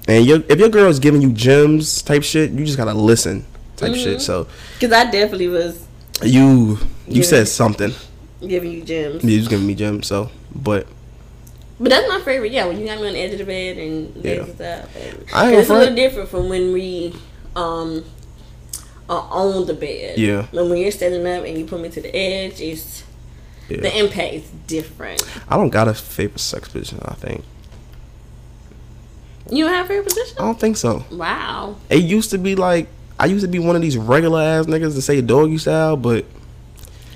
and 0.07 0.25
your 0.27 0.43
if 0.49 0.59
your 0.59 0.69
girl 0.69 0.89
is 0.91 0.99
giving 0.99 1.23
you 1.23 1.33
gems 1.33 2.03
type 2.03 2.23
shit, 2.23 2.51
you 2.51 2.65
just 2.65 2.77
gotta 2.77 2.95
listen 2.95 3.45
type 3.77 3.93
Mm-hmm. 3.93 4.01
shit. 4.03 4.21
So 4.21 4.47
Because 4.79 4.93
I 4.93 5.11
definitely 5.11 5.49
was 5.49 5.87
you 6.23 6.79
you 7.09 7.23
said 7.23 7.49
something. 7.49 7.93
giving 8.47 8.71
you 8.71 8.83
gems. 8.85 9.25
You 9.25 9.39
was 9.39 9.49
giving 9.49 9.66
me 9.66 9.75
gems. 9.75 10.07
So, 10.07 10.31
but 10.55 10.87
But 11.81 11.89
that's 11.91 12.07
my 12.09 12.21
favorite. 12.21 12.53
Yeah, 12.53 12.66
when 12.66 12.79
you 12.79 12.87
got 12.87 13.01
me 13.01 13.09
on 13.09 13.15
the 13.15 13.19
edge 13.19 13.33
of 13.33 13.39
the 13.39 13.45
bed 13.45 13.79
and 13.79 14.25
Yeah. 14.25 14.43
up. 14.43 14.89
And, 14.95 15.25
I 15.35 15.51
ain't 15.51 15.59
it's 15.61 15.71
a 15.71 15.75
little 15.75 15.95
different 15.95 16.29
from 16.29 16.49
when 16.49 16.73
we 16.73 17.15
um 17.57 18.05
are 19.09 19.28
on 19.31 19.66
the 19.66 19.74
bed. 19.74 20.18
Yeah. 20.18 20.47
But 20.52 20.66
when 20.66 20.78
you're 20.78 20.90
standing 20.90 21.26
up 21.26 21.44
and 21.44 21.59
you 21.59 21.64
put 21.66 21.81
me 21.81 21.89
to 21.90 22.01
the 22.01 22.14
edge, 22.14 22.60
it's 22.60 23.05
yeah. 23.68 23.81
the 23.81 23.98
impact 23.98 24.35
is 24.35 24.51
different. 24.66 25.22
I 25.48 25.56
don't 25.56 25.70
got 25.70 25.89
a 25.89 25.94
favorite 25.94 26.40
sex 26.40 26.68
position. 26.68 27.01
I 27.05 27.14
think 27.14 27.44
You 29.51 29.64
don't 29.64 29.74
have 29.74 29.86
a 29.86 29.89
favorite 29.89 30.09
position? 30.09 30.36
I 30.39 30.43
don't 30.43 30.59
think 30.59 30.76
so. 30.76 31.05
Wow. 31.10 31.76
It 31.90 32.02
used 32.02 32.31
to 32.31 32.39
be 32.39 32.55
like 32.55 32.89
I 33.18 33.26
used 33.26 33.43
to 33.44 33.48
be 33.48 33.59
one 33.59 33.76
of 33.76 33.82
these 33.82 33.97
regular 33.97 34.40
ass 34.40 34.66
niggas 34.66 34.94
to 34.94 35.02
say 35.02 35.20
doggy 35.20 35.59
style, 35.59 35.97
but 35.97 36.24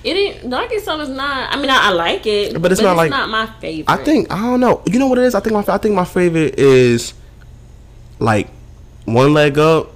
It 0.04 0.16
ain't 0.16 0.48
doggy 0.50 0.78
style 0.78 1.00
is 1.00 1.08
not. 1.08 1.52
I 1.52 1.56
mean, 1.60 1.70
I, 1.70 1.88
I 1.88 1.90
like 1.90 2.26
it, 2.26 2.60
But 2.60 2.70
it's 2.72 2.80
not 2.80 2.96
like- 2.96 3.10
not 3.10 3.28
my 3.30 3.46
favorite. 3.60 3.90
I 3.90 4.04
think 4.04 4.30
I 4.30 4.38
don't 4.42 4.60
know. 4.60 4.82
You 4.86 4.98
know 4.98 5.06
what 5.08 5.18
it 5.18 5.24
is? 5.24 5.34
I 5.34 5.40
think 5.40 5.54
my 5.54 5.74
I 5.74 5.78
think 5.78 5.94
my 5.94 6.04
favorite 6.04 6.58
is 6.58 7.14
like 8.18 8.48
one 9.06 9.32
leg 9.32 9.58
up. 9.58 9.94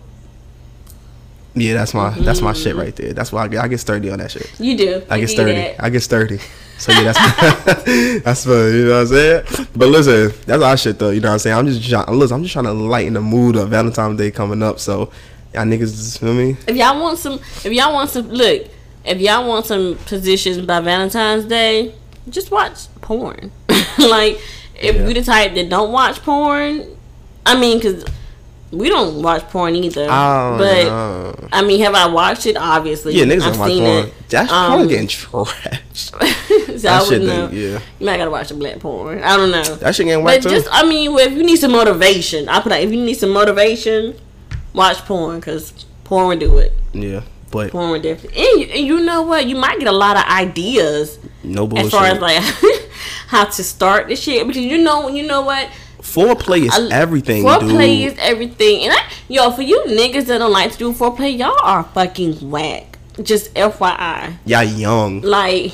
Yeah, 1.54 1.74
that's 1.74 1.92
my 1.94 2.10
that's 2.10 2.40
my 2.40 2.52
shit 2.54 2.76
right 2.76 2.94
mm-hmm. 2.94 3.02
there. 3.04 3.12
That's 3.12 3.30
why 3.32 3.44
I 3.44 3.48
get 3.48 3.64
I 3.64 3.68
get 3.68 3.78
sturdy 3.78 4.10
on 4.10 4.18
that 4.18 4.30
shit. 4.30 4.50
you 4.58 4.76
do. 4.76 5.02
I 5.10 5.16
You 5.16 5.22
get 5.22 5.28
sturdy. 5.28 5.52
that. 5.52 5.82
I 5.84 5.90
get 5.90 6.00
sturdy. 6.00 6.38
So 6.78 6.92
yeah, 6.92 7.12
that's 7.12 7.74
that's 8.24 8.44
fun. 8.44 8.72
You 8.74 8.84
know 8.86 8.90
what 8.90 9.00
I'm 9.00 9.06
saying? 9.08 9.68
But 9.76 9.88
listen, 9.88 10.32
that's 10.46 10.62
our 10.62 10.76
shit 10.76 10.98
though. 10.98 11.10
You 11.10 11.20
know 11.20 11.28
what 11.28 11.34
I'm 11.34 11.38
saying? 11.40 11.56
I'm 11.58 11.66
just 11.66 11.88
trying. 11.88 12.06
Listen, 12.18 12.36
I'm 12.36 12.42
just 12.42 12.52
trying 12.52 12.64
to 12.64 12.72
lighten 12.72 13.12
the 13.14 13.20
mood 13.20 13.56
of 13.56 13.68
Valentine's 13.68 14.18
Day 14.18 14.30
coming 14.30 14.62
up. 14.62 14.80
So 14.80 15.12
y'all 15.52 15.64
niggas, 15.64 15.94
just 15.94 16.20
feel 16.20 16.32
me? 16.34 16.56
If 16.66 16.74
y'all 16.76 17.00
want 17.00 17.18
some, 17.18 17.34
if 17.34 17.72
y'all 17.72 17.92
want 17.92 18.10
some, 18.10 18.28
look. 18.28 18.66
If 19.04 19.20
y'all 19.20 19.46
want 19.48 19.66
some 19.66 19.96
positions 20.06 20.64
by 20.64 20.80
Valentine's 20.80 21.44
Day, 21.44 21.92
just 22.30 22.50
watch 22.52 22.86
porn. 23.00 23.50
like 23.98 24.40
if 24.80 24.96
Yeah. 24.96 25.08
you 25.08 25.14
the 25.14 25.22
type 25.22 25.54
that 25.54 25.68
don't 25.68 25.90
watch 25.92 26.22
porn, 26.22 26.86
I 27.44 27.58
mean, 27.58 27.78
because 27.78 28.04
we 28.72 28.88
don't 28.88 29.22
watch 29.22 29.42
porn 29.50 29.76
either. 29.76 30.06
Oh, 30.10 30.56
but 30.58 30.84
no. 30.84 31.48
I 31.52 31.62
mean, 31.62 31.80
have 31.82 31.94
I 31.94 32.06
watched 32.06 32.46
it? 32.46 32.56
Obviously, 32.56 33.14
yeah, 33.14 33.24
niggas 33.24 33.42
I've 33.42 33.50
don't 33.52 33.58
watch 33.60 33.68
seen 33.70 33.82
porn. 33.84 34.06
it. 34.06 34.14
That's 34.28 34.50
Um, 34.52 34.72
porn 34.72 34.88
getting 34.88 35.06
trashed. 35.06 36.78
so 36.80 36.88
I 36.88 36.98
shit, 37.00 37.08
wouldn't 37.08 37.26
know. 37.26 37.46
then, 37.48 37.56
yeah. 37.56 37.80
You 38.00 38.06
might 38.06 38.16
gotta 38.16 38.30
watch 38.30 38.48
the 38.48 38.54
black 38.54 38.78
porn. 38.80 39.22
I 39.22 39.36
don't 39.36 39.50
know. 39.50 39.62
That 39.62 39.94
shit 39.94 40.06
getting 40.06 40.24
But 40.24 40.32
whacked 40.32 40.42
too. 40.44 40.50
just, 40.50 40.68
I 40.70 40.84
mean, 40.86 41.16
if 41.18 41.32
you 41.32 41.42
need 41.44 41.56
some 41.56 41.72
motivation, 41.72 42.48
I 42.48 42.60
put 42.60 42.70
like, 42.70 42.84
if 42.84 42.90
you 42.92 43.00
need 43.04 43.14
some 43.14 43.30
motivation, 43.30 44.14
watch 44.74 44.98
porn 45.04 45.36
because 45.40 45.72
porn 46.04 46.28
will 46.28 46.38
do 46.38 46.58
it. 46.58 46.72
yeah, 46.92 47.22
but 47.50 47.70
Porn 47.72 47.90
will 47.90 48.00
definitely. 48.00 48.38
And 48.42 48.60
you, 48.60 48.66
and 48.74 48.86
you 48.86 49.00
know 49.00 49.22
what? 49.22 49.46
You 49.46 49.56
might 49.56 49.78
get 49.78 49.88
a 49.88 49.92
lot 49.92 50.16
of 50.16 50.24
ideas 50.24 51.18
no 51.44 51.66
bullshit. 51.66 51.86
as 51.86 51.92
far 51.92 52.06
as 52.06 52.18
like 52.20 52.40
how 53.28 53.44
to 53.44 53.62
start 53.64 54.08
the 54.08 54.16
shit 54.16 54.46
because 54.46 54.62
you 54.62 54.78
know, 54.78 55.08
you 55.08 55.26
know 55.26 55.42
what? 55.42 55.68
Foreplay 56.02 56.66
is 56.66 56.90
everything, 56.92 57.44
Foreplay 57.44 58.02
dude. 58.02 58.12
is 58.12 58.18
everything, 58.18 58.84
and 58.84 58.92
I, 58.92 59.02
yo, 59.28 59.50
for 59.52 59.62
you 59.62 59.80
niggas 59.86 60.26
that 60.26 60.38
don't 60.38 60.52
like 60.52 60.72
to 60.72 60.78
do 60.78 60.92
foreplay, 60.92 61.36
y'all 61.38 61.56
are 61.62 61.84
fucking 61.84 62.50
whack. 62.50 62.98
Just 63.22 63.54
FYI. 63.54 64.36
Y'all 64.46 64.62
young. 64.64 65.20
Like, 65.20 65.72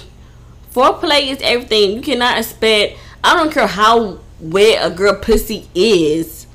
foreplay 0.75 1.29
is 1.29 1.39
everything. 1.41 1.93
You 1.93 2.01
cannot 2.03 2.39
expect. 2.39 2.99
I 3.23 3.35
don't 3.37 3.53
care 3.53 3.67
how 3.67 4.19
wet 4.41 4.85
a 4.85 4.95
girl 4.95 5.15
pussy 5.17 5.69
is. 5.75 6.47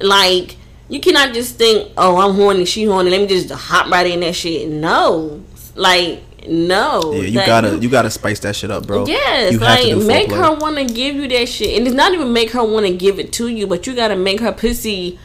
Like, 0.00 0.56
you 0.88 1.00
cannot 1.00 1.32
just 1.34 1.56
think, 1.56 1.90
"Oh, 1.96 2.18
I'm 2.18 2.34
horny, 2.34 2.64
she 2.64 2.84
horny. 2.84 3.10
Let 3.10 3.20
me 3.22 3.26
just 3.26 3.50
hop 3.50 3.90
right 3.90 4.06
in 4.06 4.20
that 4.20 4.34
shit." 4.34 4.68
No, 4.68 5.42
like, 5.74 6.22
no. 6.48 7.12
Yeah, 7.14 7.20
you 7.22 7.32
That- 7.32 7.46
gotta 7.46 7.78
you 7.78 7.88
gotta 7.88 8.10
spice 8.10 8.40
that 8.40 8.56
shit 8.56 8.70
up, 8.70 8.86
bro. 8.86 9.06
Yes, 9.06 9.52
you 9.52 9.58
like 9.58 9.96
make 9.98 10.30
her 10.30 10.54
want 10.54 10.76
to 10.76 10.84
give 10.84 11.16
you 11.16 11.28
that 11.28 11.48
shit, 11.48 11.76
and 11.78 11.86
it's 11.86 11.96
not 11.96 12.12
even 12.12 12.32
make 12.32 12.50
her 12.50 12.64
want 12.64 12.86
to 12.86 12.92
give 12.94 13.18
it 13.18 13.32
to 13.34 13.48
you, 13.48 13.66
but 13.66 13.86
you 13.86 13.94
gotta 13.94 14.16
make 14.16 14.40
her 14.40 14.52
pussy 14.52 15.18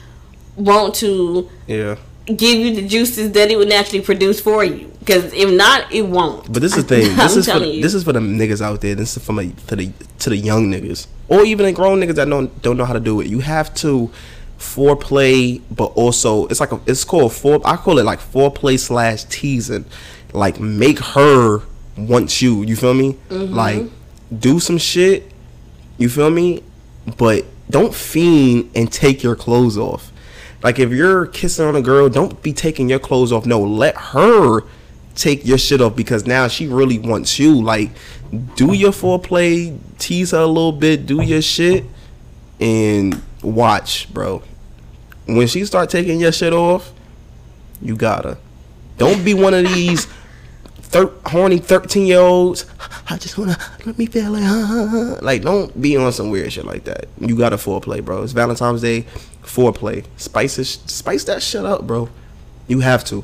want 0.55 0.93
to 0.95 1.49
Yeah, 1.67 1.95
give 2.27 2.59
you 2.59 2.75
the 2.75 2.87
juices 2.87 3.31
that 3.31 3.49
it 3.51 3.57
would 3.57 3.69
naturally 3.69 4.01
produce 4.03 4.39
for 4.39 4.63
you. 4.63 4.91
Because 4.99 5.33
if 5.33 5.49
not, 5.51 5.91
it 5.91 6.03
won't. 6.03 6.51
but 6.53 6.61
this 6.61 6.77
is 6.77 6.85
the 6.85 6.95
thing. 7.01 7.15
This 7.17 7.35
is 7.35 7.49
for 7.49 7.57
you. 7.57 7.81
this 7.81 7.93
is 7.95 8.03
for 8.03 8.13
the 8.13 8.19
niggas 8.19 8.61
out 8.61 8.81
there. 8.81 8.93
This 8.93 9.17
is 9.17 9.23
for 9.25 9.33
my, 9.33 9.47
to 9.67 9.75
the 9.75 9.91
to 10.19 10.29
the 10.29 10.37
young 10.37 10.69
niggas, 10.71 11.07
or 11.27 11.43
even 11.43 11.65
the 11.65 11.71
grown 11.71 11.99
niggas 12.01 12.15
that 12.15 12.29
don't 12.29 12.61
don't 12.61 12.77
know 12.77 12.85
how 12.85 12.93
to 12.93 12.99
do 12.99 13.19
it. 13.21 13.27
You 13.27 13.39
have 13.39 13.73
to 13.75 14.11
foreplay, 14.59 15.59
but 15.71 15.85
also 15.95 16.45
it's 16.47 16.59
like 16.59 16.71
a, 16.71 16.79
it's 16.85 17.03
called 17.03 17.33
four. 17.33 17.59
I 17.65 17.77
call 17.77 17.97
it 17.99 18.05
like 18.05 18.19
foreplay 18.19 18.77
slash 18.79 19.23
teasing. 19.25 19.85
Like 20.33 20.59
make 20.59 20.99
her 20.99 21.61
want 21.97 22.41
you. 22.41 22.63
You 22.63 22.75
feel 22.75 22.93
me? 22.93 23.13
Mm-hmm. 23.29 23.53
Like 23.53 23.83
do 24.37 24.59
some 24.59 24.77
shit. 24.77 25.31
You 25.97 26.09
feel 26.09 26.29
me? 26.29 26.63
But 27.17 27.45
don't 27.69 27.93
fiend 27.93 28.71
and 28.75 28.91
take 28.91 29.23
your 29.23 29.35
clothes 29.35 29.77
off. 29.77 30.11
Like 30.63 30.79
if 30.79 30.91
you're 30.91 31.25
kissing 31.27 31.65
on 31.65 31.75
a 31.75 31.81
girl, 31.81 32.09
don't 32.09 32.41
be 32.41 32.53
taking 32.53 32.89
your 32.89 32.99
clothes 32.99 33.31
off. 33.31 33.45
No, 33.45 33.61
let 33.61 33.95
her 33.95 34.61
take 35.15 35.45
your 35.45 35.57
shit 35.57 35.81
off 35.81 35.95
because 35.95 36.25
now 36.25 36.47
she 36.47 36.67
really 36.67 36.99
wants 36.99 37.39
you. 37.39 37.61
Like 37.61 37.91
do 38.55 38.73
your 38.73 38.91
foreplay, 38.91 39.77
tease 39.97 40.31
her 40.31 40.39
a 40.39 40.47
little 40.47 40.71
bit, 40.71 41.05
do 41.05 41.21
your 41.21 41.41
shit, 41.41 41.85
and 42.59 43.21
watch, 43.41 44.11
bro. 44.13 44.43
When 45.25 45.47
she 45.47 45.65
start 45.65 45.89
taking 45.89 46.19
your 46.19 46.31
shit 46.31 46.53
off, 46.53 46.93
you 47.81 47.95
gotta. 47.95 48.37
Don't 48.97 49.23
be 49.25 49.33
one 49.33 49.53
of 49.53 49.63
these 49.65 50.07
thir- 50.91 51.11
horny 51.25 51.57
thirteen 51.57 52.05
year 52.05 52.19
olds. 52.19 52.65
I 53.09 53.17
just 53.17 53.37
wanna 53.37 53.57
let 53.85 53.97
me 53.97 54.05
feel 54.05 54.31
like, 54.31 54.43
huh, 54.43 54.65
huh, 54.65 54.87
huh." 54.87 55.19
like 55.21 55.41
don't 55.41 55.81
be 55.81 55.97
on 55.97 56.11
some 56.11 56.29
weird 56.29 56.51
shit 56.53 56.65
like 56.65 56.83
that. 56.83 57.05
You 57.19 57.35
got 57.35 57.49
to 57.49 57.57
foreplay, 57.57 58.03
bro. 58.03 58.23
It's 58.23 58.33
Valentine's 58.33 58.81
Day, 58.81 59.05
foreplay. 59.43 60.05
Spice 60.17 60.55
spice 60.85 61.23
that 61.25 61.41
shit 61.41 61.65
up, 61.65 61.87
bro. 61.87 62.09
You 62.67 62.81
have 62.81 63.03
to. 63.05 63.23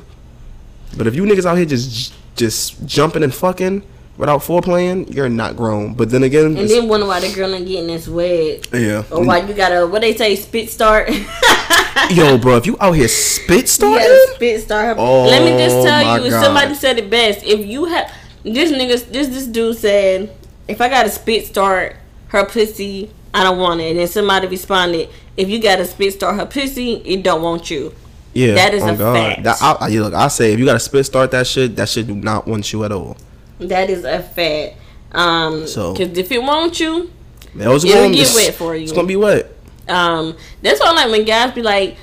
But 0.96 1.06
if 1.06 1.14
you 1.14 1.22
niggas 1.24 1.46
out 1.46 1.56
here 1.56 1.66
just 1.66 2.14
just 2.36 2.86
jumping 2.86 3.22
and 3.22 3.34
fucking 3.34 3.82
without 4.18 4.40
foreplaying, 4.40 5.14
you're 5.14 5.28
not 5.30 5.56
grown. 5.56 5.94
But 5.94 6.10
then 6.10 6.24
again, 6.24 6.56
and 6.56 6.68
then 6.68 6.88
wonder 6.88 7.06
why 7.06 7.20
the 7.20 7.32
girl 7.34 7.54
ain't 7.54 7.66
getting 7.66 7.86
this 7.86 8.06
wet. 8.08 8.68
yeah. 8.72 9.04
Or 9.10 9.24
why 9.24 9.38
you 9.38 9.54
gotta, 9.54 9.86
what 9.86 10.02
they 10.02 10.14
say, 10.14 10.36
spit 10.36 10.68
start? 10.68 11.08
Yo, 12.10 12.38
bro, 12.38 12.56
if 12.56 12.66
you 12.66 12.76
out 12.80 12.92
here 12.92 13.08
spit 13.08 13.68
starting, 13.68 13.98
gotta 13.98 14.32
spit 14.34 14.62
start. 14.62 14.96
Oh, 14.98 15.24
Let 15.24 15.42
me 15.42 15.50
just 15.62 15.76
oh 15.76 15.84
tell 15.84 16.24
you, 16.24 16.30
God. 16.30 16.42
somebody 16.44 16.74
said 16.74 16.98
it 16.98 17.08
best. 17.10 17.44
If 17.44 17.66
you 17.66 17.86
have, 17.86 18.12
this 18.42 18.70
nigga, 18.72 19.04
this, 19.10 19.28
this 19.28 19.46
dude 19.46 19.76
said, 19.76 20.34
if 20.66 20.80
I 20.80 20.88
got 20.88 21.06
a 21.06 21.10
spit 21.10 21.46
start 21.46 21.96
her 22.28 22.44
pussy, 22.44 23.10
I 23.34 23.42
don't 23.44 23.58
want 23.58 23.80
it. 23.80 23.90
And 23.90 23.98
then 23.98 24.08
somebody 24.08 24.46
responded, 24.46 25.08
if 25.36 25.48
you 25.48 25.60
got 25.60 25.80
a 25.80 25.84
spit 25.84 26.14
start 26.14 26.36
her 26.36 26.46
pussy, 26.46 26.94
it 27.04 27.22
don't 27.22 27.42
want 27.42 27.70
you. 27.70 27.94
yeah, 28.32 28.54
That 28.54 28.74
is 28.74 28.82
oh 28.82 28.88
a 28.88 28.96
fact. 28.96 29.42
That, 29.44 29.56
I, 29.60 29.76
I, 29.80 29.88
look, 29.88 30.14
I 30.14 30.28
say 30.28 30.52
if 30.52 30.58
you 30.58 30.64
got 30.64 30.76
a 30.76 30.80
spit 30.80 31.04
start 31.06 31.30
that 31.32 31.46
shit, 31.46 31.76
that 31.76 31.88
shit 31.88 32.06
do 32.06 32.14
not 32.14 32.46
want 32.46 32.72
you 32.72 32.84
at 32.84 32.92
all. 32.92 33.16
That 33.60 33.90
is 33.90 34.04
a 34.04 34.20
fact. 34.22 34.76
Um, 35.12 35.66
So- 35.66 35.94
cause 35.94 36.16
if 36.16 36.30
it 36.32 36.42
wants 36.42 36.80
you, 36.80 37.10
was 37.54 37.84
It'll 37.84 38.10
get 38.10 38.20
it's- 38.20 38.34
wet 38.34 38.54
for 38.54 38.76
you. 38.76 38.84
It's 38.84 38.92
gonna 38.92 39.06
be 39.08 39.16
wet. 39.16 39.50
um, 39.88 40.36
that's 40.62 40.80
why 40.80 40.92
like 40.92 41.10
when 41.10 41.24
guys 41.24 41.52
be 41.54 41.62
like, 41.62 41.96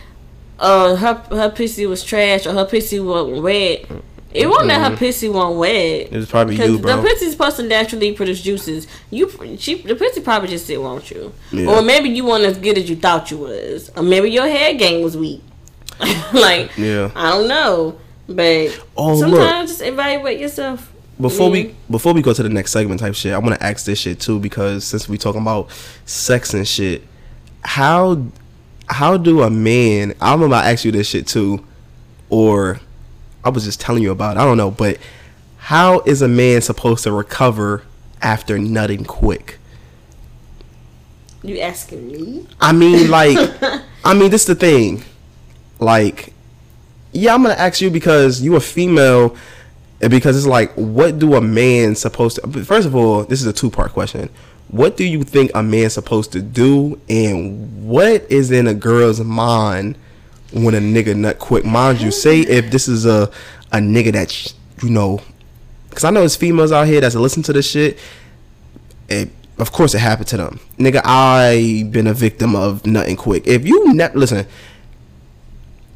uh, 0.59 0.95
her 0.95 1.21
her 1.31 1.49
pussy 1.49 1.85
was 1.85 2.03
trash 2.03 2.45
or 2.47 2.53
her 2.53 2.65
pussy 2.65 2.99
wasn't 2.99 3.41
wet. 3.43 3.85
It 4.33 4.47
wasn't 4.49 4.67
that 4.69 4.91
her 4.91 4.97
pussy 4.97 5.29
wasn't 5.29 5.57
wet. 5.59 5.73
It 5.75 6.11
was 6.11 6.25
probably 6.25 6.55
you, 6.57 6.77
bro. 6.79 6.97
the 6.97 7.01
pussy's 7.07 7.31
supposed 7.31 7.55
to 7.57 7.63
naturally 7.63 8.11
produce 8.11 8.41
juices. 8.41 8.85
You, 9.09 9.31
she, 9.57 9.75
the 9.75 9.95
pussy 9.95 10.19
probably 10.21 10.49
just 10.49 10.67
didn't 10.67 10.83
want 10.83 11.09
you, 11.09 11.31
Yeah. 11.53 11.69
or 11.69 11.81
maybe 11.81 12.09
you 12.09 12.25
weren't 12.25 12.43
as 12.43 12.57
good 12.57 12.77
as 12.77 12.89
you 12.89 12.97
thought 12.97 13.31
you 13.31 13.37
was, 13.37 13.91
or 13.95 14.03
maybe 14.03 14.29
your 14.31 14.47
head 14.47 14.77
game 14.77 15.01
was 15.03 15.15
weak. 15.15 15.41
like, 16.33 16.71
Yeah. 16.77 17.11
I 17.15 17.29
don't 17.31 17.47
know, 17.47 17.95
but 18.27 18.77
Oh, 18.97 19.17
sometimes 19.17 19.69
just 19.69 19.81
evaluate 19.81 20.39
yourself. 20.39 20.91
Before 21.19 21.47
Mhm. 21.49 21.51
we 21.53 21.75
before 21.89 22.13
we 22.13 22.21
go 22.21 22.33
to 22.33 22.43
the 22.43 22.49
next 22.49 22.71
segment 22.71 22.99
type 22.99 23.15
shit, 23.15 23.33
I 23.33 23.37
want 23.37 23.55
to 23.57 23.65
ask 23.65 23.85
this 23.85 23.99
shit 23.99 24.19
too 24.19 24.39
because 24.39 24.83
since 24.83 25.07
we 25.07 25.17
talking 25.17 25.41
about 25.41 25.69
sex 26.05 26.53
and 26.53 26.67
shit, 26.67 27.03
how 27.61 28.21
how 28.87 29.15
do 29.17 29.41
a 29.41 29.49
man? 29.49 30.13
I 30.21 30.33
remember 30.33 30.55
I 30.55 30.71
asked 30.71 30.83
you 30.85 30.91
this 30.91 31.07
shit 31.07 31.25
too, 31.25 31.63
or 32.29 32.79
I 33.43 33.49
was 33.49 33.63
just 33.63 33.79
telling 33.79 34.03
you 34.03 34.11
about. 34.11 34.35
It, 34.35 34.41
I 34.41 34.45
don't 34.45 34.57
know, 34.57 34.71
but 34.71 34.97
how 35.57 36.01
is 36.01 36.21
a 36.21 36.27
man 36.27 36.61
supposed 36.61 37.03
to 37.05 37.11
recover 37.11 37.83
after 38.21 38.57
nutting 38.59 39.05
quick? 39.05 39.59
you 41.43 41.59
asking 41.59 42.07
me? 42.07 42.47
I 42.59 42.71
mean, 42.71 43.09
like, 43.11 43.37
I 44.03 44.15
mean, 44.15 44.31
this 44.31 44.41
is 44.41 44.47
the 44.47 44.55
thing. 44.55 45.03
Like, 45.79 46.33
yeah, 47.11 47.35
I'm 47.35 47.43
gonna 47.43 47.53
ask 47.53 47.81
you 47.81 47.91
because 47.91 48.41
you 48.41 48.55
a 48.55 48.59
female, 48.59 49.35
because 50.09 50.37
it's 50.37 50.45
like, 50.45 50.73
what 50.73 51.19
do 51.19 51.35
a 51.35 51.41
man 51.41 51.95
supposed 51.95 52.39
to? 52.41 52.63
First 52.63 52.87
of 52.87 52.95
all, 52.95 53.23
this 53.23 53.41
is 53.41 53.47
a 53.47 53.53
two 53.53 53.69
part 53.69 53.93
question. 53.93 54.29
What 54.69 54.97
do 54.97 55.05
you 55.05 55.23
think 55.23 55.51
a 55.53 55.61
man's 55.61 55.93
supposed 55.93 56.31
to 56.33 56.41
do, 56.41 56.99
and 57.07 57.87
what 57.87 58.25
is 58.29 58.51
in 58.51 58.67
a 58.67 58.73
girl's 58.73 59.21
mind 59.21 59.97
when 60.51 60.73
a 60.73 60.79
nigga 60.79 61.15
nut 61.15 61.39
quick? 61.39 61.65
Mind 61.65 62.01
you, 62.01 62.11
say 62.11 62.41
if 62.41 62.71
this 62.71 62.87
is 62.87 63.05
a 63.05 63.31
a 63.71 63.77
nigga 63.77 64.11
that 64.13 64.53
you 64.83 64.89
know, 64.89 65.21
because 65.89 66.03
I 66.03 66.09
know 66.09 66.21
there's 66.21 66.35
females 66.35 66.71
out 66.71 66.87
here 66.87 67.01
that's 67.01 67.15
listen 67.15 67.43
to 67.43 67.53
this 67.53 67.69
shit 67.69 67.99
it, 69.09 69.29
of 69.57 69.71
course 69.71 69.93
it 69.93 69.99
happened 69.99 70.27
to 70.29 70.37
them. 70.37 70.59
Nigga, 70.77 71.01
I 71.03 71.87
been 71.91 72.07
a 72.07 72.13
victim 72.13 72.55
of 72.55 72.85
nothing 72.85 73.15
quick. 73.15 73.47
If 73.47 73.65
you 73.65 73.93
ne- 73.93 74.13
listen, 74.13 74.45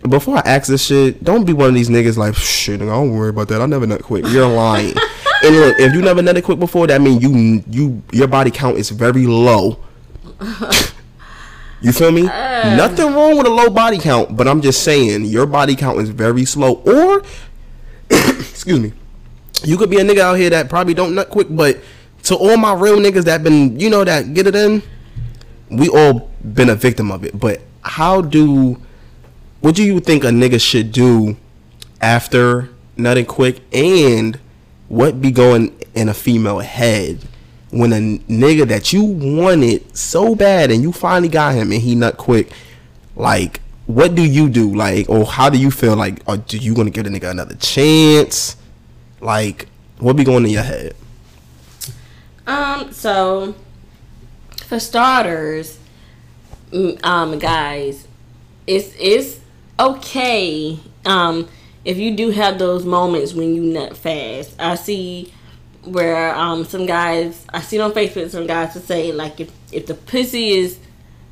before 0.07 0.37
I 0.37 0.41
ask 0.45 0.67
this 0.67 0.85
shit, 0.85 1.23
don't 1.23 1.45
be 1.45 1.53
one 1.53 1.69
of 1.69 1.75
these 1.75 1.89
niggas 1.89 2.17
like 2.17 2.35
shit. 2.35 2.81
I 2.81 2.85
don't 2.85 3.13
worry 3.13 3.29
about 3.29 3.47
that. 3.49 3.61
I 3.61 3.65
never 3.65 3.85
nut 3.85 4.03
quick. 4.03 4.25
You're 4.27 4.47
lying. 4.47 4.95
and 5.43 5.55
look, 5.55 5.79
if 5.79 5.93
you 5.93 6.01
never 6.01 6.21
nutted 6.21 6.43
quick 6.43 6.59
before, 6.59 6.87
that 6.87 7.01
means 7.01 7.21
you 7.21 7.63
you 7.69 8.01
your 8.11 8.27
body 8.27 8.51
count 8.51 8.77
is 8.77 8.89
very 8.89 9.25
low. 9.27 9.79
You 11.81 11.93
feel 11.93 12.11
me? 12.11 12.23
Nothing 12.23 13.13
wrong 13.13 13.37
with 13.37 13.47
a 13.47 13.49
low 13.49 13.69
body 13.69 13.99
count, 13.99 14.35
but 14.35 14.47
I'm 14.47 14.61
just 14.61 14.83
saying 14.83 15.25
your 15.25 15.45
body 15.45 15.75
count 15.75 15.99
is 15.99 16.09
very 16.09 16.43
slow. 16.45 16.75
Or, 16.85 17.23
excuse 18.09 18.79
me, 18.79 18.91
you 19.63 19.77
could 19.77 19.89
be 19.89 19.97
a 19.97 20.03
nigga 20.03 20.19
out 20.19 20.33
here 20.35 20.49
that 20.49 20.69
probably 20.69 20.93
don't 20.93 21.15
nut 21.15 21.29
quick, 21.29 21.47
but 21.49 21.79
to 22.23 22.35
all 22.35 22.57
my 22.57 22.73
real 22.73 22.97
niggas 22.97 23.23
that 23.25 23.43
been, 23.43 23.79
you 23.79 23.89
know, 23.89 24.03
that 24.03 24.33
get 24.33 24.45
it 24.45 24.55
in, 24.55 24.83
we 25.71 25.87
all 25.87 26.29
been 26.53 26.69
a 26.69 26.75
victim 26.75 27.11
of 27.11 27.23
it. 27.23 27.39
But 27.39 27.61
how 27.81 28.21
do, 28.21 28.81
what 29.61 29.75
do 29.75 29.83
you 29.83 29.99
think 29.99 30.23
a 30.23 30.27
nigga 30.27 30.59
should 30.61 30.91
do 30.91 31.37
after 32.01 32.69
nutting 32.97 33.25
quick, 33.25 33.61
and 33.73 34.39
what 34.87 35.21
be 35.21 35.31
going 35.31 35.77
in 35.93 36.09
a 36.09 36.13
female 36.13 36.59
head 36.59 37.19
when 37.71 37.93
a 37.93 37.97
nigga 38.31 38.67
that 38.67 38.91
you 38.91 39.03
wanted 39.03 39.95
so 39.95 40.35
bad 40.35 40.71
and 40.71 40.81
you 40.81 40.91
finally 40.91 41.29
got 41.29 41.53
him 41.53 41.71
and 41.71 41.81
he 41.81 41.95
nut 41.95 42.17
quick, 42.17 42.51
like. 43.15 43.61
What 43.85 44.13
do 44.13 44.21
you 44.21 44.49
do, 44.49 44.75
like, 44.75 45.09
or 45.09 45.25
how 45.25 45.49
do 45.49 45.57
you 45.57 45.71
feel, 45.71 45.95
like, 45.95 46.21
or 46.27 46.37
do 46.37 46.59
you 46.59 46.75
gonna 46.75 46.91
give 46.91 47.05
the 47.05 47.09
nigga 47.09 47.31
another 47.31 47.55
chance? 47.55 48.55
Like, 49.19 49.67
what 49.97 50.15
be 50.15 50.23
going 50.23 50.45
in 50.45 50.51
your 50.51 50.61
head? 50.61 50.95
Um, 52.45 52.93
so 52.93 53.55
for 54.67 54.79
starters, 54.79 55.79
um, 57.03 57.39
guys, 57.39 58.07
it's 58.67 58.93
it's 58.99 59.38
okay. 59.79 60.79
Um, 61.05 61.47
if 61.85 61.97
you 61.97 62.15
do 62.15 62.29
have 62.31 62.59
those 62.59 62.85
moments 62.85 63.33
when 63.33 63.55
you 63.55 63.63
nut 63.63 63.95
fast, 63.97 64.55
I 64.59 64.75
see 64.75 65.33
where 65.85 66.35
um 66.35 66.65
some 66.65 66.85
guys 66.85 67.45
I 67.53 67.61
see 67.61 67.79
on 67.79 67.93
Facebook 67.93 68.29
some 68.29 68.45
guys 68.45 68.73
to 68.73 68.81
say 68.81 69.13
like 69.13 69.39
if 69.39 69.49
if 69.71 69.87
the 69.87 69.93
pussy 69.93 70.51
is 70.51 70.79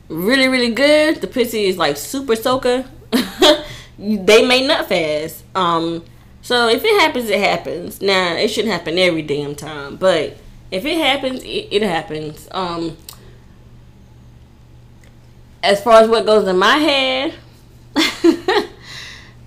really 0.10 0.48
really 0.48 0.72
good, 0.72 1.18
the 1.18 1.28
pussy 1.28 1.66
is 1.66 1.78
like 1.78 1.98
super 1.98 2.36
soaker, 2.36 2.86
they 4.00 4.48
may 4.48 4.66
nut 4.66 4.88
fast. 4.88 5.44
Um, 5.54 6.04
so 6.42 6.70
if 6.70 6.84
it 6.84 7.02
happens, 7.02 7.30
it 7.30 7.40
happens. 7.40 8.02
Now 8.02 8.34
it 8.36 8.48
shouldn't 8.48 8.74
happen 8.74 8.98
every 8.98 9.22
damn 9.22 9.54
time, 9.56 9.98
but 9.98 10.38
if 10.72 10.86
it 10.86 10.98
happens, 10.98 11.44
it, 11.44 11.68
it 11.72 11.82
happens. 11.82 12.48
Um, 12.52 12.98
as 15.62 15.84
far 15.84 16.02
as 16.02 16.10
what 16.10 16.26
goes 16.26 16.48
in 16.48 16.58
my 16.58 16.78
head. 16.78 17.34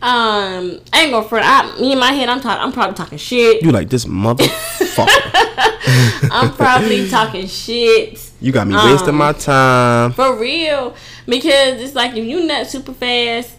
Um, 0.03 0.81
I 0.95 1.03
ain't 1.03 1.11
gonna 1.11 1.29
front. 1.29 1.45
I, 1.47 1.79
me 1.79 1.93
in 1.93 1.99
my 1.99 2.11
head, 2.13 2.27
I'm 2.31 2.41
talking. 2.41 2.63
I'm 2.63 2.73
probably 2.73 2.95
talking 2.97 3.19
shit. 3.19 3.63
You 3.63 3.71
like 3.71 3.91
this 3.91 4.07
motherfucker? 4.07 5.07
I'm 6.33 6.55
probably 6.55 7.07
talking 7.11 7.47
shit. 7.47 8.31
You 8.41 8.51
got 8.51 8.67
me 8.67 8.77
wasting 8.77 9.11
Um, 9.11 9.17
my 9.17 9.33
time. 9.35 10.13
For 10.13 10.39
real. 10.39 10.95
Because 11.27 11.83
it's 11.83 11.95
like 11.95 12.17
if 12.17 12.25
you 12.25 12.47
nut 12.47 12.67
super 12.67 12.95
fast, 12.95 13.55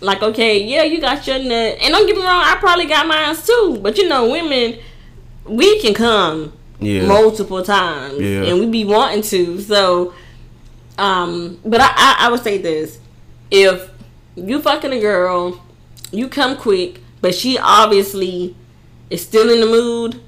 like 0.00 0.22
okay, 0.22 0.62
yeah, 0.62 0.84
you 0.84 1.00
got 1.00 1.26
your 1.26 1.40
nut. 1.40 1.78
And 1.82 1.92
don't 1.92 2.06
get 2.06 2.14
me 2.16 2.22
wrong, 2.22 2.40
I 2.44 2.54
probably 2.60 2.86
got 2.86 3.08
mine 3.08 3.34
too. 3.34 3.80
But 3.82 3.98
you 3.98 4.08
know, 4.08 4.30
women 4.30 4.78
we 5.44 5.80
can 5.80 5.92
come 5.92 6.52
Yeah. 6.78 7.04
multiple 7.06 7.64
times. 7.64 8.20
Yeah. 8.20 8.44
And 8.44 8.60
we 8.60 8.66
be 8.66 8.84
wanting 8.84 9.22
to. 9.22 9.60
So 9.60 10.14
um 10.98 11.58
but 11.64 11.80
I, 11.80 11.88
I, 11.96 12.16
I 12.20 12.30
would 12.30 12.44
say 12.44 12.58
this. 12.58 13.00
If 13.50 13.90
you 14.36 14.60
fucking 14.60 14.92
a 14.92 15.00
girl, 15.00 15.60
you 16.12 16.28
come 16.28 16.56
quick, 16.56 17.00
but 17.20 17.34
she 17.34 17.58
obviously 17.58 18.54
is 19.10 19.22
still 19.22 19.50
in 19.52 19.60
the 19.60 19.66
mood, 19.66 20.20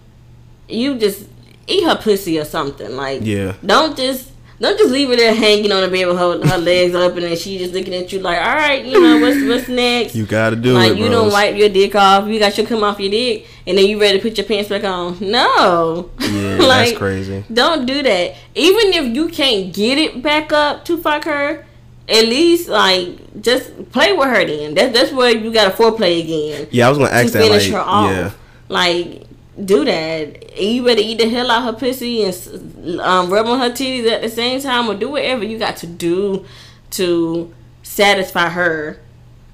you 0.68 0.98
just 0.98 1.26
eat 1.66 1.84
her 1.84 1.96
pussy 1.96 2.38
or 2.38 2.44
something. 2.44 2.96
Like 2.96 3.20
Yeah. 3.22 3.54
don't 3.64 3.96
just 3.96 4.30
don't 4.60 4.78
just 4.78 4.92
leave 4.92 5.08
her 5.08 5.16
there 5.16 5.34
hanging 5.34 5.72
on 5.72 5.82
the 5.82 5.88
bed 5.88 6.06
with 6.06 6.16
her, 6.18 6.46
her 6.46 6.58
legs 6.58 6.94
open 6.94 7.24
and 7.24 7.36
she 7.36 7.58
just 7.58 7.74
looking 7.74 7.92
at 7.94 8.12
you 8.12 8.20
like, 8.20 8.38
all 8.38 8.54
right, 8.54 8.84
you 8.84 9.00
know 9.00 9.18
what's 9.18 9.42
what's 9.44 9.68
next. 9.84 10.14
You 10.14 10.24
gotta 10.24 10.54
do 10.56 10.72
like 10.74 10.86
it, 10.86 10.90
Like 10.92 10.98
you 10.98 11.06
bros. 11.08 11.22
don't 11.22 11.32
wipe 11.32 11.56
your 11.56 11.68
dick 11.68 11.94
off. 11.96 12.28
You 12.28 12.38
got 12.38 12.56
your 12.56 12.66
come 12.66 12.84
off 12.84 13.00
your 13.00 13.10
dick, 13.10 13.46
and 13.66 13.76
then 13.76 13.86
you 13.86 14.00
ready 14.00 14.18
to 14.18 14.22
put 14.28 14.36
your 14.38 14.46
pants 14.46 14.68
back 14.68 14.84
on. 14.84 15.18
No, 15.20 16.10
Yeah, 16.20 16.56
like, 16.60 16.86
that's 16.90 16.98
crazy. 16.98 17.44
Don't 17.52 17.86
do 17.86 18.02
that. 18.04 18.36
Even 18.54 18.92
if 18.92 19.14
you 19.16 19.28
can't 19.28 19.72
get 19.74 19.98
it 19.98 20.22
back 20.22 20.52
up 20.52 20.84
to 20.84 20.96
fuck 20.98 21.24
her, 21.24 21.64
at 22.08 22.24
least 22.24 22.68
like 22.68 23.40
just 23.42 23.90
play 23.92 24.12
with 24.12 24.28
her. 24.28 24.44
Then 24.44 24.74
that's 24.74 24.92
that's 24.92 25.12
where 25.12 25.30
you 25.36 25.52
got 25.52 25.70
to 25.70 25.82
foreplay 25.82 26.22
again 26.22 26.68
Yeah, 26.70 26.86
I 26.86 26.88
was 26.90 26.98
gonna 26.98 27.10
to 27.10 27.16
ask 27.16 27.32
that. 27.32 27.42
finish 27.42 27.64
Like, 27.68 27.72
her 27.74 27.88
off. 27.88 28.10
yeah, 28.10 28.30
Like, 28.68 29.22
do 29.64 29.84
that. 29.84 30.58
You 30.60 30.82
better 30.84 31.00
eat 31.00 31.18
the 31.18 31.28
hell 31.28 31.50
out 31.50 31.62
her 31.64 31.72
pussy 31.72 32.24
and 32.24 33.00
um, 33.00 33.30
rub 33.32 33.46
on 33.46 33.58
her 33.60 33.70
titties 33.70 34.10
at 34.10 34.22
the 34.22 34.28
same 34.28 34.60
time, 34.60 34.88
or 34.88 34.94
do 34.94 35.08
whatever 35.10 35.44
you 35.44 35.58
got 35.58 35.76
to 35.78 35.86
do 35.86 36.44
to 36.92 37.52
satisfy 37.82 38.48
her. 38.48 38.98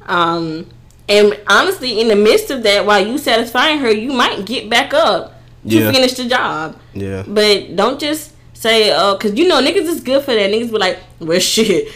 Um, 0.06 0.66
and 1.08 1.38
honestly, 1.48 2.00
in 2.00 2.08
the 2.08 2.16
midst 2.16 2.50
of 2.50 2.62
that, 2.64 2.86
while 2.86 3.04
you 3.06 3.18
satisfying 3.18 3.78
her, 3.80 3.90
you 3.90 4.12
might 4.12 4.44
get 4.46 4.68
back 4.70 4.94
up 4.94 5.34
to 5.68 5.76
Yeah. 5.76 5.90
finish 5.92 6.14
the 6.14 6.24
job. 6.26 6.76
yeah. 6.94 7.24
But 7.26 7.74
don't 7.76 7.98
just 8.00 8.32
say, 8.58 8.92
oh, 8.94 9.16
because 9.16 9.38
you 9.38 9.46
know 9.46 9.62
niggas 9.62 9.86
is 9.86 10.00
good 10.00 10.24
for 10.24 10.34
that. 10.34 10.50
Niggas 10.50 10.70
be 10.70 10.78
like, 10.78 10.98
well, 11.20 11.38
shit, 11.38 11.92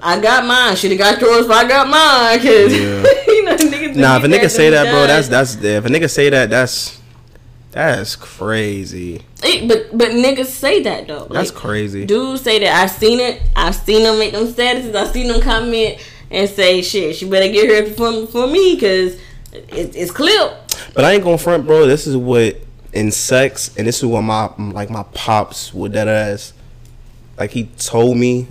I 0.00 0.20
got 0.20 0.46
mine. 0.46 0.76
Should 0.76 0.92
have 0.92 0.98
got 0.98 1.20
yours 1.20 1.46
but 1.46 1.64
I 1.64 1.68
got 1.68 1.88
mine. 1.88 2.38
Because, 2.38 2.72
Yeah. 2.72 3.24
you 3.32 3.44
know, 3.44 3.56
niggas 3.56 3.96
Nah, 3.96 4.16
if 4.18 4.24
a 4.24 4.26
nigga 4.28 4.50
say 4.50 4.70
that, 4.70 4.90
bro, 4.90 5.06
that's 5.06 5.28
that's 5.28 5.56
if 5.56 5.84
a 5.84 5.88
nigga 5.88 6.08
say 6.08 6.30
that, 6.30 6.50
that's 6.50 7.00
that's 7.72 8.16
crazy. 8.16 9.22
Eh, 9.42 9.66
but 9.68 9.96
but 9.96 10.08
niggas 10.10 10.46
say 10.46 10.82
that 10.82 11.06
though. 11.08 11.26
That's 11.30 11.50
Like, 11.52 11.60
crazy. 11.60 12.06
Dudes 12.06 12.42
say 12.42 12.60
that. 12.60 12.82
I've 12.82 12.90
seen 12.90 13.20
it. 13.20 13.42
I've 13.54 13.74
seen 13.74 14.02
them 14.04 14.18
make 14.18 14.32
them 14.32 14.46
statuses. 14.46 14.94
I've 14.94 15.10
seen 15.10 15.28
them 15.28 15.40
comment 15.40 15.98
and 16.30 16.48
say, 16.48 16.82
shit, 16.82 17.16
she 17.16 17.28
better 17.28 17.52
get 17.52 17.68
her 17.68 17.92
for, 17.94 18.26
for 18.28 18.46
me 18.46 18.74
because 18.74 19.14
it, 19.52 19.94
it's 19.94 20.10
clipped. 20.10 20.94
But 20.94 21.04
I 21.04 21.12
ain't 21.12 21.24
gonna 21.24 21.38
front, 21.38 21.66
bro. 21.66 21.86
This 21.86 22.06
is 22.06 22.16
what 22.16 22.56
in 22.92 23.10
sex, 23.10 23.74
and 23.76 23.86
this 23.86 23.98
is 23.98 24.04
what 24.06 24.22
my 24.22 24.50
like 24.56 24.90
my 24.90 25.04
pops 25.14 25.72
would 25.74 25.92
that 25.92 26.08
ass. 26.08 26.52
Like 27.38 27.50
he 27.50 27.64
told 27.78 28.16
me 28.16 28.48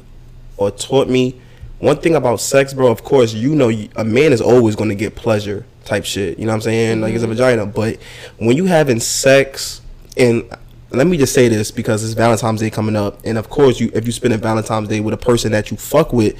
or 0.58 0.72
taught 0.72 1.08
me 1.08 1.42
one 1.80 1.98
thing 1.98 2.16
about 2.16 2.40
sex, 2.40 2.74
bro. 2.74 2.92
Of 2.92 3.04
course, 3.04 3.34
you 3.34 3.56
know 3.56 3.70
a 3.96 4.04
man 4.04 4.34
is 4.34 4.42
always 4.42 4.76
gonna 4.76 4.96
get 4.96 5.16
pleasure 5.16 5.66
type 5.84 6.06
shit. 6.06 6.40
You 6.40 6.46
know 6.46 6.52
what 6.52 6.56
I'm 6.56 6.62
saying? 6.62 7.02
Like 7.02 7.14
it's 7.14 7.24
a 7.24 7.28
mm-hmm. 7.28 7.36
vagina, 7.36 7.66
but 7.66 7.98
when 8.38 8.56
you 8.58 8.66
having 8.66 9.00
sex, 9.00 9.82
and 10.18 10.50
let 10.90 11.08
me 11.08 11.18
just 11.18 11.34
say 11.34 11.48
this 11.48 11.72
because 11.72 12.04
it's 12.04 12.14
Valentine's 12.14 12.62
Day 12.62 12.70
coming 12.70 12.96
up, 12.96 13.20
and 13.24 13.38
of 13.38 13.50
course, 13.50 13.80
you 13.80 13.92
if 13.94 14.06
you 14.06 14.12
spending 14.12 14.40
Valentine's 14.40 14.88
Day 14.88 15.00
with 15.00 15.14
a 15.14 15.18
person 15.18 15.52
that 15.52 15.72
you 15.72 15.78
fuck 15.78 16.14
with 16.14 16.38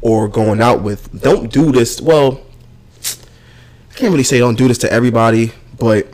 or 0.00 0.28
going 0.28 0.60
out 0.60 0.82
with, 0.82 1.22
don't 1.22 1.52
do 1.52 1.70
this. 1.70 2.00
Well, 2.00 2.40
I 3.90 3.94
can't 3.94 4.10
really 4.10 4.24
say 4.24 4.38
don't 4.38 4.56
do 4.56 4.68
this 4.68 4.78
to 4.78 4.92
everybody, 4.92 5.52
but 5.78 6.08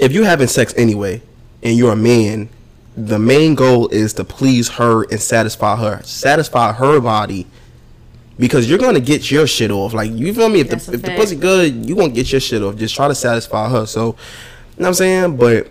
if 0.00 0.12
you're 0.12 0.24
having 0.24 0.48
sex 0.48 0.74
anyway 0.76 1.22
and 1.62 1.76
you're 1.76 1.92
a 1.92 1.96
man, 1.96 2.48
the 2.96 3.18
main 3.18 3.54
goal 3.54 3.88
is 3.88 4.12
to 4.14 4.24
please 4.24 4.68
her 4.70 5.02
and 5.04 5.20
satisfy 5.20 5.76
her. 5.76 6.02
Satisfy 6.02 6.72
her 6.72 7.00
body. 7.00 7.46
Because 8.38 8.68
you're 8.68 8.78
gonna 8.78 9.00
get 9.00 9.30
your 9.30 9.46
shit 9.46 9.70
off. 9.70 9.94
Like 9.94 10.10
you 10.10 10.34
feel 10.34 10.48
me? 10.48 10.60
If 10.60 10.70
That's 10.70 10.86
the 10.86 10.94
if 10.94 11.02
the 11.02 11.14
pussy 11.14 11.36
good, 11.36 11.86
you 11.88 11.94
gonna 11.94 12.12
get 12.12 12.32
your 12.32 12.40
shit 12.40 12.62
off. 12.62 12.76
Just 12.76 12.94
try 12.94 13.06
to 13.06 13.14
satisfy 13.14 13.68
her. 13.68 13.86
So 13.86 14.06
you 14.06 14.10
know 14.10 14.16
what 14.76 14.86
I'm 14.88 14.94
saying? 14.94 15.36
But 15.36 15.70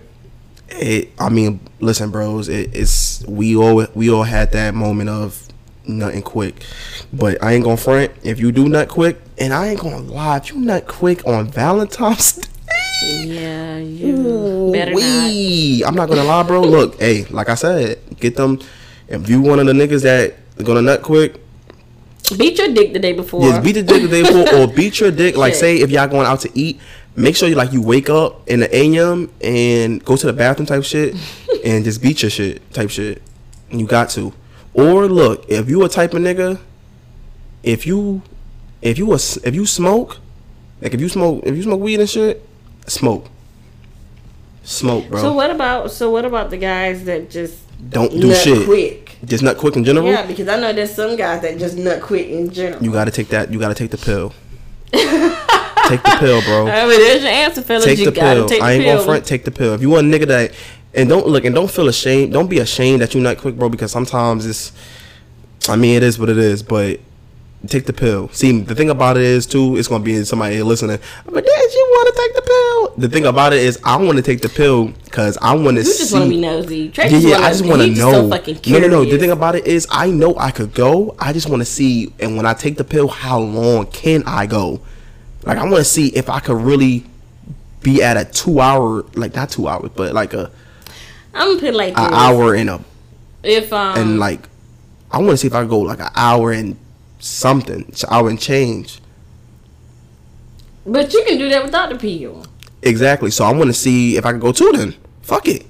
it 0.69 1.11
I 1.19 1.29
mean, 1.29 1.59
listen, 1.81 2.09
bros, 2.09 2.47
it, 2.47 2.73
it's 2.73 3.25
we 3.27 3.55
all 3.55 3.85
we 3.93 4.09
all 4.09 4.23
had 4.23 4.53
that 4.53 4.73
moment 4.73 5.09
of 5.09 5.45
nutting 5.85 6.21
quick. 6.21 6.63
But 7.11 7.43
I 7.43 7.53
ain't 7.53 7.63
gonna 7.63 7.77
front. 7.77 8.11
If 8.23 8.39
you 8.39 8.51
do 8.51 8.69
nut 8.69 8.87
quick, 8.87 9.19
and 9.37 9.53
I 9.53 9.69
ain't 9.69 9.79
gonna 9.79 9.99
lie, 9.99 10.37
if 10.37 10.49
you 10.49 10.59
nut 10.59 10.87
quick 10.87 11.25
on 11.27 11.47
Valentine's 11.47 12.33
Day, 12.37 12.47
Yeah, 13.25 13.77
you 13.77 14.69
better 14.71 14.91
not. 14.91 14.95
wee, 14.95 15.83
I'm 15.85 15.95
not 15.95 16.09
gonna 16.09 16.23
lie, 16.23 16.43
bro. 16.43 16.61
Look, 16.61 16.95
hey, 16.99 17.25
like 17.25 17.49
I 17.49 17.55
said, 17.55 17.99
get 18.19 18.35
them. 18.35 18.59
If 19.07 19.29
you 19.29 19.41
one 19.41 19.59
of 19.59 19.65
the 19.65 19.73
niggas 19.73 20.03
that 20.03 20.35
gonna 20.63 20.81
nut 20.81 21.01
quick, 21.01 21.39
Beat 22.37 22.57
your 22.57 22.73
dick 22.73 22.93
the 22.93 22.99
day 22.99 23.13
before. 23.13 23.41
just 23.41 23.63
beat 23.63 23.73
the 23.73 23.83
dick 23.83 24.01
the 24.01 24.07
day 24.07 24.21
before, 24.21 24.55
or 24.55 24.67
beat 24.75 24.99
your 24.99 25.11
dick. 25.11 25.35
Like, 25.35 25.55
say 25.55 25.77
if 25.77 25.89
y'all 25.91 26.07
going 26.07 26.25
out 26.25 26.39
to 26.41 26.51
eat, 26.57 26.79
make 27.15 27.35
sure 27.35 27.49
you 27.49 27.55
like 27.55 27.73
you 27.73 27.81
wake 27.81 28.09
up 28.09 28.47
in 28.49 28.61
the 28.61 28.75
AM 28.75 29.31
and 29.41 30.03
go 30.03 30.15
to 30.15 30.25
the 30.25 30.33
bathroom 30.33 30.65
type 30.65 30.83
shit, 30.83 31.15
and 31.65 31.83
just 31.83 32.01
beat 32.01 32.21
your 32.21 32.31
shit 32.31 32.73
type 32.73 32.89
shit. 32.89 33.21
You 33.69 33.85
got 33.85 34.09
to. 34.11 34.33
Or 34.73 35.07
look, 35.07 35.49
if 35.49 35.69
you 35.69 35.83
a 35.83 35.89
type 35.89 36.13
of 36.13 36.21
nigga, 36.21 36.59
if 37.61 37.85
you, 37.85 38.21
if 38.81 38.97
you 38.97 39.11
a, 39.11 39.15
if 39.15 39.53
you 39.53 39.65
smoke, 39.65 40.17
like 40.81 40.93
if 40.93 41.01
you 41.01 41.09
smoke, 41.09 41.43
if 41.45 41.55
you 41.55 41.63
smoke 41.63 41.81
weed 41.81 41.99
and 41.99 42.09
shit, 42.09 42.47
smoke. 42.87 43.27
Smoke, 44.63 45.09
bro. 45.09 45.21
So 45.21 45.33
what 45.33 45.51
about 45.51 45.91
so 45.91 46.09
what 46.09 46.23
about 46.23 46.49
the 46.49 46.57
guys 46.57 47.03
that 47.03 47.29
just 47.29 47.59
Don't 47.89 48.11
do 48.11 48.27
nut 48.29 48.37
shit. 48.37 48.65
quick? 48.65 49.17
Just 49.25 49.43
not 49.43 49.57
quick 49.57 49.75
in 49.75 49.83
general. 49.83 50.07
Yeah, 50.07 50.25
because 50.25 50.47
I 50.47 50.59
know 50.59 50.71
there's 50.71 50.93
some 50.93 51.15
guys 51.17 51.41
that 51.41 51.57
just 51.59 51.77
not 51.77 52.01
quick 52.01 52.27
in 52.27 52.49
general. 52.49 52.81
You 52.81 52.91
gotta 52.91 53.11
take 53.11 53.27
that. 53.29 53.51
You 53.51 53.59
gotta 53.59 53.75
take 53.75 53.91
the 53.91 53.97
pill. 53.97 54.33
take 54.91 56.01
the 56.03 56.17
pill, 56.19 56.41
bro. 56.43 56.67
I 56.67 56.87
mean, 56.87 56.99
there's 56.99 57.23
your 57.23 57.31
answer, 57.31 57.61
fellas. 57.61 57.85
Take 57.85 57.99
you 57.99 58.05
the 58.05 58.11
gotta 58.11 58.41
pill. 58.41 58.47
take 58.47 58.59
the 58.59 58.61
pill. 58.61 58.65
I 58.65 58.71
ain't 58.73 58.83
pill. 58.83 58.95
gonna 58.95 59.05
front. 59.05 59.25
Take 59.25 59.43
the 59.43 59.51
pill. 59.51 59.73
If 59.73 59.81
you 59.81 59.89
want 59.89 60.07
a 60.07 60.09
nigga 60.17 60.27
that, 60.27 60.53
and 60.93 61.09
don't 61.09 61.27
look 61.27 61.43
and 61.43 61.53
don't 61.53 61.69
feel 61.69 61.89
ashamed. 61.89 62.31
Don't 62.31 62.49
be 62.49 62.59
ashamed 62.59 63.01
that 63.01 63.13
you're 63.13 63.23
not 63.23 63.37
quick, 63.37 63.55
bro. 63.55 63.67
Because 63.69 63.91
sometimes 63.91 64.45
it's. 64.45 64.71
I 65.67 65.75
mean, 65.75 65.95
it 65.95 66.03
is 66.03 66.17
what 66.17 66.29
it 66.29 66.37
is, 66.37 66.63
but. 66.63 66.99
Take 67.67 67.85
the 67.85 67.93
pill. 67.93 68.27
See, 68.29 68.59
the 68.59 68.75
thing 68.75 68.89
about 68.89 69.15
it 69.15 69.23
is 69.23 69.45
too, 69.45 69.77
it's 69.77 69.87
gonna 69.87 70.03
be 70.03 70.23
somebody 70.25 70.61
listening. 70.61 70.99
But 71.25 71.45
did 71.45 71.73
you 71.73 71.87
want 71.91 72.13
to 72.13 72.21
take 72.21 72.35
the 72.35 72.41
pill? 72.41 72.93
The 72.97 73.09
thing 73.09 73.25
about 73.25 73.53
it 73.53 73.59
is, 73.59 73.79
I 73.85 73.95
want 73.95 74.17
to 74.17 74.21
take 74.21 74.41
the 74.41 74.49
pill 74.49 74.87
because 75.05 75.37
I 75.41 75.53
want 75.55 75.77
to 75.77 75.85
see 75.85 75.91
You 75.91 75.97
just 75.97 76.13
want 76.13 76.25
to 76.25 76.29
be 76.29 76.41
nosy. 76.41 76.89
Tre 76.89 77.05
Yeah, 77.05 77.09
just 77.11 77.25
yeah, 77.25 77.37
I 77.37 77.49
just 77.49 77.65
want 77.65 77.81
to 77.81 77.87
know. 77.87 78.29
So 78.29 78.71
no, 78.71 78.79
no, 78.79 78.87
no. 78.87 79.05
The 79.05 79.17
thing 79.17 79.31
about 79.31 79.55
it 79.55 79.65
is, 79.65 79.87
I 79.89 80.09
know 80.09 80.35
I 80.37 80.51
could 80.51 80.73
go. 80.73 81.15
I 81.17 81.31
just 81.31 81.49
want 81.49 81.61
to 81.61 81.65
see, 81.65 82.13
and 82.19 82.35
when 82.35 82.45
I 82.45 82.53
take 82.53 82.75
the 82.75 82.83
pill, 82.83 83.07
how 83.07 83.39
long 83.39 83.85
can 83.87 84.23
I 84.25 84.45
go? 84.45 84.81
Like, 85.43 85.57
I 85.57 85.63
want 85.63 85.77
to 85.77 85.85
see 85.85 86.07
if 86.09 86.29
I 86.29 86.41
could 86.41 86.61
really 86.61 87.05
be 87.81 88.03
at 88.03 88.17
a 88.17 88.25
two 88.25 88.59
hour, 88.59 89.05
like 89.13 89.35
not 89.35 89.49
two 89.49 89.67
hours, 89.67 89.91
but 89.95 90.13
like 90.13 90.33
a, 90.33 90.51
I'm 91.33 91.47
gonna 91.49 91.59
put 91.59 91.75
like 91.75 91.97
an 91.97 92.13
hour 92.13 92.55
and 92.55 92.69
a, 92.69 92.83
If 93.43 93.71
um, 93.71 93.97
and 93.97 94.19
like, 94.19 94.49
I 95.11 95.19
want 95.19 95.31
to 95.31 95.37
see 95.37 95.47
if 95.47 95.53
I 95.53 95.65
go 95.65 95.79
like 95.79 95.99
an 95.99 96.11
hour 96.15 96.51
and 96.51 96.77
something, 97.23 97.91
hour 98.09 98.29
and 98.29 98.39
change. 98.39 98.99
but 100.85 101.13
you 101.13 101.23
can 101.25 101.37
do 101.37 101.49
that 101.49 101.63
without 101.63 101.89
the 101.89 101.95
pill. 101.97 102.45
Exactly. 102.81 103.31
So 103.31 103.45
I 103.45 103.53
want 103.53 103.67
to 103.69 103.73
see 103.73 104.17
if 104.17 104.25
I 104.25 104.31
can 104.31 104.39
go 104.39 104.51
two. 104.51 104.71
Then 104.73 104.93
fuck 105.21 105.47
it. 105.47 105.65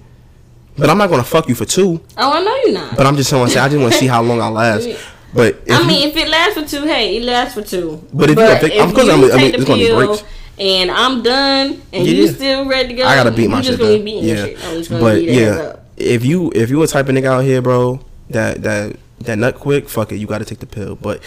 But 0.76 0.90
I'm 0.90 0.98
not 0.98 1.10
gonna 1.12 1.24
fuck 1.24 1.48
you 1.48 1.54
for 1.56 1.66
two. 1.66 2.02
Oh, 2.18 2.32
I 2.34 2.42
know 2.44 2.56
you're 2.66 2.74
not. 2.74 2.98
But 2.98 3.06
I'm 3.06 3.16
just 3.16 3.30
to 3.30 3.48
say 3.48 3.60
I 3.60 3.70
just 3.70 3.80
want 3.80 3.94
to 3.94 4.00
see 4.00 4.08
how 4.08 4.24
long 4.24 4.42
I 4.42 4.48
last. 4.62 4.88
But 5.34 5.62
if 5.68 5.72
I 5.72 5.82
you- 5.82 5.88
mean, 5.88 6.10
if 6.10 6.16
it 6.18 6.28
lasts 6.30 6.60
for 6.60 6.66
two, 6.68 6.86
hey, 6.86 7.18
it 7.18 7.24
lasts 7.24 7.54
for 7.54 7.62
two. 7.62 8.04
But 8.12 8.32
if 8.32 8.38
you 8.38 8.44
don't 8.44 8.60
think- 8.60 8.76
of 8.82 8.94
course 8.94 9.06
you 9.06 9.12
I'm- 9.12 9.32
I 9.32 9.38
mean, 9.38 9.54
it's 9.56 9.64
gonna 9.66 9.84
be 9.84 9.94
breaks. 9.94 10.24
and 10.60 10.90
I'm 10.92 11.22
done, 11.22 11.82
and 11.92 12.08
Yeah, 12.08 12.14
you 12.14 12.28
still 12.30 12.66
ready 12.68 12.90
to 12.90 12.94
go, 12.96 13.04
I 13.06 13.16
gotta 13.16 13.32
beat 13.32 13.50
my 13.50 13.58
you 13.58 13.64
shit. 13.64 13.72
just 13.72 13.80
gonna 13.82 13.98
be 13.98 14.04
beating 14.04 14.24
yeah, 14.24 14.36
shit. 14.46 14.58
I'm 14.66 14.78
just 14.78 14.90
gonna 14.90 15.02
but 15.04 15.16
beat 15.16 15.30
your 15.30 15.50
ass 15.54 15.58
yeah, 15.60 15.64
up. 15.70 15.86
if 15.98 16.26
you 16.26 16.52
if 16.56 16.70
you 16.72 16.82
a 16.82 16.88
type 16.88 17.08
of 17.10 17.16
nigga 17.16 17.26
out 17.26 17.44
here, 17.44 17.62
bro, 17.62 18.00
that 18.32 18.62
that 18.64 18.96
that 19.26 19.38
nut 19.38 19.60
quick, 19.60 19.90
fuck 19.90 20.12
it, 20.12 20.18
you 20.18 20.28
gotta 20.28 20.46
take 20.46 20.60
the 20.60 20.66
pill. 20.66 20.96
But 20.96 21.22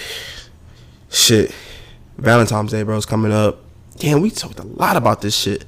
shit, 1.11 1.55
Valentine's 2.19 2.73
Day, 2.73 2.83
bro, 2.83 2.97
is 2.97 3.07
coming 3.07 3.33
up. 3.33 3.61
Damn, 3.97 4.21
we 4.21 4.31
talked 4.31 4.59
a 4.59 4.67
lot 4.67 4.97
about 4.97 5.23
this 5.23 5.37
shit. 5.37 5.65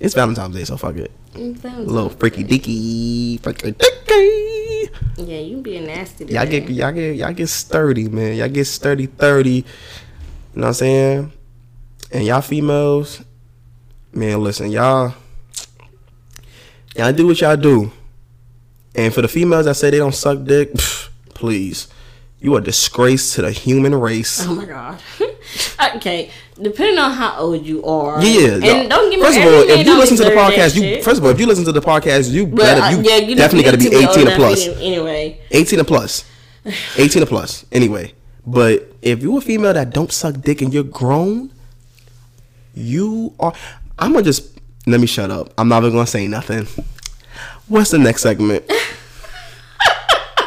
It's 0.00 0.14
Valentine's 0.14 0.56
Day, 0.56 0.64
so 0.64 0.76
fuck 0.76 0.96
it. 0.96 1.12
Mm, 1.34 1.64
a 1.64 1.80
little 1.80 2.10
freaky 2.10 2.42
dicky, 2.42 3.38
freaky 3.38 3.72
dicky. 3.72 4.90
Yeah, 5.16 5.40
you 5.40 5.58
being 5.58 5.86
nasty. 5.86 6.26
Today. 6.26 6.34
Y'all 6.34 6.46
get 6.46 6.68
y'all 6.68 6.92
get 6.92 7.16
y'all 7.16 7.32
get 7.32 7.48
sturdy, 7.48 8.08
man. 8.08 8.36
Y'all 8.36 8.48
get 8.48 8.66
sturdy, 8.66 9.06
thirty. 9.06 9.50
You 9.50 9.64
know 10.54 10.62
what 10.62 10.68
I'm 10.68 10.74
saying? 10.74 11.32
And 12.10 12.24
y'all 12.26 12.42
females, 12.42 13.22
man, 14.12 14.42
listen, 14.42 14.70
y'all, 14.70 15.14
y'all 16.94 17.12
do 17.12 17.26
what 17.28 17.40
y'all 17.40 17.56
do. 17.56 17.90
And 18.94 19.14
for 19.14 19.22
the 19.22 19.28
females 19.28 19.64
that 19.64 19.76
say 19.76 19.88
they 19.88 19.96
don't 19.96 20.14
suck 20.14 20.44
dick, 20.44 20.74
pff, 20.74 21.08
please, 21.42 21.88
you 22.38 22.54
are 22.54 22.60
a 22.60 22.62
disgrace 22.62 23.34
to 23.34 23.42
the 23.42 23.50
human 23.50 23.96
race. 23.96 24.46
Oh 24.46 24.54
my 24.54 24.64
god. 24.64 25.02
okay, 25.96 26.30
depending 26.54 26.96
on 26.96 27.10
how 27.10 27.36
old 27.40 27.66
you 27.66 27.84
are. 27.84 28.22
Yeah, 28.22 28.54
and 28.54 28.88
no. 28.88 28.88
don't 28.88 29.10
get 29.10 29.18
me 29.18 29.26
First 29.26 29.38
of 29.38 29.44
all, 29.44 29.62
if 29.68 29.86
you 29.86 29.98
listen 29.98 30.16
to 30.18 30.24
the 30.24 30.30
podcast, 30.30 30.76
you 30.76 30.82
shit. 30.82 31.04
first 31.04 31.18
of 31.18 31.24
all, 31.24 31.32
if 31.32 31.40
you 31.40 31.46
listen 31.46 31.64
to 31.64 31.72
the 31.72 31.80
podcast, 31.80 32.30
you 32.30 32.46
But, 32.46 32.58
better, 32.58 32.80
uh, 32.80 32.90
you 32.90 33.02
yeah, 33.02 33.16
you 33.16 33.34
definitely 33.34 33.64
got 33.64 33.72
to 33.72 33.78
be 33.78 33.88
eighteen 33.88 34.28
and 34.28 34.36
plus. 34.36 34.68
Anyway, 34.68 35.40
18 35.50 35.80
and 35.80 35.88
plus. 35.88 36.24
18 36.96 37.22
and 37.22 37.28
plus. 37.28 37.66
Anyway. 37.72 38.14
But 38.46 38.92
if 39.02 39.20
you're 39.20 39.38
a 39.38 39.40
female 39.40 39.72
that 39.72 39.90
don't 39.90 40.12
suck 40.12 40.40
dick 40.40 40.62
and 40.62 40.72
you're 40.72 40.84
grown, 40.84 41.52
you 42.74 43.34
are 43.40 43.52
I'm 43.98 44.12
gonna 44.12 44.24
just 44.24 44.60
let 44.86 45.00
me 45.00 45.08
shut 45.08 45.30
up. 45.32 45.52
I'm 45.58 45.68
not 45.68 45.82
even 45.82 45.94
gonna 45.94 46.06
say 46.06 46.28
nothing. 46.28 46.66
What's 47.66 47.90
the 47.90 47.98
next 47.98 48.22
segment? 48.22 48.64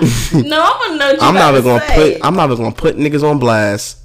no, 0.33 0.61
I'm 0.63 0.97
gonna 0.97 0.97
know. 0.97 1.17
I'm 1.21 1.33
not 1.33 1.53
even 1.53 1.63
gonna 1.63 1.87
say. 1.87 2.13
put 2.13 2.25
I'm 2.25 2.35
not 2.35 2.51
even 2.51 2.63
gonna 2.63 2.75
put 2.75 2.97
niggas 2.97 3.23
on 3.29 3.39
blast. 3.39 3.99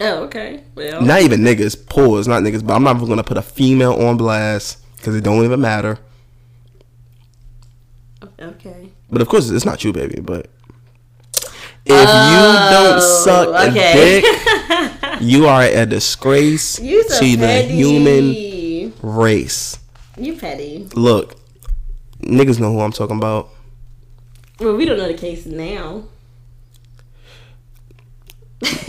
Oh, 0.00 0.24
okay. 0.24 0.62
Well, 0.76 1.02
Not 1.02 1.22
even 1.22 1.40
niggas, 1.40 1.88
pause, 1.88 2.28
not 2.28 2.44
niggas, 2.44 2.64
but 2.64 2.74
I'm 2.74 2.84
not 2.84 2.96
even 2.96 3.08
gonna 3.08 3.24
put 3.24 3.36
a 3.36 3.42
female 3.42 3.94
on 3.94 4.16
blast 4.16 4.78
because 4.96 5.16
it 5.16 5.24
don't 5.24 5.44
even 5.44 5.60
matter. 5.60 5.98
okay. 8.40 8.90
But 9.10 9.22
of 9.22 9.28
course, 9.28 9.50
it's 9.50 9.64
not 9.64 9.82
you, 9.84 9.92
baby. 9.92 10.20
But 10.20 10.48
if 11.84 11.90
you 11.90 11.94
don't 11.96 12.98
oh, 12.98 13.22
suck 13.24 13.48
a 13.48 13.70
Oh, 13.70 13.72
dick, 13.72 15.20
you 15.20 15.46
are 15.46 15.62
a 15.62 15.86
disgrace 15.86 16.78
You 16.78 17.02
so 17.08 17.18
to 17.20 17.36
the 17.36 17.62
human 17.62 18.92
race. 19.02 19.78
You 20.16 20.36
petty. 20.36 20.88
Look, 20.94 21.36
niggas 22.20 22.60
know 22.60 22.72
who 22.72 22.80
I'm 22.80 22.92
talking 22.92 23.16
about. 23.16 23.50
Well, 24.60 24.76
we 24.76 24.84
don't 24.84 24.96
know 24.98 25.06
the 25.08 25.14
case 25.14 25.46
now. 25.46 26.04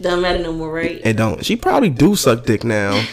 don't 0.00 0.22
matter 0.22 0.38
no 0.38 0.52
more, 0.52 0.72
right? 0.72 1.00
It 1.04 1.14
don't. 1.16 1.44
She 1.44 1.56
probably 1.56 1.90
do 1.90 2.16
suck 2.16 2.44
dick 2.46 2.64
now. 2.64 2.92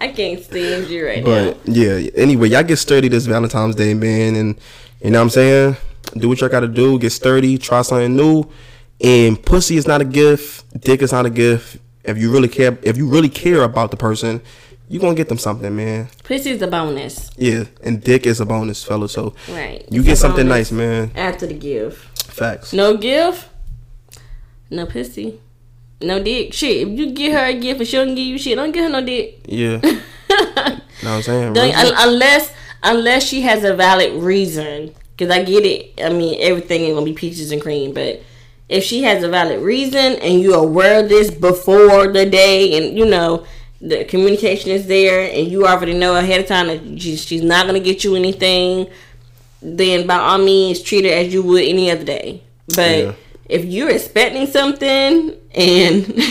I 0.00 0.12
can't 0.14 0.42
stand 0.42 0.88
you 0.88 1.06
right 1.06 1.24
But 1.24 1.66
now. 1.68 1.72
yeah. 1.74 2.10
Anyway, 2.16 2.48
y'all 2.48 2.62
get 2.62 2.78
sturdy 2.78 3.08
this 3.08 3.26
Valentine's 3.26 3.74
Day, 3.74 3.94
man, 3.94 4.34
and 4.36 4.58
you 5.02 5.10
know 5.10 5.18
what 5.18 5.24
I'm 5.24 5.30
saying. 5.30 5.76
Do 6.16 6.28
what 6.30 6.40
y'all 6.40 6.48
gotta 6.48 6.68
do. 6.68 6.98
Get 6.98 7.10
sturdy. 7.10 7.58
Try 7.58 7.82
something 7.82 8.16
new. 8.16 8.50
And 9.00 9.40
pussy 9.42 9.76
is 9.76 9.86
not 9.86 10.00
a 10.00 10.04
gift. 10.04 10.64
Dick 10.80 11.02
is 11.02 11.12
not 11.12 11.26
a 11.26 11.30
gift. 11.30 11.76
If 12.04 12.18
you 12.18 12.32
really 12.32 12.48
care, 12.48 12.76
if 12.82 12.96
you 12.96 13.08
really 13.08 13.28
care 13.28 13.62
about 13.62 13.90
the 13.90 13.96
person, 13.96 14.40
you 14.92 15.00
gonna 15.00 15.14
get 15.14 15.28
them 15.28 15.38
something, 15.38 15.74
man. 15.74 16.08
Pussy's 16.22 16.60
a 16.60 16.66
bonus, 16.66 17.30
Yeah, 17.36 17.64
and 17.82 18.02
dick 18.02 18.26
is 18.26 18.40
a 18.40 18.46
bonus, 18.46 18.84
fella. 18.84 19.08
So 19.08 19.34
right? 19.48 19.84
you 19.90 20.00
It's 20.00 20.06
get 20.08 20.18
something 20.18 20.46
nice, 20.46 20.70
man. 20.70 21.10
after 21.16 21.46
the 21.46 21.54
gift. 21.54 21.98
Facts. 22.30 22.72
No 22.72 22.96
gift, 22.96 23.48
no 24.70 24.86
pussy, 24.86 25.40
no 26.00 26.22
dick. 26.22 26.52
Shit, 26.52 26.88
if 26.88 26.98
you 26.98 27.12
give 27.12 27.32
her 27.32 27.44
a 27.46 27.54
gift 27.58 27.80
and 27.80 27.88
she 27.88 27.96
don't 27.96 28.14
give 28.14 28.26
you 28.26 28.38
shit, 28.38 28.56
don't 28.56 28.72
give 28.72 28.84
her 28.84 28.90
no 28.90 29.04
dick. 29.04 29.40
Yeah. 29.46 29.76
know 29.82 29.90
what 30.30 30.80
I'm 31.04 31.22
saying? 31.22 31.52
Don't- 31.54 31.68
Real- 31.74 31.94
un- 31.94 32.08
unless 32.08 32.52
unless 32.82 33.24
she 33.26 33.42
has 33.42 33.64
a 33.64 33.74
valid 33.74 34.22
reason. 34.22 34.94
Cause 35.18 35.30
I 35.30 35.44
get 35.44 35.64
it. 35.64 36.00
I 36.02 36.08
mean, 36.08 36.36
everything 36.40 36.80
ain't 36.82 36.94
gonna 36.94 37.04
be 37.06 37.12
peaches 37.12 37.52
and 37.52 37.60
cream, 37.62 37.92
but 37.94 38.22
if 38.68 38.82
she 38.82 39.02
has 39.02 39.22
a 39.22 39.28
valid 39.28 39.60
reason 39.62 40.14
and 40.16 40.40
you're 40.40 40.58
aware 40.58 41.02
of 41.02 41.08
this 41.10 41.30
before 41.30 42.08
the 42.10 42.24
day, 42.26 42.76
and 42.76 42.98
you 42.98 43.04
know 43.06 43.44
the 43.82 44.04
communication 44.04 44.70
is 44.70 44.86
there, 44.86 45.28
and 45.30 45.48
you 45.48 45.66
already 45.66 45.92
know 45.94 46.14
ahead 46.16 46.40
of 46.40 46.46
time 46.46 46.68
that 46.68 46.80
she's, 47.02 47.24
she's 47.24 47.42
not 47.42 47.66
gonna 47.66 47.80
get 47.80 48.04
you 48.04 48.14
anything, 48.14 48.88
then 49.60 50.06
by 50.06 50.14
all 50.16 50.38
means 50.38 50.80
treat 50.80 51.04
her 51.04 51.10
as 51.10 51.32
you 51.34 51.42
would 51.42 51.64
any 51.64 51.90
other 51.90 52.04
day. 52.04 52.42
But 52.68 52.98
Yeah. 52.98 53.12
if 53.48 53.64
you're 53.64 53.90
expecting 53.90 54.46
something 54.46 55.34
and 55.54 56.06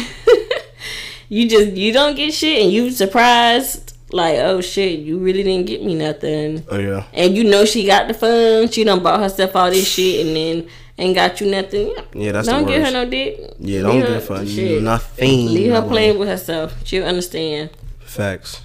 you 1.30 1.48
just 1.49 1.72
you 1.73 1.94
don't 1.94 2.15
get 2.15 2.34
shit 2.34 2.64
and 2.64 2.72
you 2.72 2.90
surprised 2.91 3.98
like 4.11 4.38
oh 4.40 4.60
shit 4.61 4.99
you 4.99 5.18
really 5.18 5.44
didn't 5.44 5.65
get 5.68 5.84
me 5.84 5.95
nothing 5.95 6.64
oh 6.69 6.78
yeah. 6.78 7.06
and 7.14 7.36
you 7.36 7.44
know 7.45 7.64
she 7.64 7.86
got 7.86 8.07
the 8.10 8.14
funds 8.14 8.73
she 8.73 8.84
done 8.84 9.02
bought 9.02 9.19
herself 9.22 9.56
all 9.56 9.69
this 9.69 9.88
shit 9.88 10.26
and 10.26 10.36
then 10.36 10.68
ain't 11.02 11.15
got 11.15 11.41
you 11.41 11.49
nothing 11.49 11.88
yeah, 11.88 12.03
Yeah, 12.14 12.32
that's 12.34 12.48
the 12.48 12.53
don't 12.53 12.68
give 12.68 12.84
her 12.86 12.91
no 12.91 13.06
dick 13.10 13.40
Yeah, 13.60 13.82
don't 13.82 13.99
give 13.99 14.10
her- 14.10 14.15
a 14.15 14.22
fuck. 14.22 14.48
shit. 14.48 14.82
Nothing. 14.84 15.48
leave 15.53 15.72
her 15.73 15.82
playing 15.82 16.18
with 16.19 16.28
herself 16.30 16.73
she'll 16.86 17.06
understand 17.06 17.69
Facts. 17.99 18.61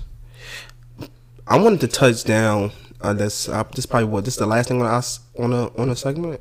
I 1.46 1.56
wanted 1.58 1.80
to 1.82 1.86
touch 1.88 2.24
down. 2.24 2.72
Uh, 3.00 3.12
that's 3.12 3.48
uh, 3.48 3.62
this 3.74 3.86
probably 3.86 4.08
what 4.08 4.24
this 4.24 4.34
is 4.34 4.38
the 4.38 4.46
last 4.46 4.68
thing 4.68 4.80
on 4.82 4.88
us 4.88 5.20
on 5.38 5.52
a 5.52 5.68
on 5.80 5.88
a 5.90 5.94
segment. 5.96 6.40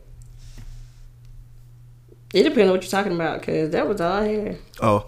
it 2.34 2.44
depends 2.44 2.64
on 2.64 2.72
what 2.72 2.82
you're 2.82 2.90
talking 2.90 3.14
about 3.14 3.40
because 3.40 3.70
that 3.72 3.88
was 3.88 4.02
all 4.02 4.12
I 4.24 4.28
had 4.28 4.58
Oh, 4.82 5.08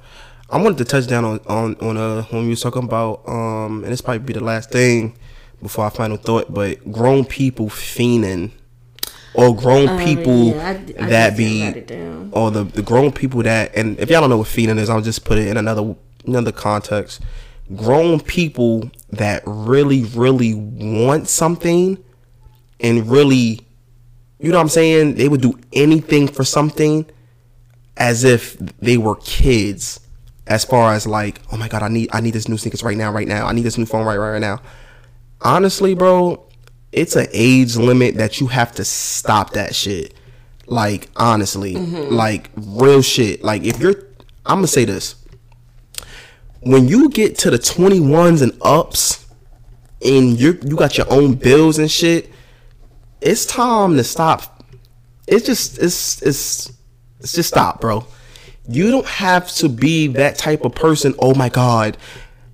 I 0.50 0.62
wanted 0.62 0.78
to 0.80 0.86
touch 0.86 1.08
down 1.08 1.26
on 1.26 1.40
on 1.48 1.76
on 1.82 1.98
uh 1.98 2.22
when 2.30 2.44
we 2.44 2.50
was 2.50 2.62
talking 2.62 2.84
about 2.84 3.28
um 3.28 3.84
and 3.84 3.92
this 3.92 4.02
probably 4.02 4.20
be 4.20 4.34
the 4.34 4.44
last 4.44 4.70
thing 4.72 5.18
before 5.62 5.86
our 5.86 5.92
final 5.92 6.18
thought, 6.18 6.54
but 6.54 6.92
grown 6.92 7.26
people 7.26 7.68
fiending 7.68 8.52
or 9.38 9.56
grown 9.56 9.98
people 10.04 10.34
Oh, 10.34 10.56
yeah, 10.56 10.68
I- 11.00 11.04
I 11.06 11.10
that 11.10 11.38
be 11.38 11.64
write 11.64 11.78
it 11.78 11.88
down. 11.88 12.30
or 12.34 12.52
the 12.52 12.64
the 12.66 12.82
grown 12.82 13.12
people 13.12 13.42
that 13.44 13.76
and 13.76 13.98
if 14.00 14.10
y'all 14.10 14.22
don't 14.22 14.30
know 14.30 14.38
what 14.40 14.48
fiending 14.48 14.78
is, 14.80 14.90
I'll 14.90 15.02
just 15.02 15.24
put 15.24 15.38
it 15.38 15.48
in 15.48 15.56
another 15.58 15.96
another 16.26 16.52
context. 16.52 17.22
Grown 17.76 18.20
people 18.20 18.92
that 19.12 19.44
really 19.46 20.04
really 20.04 20.54
want 20.56 21.28
something 21.30 21.98
and 22.80 23.10
really 23.10 23.62
you 24.40 24.52
know 24.52 24.58
what 24.58 24.62
I'm 24.64 24.70
saying? 24.70 25.16
They 25.16 25.28
would 25.28 25.42
do 25.42 25.58
anything 25.74 26.28
for 26.28 26.44
something 26.44 27.06
as 27.96 28.24
if 28.24 28.58
they 28.80 28.98
were 28.98 29.16
kids 29.16 30.00
as 30.46 30.64
far 30.64 30.94
as 30.94 31.06
like 31.08 31.42
oh 31.52 31.58
my 31.58 31.68
god 31.68 31.82
i 31.84 31.88
need 31.90 32.08
i 32.14 32.22
need 32.22 32.34
this 32.34 32.48
new 32.48 32.56
sneakers 32.58 32.82
right 32.84 32.96
now 32.96 33.12
right 33.12 33.28
now 33.28 33.46
i 33.48 33.52
need 33.52 33.64
this 33.64 33.78
new 33.78 33.86
phone 33.88 34.06
right 34.06 34.16
right, 34.18 34.32
right 34.34 34.40
now 34.40 34.62
honestly 35.42 35.94
bro 35.96 36.42
it's 36.98 37.16
an 37.16 37.28
age 37.32 37.76
limit 37.76 38.16
that 38.16 38.40
you 38.40 38.48
have 38.48 38.72
to 38.74 38.84
stop 38.84 39.52
that 39.52 39.74
shit 39.76 40.14
like 40.66 41.10
honestly 41.16 41.76
like 41.76 42.50
real 42.56 43.02
shit 43.02 43.44
like 43.44 43.64
if 43.64 43.80
you're 43.80 43.96
i'm 44.46 44.58
gonna 44.58 44.68
say 44.68 44.84
this 44.86 45.16
when 46.62 46.88
you 46.88 47.10
get 47.10 47.38
to 47.38 47.50
the 47.50 47.58
21s 47.58 48.42
and 48.42 48.52
ups 48.62 49.26
and 50.04 50.40
you 50.40 50.60
you 50.64 50.76
got 50.76 50.98
your 50.98 51.12
own 51.12 51.34
bills 51.34 51.78
and 51.80 51.90
shit 51.90 52.30
it's 53.22 53.46
time 53.46 53.96
to 53.96 54.04
stop 54.04 54.58
it's 55.28 55.46
just 55.46 55.78
it's 55.78 56.22
it's 56.22 56.72
it's 57.20 57.34
just 57.34 57.50
stop, 57.50 57.82
bro. 57.82 58.06
You 58.70 58.92
don't 58.92 59.06
have 59.06 59.50
to 59.56 59.70
be 59.70 60.08
that 60.08 60.38
type 60.38 60.64
of 60.66 60.76
person. 60.76 61.14
Oh 61.20 61.34
my 61.34 61.50
god, 61.50 61.98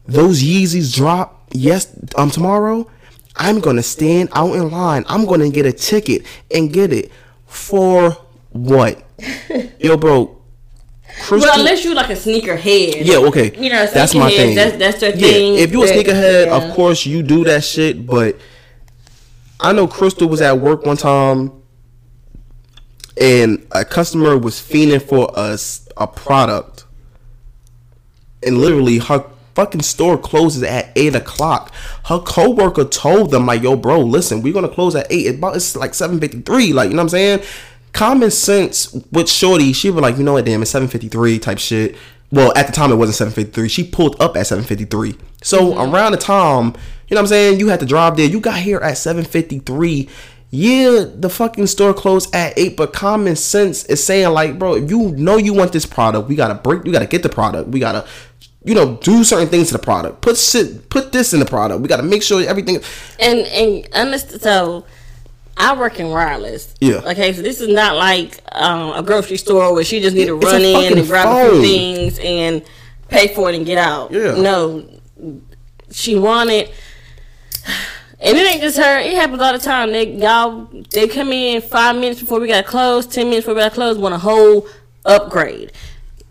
those 0.05 0.41
Yeezys 0.41 0.95
drop 0.95 1.49
yes 1.51 1.87
um 2.15 2.31
tomorrow. 2.31 2.89
I'm 3.35 3.59
gonna 3.59 3.83
stand 3.83 4.29
out 4.33 4.53
in 4.53 4.69
line. 4.69 5.05
I'm 5.07 5.25
gonna 5.25 5.49
get 5.49 5.65
a 5.65 5.73
ticket 5.73 6.25
and 6.53 6.71
get 6.71 6.93
it 6.93 7.11
for 7.45 8.11
what? 8.49 9.03
Yo, 9.79 9.97
bro. 9.97 10.39
Crystal, 11.25 11.39
well 11.39 11.59
unless 11.59 11.85
you 11.85 11.93
like 11.93 12.09
a 12.09 12.15
sneaker 12.15 12.55
head 12.55 13.05
yeah, 13.05 13.17
okay. 13.17 13.55
you 13.55 13.69
know 13.69 13.85
that's 13.85 14.15
my 14.15 14.31
thing. 14.31 14.55
that's, 14.55 14.77
that's 14.77 14.99
their 14.99 15.11
yeah, 15.11 15.27
thing 15.27 15.55
if 15.55 15.71
you 15.71 15.83
a 15.83 15.85
sneakerhead, 15.85 16.47
yeah. 16.47 16.55
of 16.57 16.73
course 16.73 17.05
you 17.05 17.21
do 17.21 17.43
that 17.43 17.63
shit. 17.63 18.07
But 18.07 18.39
I 19.59 19.73
know 19.73 19.87
Crystal 19.87 20.27
was 20.27 20.41
at 20.41 20.59
work 20.59 20.85
one 20.85 20.97
time, 20.97 21.51
and 23.19 23.65
a 23.71 23.85
customer 23.85 24.37
was 24.37 24.55
fiending 24.55 25.01
for 25.01 25.37
us 25.37 25.87
a 25.95 26.07
product, 26.07 26.85
and 28.41 28.57
literally 28.57 28.97
her 28.97 29.19
fucking 29.55 29.81
store 29.81 30.17
closes 30.17 30.63
at 30.63 30.91
eight 30.95 31.15
o'clock. 31.15 31.73
Her 32.05 32.19
coworker 32.19 32.85
told 32.85 33.31
them 33.31 33.45
like, 33.45 33.63
"Yo, 33.63 33.75
bro, 33.75 33.99
listen, 34.01 34.41
we're 34.41 34.53
gonna 34.53 34.69
close 34.69 34.95
at 34.95 35.07
eight. 35.11 35.27
It's 35.27 35.37
about 35.37 35.55
it's 35.55 35.75
like 35.75 35.93
seven 35.93 36.19
fifty 36.19 36.41
three. 36.41 36.73
Like, 36.73 36.89
you 36.89 36.95
know 36.95 37.01
what 37.01 37.03
I'm 37.03 37.09
saying? 37.09 37.41
Common 37.93 38.31
sense 38.31 38.91
with 39.11 39.29
Shorty, 39.29 39.71
she 39.71 39.91
was 39.91 40.01
like, 40.01 40.17
you 40.17 40.23
know 40.23 40.33
what, 40.33 40.45
damn, 40.45 40.63
it's 40.63 40.71
seven 40.71 40.87
fifty 40.87 41.09
three 41.09 41.37
type 41.37 41.59
shit. 41.59 41.95
Well, 42.31 42.51
at 42.55 42.65
the 42.65 42.73
time 42.73 42.91
it 42.91 42.95
wasn't 42.95 43.17
seven 43.17 43.33
fifty 43.33 43.51
three. 43.51 43.69
She 43.69 43.83
pulled 43.83 44.19
up 44.19 44.35
at 44.35 44.47
seven 44.47 44.63
fifty 44.63 44.85
three. 44.85 45.15
So 45.43 45.73
mm-hmm. 45.73 45.93
around 45.93 46.13
the 46.13 46.17
time, 46.17 46.73
you 47.07 47.15
know 47.15 47.17
what 47.17 47.19
I'm 47.19 47.27
saying, 47.27 47.59
you 47.59 47.67
had 47.67 47.79
to 47.81 47.85
drive 47.85 48.17
there. 48.17 48.25
You 48.25 48.39
got 48.39 48.57
here 48.59 48.79
at 48.79 48.97
seven 48.97 49.23
fifty 49.23 49.59
three. 49.59 50.09
Yeah, 50.55 51.05
the 51.15 51.29
fucking 51.29 51.65
store 51.65 51.95
closed 51.95 52.33
at 52.33 52.57
eight, 52.57 52.77
but 52.77 52.93
common 52.93 53.35
sense 53.35 53.85
is 53.85 54.03
saying 54.03 54.29
like, 54.29 54.59
bro, 54.59 54.75
if 54.75 54.89
you 54.89 55.09
know 55.11 55.37
you 55.37 55.51
want 55.51 55.71
this 55.73 55.85
product, 55.85 56.29
we 56.29 56.35
gotta 56.35 56.53
break, 56.53 56.83
we 56.83 56.91
gotta 56.91 57.07
get 57.07 57.23
the 57.23 57.29
product, 57.29 57.69
we 57.69 57.79
gotta, 57.79 58.07
you 58.65 58.75
know, 58.75 58.95
do 58.97 59.23
certain 59.23 59.47
things 59.47 59.67
to 59.67 59.73
the 59.73 59.79
product. 59.79 60.21
Put 60.21 60.37
shit, 60.37 60.89
put 60.89 61.11
this 61.11 61.33
in 61.33 61.39
the 61.39 61.45
product. 61.45 61.81
We 61.81 61.87
gotta 61.87 62.03
make 62.03 62.23
sure 62.23 62.41
everything. 62.47 62.81
And 63.19 63.39
and 63.39 63.87
understand 63.93 64.41
so. 64.41 64.85
I 65.55 65.77
work 65.77 65.99
in 65.99 66.09
wireless. 66.09 66.73
Yeah. 66.81 67.01
Okay, 67.05 67.31
so 67.31 67.43
this 67.43 67.61
is 67.61 67.67
not 67.67 67.95
like 67.95 68.39
um, 68.53 68.91
a 68.93 69.03
grocery 69.03 69.37
store 69.37 69.71
where 69.71 69.83
she 69.83 70.01
just 70.01 70.15
need 70.15 70.25
to 70.25 70.35
It's 70.35 70.45
run 70.45 70.61
in 70.63 70.97
and 70.97 71.07
grab 71.07 71.27
a 71.27 71.51
few 71.51 71.61
things 71.61 72.17
and 72.17 72.63
pay 73.07 73.33
for 73.35 73.49
it 73.49 73.55
and 73.55 73.63
get 73.63 73.77
out. 73.77 74.11
Yeah. 74.11 74.33
No, 74.33 74.83
she 75.91 76.17
wanted, 76.17 76.71
and 78.19 78.35
it 78.35 78.51
ain't 78.51 78.61
just 78.61 78.77
her. 78.77 78.97
It 78.97 79.13
happens 79.13 79.41
all 79.41 79.53
the 79.53 79.59
time. 79.59 79.91
They 79.91 80.13
y'all 80.13 80.67
they 80.91 81.07
come 81.07 81.31
in 81.31 81.61
five 81.61 81.95
minutes 81.97 82.19
before 82.19 82.39
we 82.39 82.47
got 82.47 82.65
closed, 82.65 83.11
ten 83.11 83.27
minutes 83.27 83.45
before 83.45 83.53
we 83.53 83.61
got 83.61 83.73
closed, 83.73 83.99
close, 83.99 84.01
want 84.01 84.15
a 84.15 84.17
whole 84.17 84.67
upgrade. 85.05 85.71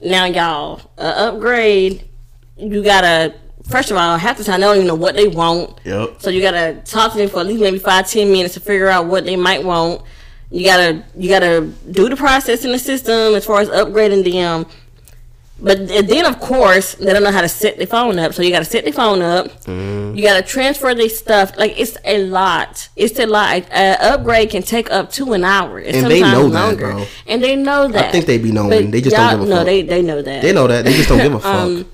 Now 0.05 0.25
y'all, 0.25 0.91
a 0.99 1.29
upgrade, 1.29 2.09
you 2.57 2.83
gotta. 2.83 3.35
First 3.69 3.91
of 3.93 3.97
all, 3.97 4.19
half 4.19 4.39
the 4.39 4.45
time 4.45 4.61
they 4.61 4.67
don't 4.67 4.77
even 4.77 4.89
know 4.89 4.95
what 4.97 5.15
they 5.15 5.29
want. 5.29 5.79
Yep. 5.85 6.17
So 6.21 6.31
you 6.31 6.43
gotta 6.43 6.81
talk 6.85 7.13
to 7.13 7.19
them 7.19 7.29
for 7.29 7.41
at 7.41 7.47
least 7.47 7.63
maybe 7.63 7.79
five, 7.79 8.11
ten 8.11 8.31
minutes 8.33 8.55
to 8.55 8.61
figure 8.61 8.89
out 8.89 9.07
what 9.07 9.25
they 9.25 9.37
might 9.37 9.63
want. 9.65 10.03
You 10.51 10.65
gotta 10.67 11.05
you 11.17 11.29
gotta 11.29 11.71
do 11.91 12.09
the 12.09 12.17
process 12.17 12.65
in 12.65 12.73
the 12.73 12.79
system 12.79 13.35
as 13.35 13.45
far 13.47 13.61
as 13.61 13.69
upgrading 13.69 14.25
them. 14.31 14.67
But 15.61 15.87
then 15.87 16.27
of 16.27 16.41
course 16.41 16.97
they 16.97 17.13
don't 17.13 17.23
know 17.23 17.31
how 17.31 17.41
to 17.41 17.49
set 17.49 17.77
their 17.79 17.87
phone 17.87 18.19
up. 18.19 18.35
So 18.35 18.43
you 18.43 18.51
gotta 18.51 18.65
set 18.65 18.83
their 18.83 18.93
phone 18.93 19.23
up. 19.23 19.47
Mm-hmm. 19.63 20.17
You 20.19 20.25
gotta 20.25 20.43
transfer 20.43 20.93
their 20.93 21.09
stuff. 21.09 21.57
Like 21.57 21.79
it's 21.79 21.97
a 22.05 22.25
lot. 22.27 22.89
It's 22.97 23.17
a 23.21 23.27
lot. 23.27 23.63
An 23.71 23.97
upgrade 24.01 24.51
can 24.51 24.63
take 24.63 24.91
up 24.91 25.13
to 25.13 25.35
an 25.35 25.45
hour. 25.45 25.79
It's 25.79 25.97
And 25.97 26.11
they 26.11 26.21
know 26.21 26.49
that, 26.49 26.79
bro. 26.79 27.07
And 27.29 27.41
they 27.43 27.55
know 27.55 27.87
that. 27.87 28.07
I 28.09 28.11
think 28.11 28.27
they 28.27 28.39
be 28.39 28.51
knowing. 28.51 28.71
But 28.71 28.91
They 28.91 29.01
just 29.03 29.15
don't 29.15 29.31
give 29.39 29.47
a 29.47 29.51
No, 29.51 29.57
fuck. 29.59 29.67
they 29.67 29.83
they 29.83 30.03
know 30.03 30.21
that. 30.21 30.43
They 30.43 30.53
know 30.53 30.67
that. 30.67 30.85
They 30.85 30.95
just 30.95 31.09
don't 31.09 31.19
give 31.23 31.33
a 31.35 31.39
fuck. 31.41 31.55
Um, 31.55 31.87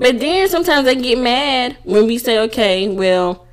But 0.00 0.18
then 0.18 0.48
sometimes 0.48 0.86
they 0.86 0.96
get 0.96 1.18
mad 1.18 1.76
when 1.84 2.06
we 2.06 2.16
say, 2.16 2.38
okay, 2.38 2.88
well, 2.88 3.46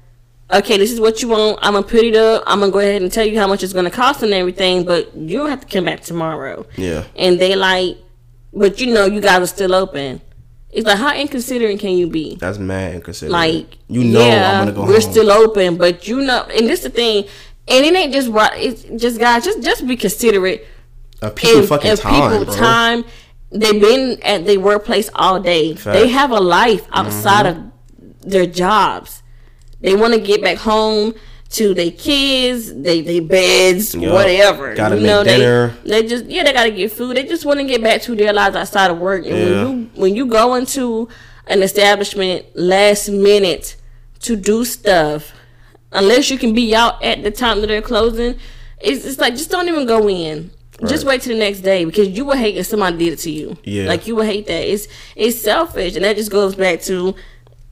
okay, 0.49 0.77
this 0.77 0.93
is 0.93 1.01
what 1.01 1.21
you 1.21 1.27
want. 1.27 1.59
I'm 1.61 1.73
gonna 1.73 1.85
put 1.85 2.05
it 2.05 2.15
up. 2.15 2.43
I'm 2.47 2.61
gonna 2.61 2.71
go 2.71 2.79
ahead 2.79 3.01
and 3.01 3.11
tell 3.11 3.25
you 3.25 3.37
how 3.37 3.47
much 3.47 3.63
it's 3.63 3.73
gonna 3.73 3.91
cost 3.91 4.23
and 4.23 4.33
everything, 4.33 4.85
but 4.85 5.13
you'll 5.13 5.47
have 5.47 5.59
to 5.59 5.67
come 5.67 5.83
back 5.83 5.99
tomorrow. 5.99 6.65
Yeah. 6.77 7.03
And 7.17 7.37
they 7.37 7.57
like, 7.57 7.97
but 8.53 8.79
you 8.79 8.93
know, 8.93 9.05
you 9.05 9.19
guys 9.19 9.41
are 9.41 9.45
still 9.45 9.75
open. 9.75 10.21
It's 10.69 10.87
like, 10.87 10.97
how 10.97 11.13
inconsiderate 11.13 11.81
can 11.81 11.97
you 11.97 12.07
be? 12.07 12.35
That's 12.35 12.59
mad 12.59 12.95
inconsiderate. 12.95 13.33
Like, 13.33 13.77
you 13.89 14.05
know 14.05 14.25
yeah, 14.25 14.71
go 14.71 14.85
we're 14.85 15.01
home. 15.01 15.11
still 15.11 15.31
open, 15.31 15.75
but 15.75 16.07
you 16.07 16.21
know, 16.21 16.43
and 16.43 16.65
this 16.65 16.79
the 16.79 16.89
thing, 16.89 17.25
and 17.67 17.85
it 17.85 17.93
ain't 17.93 18.13
just 18.13 18.29
right. 18.29 18.53
It's 18.55 18.83
just 18.83 19.19
guys, 19.19 19.43
just 19.43 19.61
just 19.61 19.85
be 19.85 19.97
considerate 19.97 20.65
a 21.21 21.29
people 21.29 21.59
and, 21.59 21.67
fucking 21.67 21.89
and 21.89 21.99
time, 21.99 22.31
people 22.31 22.45
bro. 22.45 22.55
time 22.55 23.05
they've 23.51 23.79
been 23.81 24.21
at 24.23 24.45
their 24.45 24.59
workplace 24.59 25.09
all 25.15 25.39
day 25.39 25.73
Fact. 25.75 25.97
they 25.97 26.07
have 26.09 26.31
a 26.31 26.39
life 26.39 26.85
outside 26.91 27.45
Mm-hmm. 27.45 27.61
of 27.61 28.21
their 28.31 28.45
jobs 28.45 29.23
they 29.79 29.95
want 29.95 30.13
to 30.13 30.19
get 30.19 30.41
back 30.41 30.57
home 30.57 31.13
to 31.49 31.73
their 31.73 31.91
kids 31.91 32.73
they 32.73 32.99
their 33.01 33.21
beds 33.21 33.95
Yup. 33.95 34.13
whatever 34.13 34.75
Gotta 34.75 34.95
you 34.95 35.01
make 35.01 35.09
know 35.09 35.23
dinner. 35.23 35.73
they 35.85 36.01
they 36.01 36.07
just 36.07 36.25
yeah 36.25 36.43
they 36.43 36.51
gotta 36.51 36.71
get 36.71 36.91
food 36.91 37.15
they 37.15 37.23
just 37.23 37.45
want 37.45 37.59
to 37.59 37.65
get 37.65 37.81
back 37.81 38.01
to 38.01 38.15
their 38.15 38.33
lives 38.33 38.55
outside 38.57 38.91
of 38.91 38.97
work 38.97 39.25
and 39.25 39.37
Yeah. 39.37 39.63
when 39.63 39.77
you 39.79 39.89
when 39.95 40.15
you 40.15 40.25
go 40.25 40.55
into 40.55 41.07
an 41.47 41.63
establishment 41.63 42.45
last 42.55 43.07
minute 43.07 43.77
to 44.19 44.35
do 44.35 44.65
stuff 44.65 45.31
unless 45.93 46.29
you 46.29 46.37
can 46.37 46.53
be 46.53 46.75
out 46.75 47.01
at 47.01 47.23
the 47.23 47.31
time 47.31 47.61
that 47.61 47.67
they're 47.67 47.81
closing 47.81 48.37
it's, 48.81 49.05
it's 49.05 49.19
like 49.19 49.35
just 49.35 49.49
don't 49.49 49.69
even 49.69 49.85
go 49.85 50.09
in 50.09 50.51
just 50.85 51.05
wait 51.05 51.21
till 51.21 51.33
the 51.33 51.39
next 51.39 51.61
day 51.61 51.85
because 51.85 52.07
you 52.09 52.23
would 52.25 52.37
hate 52.37 52.55
if 52.57 52.67
somebody 52.67 52.97
did 52.97 53.13
it 53.13 53.17
to 53.19 53.31
you 53.31 53.57
Yeah. 53.63 53.87
like 53.87 54.05
you 54.05 54.15
would 54.15 54.27
hate 54.27 54.45
that 54.47 54.63
it's 54.71 54.87
it's 55.15 55.39
selfish 55.41 55.95
and 55.95 56.05
that 56.05 56.15
just 56.15 56.29
goes 56.31 56.53
back 56.55 56.81
to 56.83 57.15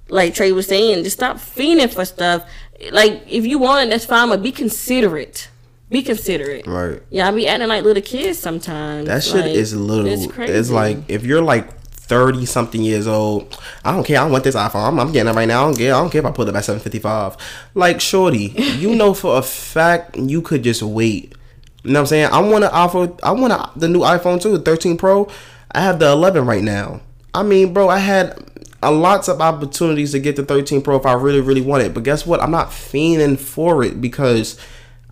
like 0.10 0.34
Tre 0.34 0.52
was 0.52 0.68
saying 0.68 1.04
just 1.04 1.18
stop 1.18 1.38
fiending 1.38 1.94
for 1.94 2.06
stuff 2.06 2.44
like 2.92 3.24
if 3.28 3.46
you 3.46 3.60
want 3.60 3.88
it 3.88 3.90
that's 3.92 4.06
fine 4.06 4.30
but 4.30 4.42
be 4.42 4.52
considerate 4.52 5.50
be 5.90 6.02
considerate 6.02 6.66
Right. 6.66 7.02
yeah 7.12 7.28
I 7.28 7.32
be 7.32 7.48
acting 7.48 7.68
like 7.70 7.84
little 7.84 8.02
kids 8.02 8.40
sometimes 8.40 9.08
That 9.08 9.24
shit 9.24 9.36
Like, 9.46 9.52
is 9.56 9.76
little. 9.76 10.08
it's 10.08 10.26
It's, 10.38 10.70
like 10.72 10.98
if 11.08 11.24
you're 11.24 11.42
like 11.44 11.74
thirty 12.08 12.46
something 12.46 12.84
years 12.84 13.08
old, 13.08 13.58
I 13.84 13.92
don't 13.92 14.04
care. 14.06 14.20
I 14.22 14.26
want 14.28 14.44
this 14.44 14.56
iPhone. 14.56 14.88
I'm, 14.90 15.00
I'm 15.00 15.12
getting 15.12 15.32
it 15.32 15.36
right 15.36 15.48
now. 15.48 15.64
I 15.64 15.66
don't 15.66 15.76
care. 15.78 15.96
I 15.96 15.98
don't 16.02 16.12
care 16.12 16.20
if 16.22 16.26
I 16.28 16.32
put 16.32 16.48
it 16.48 16.56
at 16.56 16.64
seven 16.64 16.80
fifty 16.80 17.00
five. 17.00 17.36
Like 17.74 18.00
shorty, 18.00 18.48
you 18.78 18.94
know 19.02 19.16
for 19.16 19.38
a 19.40 19.42
fact 19.42 20.16
you 20.16 20.42
could 20.44 20.64
just 20.64 20.84
wait. 20.84 21.34
You 21.86 21.92
know 21.92 22.00
what 22.00 22.04
I'm 22.04 22.08
saying? 22.08 22.30
I 22.32 22.40
want 22.40 22.64
to 22.64 22.72
offer. 22.72 23.14
I 23.22 23.32
want 23.32 23.80
the 23.80 23.88
new 23.88 24.00
iPhone 24.00 24.42
too, 24.42 24.58
the 24.58 24.64
13 24.64 24.98
Pro. 24.98 25.30
I 25.72 25.82
have 25.82 26.00
the 26.00 26.12
11 26.12 26.46
right 26.46 26.64
now. 26.64 27.02
I 27.34 27.44
mean, 27.44 27.74
bro, 27.74 27.90
I 27.90 28.00
had 28.00 28.44
a 28.82 28.92
lots 28.92 29.28
of 29.28 29.40
opportunities 29.40 30.12
to 30.14 30.20
get 30.20 30.36
the 30.36 30.44
13 30.44 30.82
Pro 30.82 30.96
if 30.96 31.06
I 31.06 31.14
really, 31.14 31.42
really 31.42 31.62
want 31.62 31.84
it. 31.84 31.94
But 31.94 32.04
guess 32.04 32.26
what? 32.26 32.42
I'm 32.42 32.52
not 32.52 32.70
fiending 32.70 33.38
for 33.38 33.84
it 33.84 34.02
because 34.02 34.60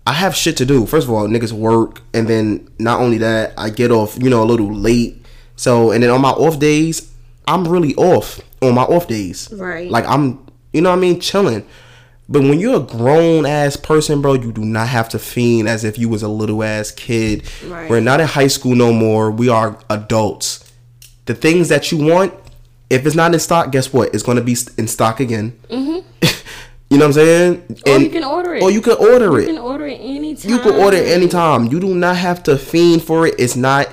I 0.06 0.14
have 0.14 0.34
shit 0.34 0.56
to 0.56 0.66
do. 0.66 0.84
First 0.84 1.06
of 1.06 1.12
all, 1.12 1.28
niggas 1.28 1.52
work, 1.52 2.02
and 2.12 2.26
then 2.26 2.68
not 2.78 3.00
only 3.00 3.18
that, 3.18 3.54
I 3.56 3.70
get 3.70 3.90
off, 3.90 4.20
you 4.20 4.28
know, 4.28 4.42
a 4.42 4.44
little 4.44 4.72
late. 4.72 5.24
So, 5.56 5.92
and 5.92 6.02
then 6.02 6.10
on 6.10 6.20
my 6.20 6.30
off 6.30 6.58
days, 6.58 7.12
I'm 7.46 7.68
really 7.68 7.94
off 7.94 8.40
on 8.62 8.74
my 8.74 8.82
off 8.82 9.06
days. 9.06 9.48
Right. 9.52 9.90
Like 9.90 10.06
I'm, 10.06 10.44
you 10.72 10.80
know 10.80 10.90
what 10.90 10.96
I 10.96 11.00
mean, 11.00 11.20
chilling. 11.20 11.64
But 12.28 12.42
when 12.42 12.58
you're 12.58 12.76
a 12.76 12.80
grown 12.80 13.44
ass 13.44 13.76
person, 13.76 14.22
bro, 14.22 14.34
you 14.34 14.50
do 14.50 14.64
not 14.64 14.88
have 14.88 15.08
to 15.10 15.18
fiend 15.18 15.68
as 15.68 15.84
if 15.84 15.98
you 15.98 16.08
was 16.08 16.22
a 16.22 16.28
little 16.28 16.64
ass 16.64 16.90
kid. 16.90 17.44
Right. 17.66 17.88
We're 17.88 18.00
not 18.00 18.20
in 18.20 18.26
high 18.26 18.46
school 18.46 18.74
no 18.74 18.92
more. 18.92 19.30
We 19.30 19.48
are 19.48 19.78
adults. 19.90 20.72
The 21.26 21.34
things 21.34 21.68
that 21.68 21.92
you 21.92 21.98
want, 21.98 22.32
if 22.88 23.04
it's 23.04 23.14
not 23.14 23.34
in 23.34 23.40
stock, 23.40 23.72
guess 23.72 23.92
what? 23.92 24.14
It's 24.14 24.22
gonna 24.22 24.40
be 24.40 24.56
in 24.78 24.88
stock 24.88 25.20
again. 25.20 25.58
Mm-hmm. 25.68 26.06
you 26.90 26.98
know 26.98 27.06
what 27.08 27.08
I'm 27.08 27.12
saying? 27.12 27.80
or 27.86 28.00
you 28.00 28.10
can 28.10 28.24
order 28.24 28.54
it 28.54 28.62
Or 28.62 28.70
you 28.70 28.80
can 28.80 28.96
order 28.96 29.26
you 29.26 29.38
it. 29.38 29.48
You 29.48 29.54
can 29.54 29.58
order 29.58 29.86
it 29.86 30.00
anytime 30.00 30.50
You 30.50 30.58
can 30.58 30.74
order 30.74 30.96
it 30.96 31.08
anytime. 31.08 31.66
You 31.66 31.80
do 31.80 31.94
not 31.94 32.16
have 32.16 32.42
to 32.44 32.56
fiend 32.56 33.02
for 33.02 33.26
it. 33.26 33.34
It's 33.38 33.56
not 33.56 33.88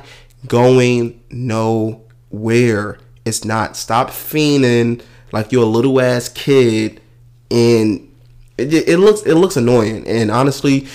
going 0.47 1.21
nowhere. 1.29 2.97
It's 3.25 3.43
not. 3.43 3.75
Stop 3.75 4.09
fiending 4.09 5.01
like 5.31 5.51
you're 5.51 5.63
a 5.63 5.67
little 5.67 5.99
ass 6.01 6.29
kid, 6.29 7.01
and 7.49 8.10
it, 8.57 8.73
it 8.73 8.97
looks 8.97 9.23
it 9.23 9.35
looks 9.35 9.57
annoying. 9.57 10.07
And 10.07 10.31
honestly, 10.31 10.87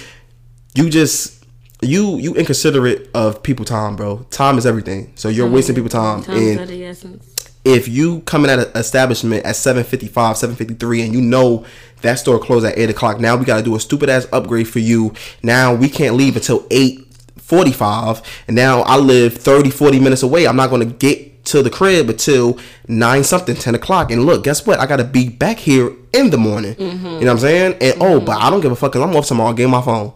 you 0.75 0.91
just 0.91 1.45
you 1.83 2.19
you 2.19 2.35
inconsiderate 2.35 3.09
of 3.15 3.43
people 3.43 3.65
time, 3.65 3.97
bro. 3.97 4.19
Time 4.31 4.59
is 4.59 4.67
everything. 4.67 5.13
So 5.17 5.29
you're 5.29 5.49
wasting 5.49 5.75
people 5.75 5.91
time. 5.91 6.23
Time's 6.23 6.57
and 6.59 6.69
the 6.69 6.85
essence. 6.85 7.35
if 7.65 7.89
you 7.89 8.21
coming 8.21 8.51
at 8.51 8.59
an 8.59 8.69
establishment 8.77 9.45
at 9.45 9.57
755 9.57 10.37
753 10.37 11.03
and 11.03 11.13
you 11.13 11.21
know 11.21 11.65
that 12.03 12.15
store 12.19 12.39
closed 12.39 12.65
at 12.65 12.79
8 12.79 12.91
o'clock 12.91 13.19
now 13.21 13.35
we 13.37 13.45
got 13.45 13.57
to 13.57 13.63
do 13.63 13.75
a 13.75 13.81
stupid 13.81 14.09
ass 14.09 14.27
upgrade 14.33 14.69
for 14.69 14.79
you 14.79 15.13
now 15.43 15.75
we 15.75 15.89
can't 15.89 16.15
leave 16.15 16.37
until 16.37 16.65
845 16.71 18.23
and 18.47 18.55
now 18.55 18.83
i 18.83 18.97
live 18.97 19.35
30 19.37 19.71
40 19.71 19.99
minutes 20.01 20.23
away 20.23 20.47
i'm 20.47 20.55
not 20.57 20.71
going 20.71 20.87
to 20.89 20.95
get 20.95 21.36
to 21.47 21.63
the 21.63 21.71
crib 21.71 22.11
until 22.11 22.59
9 22.89 23.25
something 23.25 23.57
10 23.57 23.75
o'clock 23.75 24.11
and 24.11 24.25
look 24.25 24.45
guess 24.45 24.67
what 24.67 24.79
i 24.81 24.87
got 24.87 24.97
to 24.97 25.05
be 25.05 25.29
back 25.29 25.59
here 25.59 25.91
in 26.13 26.31
the 26.31 26.37
morning 26.39 26.75
you 26.79 26.87
know 26.95 27.13
what 27.19 27.29
i'm 27.29 27.39
saying 27.39 27.77
and 27.81 27.95
oh 28.01 28.21
but 28.21 28.41
i 28.41 28.51
don't 28.51 28.61
give 28.61 28.71
a 28.73 28.77
fuck 28.77 28.93
'cause 28.93 29.03
i'm 29.03 29.15
off 29.17 29.27
tomorrow 29.27 29.51
I 29.51 29.55
get 29.55 29.69
my 29.69 29.81
phone 29.83 30.13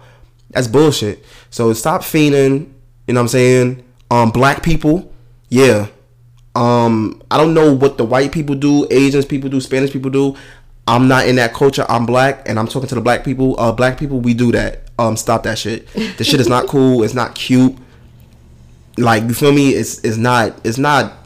that's 0.51 0.66
bullshit 0.69 1.24
so 1.51 1.73
stop 1.73 2.02
fiending 2.02 2.69
you 3.07 3.15
know 3.15 3.20
what 3.20 3.24
i'm 3.24 3.28
saying 3.28 3.82
um 4.11 4.31
black 4.31 4.62
people 4.62 5.12
yeah 5.48 5.86
um, 6.57 7.23
I 7.31 7.36
don't 7.39 7.55
know 7.55 7.73
what 7.73 7.97
the 7.97 8.05
white 8.05 8.32
people 8.32 8.57
do, 8.57 8.85
Asians 8.90 9.24
people 9.24 9.48
do, 9.48 9.61
Spanish 9.61 9.93
people 9.93 10.11
do. 10.11 10.35
I'm 10.89 11.07
not 11.07 11.28
in 11.28 11.36
that 11.36 11.55
culture. 11.55 11.86
I'm 11.89 12.07
black, 12.07 12.48
and 12.48 12.59
I'm 12.59 12.66
talking 12.66 12.89
to 12.89 12.97
the 12.97 13.01
black 13.01 13.23
people. 13.24 13.59
Uh, 13.59 13.70
black 13.70 13.97
people, 13.97 14.19
we 14.19 14.35
do 14.35 14.51
that. 14.51 14.82
Um, 14.98 15.16
stop 15.16 15.44
that 15.44 15.59
shit. 15.59 15.86
The 16.19 16.24
shit 16.24 16.40
is 16.40 16.48
not 16.48 16.66
cool. 16.73 17.05
It's 17.05 17.15
not 17.15 17.36
cute. 17.36 17.77
Like 18.98 19.23
you 19.23 19.32
feel 19.32 19.52
me? 19.52 19.70
It's 19.70 20.01
it's 20.01 20.16
not 20.16 20.59
it's 20.65 20.77
not 20.77 21.19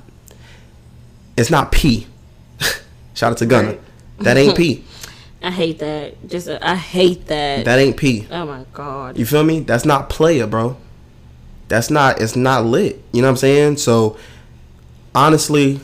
it's 1.37 1.51
not 1.51 1.73
P. 1.73 2.07
Shout 3.15 3.33
out 3.33 3.39
to 3.39 3.47
Gunna. 3.47 3.69
Right. 3.69 3.81
That 4.19 4.37
ain't 4.37 4.57
P. 4.57 4.85
I 5.43 5.51
hate 5.51 5.79
that. 5.81 6.27
Just 6.29 6.49
uh, 6.49 6.59
I 6.63 6.75
hate 6.75 7.27
that. 7.27 7.65
That 7.67 7.79
ain't 7.79 7.97
P. 7.97 8.27
oh 8.31 8.47
my 8.47 8.65
god. 8.73 9.19
You 9.19 9.27
feel 9.27 9.45
me? 9.45 9.61
That's 9.61 9.85
not 9.85 10.09
player, 10.09 10.47
bro. 10.47 10.77
That's 11.69 11.91
not 11.91 12.21
it's 12.21 12.37
not 12.37 12.65
lit. 12.65 13.03
You 13.13 13.23
know 13.23 13.29
what 13.29 13.33
I'm 13.33 13.37
saying? 13.37 13.77
So 13.77 14.17
honestly, 15.15 15.81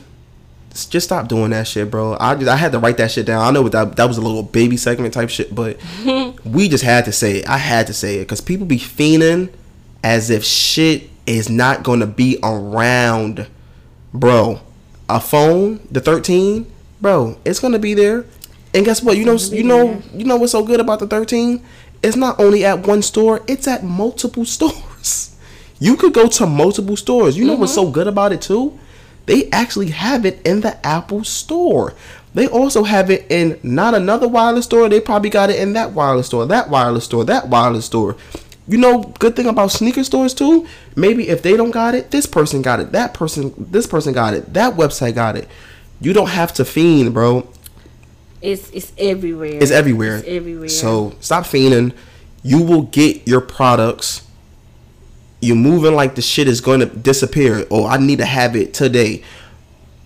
just 0.89 1.05
stop 1.05 1.27
doing 1.27 1.51
that 1.51 1.67
shit, 1.67 1.91
bro. 1.91 2.17
I 2.19 2.35
just, 2.35 2.47
I 2.47 2.55
had 2.55 2.71
to 2.71 2.79
write 2.79 2.97
that 2.97 3.11
shit 3.11 3.25
down. 3.25 3.41
I 3.43 3.51
know 3.51 3.67
that 3.69 3.95
that 3.97 4.05
was 4.05 4.17
a 4.17 4.21
little 4.21 4.43
baby 4.43 4.77
segment 4.77 5.13
type 5.13 5.29
shit, 5.29 5.53
but 5.53 5.79
we 6.45 6.69
just 6.69 6.83
had 6.83 7.05
to 7.05 7.11
say 7.11 7.37
it. 7.37 7.49
I 7.49 7.57
had 7.57 7.87
to 7.87 7.93
say 7.93 8.17
it 8.17 8.21
because 8.21 8.41
people 8.41 8.65
be 8.65 8.77
fiending 8.77 9.51
as 10.03 10.29
if 10.29 10.43
shit 10.43 11.09
is 11.27 11.49
not 11.49 11.83
gonna 11.83 12.07
be 12.07 12.39
around, 12.41 13.47
bro. 14.13 14.59
A 15.11 15.19
phone, 15.19 15.85
the 15.91 15.99
thirteen, 15.99 16.71
bro, 17.01 17.37
it's 17.43 17.59
gonna 17.59 17.79
be 17.79 17.93
there. 17.93 18.25
And 18.73 18.85
guess 18.85 19.03
what? 19.03 19.17
You 19.17 19.25
know, 19.25 19.35
you 19.35 19.63
know, 19.63 20.01
you 20.13 20.23
know 20.23 20.37
what's 20.37 20.53
so 20.53 20.63
good 20.63 20.79
about 20.79 20.99
the 20.99 21.07
thirteen? 21.07 21.63
It's 22.01 22.15
not 22.15 22.39
only 22.39 22.63
at 22.63 22.87
one 22.87 23.01
store; 23.01 23.41
it's 23.47 23.67
at 23.67 23.83
multiple 23.83 24.45
stores. 24.55 25.35
You 25.79 25.97
could 25.97 26.13
go 26.13 26.27
to 26.27 26.45
multiple 26.45 26.95
stores. 26.95 27.35
You 27.37 27.45
know 27.45 27.55
what's 27.55 27.73
so 27.73 27.91
good 27.91 28.07
about 28.07 28.31
it 28.31 28.41
too? 28.41 28.79
They 29.25 29.49
actually 29.51 29.89
have 29.89 30.25
it 30.25 30.39
in 30.45 30.61
the 30.61 30.85
Apple 30.85 31.23
store. 31.23 31.93
They 32.33 32.47
also 32.47 32.83
have 32.83 33.11
it 33.11 33.25
in 33.29 33.59
not 33.63 33.93
another 33.93 34.27
wireless 34.27 34.65
store. 34.65 34.87
They 34.87 35.01
probably 35.01 35.29
got 35.29 35.49
it 35.49 35.59
in 35.59 35.73
that 35.73 35.91
wireless 35.91 36.27
store, 36.27 36.45
that 36.45 36.69
wireless 36.69 37.05
store, 37.05 37.25
that 37.25 37.49
wireless 37.49 37.85
store. 37.85 38.15
You 38.71 38.77
know, 38.77 39.03
good 39.19 39.35
thing 39.35 39.47
about 39.47 39.69
sneaker 39.69 40.01
stores 40.01 40.33
too. 40.33 40.65
Maybe 40.95 41.27
if 41.27 41.43
they 41.43 41.57
don't 41.57 41.71
got 41.71 41.93
it, 41.93 42.09
this 42.09 42.25
person 42.25 42.61
got 42.61 42.79
it. 42.79 42.93
That 42.93 43.13
person, 43.13 43.53
this 43.57 43.85
person 43.85 44.13
got 44.13 44.33
it. 44.33 44.53
That 44.53 44.75
website 44.75 45.13
got 45.13 45.35
it. 45.35 45.49
You 45.99 46.13
don't 46.13 46.29
have 46.29 46.53
to 46.53 46.63
fiend, 46.63 47.13
bro. 47.13 47.49
It's 48.41 48.69
it's 48.69 48.93
everywhere. 48.97 49.59
It's 49.61 49.71
everywhere. 49.71 50.19
It's 50.19 50.27
everywhere. 50.29 50.69
So 50.69 51.13
stop 51.19 51.43
fiending. 51.43 51.93
You 52.43 52.63
will 52.63 52.83
get 52.83 53.27
your 53.27 53.41
products. 53.41 54.25
You're 55.41 55.57
moving 55.57 55.93
like 55.93 56.15
the 56.15 56.21
shit 56.21 56.47
is 56.47 56.61
going 56.61 56.79
to 56.79 56.85
disappear. 56.85 57.65
Oh, 57.69 57.85
I 57.85 57.97
need 57.97 58.19
to 58.19 58.25
have 58.25 58.55
it 58.55 58.73
today. 58.73 59.21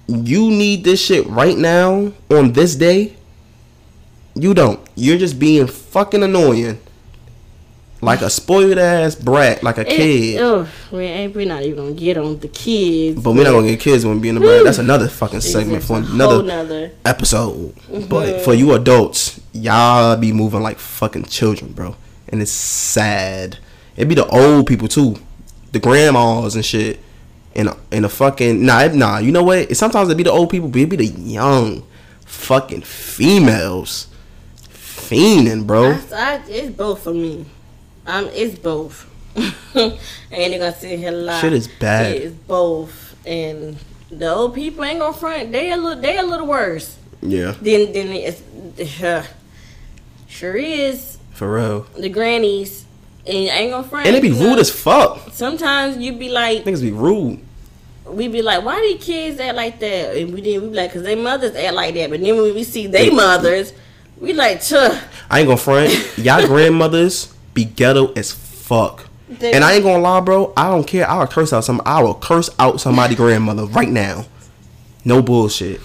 You 0.08 0.50
need 0.50 0.84
this 0.84 1.06
shit 1.06 1.28
right 1.28 1.56
now 1.56 2.14
on 2.32 2.54
this 2.54 2.76
day. 2.76 3.16
You 4.34 4.56
don't. 4.56 4.80
You're 4.96 5.20
just 5.20 5.38
being 5.38 5.68
fucking 5.68 6.24
annoying. 6.24 6.80
Like 8.06 8.22
a 8.22 8.30
spoiled 8.30 8.78
ass 8.78 9.16
brat, 9.16 9.64
like 9.64 9.78
a 9.78 9.82
It- 9.82 9.88
kid. 9.98 10.42
Oh, 10.42 10.68
man, 10.92 11.34
we're 11.34 11.48
not 11.48 11.64
even 11.64 11.76
gonna 11.78 11.92
get 11.94 12.18
on 12.18 12.40
the 12.40 12.48
kids. 12.48 13.20
But 13.22 13.32
we're 13.34 13.44
not 13.44 13.52
gonna 13.52 13.68
get 13.68 13.80
kids 13.80 14.06
when 14.06 14.20
being 14.20 14.38
a 14.38 14.40
brat. 14.40 14.64
That's 14.64 14.78
another 14.78 15.08
fucking 15.08 15.42
segment 15.42 15.84
for 15.84 15.98
another 15.98 16.44
nother. 16.44 16.92
episode. 17.06 17.74
Mm-hmm. 17.92 18.08
But 18.08 18.42
for 18.42 18.54
you 18.54 18.74
adults, 18.74 19.40
y'all 19.54 20.16
be 20.18 20.32
moving 20.32 20.62
like 20.62 20.78
fucking 20.80 21.26
children, 21.26 21.72
bro. 21.74 21.96
And 22.30 22.42
it's 22.42 22.52
sad. 22.52 23.58
It 23.98 24.06
be 24.08 24.16
the 24.16 24.28
old 24.28 24.68
people 24.68 24.88
too, 24.88 25.16
the 25.72 25.80
grandmas 25.80 26.56
and 26.56 26.64
shit. 26.66 27.00
And 27.56 27.70
and 27.92 28.04
the 28.04 28.10
fucking 28.10 28.66
nah 28.66 28.86
nah. 28.88 29.18
You 29.20 29.32
know 29.32 29.44
what? 29.44 29.60
It, 29.72 29.76
sometimes 29.78 30.10
it 30.10 30.18
be 30.18 30.24
the 30.24 30.32
old 30.32 30.50
people, 30.50 30.68
but 30.68 30.82
it 30.82 30.90
be 30.90 30.98
the 30.98 31.06
young 31.06 31.84
fucking 32.26 32.82
females 32.82 34.08
fiending, 34.70 35.66
bro. 35.66 35.92
I, 35.94 36.02
I, 36.14 36.42
it's 36.48 36.76
both 36.76 37.04
for 37.04 37.14
me. 37.14 37.46
Um, 38.08 38.30
it's 38.34 38.58
both. 38.58 39.10
and 39.36 39.98
you're 40.32 40.60
gonna 40.60 40.74
sit 40.74 40.98
here 41.00 41.12
lie. 41.12 41.42
Shit 41.42 41.54
is 41.54 41.68
bad. 41.68 42.16
It 42.16 42.22
is 42.22 42.34
both, 42.34 43.16
and 43.26 43.78
the 44.10 44.34
old 44.34 44.56
people 44.56 44.84
ain't 44.86 45.00
gonna 45.00 45.18
front. 45.18 45.52
They 45.52 45.72
a 45.72 45.78
little, 45.78 46.02
they 46.02 46.18
a 46.18 46.24
little 46.24 46.48
worse 46.48 46.98
Yeah, 47.22 47.56
Then, 47.62 47.92
then 47.92 48.08
it's. 48.10 48.42
Uh, 49.02 49.26
sure 50.28 50.56
is 50.56 51.18
for 51.32 51.54
real. 51.54 51.82
the 51.98 52.10
grannies, 52.10 52.86
and 53.26 53.36
ain't 53.36 53.72
gonna 53.72 53.88
front. 53.88 54.08
And 54.08 54.16
it 54.16 54.22
be 54.22 54.30
you 54.30 54.36
know. 54.36 54.52
rude 54.52 54.60
as 54.60 54.70
fuck. 54.70 55.34
Sometimes 55.34 55.98
you 55.98 56.14
be 56.14 56.30
like, 56.30 56.64
Niggas 56.64 56.82
be 56.82 56.92
rude. 56.92 57.42
we 58.06 58.30
be 58.30 58.42
like, 58.42 58.64
why 58.64 58.80
these 58.82 59.04
kids 59.04 59.40
act 59.40 59.56
like 59.56 59.80
that? 59.80 60.16
And 60.16 60.34
we 60.34 60.42
didn't. 60.42 60.64
we 60.64 60.70
be 60.70 60.76
like, 60.76 60.94
cause 60.94 61.04
their 61.04 61.18
mothers 61.18 61.56
act 61.56 61.74
like 61.74 61.94
that. 61.96 62.10
But 62.10 62.22
then 62.22 62.38
when 62.38 62.54
we 62.54 62.64
see 62.64 62.88
their 62.88 63.12
mothers, 63.12 63.74
we 64.18 64.32
like, 64.32 64.62
tuh. 64.62 64.98
I 65.30 65.40
ain't 65.40 65.48
gonna 65.48 65.58
front. 65.58 66.18
Y'all 66.18 66.46
grandmothers 66.48 67.35
be 67.56 67.66
ghetto 67.66 68.14
as 68.14 68.32
fuck. 68.32 69.08
They- 69.28 69.54
and 69.54 69.64
I 69.64 69.74
ain't 69.74 69.84
gonna 69.84 70.04
lie, 70.04 70.20
bro. 70.20 70.54
I 70.56 70.70
don't 70.70 70.86
care. 70.86 71.10
I 71.10 71.18
will 71.18 71.26
curse 71.28 71.52
out 71.52 71.64
some. 71.64 71.82
I 71.84 72.04
will 72.04 72.14
curse 72.14 72.52
out 72.60 72.80
somebody 72.80 73.16
grandmother 73.16 73.66
right 73.66 73.90
now. 73.90 74.26
No 75.04 75.24
bullshit. 75.24 75.82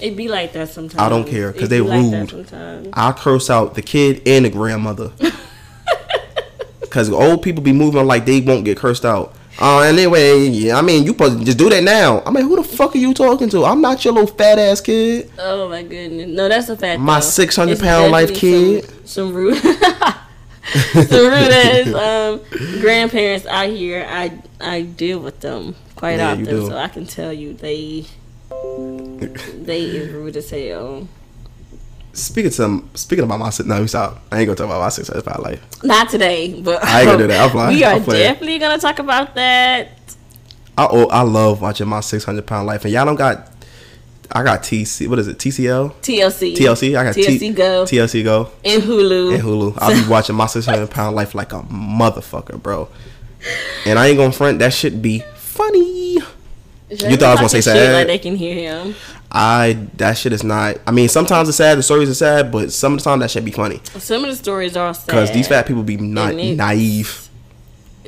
It 0.00 0.16
be 0.16 0.26
like 0.26 0.52
that 0.54 0.68
sometimes. 0.70 1.00
I 1.00 1.08
don't 1.08 1.28
care 1.28 1.52
because 1.52 1.68
they 1.68 1.78
be 1.78 1.86
like 1.86 2.00
rude. 2.12 2.30
sometimes. 2.30 2.88
I 2.92 3.12
curse 3.12 3.48
out 3.50 3.74
the 3.76 3.82
kid 3.82 4.22
and 4.26 4.44
the 4.44 4.50
grandmother. 4.50 5.12
Cause 6.90 7.08
old 7.08 7.42
people 7.42 7.62
be 7.62 7.72
moving 7.72 8.04
like 8.06 8.26
they 8.26 8.40
won't 8.40 8.64
get 8.66 8.76
cursed 8.76 9.04
out. 9.06 9.34
Uh, 9.58 9.80
anyway, 9.80 10.40
yeah, 10.48 10.76
I 10.76 10.82
mean, 10.82 11.04
you 11.04 11.12
supposed 11.12 11.38
to 11.38 11.44
just 11.44 11.56
do 11.56 11.70
that 11.70 11.82
now. 11.84 12.22
I 12.26 12.30
mean, 12.30 12.44
who 12.44 12.56
the 12.56 12.64
fuck 12.64 12.94
are 12.94 12.98
you 12.98 13.14
talking 13.14 13.48
to? 13.50 13.64
I'm 13.64 13.80
not 13.80 14.04
your 14.04 14.12
little 14.12 14.34
fat 14.34 14.58
ass 14.58 14.80
kid. 14.80 15.30
Oh 15.38 15.68
my 15.68 15.82
goodness. 15.82 16.28
No, 16.28 16.48
that's 16.48 16.68
a 16.68 16.76
fact. 16.76 17.00
My 17.00 17.20
six 17.20 17.54
hundred 17.56 17.78
pound 17.80 18.10
life 18.12 18.34
kid. 18.34 18.84
Some, 18.84 19.06
some 19.06 19.32
rude. 19.34 19.62
some 20.64 21.26
rude 21.26 21.52
ass 21.52 21.92
um, 21.94 22.80
grandparents 22.80 23.46
out 23.46 23.68
here. 23.68 24.06
I 24.08 24.40
I 24.60 24.82
deal 24.82 25.18
with 25.20 25.40
them 25.40 25.74
quite 25.96 26.18
Yeah, 26.18 26.32
often, 26.32 26.66
so 26.66 26.76
I 26.76 26.88
can 26.88 27.06
tell 27.06 27.32
you 27.32 27.54
they 27.54 28.06
they 28.50 29.82
is 29.82 30.12
rude 30.12 30.36
as 30.36 30.50
hell. 30.50 31.08
Speaking 32.14 32.50
to 32.50 32.56
some, 32.56 32.90
speaking 32.94 33.24
about 33.24 33.38
my 33.38 33.50
no, 33.64 33.86
stop. 33.86 34.22
I 34.30 34.40
ain't 34.40 34.46
gonna 34.46 34.56
talk 34.56 34.66
about 34.66 34.80
my 34.80 34.90
six 34.90 35.08
hundred 35.08 35.24
pound 35.24 35.42
life. 35.42 35.82
Not 35.82 36.10
today, 36.10 36.60
but 36.60 36.84
I 36.84 37.00
ain't 37.00 37.06
gonna 37.06 37.18
do 37.18 37.26
that. 37.28 37.44
I'm 37.44 37.50
flying. 37.52 37.74
We 37.74 37.84
are 37.84 37.98
definitely 38.00 38.58
gonna 38.58 38.78
talk 38.78 38.98
about 38.98 39.34
that. 39.34 39.88
I 40.76 40.88
oh, 40.90 41.06
I 41.08 41.22
love 41.22 41.60
watching 41.60 41.88
my 41.88 42.00
six 42.00 42.24
hundred 42.24 42.46
pound 42.46 42.66
life, 42.66 42.84
and 42.84 42.92
y'all 42.92 43.06
don't 43.06 43.16
got. 43.16 43.51
I 44.30 44.42
got 44.42 44.62
TC. 44.62 45.08
What 45.08 45.18
is 45.18 45.28
it? 45.28 45.38
TCL. 45.38 45.94
TLC. 45.96 46.54
TLC. 46.56 46.96
I 46.96 47.04
got 47.04 47.14
TLC 47.14 47.38
T- 47.38 47.52
Go 47.52 47.84
TLC 47.84 48.24
Go. 48.24 48.50
and 48.64 48.82
Hulu. 48.82 49.34
and 49.34 49.42
Hulu. 49.42 49.74
I'll 49.78 50.02
be 50.02 50.08
watching 50.10 50.36
my 50.36 50.46
600 50.46 50.90
pound 50.90 51.16
life 51.16 51.34
like 51.34 51.52
a 51.52 51.60
motherfucker, 51.62 52.62
bro. 52.62 52.88
And 53.84 53.98
I 53.98 54.06
ain't 54.08 54.16
gonna 54.16 54.32
front. 54.32 54.60
That 54.60 54.72
shit 54.72 55.02
be 55.02 55.20
funny. 55.34 56.14
You 56.14 57.16
thought 57.16 57.22
I 57.22 57.30
was 57.30 57.38
gonna 57.40 57.48
say 57.48 57.60
sad? 57.62 57.94
Like 57.94 58.06
they 58.06 58.18
can 58.18 58.36
hear 58.36 58.54
him. 58.54 58.94
I 59.30 59.78
that 59.96 60.18
shit 60.18 60.32
is 60.32 60.44
not. 60.44 60.76
I 60.86 60.90
mean, 60.90 61.08
sometimes 61.08 61.48
it's 61.48 61.56
sad. 61.56 61.78
The 61.78 61.82
stories 61.82 62.10
are 62.10 62.14
sad, 62.14 62.52
but 62.52 62.70
some 62.72 62.92
of 62.92 62.98
the 62.98 63.04
time 63.04 63.18
that 63.20 63.30
shit 63.30 63.44
be 63.44 63.50
funny 63.50 63.80
Some 63.98 64.24
of 64.24 64.30
the 64.30 64.36
stories 64.36 64.76
are 64.76 64.92
sad. 64.92 65.06
because 65.06 65.32
these 65.32 65.48
fat 65.48 65.66
people 65.66 65.82
be 65.82 65.96
not 65.96 66.34
naive. 66.34 67.28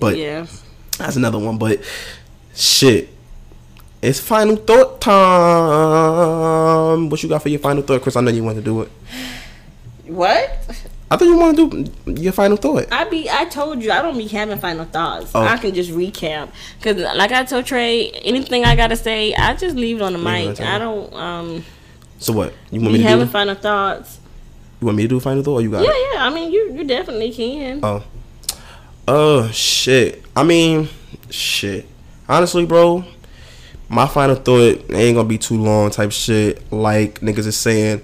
But 0.00 0.16
yeah. 0.18 0.46
that's 0.98 1.16
another 1.16 1.38
one. 1.38 1.56
But 1.56 1.82
shit, 2.54 3.08
it's 4.04 4.20
final 4.20 4.56
thought 4.56 5.00
time. 5.00 7.08
What 7.10 7.22
you 7.22 7.28
got 7.28 7.42
for 7.42 7.48
your 7.48 7.60
final 7.60 7.82
thought, 7.82 8.02
Crys? 8.02 8.16
I 8.16 8.20
know 8.20 8.30
you 8.30 8.44
want 8.44 8.56
to 8.58 8.62
do 8.62 8.82
it. 8.82 8.90
What? 10.06 10.50
I 11.10 11.16
thought 11.16 11.24
you 11.26 11.36
want 11.36 11.56
to 11.56 11.84
do 11.84 12.22
your 12.22 12.32
final 12.32 12.56
thought. 12.56 12.86
I 12.92 13.04
be 13.08 13.28
I 13.30 13.44
told 13.46 13.82
you 13.82 13.90
I 13.92 14.02
don't 14.02 14.16
be 14.18 14.26
having 14.26 14.58
final 14.58 14.84
thoughts. 14.84 15.30
Oh. 15.34 15.42
I 15.42 15.56
can 15.58 15.74
just 15.74 15.90
recap 15.90 16.50
because 16.78 16.96
like 17.16 17.30
I 17.32 17.44
told 17.44 17.66
Tre, 17.66 18.10
anything 18.24 18.64
I 18.64 18.74
gotta 18.76 18.96
say, 18.96 19.34
I 19.34 19.54
just 19.54 19.76
leave 19.76 19.96
it 19.96 20.02
on 20.02 20.12
the 20.12 20.18
Leave 20.18 20.58
mic. 20.58 20.60
I 20.60 20.78
don't 20.78 21.12
um 21.14 21.64
So 22.18 22.32
what? 22.32 22.52
You 22.70 22.80
want 22.80 22.92
me 22.94 22.98
to 22.98 23.04
having 23.04 23.26
do? 23.26 23.32
final 23.32 23.54
thoughts. 23.54 24.18
You 24.80 24.86
want 24.86 24.96
me 24.96 25.04
to 25.04 25.08
do 25.08 25.20
final 25.20 25.42
thought, 25.42 25.58
or 25.58 25.62
you 25.62 25.70
got 25.70 25.84
Yeah, 25.84 25.90
it? 25.90 26.14
yeah. 26.14 26.26
I 26.26 26.30
mean, 26.30 26.52
you 26.52 26.72
you 26.74 26.84
definitely 26.84 27.32
can. 27.32 27.80
Oh. 27.82 28.02
Oh 29.06 29.48
shit. 29.50 30.24
I 30.34 30.42
mean, 30.42 30.88
shit. 31.30 31.86
Honestly, 32.28 32.64
bro, 32.66 33.04
my 33.88 34.06
final 34.06 34.36
thought 34.36 34.90
ain't 34.90 35.16
gonna 35.16 35.24
be 35.24 35.38
too 35.38 35.56
long 35.56 35.90
type 35.90 36.12
shit. 36.12 36.70
Like 36.72 37.20
niggas 37.20 37.46
is 37.46 37.56
saying. 37.56 38.02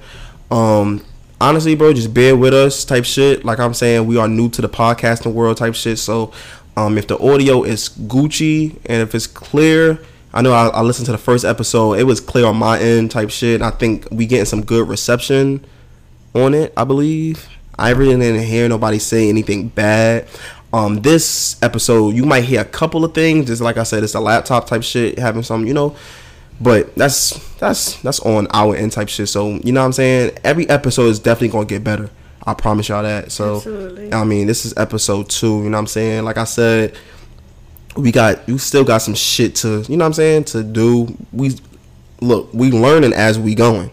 Um 0.51 1.05
honestly, 1.41 1.75
bro, 1.75 1.93
just 1.93 2.13
bear 2.13 2.37
with 2.37 2.55
us 2.55 2.85
type 2.85 3.05
shit. 3.05 3.45
Like 3.45 3.59
I'm 3.59 3.75
saying, 3.75 4.07
we 4.07 4.19
are 4.19 4.29
new 4.29 4.49
to 4.51 4.63
the 4.63 4.69
podcasting 4.69 5.33
world 5.33 5.57
type 5.57 5.75
shit. 5.75 5.99
So 5.99 6.33
um 6.77 6.99
if 6.99 7.07
the 7.07 7.19
audio 7.19 7.63
is 7.63 7.89
Gucci 7.89 8.77
and 8.87 9.03
if 9.03 9.15
it's 9.15 9.27
clear, 9.27 10.01
I 10.33 10.43
know 10.43 10.53
I, 10.53 10.69
I 10.69 10.81
listened 10.83 11.07
to 11.07 11.13
the 11.13 11.19
first 11.19 11.45
episode. 11.45 11.95
It 11.95 12.05
was 12.05 12.21
clear 12.21 12.47
on 12.47 12.57
my 12.57 12.79
end 12.79 13.11
type 13.11 13.31
shit. 13.31 13.63
I 13.63 13.71
think 13.71 14.07
we 14.11 14.27
getting 14.27 14.45
some 14.45 14.65
good 14.65 14.89
reception 14.89 15.65
on 16.35 16.55
it, 16.55 16.73
I 16.77 16.85
believe. 16.85 17.49
I 17.79 17.91
really 17.91 18.17
didn't 18.17 18.43
hear 18.43 18.69
nobody 18.69 18.99
say 18.99 19.29
anything 19.29 19.69
bad. 19.69 20.29
Um, 20.73 21.03
this 21.03 21.61
episode, 21.63 22.15
you 22.15 22.25
might 22.25 22.45
hear 22.45 22.61
a 22.61 22.65
couple 22.65 23.05
of 23.05 23.13
things. 23.13 23.47
Just 23.47 23.61
like 23.61 23.77
I 23.77 23.83
said, 23.83 24.05
it's 24.05 24.15
a 24.15 24.21
laptop 24.21 24.67
type 24.67 24.83
shit, 24.83 25.19
having 25.19 25.43
some, 25.43 25.67
you 25.67 25.75
know. 25.75 25.97
But 26.61 26.95
that's 26.95 27.39
that's 27.57 28.01
that's 28.03 28.21
on 28.21 28.47
our 28.53 28.77
end 28.77 28.93
type 28.93 29.09
shit. 29.09 29.29
So 29.29 29.49
you 29.65 29.73
know 29.73 29.81
what 29.81 29.87
I'm 29.87 29.93
saying. 29.93 30.39
Every 30.45 30.69
episode 30.69 31.09
is 31.09 31.19
definitely 31.19 31.49
gonna 31.49 31.67
get 31.67 31.83
better. 31.83 32.11
I 32.47 32.55
promise 32.55 32.89
y'all 32.89 33.03
that. 33.03 33.33
So 33.33 33.57
Absolutely. 33.57 34.13
I 34.13 34.25
mean, 34.25 34.47
this 34.47 34.65
is 34.65 34.75
episode 34.77 35.29
two. 35.31 35.63
You 35.63 35.71
know 35.71 35.77
what 35.77 35.81
I'm 35.81 35.87
saying. 35.87 36.25
Like 36.25 36.37
I 36.37 36.45
said, 36.45 36.97
we 37.97 38.13
got 38.13 38.47
you 38.49 38.59
still 38.59 38.85
got 38.85 38.99
some 38.99 39.15
shit 39.15 39.57
to 39.57 39.85
you 39.89 39.97
know 39.97 40.05
what 40.05 40.09
I'm 40.09 40.13
saying 40.13 40.45
to 40.45 40.63
do. 40.63 41.17
We 41.33 41.57
look, 42.21 42.53
we 42.53 42.71
learning 42.71 43.15
as 43.15 43.39
we 43.39 43.55
going. 43.55 43.91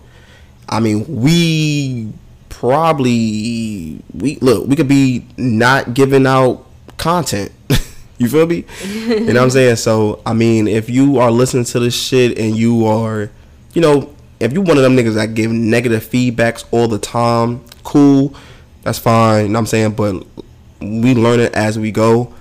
I 0.70 0.82
mean, 0.82 1.06
we 1.08 2.12
probably 2.50 4.02
we 4.14 4.38
look, 4.42 4.68
we 4.68 4.76
could 4.76 4.88
be 4.90 5.26
not 5.38 5.94
giving 5.94 6.28
out 6.28 6.67
content. 6.98 7.52
you 8.18 8.28
feel 8.28 8.48
me? 8.48 8.66
you 8.84 9.20
know 9.20 9.26
what 9.26 9.38
I'm 9.38 9.50
saying? 9.50 9.76
So, 9.78 10.22
I 10.26 10.34
mean, 10.34 10.68
if 10.68 10.90
you 10.90 11.20
are 11.20 11.32
listening 11.32 11.66
to 11.66 11.80
this 11.80 11.96
shit 11.96 12.38
and 12.38 12.56
you 12.56 12.86
are, 12.86 13.30
you 13.74 13.82
know, 13.82 14.14
if 14.40 14.54
you 14.54 14.62
one 14.62 14.78
of 14.78 14.84
them 14.84 14.96
niggas 14.96 15.16
that 15.16 15.34
give 15.34 15.52
negative 15.52 16.04
feedbacks 16.04 16.66
all 16.72 16.88
the 16.88 17.00
time, 17.00 17.64
cool, 17.84 18.36
that's 18.84 19.00
fine. 19.00 19.44
You 19.44 19.50
know 19.50 19.54
what 19.54 19.60
I'm 19.60 19.66
saying? 19.68 19.92
But 19.94 20.26
we 20.80 21.16
learn 21.16 21.40
it 21.40 21.54
as 21.54 21.80
we 21.80 21.92
go. 21.92 22.34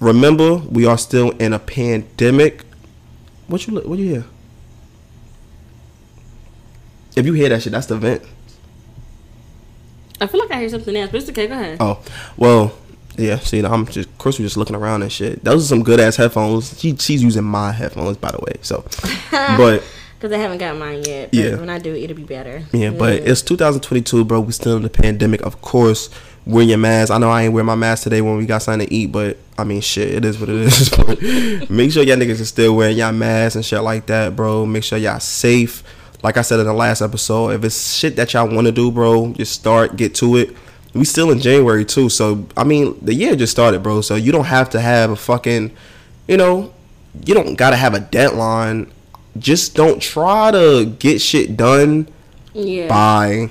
Remember, 0.00 0.56
we 0.56 0.86
are 0.86 0.96
still 0.96 1.30
in 1.32 1.52
a 1.52 1.58
pandemic. 1.58 2.64
What 3.48 3.66
you 3.66 3.74
look 3.74 3.86
what 3.86 3.98
you 3.98 4.06
hear? 4.06 4.24
If 7.16 7.26
you 7.26 7.32
hear 7.32 7.48
that 7.48 7.62
shit, 7.62 7.72
that's 7.72 7.86
the 7.86 7.96
vent. 7.96 8.22
I 10.20 10.26
feel 10.26 10.40
like 10.40 10.50
I 10.50 10.60
hear 10.60 10.68
something 10.68 10.94
else, 10.96 11.10
but 11.10 11.20
it's 11.20 11.30
okay. 11.30 11.46
Go 11.46 11.54
ahead. 11.54 11.78
Oh, 11.80 12.02
well, 12.36 12.72
yeah. 13.20 13.38
See, 13.38 13.60
I'm 13.60 13.86
just 13.86 14.08
Crys 14.18 14.38
was 14.38 14.46
just 14.46 14.56
looking 14.56 14.76
around 14.76 15.02
and 15.02 15.12
shit. 15.12 15.44
Those 15.44 15.64
are 15.64 15.68
some 15.68 15.82
good 15.82 16.00
ass 16.00 16.16
headphones. 16.16 16.78
She, 16.78 16.96
she's 16.96 17.22
using 17.22 17.44
my 17.44 17.72
headphones, 17.72 18.16
by 18.16 18.30
the 18.30 18.38
way. 18.38 18.54
So, 18.62 18.84
but 19.30 19.82
Because 20.18 20.32
I 20.32 20.38
haven't 20.38 20.58
got 20.58 20.76
mine 20.76 21.02
yet. 21.04 21.30
But 21.30 21.38
Yeah. 21.38 21.56
When 21.56 21.70
I 21.70 21.78
do, 21.78 21.94
it'll 21.94 22.16
be 22.16 22.24
better. 22.24 22.62
yeah, 22.72 22.90
but 22.90 23.14
it's 23.14 23.42
2022, 23.42 24.24
bro. 24.24 24.40
We 24.40 24.52
still 24.52 24.76
in 24.76 24.82
the 24.82 24.90
pandemic. 24.90 25.42
Of 25.42 25.60
course, 25.62 26.10
wear 26.46 26.64
your 26.64 26.78
mask. 26.78 27.10
I 27.10 27.18
know 27.18 27.30
I 27.30 27.42
ain't 27.42 27.54
wear 27.54 27.64
my 27.64 27.74
mask 27.74 28.04
today 28.04 28.20
when 28.20 28.36
we 28.36 28.46
got 28.46 28.62
something 28.62 28.86
to 28.86 28.94
eat, 28.94 29.12
but 29.12 29.36
I 29.56 29.64
mean, 29.64 29.80
shit, 29.80 30.12
it 30.14 30.24
is 30.24 30.38
what 30.40 30.48
it 30.48 30.56
is. 30.56 31.70
Make 31.70 31.92
sure 31.92 32.02
y'all 32.02 32.16
niggas 32.16 32.40
are 32.40 32.44
still 32.44 32.76
wearing 32.76 32.96
y'all 32.96 33.12
masks 33.12 33.56
and 33.56 33.64
shit 33.64 33.82
like 33.82 34.06
that, 34.06 34.36
bro. 34.36 34.66
Make 34.66 34.84
sure 34.84 34.98
y'all 34.98 35.20
safe. 35.20 35.82
Like 36.22 36.36
I 36.36 36.42
said 36.42 36.60
in 36.60 36.66
the 36.66 36.74
last 36.74 37.00
episode, 37.00 37.50
if 37.50 37.64
it's 37.64 37.94
shit 37.94 38.16
that 38.16 38.32
y'all 38.34 38.52
want 38.54 38.66
to 38.66 38.72
do, 38.72 38.90
bro, 38.90 39.32
just 39.32 39.52
start, 39.52 39.96
get 39.96 40.14
to 40.16 40.36
it. 40.36 40.54
We 40.94 41.04
still 41.04 41.30
in 41.30 41.38
January 41.40 41.84
too, 41.84 42.08
so 42.08 42.46
I 42.56 42.64
mean, 42.64 42.98
the 43.00 43.14
year 43.14 43.36
just 43.36 43.52
started, 43.52 43.82
bro. 43.82 44.00
So 44.00 44.16
you 44.16 44.32
don't 44.32 44.46
have 44.46 44.70
to 44.70 44.80
have 44.80 45.10
a 45.10 45.16
fucking, 45.16 45.70
you 46.26 46.36
know, 46.36 46.72
you 47.24 47.32
don't 47.34 47.54
gotta 47.54 47.76
have 47.76 47.94
a 47.94 48.00
deadline. 48.00 48.90
Just 49.38 49.74
don't 49.76 50.00
try 50.02 50.50
to 50.50 50.86
get 50.98 51.20
shit 51.20 51.56
done 51.56 52.08
Yeah. 52.52 52.88
by 52.88 53.50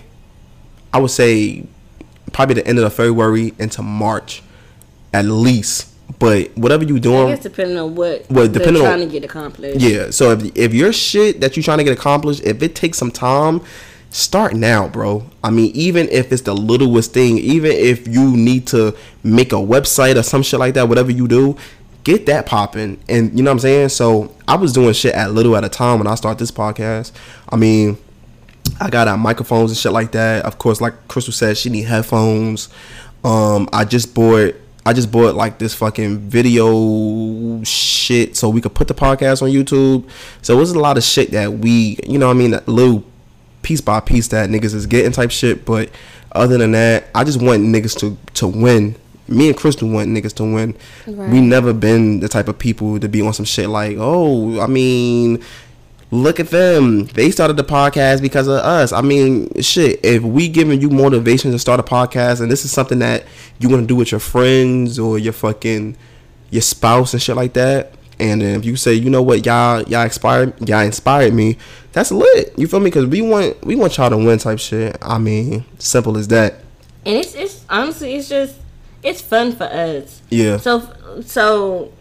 I 0.93 0.99
would 0.99 1.11
say 1.11 1.63
probably 2.33 2.55
the 2.55 2.67
end 2.67 2.77
of 2.77 2.83
the 2.83 2.89
February 2.89 3.53
into 3.57 3.81
March 3.81 4.43
at 5.13 5.25
least. 5.25 5.87
But 6.19 6.57
whatever 6.57 6.83
you 6.83 6.97
I 6.97 6.99
doing, 6.99 7.27
guess 7.29 7.39
depending 7.43 7.77
on 7.77 7.95
what 7.95 8.27
they're 8.27 8.47
depending 8.49 8.81
on- 8.83 8.89
trying 8.89 8.99
to 8.99 9.05
get 9.05 9.23
accomplished. 9.23 9.79
yeah. 9.79 10.09
So 10.09 10.31
if 10.31 10.51
if 10.55 10.73
your 10.73 10.91
shit 10.91 11.39
that 11.39 11.55
you're 11.55 11.63
trying 11.63 11.77
to 11.77 11.83
get 11.85 11.93
accomplished, 11.93 12.41
if 12.43 12.61
it 12.61 12.75
takes 12.75 12.97
some 12.97 13.11
time, 13.11 13.61
start 14.09 14.53
now, 14.53 14.87
bro. 14.87 15.25
I 15.43 15.49
mean, 15.49 15.71
even 15.75 16.09
if 16.09 16.31
it's 16.31 16.41
the 16.43 16.55
littlest 16.55 17.13
thing, 17.13 17.37
even 17.37 17.71
if 17.71 18.07
you 18.07 18.35
need 18.35 18.67
to 18.67 18.95
make 19.23 19.51
a 19.51 19.57
website 19.57 20.15
or 20.15 20.23
some 20.23 20.41
shit 20.41 20.59
like 20.59 20.73
that, 20.73 20.89
whatever 20.89 21.11
you 21.11 21.27
do, 21.27 21.57
get 22.03 22.25
that 22.25 22.45
popping. 22.45 22.99
And 23.07 23.37
you 23.37 23.43
know 23.43 23.51
what 23.51 23.55
I'm 23.55 23.59
saying? 23.59 23.89
So 23.89 24.35
I 24.47 24.55
was 24.55 24.73
doing 24.73 24.93
shit 24.93 25.13
at 25.13 25.31
little 25.31 25.55
at 25.55 25.63
a 25.63 25.69
time 25.69 25.99
when 25.99 26.07
I 26.07 26.15
started 26.15 26.39
this 26.39 26.51
podcast. 26.51 27.11
I 27.49 27.55
mean, 27.55 27.97
I 28.79 28.89
got 28.89 29.07
out 29.07 29.19
microphones 29.19 29.71
and 29.71 29.77
shit 29.77 29.91
like 29.91 30.11
that. 30.13 30.45
Of 30.45 30.57
course, 30.57 30.81
like 30.81 31.07
Crystal 31.07 31.33
said, 31.33 31.57
she 31.57 31.69
need 31.69 31.83
headphones. 31.83 32.69
Um, 33.23 33.67
I 33.73 33.85
just 33.85 34.13
bought 34.15 34.55
I 34.85 34.93
just 34.93 35.11
bought 35.11 35.35
like 35.35 35.59
this 35.59 35.75
fucking 35.75 36.29
video 36.29 37.61
shit 37.63 38.35
so 38.35 38.49
we 38.49 38.61
could 38.61 38.73
put 38.73 38.87
the 38.87 38.93
podcast 38.93 39.41
on 39.41 39.49
YouTube. 39.49 40.09
So 40.41 40.55
it 40.55 40.59
was 40.59 40.71
a 40.71 40.79
lot 40.79 40.97
of 40.97 41.03
shit 41.03 41.31
that 41.31 41.53
we, 41.53 41.99
you 42.07 42.17
know, 42.17 42.29
I 42.29 42.33
mean, 42.33 42.57
little 42.65 43.03
piece 43.69 43.81
by 43.81 43.99
piece 43.99 44.29
that 44.29 44.49
niggas 44.49 44.73
is 44.73 44.87
getting 44.87 45.11
type 45.11 45.29
shit. 45.29 45.63
But 45.63 45.91
other 46.31 46.57
than 46.57 46.71
that, 46.71 47.05
I 47.13 47.23
just 47.23 47.39
want 47.39 47.61
niggas 47.61 47.95
to 47.99 48.17
to 48.33 48.47
win. 48.47 48.95
Me 49.27 49.47
and 49.47 49.55
Crystal 49.55 49.87
want 49.87 50.09
niggas 50.09 50.33
to 50.37 50.43
win. 50.43 50.75
We 51.05 51.39
never 51.39 51.71
been 51.71 52.19
the 52.19 52.27
type 52.27 52.47
of 52.47 52.57
people 52.57 52.99
to 52.99 53.07
be 53.07 53.21
on 53.21 53.31
some 53.31 53.45
shit 53.45 53.69
like, 53.69 53.95
oh, 53.99 54.59
I 54.59 54.65
mean, 54.65 55.43
look 56.09 56.39
at 56.39 56.47
them. 56.47 57.05
They 57.05 57.29
started 57.29 57.57
the 57.57 57.63
podcast 57.63 58.23
because 58.23 58.47
of 58.47 58.55
us. 58.55 58.91
I 58.91 59.01
mean, 59.01 59.61
shit, 59.61 59.99
if 60.03 60.23
we 60.23 60.49
giving 60.49 60.81
you 60.81 60.89
motivation 60.89 61.51
to 61.51 61.59
start 61.59 61.79
a 61.79 61.83
podcast 61.83 62.41
and 62.41 62.51
this 62.51 62.65
is 62.65 62.71
something 62.71 62.97
that 62.99 63.23
you 63.59 63.69
want 63.69 63.83
to 63.83 63.87
do 63.87 63.95
with 63.95 64.09
your 64.11 64.19
friends 64.19 64.97
or 64.97 65.19
your 65.19 65.33
fucking 65.33 65.95
your 66.49 66.63
spouse 66.63 67.13
and 67.13 67.21
shit 67.21 67.35
like 67.35 67.53
that, 67.53 67.93
and 68.19 68.41
then 68.41 68.59
if 68.59 68.65
you 68.65 68.75
say, 68.75 68.93
you 68.93 69.09
know 69.09 69.21
what, 69.21 69.45
y'all 69.45 69.81
y'all 69.83 70.03
inspired 70.03 70.67
y'all 70.67 70.81
inspired 70.81 71.33
me, 71.33 71.57
that's 71.91 72.11
lit. 72.11 72.53
You 72.57 72.67
feel 72.67 72.79
me? 72.79 72.85
Because 72.85 73.05
we 73.05 73.21
want 73.21 73.63
we 73.65 73.75
want 73.75 73.97
y'all 73.97 74.09
to 74.09 74.17
win 74.17 74.37
type 74.39 74.59
shit. 74.59 74.97
I 75.01 75.17
mean, 75.17 75.65
simple 75.77 76.17
as 76.17 76.27
that. 76.29 76.55
And 77.05 77.15
it's 77.15 77.33
it's 77.35 77.65
honestly 77.69 78.15
it's 78.15 78.29
just 78.29 78.55
it's 79.03 79.21
fun 79.21 79.55
for 79.55 79.65
us. 79.65 80.21
Yeah. 80.29 80.57
So 80.57 81.21
so 81.21 81.93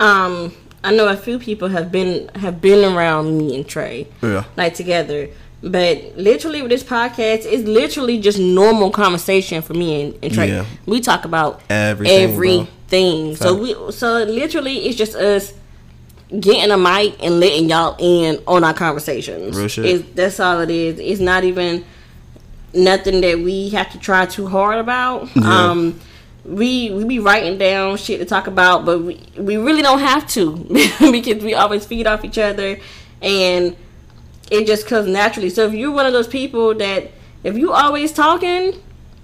um 0.00 0.54
I 0.82 0.92
know 0.94 1.08
a 1.08 1.16
few 1.16 1.38
people 1.38 1.68
have 1.68 1.92
been 1.92 2.28
have 2.36 2.60
been 2.60 2.84
around 2.92 3.38
me 3.38 3.56
and 3.56 3.66
Tre. 3.66 4.08
Yeah. 4.22 4.44
Like 4.56 4.74
together. 4.74 5.28
But 5.62 6.16
literally 6.16 6.62
with 6.62 6.70
this 6.70 6.82
podcast, 6.82 7.44
it's 7.44 7.64
literally 7.64 8.18
just 8.18 8.38
normal 8.38 8.90
conversation 8.90 9.60
for 9.60 9.74
me 9.74 10.02
and, 10.02 10.18
and 10.22 10.32
Tre. 10.32 10.48
Yeah. 10.48 10.64
We 10.86 11.00
talk 11.00 11.24
about 11.24 11.60
Everything, 11.68 12.30
everything. 12.30 13.36
So 13.36 13.54
we 13.54 13.92
so 13.92 14.24
literally 14.24 14.86
it's 14.86 14.96
just 14.96 15.14
us 15.14 15.52
getting 16.38 16.70
a 16.70 16.78
mic 16.78 17.22
and 17.22 17.40
letting 17.40 17.68
y'all 17.68 17.96
in 17.98 18.42
on 18.46 18.64
our 18.64 18.72
conversations. 18.72 19.56
Real 19.56 19.68
shit. 19.68 19.84
It's, 19.84 20.10
that's 20.14 20.40
all 20.40 20.60
it 20.60 20.70
is. 20.70 20.98
It's 20.98 21.20
not 21.20 21.44
even 21.44 21.84
nothing 22.72 23.20
that 23.20 23.38
we 23.38 23.68
have 23.70 23.90
to 23.92 23.98
try 23.98 24.24
too 24.26 24.46
hard 24.46 24.78
about. 24.78 25.28
Yeah. 25.36 25.70
Um 25.70 26.00
we 26.44 26.90
we 26.90 27.04
be 27.04 27.18
writing 27.18 27.58
down 27.58 27.98
shit 27.98 28.18
to 28.20 28.24
talk 28.24 28.46
about, 28.46 28.86
but 28.86 29.00
we, 29.00 29.20
we 29.36 29.58
really 29.58 29.82
don't 29.82 29.98
have 29.98 30.26
to 30.28 30.56
because 31.12 31.44
we 31.44 31.52
always 31.52 31.84
feed 31.84 32.06
off 32.06 32.24
each 32.24 32.38
other 32.38 32.80
and 33.20 33.76
it 34.50 34.66
just 34.66 34.86
comes 34.86 35.06
naturally. 35.08 35.50
So 35.50 35.66
if 35.66 35.72
you're 35.74 35.90
one 35.92 36.06
of 36.06 36.12
those 36.12 36.28
people 36.28 36.74
that 36.74 37.10
if 37.44 37.56
you 37.56 37.72
always 37.72 38.12
talking 38.12 38.74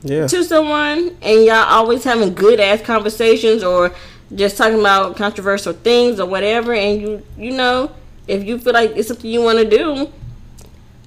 Yeah. 0.03 0.27
to 0.29 0.45
someone 0.45 1.17
and 1.23 1.45
y'all 1.45 1.67
always 1.69 2.05
having 2.05 2.35
good 2.35 2.61
ass 2.61 2.81
conversations 2.83 3.63
or 3.65 3.93
just 4.35 4.57
talking 4.57 4.79
about 4.81 5.17
controversial 5.17 5.73
things 5.73 6.19
or 6.21 6.27
whatever 6.27 6.73
and 6.75 7.01
you 7.01 7.23
you 7.39 7.51
know 7.53 7.91
if 8.29 8.45
you 8.45 8.59
feel 8.59 8.73
like 8.73 8.91
it's 8.97 9.09
something 9.09 9.31
you 9.31 9.41
want 9.41 9.59
to 9.59 9.65
do 9.69 10.11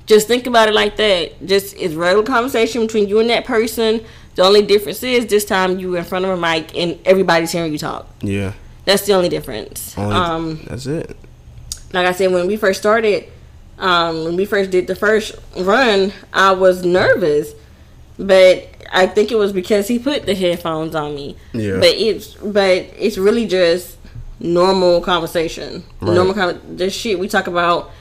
just 0.06 0.28
think 0.28 0.48
about 0.48 0.68
it 0.70 0.74
like 0.74 0.96
that 0.98 1.46
just 1.46 1.76
it's 1.78 1.94
regular 1.96 2.24
conversation 2.26 2.82
between 2.86 3.08
you 3.10 3.20
and 3.20 3.30
that 3.30 3.44
person 3.46 4.02
the 4.36 4.42
only 4.44 4.62
difference 4.62 5.04
is 5.04 5.26
this 5.28 5.44
time 5.46 5.80
you 5.80 5.96
in 5.96 6.04
front 6.06 6.24
of 6.26 6.32
a 6.32 6.38
mic 6.38 6.76
and 6.78 6.98
everybody's 7.06 7.52
hearing 7.52 7.72
you 7.74 7.78
talk 7.78 8.08
Yeah. 8.22 8.54
that's 8.86 9.06
the 9.06 9.14
only 9.14 9.28
difference 9.30 9.98
Only- 9.98 10.16
um 10.16 10.60
that's 10.68 10.86
it. 10.86 11.16
like 11.94 12.08
I 12.08 12.12
said, 12.14 12.32
when 12.32 12.48
we 12.48 12.56
first 12.56 12.80
started, 12.80 13.26
um, 13.80 14.24
when 14.26 14.36
we 14.36 14.46
first 14.46 14.70
did 14.72 14.88
the 14.88 14.96
first 14.96 15.36
run, 15.58 16.14
I 16.34 16.52
was 16.52 16.84
nervous, 16.86 17.54
but 18.18 18.68
I 18.92 19.08
think 19.08 19.32
it 19.32 19.36
was 19.36 19.54
because 19.54 19.88
he 19.88 20.00
put 20.00 20.26
the 20.26 20.36
headphones 20.36 20.96
on 20.96 21.16
me. 21.16 21.36
Yeah. 21.54 21.76
But 21.80 21.96
it's 21.96 22.34
but 22.36 22.78
it's 22.98 23.18
really 23.18 23.48
just 23.48 23.98
normal 24.40 25.02
conversation, 25.02 25.84
Right. 26.02 26.14
normal 26.14 26.34
con- 26.34 26.62
the 26.78 26.90
shit 26.90 27.20
we 27.20 27.28
talk 27.28 27.48
about 27.48 27.92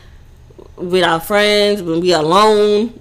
with 0.76 1.02
our 1.04 1.20
friends 1.20 1.82
when 1.82 2.00
we 2.00 2.12
alone, 2.12 2.98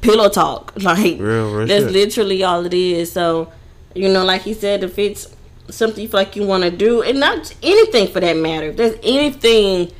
pillow 0.00 0.28
talk. 0.28 0.72
Like 0.82 1.18
Real, 1.20 1.54
real 1.54 1.66
that's 1.66 1.84
shit. 1.84 1.92
literally 1.92 2.42
all 2.42 2.64
it 2.66 2.74
is. 2.74 3.10
So, 3.12 3.52
you 3.94 4.08
know, 4.08 4.24
like 4.24 4.42
he 4.42 4.54
said, 4.54 4.82
if 4.84 4.98
it's 4.98 5.28
something 5.68 6.02
you 6.02 6.08
feel 6.08 6.20
like 6.20 6.36
you 6.36 6.44
want 6.46 6.62
to 6.64 6.70
do, 6.70 7.02
and 7.02 7.20
not 7.20 7.54
anything 7.62 8.08
for 8.08 8.20
that 8.20 8.36
matter, 8.36 8.68
if 8.70 8.76
there's 8.76 8.96
anything 9.02 9.90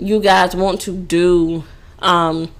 you 0.00 0.20
guys 0.20 0.56
want 0.56 0.80
to 0.82 0.96
do, 0.96 1.64
um, 2.00 2.50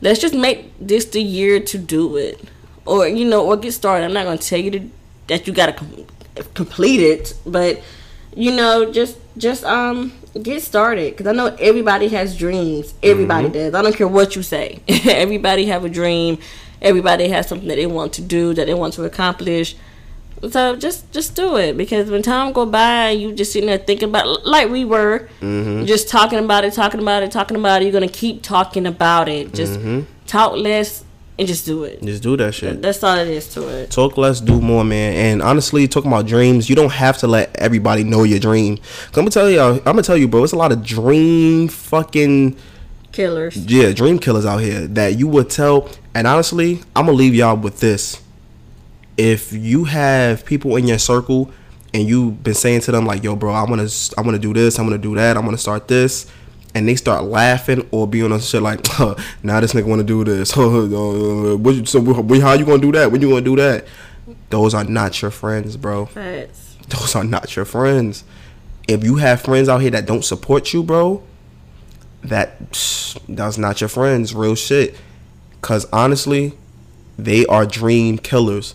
let's 0.00 0.20
just 0.20 0.34
make 0.34 0.72
this 0.80 1.04
the 1.06 1.22
year 1.22 1.60
to 1.60 1.78
do 1.78 2.16
it, 2.16 2.40
or 2.84 3.06
you 3.06 3.24
know, 3.24 3.46
or 3.46 3.56
get 3.56 3.72
started. 3.72 4.04
I'm 4.04 4.12
not 4.12 4.24
gonna 4.24 4.38
tell 4.38 4.58
you 4.58 4.70
to, 4.72 4.90
that 5.28 5.46
you 5.46 5.52
gotta 5.52 5.72
com- 5.72 6.06
complete 6.54 7.00
it, 7.00 7.34
but 7.46 7.80
you 8.34 8.50
know, 8.52 8.90
just 8.92 9.18
just 9.36 9.64
um 9.64 10.12
get 10.42 10.62
started 10.62 11.12
because 11.12 11.26
I 11.26 11.32
know 11.32 11.54
everybody 11.60 12.08
has 12.08 12.36
dreams. 12.36 12.94
Everybody 13.02 13.48
does. 13.48 13.74
I 13.74 13.82
don't 13.82 13.94
care 13.94 14.08
what 14.08 14.34
you 14.36 14.42
say. 14.42 14.80
everybody 14.88 15.66
have 15.66 15.84
a 15.84 15.88
dream. 15.88 16.38
Everybody 16.80 17.28
has 17.28 17.48
something 17.48 17.68
that 17.68 17.76
they 17.76 17.86
want 17.86 18.12
to 18.14 18.22
do 18.22 18.54
that 18.54 18.66
they 18.66 18.74
want 18.74 18.94
to 18.94 19.04
accomplish. 19.04 19.76
So 20.50 20.74
just 20.76 21.10
just 21.12 21.36
do 21.36 21.56
it 21.56 21.76
because 21.76 22.10
when 22.10 22.22
time 22.22 22.52
go 22.52 22.66
by, 22.66 23.10
you 23.10 23.32
just 23.32 23.52
sitting 23.52 23.68
there 23.68 23.78
thinking 23.78 24.08
about 24.08 24.44
like 24.44 24.70
we 24.70 24.84
were, 24.84 25.28
mm-hmm. 25.40 25.84
just 25.84 26.08
talking 26.08 26.40
about 26.40 26.64
it, 26.64 26.72
talking 26.72 27.00
about 27.00 27.22
it, 27.22 27.30
talking 27.30 27.56
about 27.56 27.80
it. 27.80 27.84
You're 27.84 27.92
gonna 27.92 28.08
keep 28.08 28.42
talking 28.42 28.86
about 28.86 29.28
it. 29.28 29.54
Just 29.54 29.78
mm-hmm. 29.78 30.00
talk 30.26 30.56
less 30.56 31.04
and 31.38 31.48
just 31.48 31.64
do 31.64 31.84
it. 31.84 32.02
Just 32.02 32.22
do 32.22 32.36
that 32.36 32.54
shit. 32.54 32.82
That's 32.82 33.02
all 33.02 33.18
it 33.18 33.28
is 33.28 33.48
to 33.54 33.66
it. 33.68 33.90
Talk 33.90 34.16
less, 34.16 34.40
do 34.40 34.60
more, 34.60 34.84
man. 34.84 35.14
And 35.14 35.42
honestly, 35.42 35.88
talking 35.88 36.10
about 36.10 36.26
dreams, 36.26 36.68
you 36.68 36.76
don't 36.76 36.92
have 36.92 37.18
to 37.18 37.28
let 37.28 37.54
everybody 37.56 38.04
know 38.04 38.24
your 38.24 38.38
dream. 38.38 38.78
I'm 39.08 39.12
gonna 39.14 39.30
tell 39.30 39.50
you, 39.50 39.60
I'm 39.60 39.78
gonna 39.80 40.02
tell 40.02 40.16
you, 40.16 40.28
bro. 40.28 40.44
It's 40.44 40.52
a 40.52 40.56
lot 40.56 40.72
of 40.72 40.84
dream 40.84 41.68
fucking 41.68 42.56
Killers. 43.12 43.56
yeah, 43.56 43.92
dream 43.92 44.18
killers 44.18 44.46
out 44.46 44.58
here 44.58 44.86
that 44.88 45.18
you 45.18 45.28
would 45.28 45.50
tell. 45.50 45.88
And 46.14 46.26
honestly, 46.26 46.80
I'm 46.96 47.06
gonna 47.06 47.12
leave 47.12 47.34
y'all 47.34 47.56
with 47.56 47.80
this. 47.80 48.21
If 49.22 49.52
you 49.52 49.84
have 49.84 50.44
people 50.44 50.74
in 50.76 50.88
your 50.88 50.98
circle 50.98 51.50
and 51.94 52.08
you've 52.08 52.42
been 52.42 52.54
saying 52.54 52.80
to 52.82 52.90
them 52.92 53.06
like, 53.06 53.22
"Yo, 53.22 53.36
bro, 53.36 53.52
I 53.52 53.62
want 53.70 53.88
to, 53.88 54.14
I 54.18 54.22
want 54.22 54.34
to 54.34 54.40
do 54.40 54.52
this, 54.52 54.78
I 54.78 54.82
want 54.82 54.94
to 54.94 54.98
do 54.98 55.14
that, 55.14 55.36
I 55.36 55.40
want 55.40 55.52
to 55.52 55.58
start 55.58 55.86
this," 55.86 56.26
and 56.74 56.88
they 56.88 56.96
start 56.96 57.24
laughing 57.24 57.86
or 57.92 58.08
being 58.08 58.24
on 58.24 58.32
a 58.32 58.40
shit 58.40 58.62
like, 58.62 58.80
now 59.44 59.60
this 59.60 59.74
nigga 59.74 59.84
want 59.84 60.00
to 60.00 60.04
do 60.04 60.24
this. 60.24 60.56
What 60.56 61.74
you- 61.76 61.86
so 61.86 62.02
how 62.40 62.54
you 62.54 62.64
gonna 62.64 62.78
do 62.88 62.90
that? 62.92 63.12
When 63.12 63.20
you 63.22 63.28
gonna 63.28 63.42
do 63.42 63.56
that? 63.56 63.86
Those 64.50 64.74
are 64.74 64.84
not 64.84 65.20
your 65.22 65.30
friends, 65.30 65.76
bro. 65.76 66.06
Facts. 66.06 66.76
Those 66.88 67.14
are 67.14 67.24
not 67.24 67.54
your 67.54 67.64
friends. 67.64 68.24
If 68.88 69.04
you 69.04 69.16
have 69.16 69.40
friends 69.42 69.68
out 69.68 69.82
here 69.82 69.90
that 69.90 70.04
don't 70.06 70.24
support 70.24 70.72
you, 70.72 70.82
bro, 70.82 71.22
that 72.24 72.70
psh, 72.72 73.18
that's 73.28 73.56
not 73.58 73.80
your 73.80 73.88
friends. 73.88 74.34
Real 74.34 74.56
shit. 74.56 74.96
Cause 75.60 75.86
honestly, 75.92 76.54
they 77.16 77.46
are 77.46 77.64
dream 77.66 78.18
killers. 78.18 78.74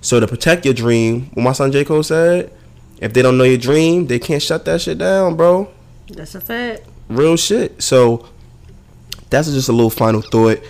So 0.00 0.20
to 0.20 0.26
protect 0.26 0.64
your 0.64 0.74
dream, 0.74 1.30
what 1.34 1.42
my 1.42 1.52
son 1.52 1.72
J 1.72 1.84
Cole 1.84 2.02
said, 2.02 2.52
if 3.00 3.12
they 3.12 3.22
don't 3.22 3.38
know 3.38 3.44
your 3.44 3.58
dream, 3.58 4.06
they 4.06 4.18
can't 4.18 4.42
shut 4.42 4.64
that 4.64 4.80
shit 4.80 4.98
down, 4.98 5.36
bro 5.36 5.70
That's 6.08 6.34
a 6.34 6.40
fact. 6.40 6.82
real 7.08 7.36
shit. 7.36 7.82
So 7.82 8.28
that's 9.30 9.50
just 9.50 9.68
a 9.68 9.72
little 9.72 9.90
final 9.90 10.20
thought. 10.22 10.60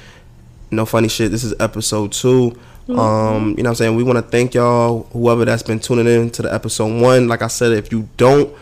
No 0.70 0.84
funny 0.84 1.08
shit. 1.08 1.30
This 1.30 1.44
is 1.44 1.54
episode 1.60 2.12
2 2.12 2.52
Um, 2.88 2.94
you 2.96 2.96
know 2.96 3.02
what 3.54 3.66
I'm 3.68 3.74
saying? 3.74 3.96
We 3.96 4.02
want 4.02 4.16
to 4.16 4.22
thank 4.22 4.54
y'all, 4.54 5.04
whoever 5.12 5.44
that's 5.44 5.62
been 5.62 5.78
tuning 5.78 6.06
in 6.06 6.30
to 6.30 6.42
the 6.42 6.52
episode 6.52 7.00
one. 7.00 7.28
Like 7.28 7.42
I 7.42 7.48
said, 7.48 7.72
if 7.72 7.92
you 7.92 8.08
don't, 8.16 8.54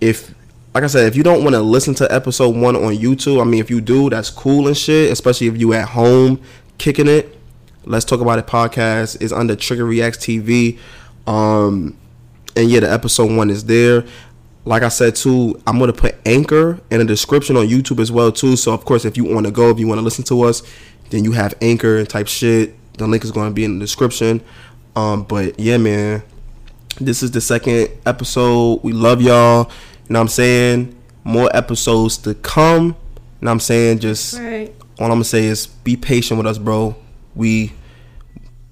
if 0.00 0.34
like 0.74 0.84
I 0.84 0.88
said, 0.88 1.06
if 1.06 1.14
you 1.16 1.22
don't 1.22 1.42
want 1.44 1.54
to 1.54 1.62
listen 1.62 1.94
to 1.96 2.12
episode 2.12 2.56
one 2.56 2.74
on 2.76 2.94
YouTube, 2.96 3.40
I 3.40 3.44
mean, 3.44 3.60
if 3.60 3.70
you 3.70 3.80
do, 3.80 4.10
that's 4.10 4.28
cool 4.28 4.66
and 4.66 4.76
shit. 4.76 5.10
Especially 5.12 5.46
if 5.46 5.56
you 5.56 5.72
at 5.72 5.88
home 5.88 6.40
kicking 6.78 7.06
it. 7.08 7.38
Let's 7.86 8.04
talk 8.04 8.20
about 8.20 8.38
it. 8.38 8.46
Podcast 8.46 9.20
is 9.20 9.32
under 9.32 9.56
Trigger 9.56 9.84
Reacts 9.84 10.18
TV. 10.18 10.78
Um, 11.26 11.96
and 12.56 12.70
yeah, 12.70 12.80
the 12.80 12.90
episode 12.92 13.30
one 13.36 13.50
is 13.50 13.64
there. 13.64 14.04
Like 14.64 14.82
I 14.82 14.88
said 14.88 15.14
too, 15.16 15.60
I'm 15.66 15.78
gonna 15.78 15.92
put 15.92 16.14
Anchor 16.24 16.80
in 16.90 16.98
the 16.98 17.04
description 17.04 17.56
on 17.56 17.66
YouTube 17.66 18.00
as 18.00 18.10
well 18.10 18.32
too. 18.32 18.56
So 18.56 18.72
of 18.72 18.84
course, 18.84 19.04
if 19.04 19.16
you 19.16 19.24
want 19.24 19.46
to 19.46 19.52
go, 19.52 19.70
if 19.70 19.78
you 19.78 19.86
want 19.86 19.98
to 19.98 20.02
listen 20.02 20.24
to 20.24 20.42
us, 20.42 20.62
then 21.10 21.24
you 21.24 21.32
have 21.32 21.54
Anchor 21.60 21.98
and 21.98 22.08
type 22.08 22.28
shit. 22.28 22.74
The 22.96 23.06
link 23.06 23.24
is 23.24 23.30
going 23.32 23.50
to 23.50 23.54
be 23.54 23.64
in 23.64 23.78
the 23.78 23.84
description. 23.84 24.40
Um, 24.96 25.24
but 25.24 25.58
yeah, 25.60 25.76
man, 25.76 26.22
this 27.00 27.22
is 27.22 27.32
the 27.32 27.40
second 27.40 27.88
episode. 28.06 28.80
We 28.82 28.92
love 28.92 29.20
y'all. 29.20 29.64
You 30.08 30.12
know 30.14 30.20
what 30.20 30.22
I'm 30.22 30.28
saying? 30.28 30.96
More 31.24 31.54
episodes 31.54 32.16
to 32.18 32.34
come. 32.34 32.84
You 32.86 32.90
know 32.90 32.96
what 33.40 33.50
I'm 33.50 33.60
saying? 33.60 33.98
Just 33.98 34.38
Right. 34.38 34.72
all 34.98 35.06
I'm 35.06 35.12
gonna 35.12 35.24
say 35.24 35.44
is 35.44 35.66
be 35.66 35.96
patient 35.96 36.38
with 36.38 36.46
us, 36.46 36.56
bro. 36.56 36.96
We 37.34 37.72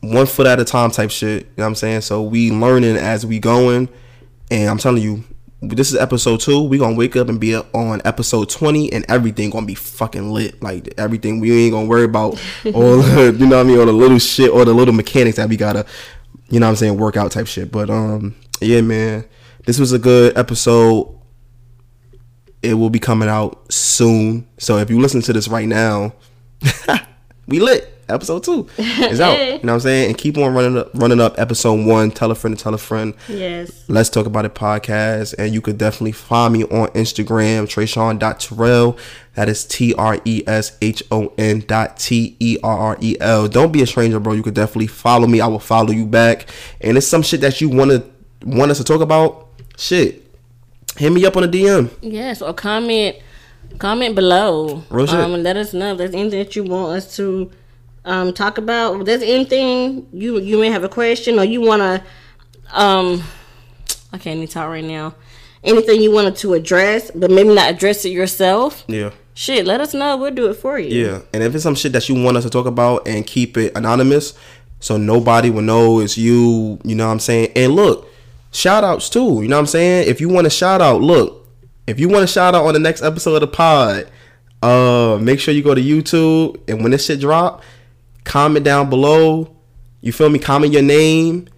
one 0.00 0.26
foot 0.26 0.46
at 0.46 0.60
a 0.60 0.64
time 0.64 0.90
type 0.90 1.10
shit. 1.10 1.42
You 1.42 1.48
know 1.58 1.64
what 1.64 1.66
I'm 1.68 1.74
saying? 1.74 2.00
So 2.02 2.22
we 2.22 2.50
learning 2.50 2.96
as 2.96 3.24
we 3.24 3.38
going. 3.38 3.88
And 4.50 4.68
I'm 4.68 4.78
telling 4.78 5.02
you, 5.02 5.24
this 5.60 5.92
is 5.92 5.98
episode 5.98 6.40
two. 6.40 6.62
We 6.62 6.78
gonna 6.78 6.96
wake 6.96 7.16
up 7.16 7.28
and 7.28 7.40
be 7.40 7.56
on 7.56 8.02
episode 8.04 8.50
20 8.50 8.92
and 8.92 9.04
everything 9.08 9.50
gonna 9.50 9.66
be 9.66 9.74
fucking 9.74 10.32
lit. 10.32 10.62
Like 10.62 10.92
everything 10.98 11.40
we 11.40 11.64
ain't 11.64 11.72
gonna 11.72 11.86
worry 11.86 12.04
about 12.04 12.40
all 12.74 12.98
the, 12.98 13.36
you 13.38 13.46
know 13.46 13.56
what 13.56 13.66
I 13.66 13.68
mean, 13.68 13.78
all 13.78 13.86
the 13.86 13.92
little 13.92 14.18
shit 14.18 14.50
or 14.50 14.64
the 14.64 14.74
little 14.74 14.94
mechanics 14.94 15.36
that 15.36 15.48
we 15.48 15.56
gotta, 15.56 15.86
you 16.48 16.58
know 16.58 16.66
what 16.66 16.70
I'm 16.70 16.76
saying, 16.76 16.96
work 16.96 17.16
out 17.16 17.30
type 17.30 17.46
shit. 17.46 17.70
But 17.70 17.90
um 17.90 18.34
yeah 18.60 18.80
man. 18.80 19.24
This 19.64 19.78
was 19.78 19.92
a 19.92 19.98
good 19.98 20.36
episode 20.36 21.16
it 22.62 22.74
will 22.74 22.90
be 22.90 23.00
coming 23.00 23.28
out 23.28 23.72
soon. 23.72 24.46
So 24.58 24.78
if 24.78 24.88
you 24.88 25.00
listen 25.00 25.20
to 25.22 25.32
this 25.32 25.48
right 25.48 25.66
now, 25.66 26.14
we 27.46 27.60
lit. 27.60 27.88
Episode 28.08 28.44
two 28.44 28.68
is 28.78 29.20
out. 29.20 29.38
You 29.38 29.52
know 29.52 29.58
what 29.58 29.68
I'm 29.70 29.80
saying? 29.80 30.08
And 30.08 30.18
keep 30.18 30.36
on 30.36 30.54
running 30.54 30.78
up, 30.78 30.90
running 30.94 31.20
up. 31.20 31.38
Episode 31.38 31.86
one. 31.86 32.10
Tell 32.10 32.30
a 32.30 32.34
friend 32.34 32.56
to 32.56 32.62
tell 32.62 32.74
a 32.74 32.78
friend. 32.78 33.14
Yes. 33.28 33.84
Let's 33.88 34.08
talk 34.10 34.26
about 34.26 34.44
it 34.44 34.54
podcast. 34.54 35.34
And 35.38 35.54
you 35.54 35.60
could 35.60 35.78
definitely 35.78 36.12
find 36.12 36.52
me 36.52 36.64
on 36.64 36.88
Instagram, 36.88 37.64
Treshon.Terrell. 37.66 38.98
That 39.34 39.48
is 39.48 39.64
T 39.64 39.94
R 39.94 40.20
E 40.24 40.42
S 40.46 40.76
H 40.82 41.02
O 41.10 41.32
N 41.38 41.60
dot 41.60 41.96
T 41.98 42.36
E 42.38 42.58
R 42.62 42.78
R 42.78 42.98
E 43.00 43.16
L. 43.20 43.48
Don't 43.48 43.72
be 43.72 43.82
a 43.82 43.86
stranger, 43.86 44.20
bro. 44.20 44.34
You 44.34 44.42
could 44.42 44.54
definitely 44.54 44.88
follow 44.88 45.26
me. 45.26 45.40
I 45.40 45.46
will 45.46 45.58
follow 45.58 45.90
you 45.90 46.06
back. 46.06 46.46
And 46.80 46.96
it's 46.96 47.06
some 47.06 47.22
shit 47.22 47.40
that 47.40 47.60
you 47.60 47.68
wanna 47.68 48.04
want 48.44 48.70
us 48.70 48.78
to 48.78 48.84
talk 48.84 49.00
about. 49.00 49.48
Shit. 49.78 50.22
Hit 50.98 51.10
me 51.10 51.24
up 51.24 51.36
on 51.36 51.44
a 51.44 51.48
DM. 51.48 51.90
Yes. 52.02 52.42
Or 52.42 52.52
comment 52.52 53.16
comment 53.78 54.14
below. 54.14 54.82
Real 54.90 55.06
shit. 55.06 55.18
Um, 55.18 55.42
let 55.42 55.56
us 55.56 55.72
know 55.72 55.92
if 55.92 55.98
there's 55.98 56.14
anything 56.14 56.40
that 56.40 56.56
you 56.56 56.64
want 56.64 56.96
us 56.96 57.16
to 57.16 57.50
um 58.04 58.32
talk 58.32 58.58
about. 58.58 59.00
If 59.00 59.06
there's 59.06 59.22
anything 59.22 60.06
you 60.12 60.38
you 60.40 60.58
may 60.58 60.70
have 60.70 60.84
a 60.84 60.88
question 60.88 61.38
or 61.38 61.44
you 61.44 61.60
wanna 61.60 62.04
um 62.72 63.22
I 64.12 64.18
can't 64.18 64.36
even 64.36 64.48
talk 64.48 64.68
right 64.68 64.84
now. 64.84 65.14
Anything 65.64 66.02
you 66.02 66.10
wanted 66.10 66.36
to 66.36 66.54
address, 66.54 67.10
but 67.14 67.30
maybe 67.30 67.54
not 67.54 67.70
address 67.70 68.04
it 68.04 68.10
yourself. 68.10 68.84
Yeah. 68.88 69.10
Shit, 69.34 69.64
let 69.64 69.80
us 69.80 69.94
know. 69.94 70.16
We'll 70.16 70.34
do 70.34 70.50
it 70.50 70.54
for 70.54 70.78
you. 70.78 71.06
Yeah, 71.06 71.20
and 71.32 71.42
if 71.42 71.54
it's 71.54 71.62
some 71.62 71.74
shit 71.74 71.92
that 71.92 72.06
you 72.08 72.22
want 72.22 72.36
us 72.36 72.44
to 72.44 72.50
talk 72.50 72.66
about 72.66 73.06
and 73.08 73.26
keep 73.26 73.56
it 73.56 73.72
anonymous, 73.74 74.34
so 74.80 74.98
nobody 74.98 75.48
will 75.48 75.62
know 75.62 76.00
it's 76.00 76.18
you. 76.18 76.78
You 76.84 76.94
know 76.94 77.06
what 77.06 77.12
I'm 77.12 77.20
saying? 77.20 77.52
And 77.56 77.74
look, 77.74 78.08
shout 78.50 78.84
outs 78.84 79.08
too. 79.08 79.40
You 79.40 79.48
know 79.48 79.56
what 79.56 79.60
I'm 79.60 79.66
saying? 79.66 80.08
If 80.08 80.20
you 80.20 80.28
want 80.28 80.46
a 80.46 80.50
shout 80.50 80.82
out, 80.82 81.00
look, 81.00 81.48
if 81.86 81.98
you 81.98 82.08
want 82.08 82.24
a 82.24 82.26
shout 82.26 82.54
out 82.54 82.66
on 82.66 82.74
the 82.74 82.80
next 82.80 83.02
episode 83.02 83.34
of 83.36 83.40
the 83.40 83.46
pod, 83.46 84.10
uh, 84.62 85.18
make 85.20 85.40
sure 85.40 85.54
you 85.54 85.62
go 85.62 85.74
to 85.74 85.80
YouTube 85.80 86.60
and 86.68 86.82
when 86.82 86.90
this 86.90 87.06
shit 87.06 87.20
drop, 87.20 87.62
comment 88.24 88.64
down 88.64 88.90
below. 88.90 89.54
You 90.00 90.12
feel 90.12 90.28
me? 90.30 90.38
Comment 90.38 90.72
your 90.72 90.82
name. 90.82 91.48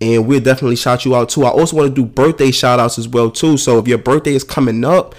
And 0.00 0.26
we'll 0.26 0.40
definitely 0.40 0.76
shout 0.76 1.04
you 1.04 1.14
out 1.14 1.28
too. 1.30 1.44
I 1.44 1.50
also 1.50 1.76
want 1.76 1.88
to 1.88 1.94
do 1.94 2.04
birthday 2.04 2.50
shout 2.50 2.80
outs 2.80 2.98
as 2.98 3.08
well 3.08 3.30
too. 3.30 3.56
So 3.56 3.78
if 3.78 3.88
your 3.88 3.98
birthday 3.98 4.34
is 4.34 4.44
coming 4.44 4.84
up, 4.84 5.14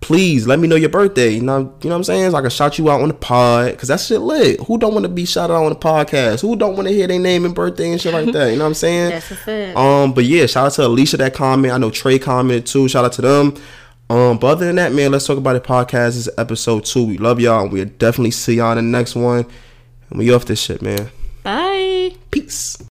please 0.00 0.46
let 0.46 0.58
me 0.58 0.66
know 0.66 0.76
your 0.76 0.88
birthday. 0.88 1.30
You 1.30 1.42
know, 1.42 1.58
you 1.58 1.88
know 1.88 1.90
what 1.90 1.96
I'm 1.96 2.04
saying? 2.04 2.30
So 2.30 2.36
I 2.36 2.40
can 2.40 2.50
shout 2.50 2.78
you 2.78 2.90
out 2.90 3.00
on 3.00 3.08
the 3.08 3.14
pod 3.14 3.72
because 3.72 3.88
that 3.88 4.00
shit 4.00 4.20
lit. 4.20 4.60
Who 4.60 4.78
don't 4.78 4.92
want 4.92 5.04
to 5.04 5.08
be 5.08 5.24
shouted 5.24 5.54
out 5.54 5.64
on 5.64 5.70
the 5.70 5.78
podcast? 5.78 6.40
Who 6.40 6.56
don't 6.56 6.74
want 6.76 6.88
to 6.88 6.94
hear 6.94 7.06
their 7.06 7.20
name 7.20 7.44
and 7.44 7.54
birthday 7.54 7.92
and 7.92 8.00
shit 8.00 8.12
like 8.12 8.32
that? 8.32 8.50
You 8.50 8.56
know 8.56 8.64
what 8.64 8.68
I'm 8.68 8.74
saying? 8.86 9.10
That's 9.10 9.30
a 9.30 9.36
fact. 9.36 9.76
Um, 9.78 10.12
but 10.12 10.24
yeah, 10.24 10.46
shout 10.46 10.66
out 10.66 10.72
to 10.72 10.86
Alicia 10.86 11.16
that 11.18 11.34
comment. 11.34 11.72
I 11.72 11.78
know 11.78 11.90
Tre 11.90 12.18
commented 12.18 12.66
too. 12.66 12.88
Shout 12.88 13.04
out 13.04 13.12
to 13.12 13.22
them. 13.22 13.54
Um, 14.10 14.38
but 14.38 14.48
other 14.48 14.66
than 14.66 14.76
that, 14.76 14.92
man, 14.92 15.12
let's 15.12 15.26
talk 15.26 15.38
about 15.38 15.52
the 15.52 15.60
Podcast 15.60 16.06
this 16.06 16.16
is 16.16 16.30
episode 16.36 16.84
two. 16.84 17.04
We 17.06 17.16
love 17.16 17.38
y'all, 17.38 17.62
and 17.62 17.72
we'll 17.72 17.84
definitely 17.84 18.32
see 18.32 18.56
y'all 18.56 18.76
in 18.76 18.78
the 18.78 18.98
next 18.98 19.14
one. 19.14 19.46
And 20.10 20.18
we 20.18 20.32
off 20.32 20.44
this 20.44 20.60
shit, 20.60 20.82
man. 20.82 21.10
Bye. 21.42 22.16
Peace. 22.30 22.82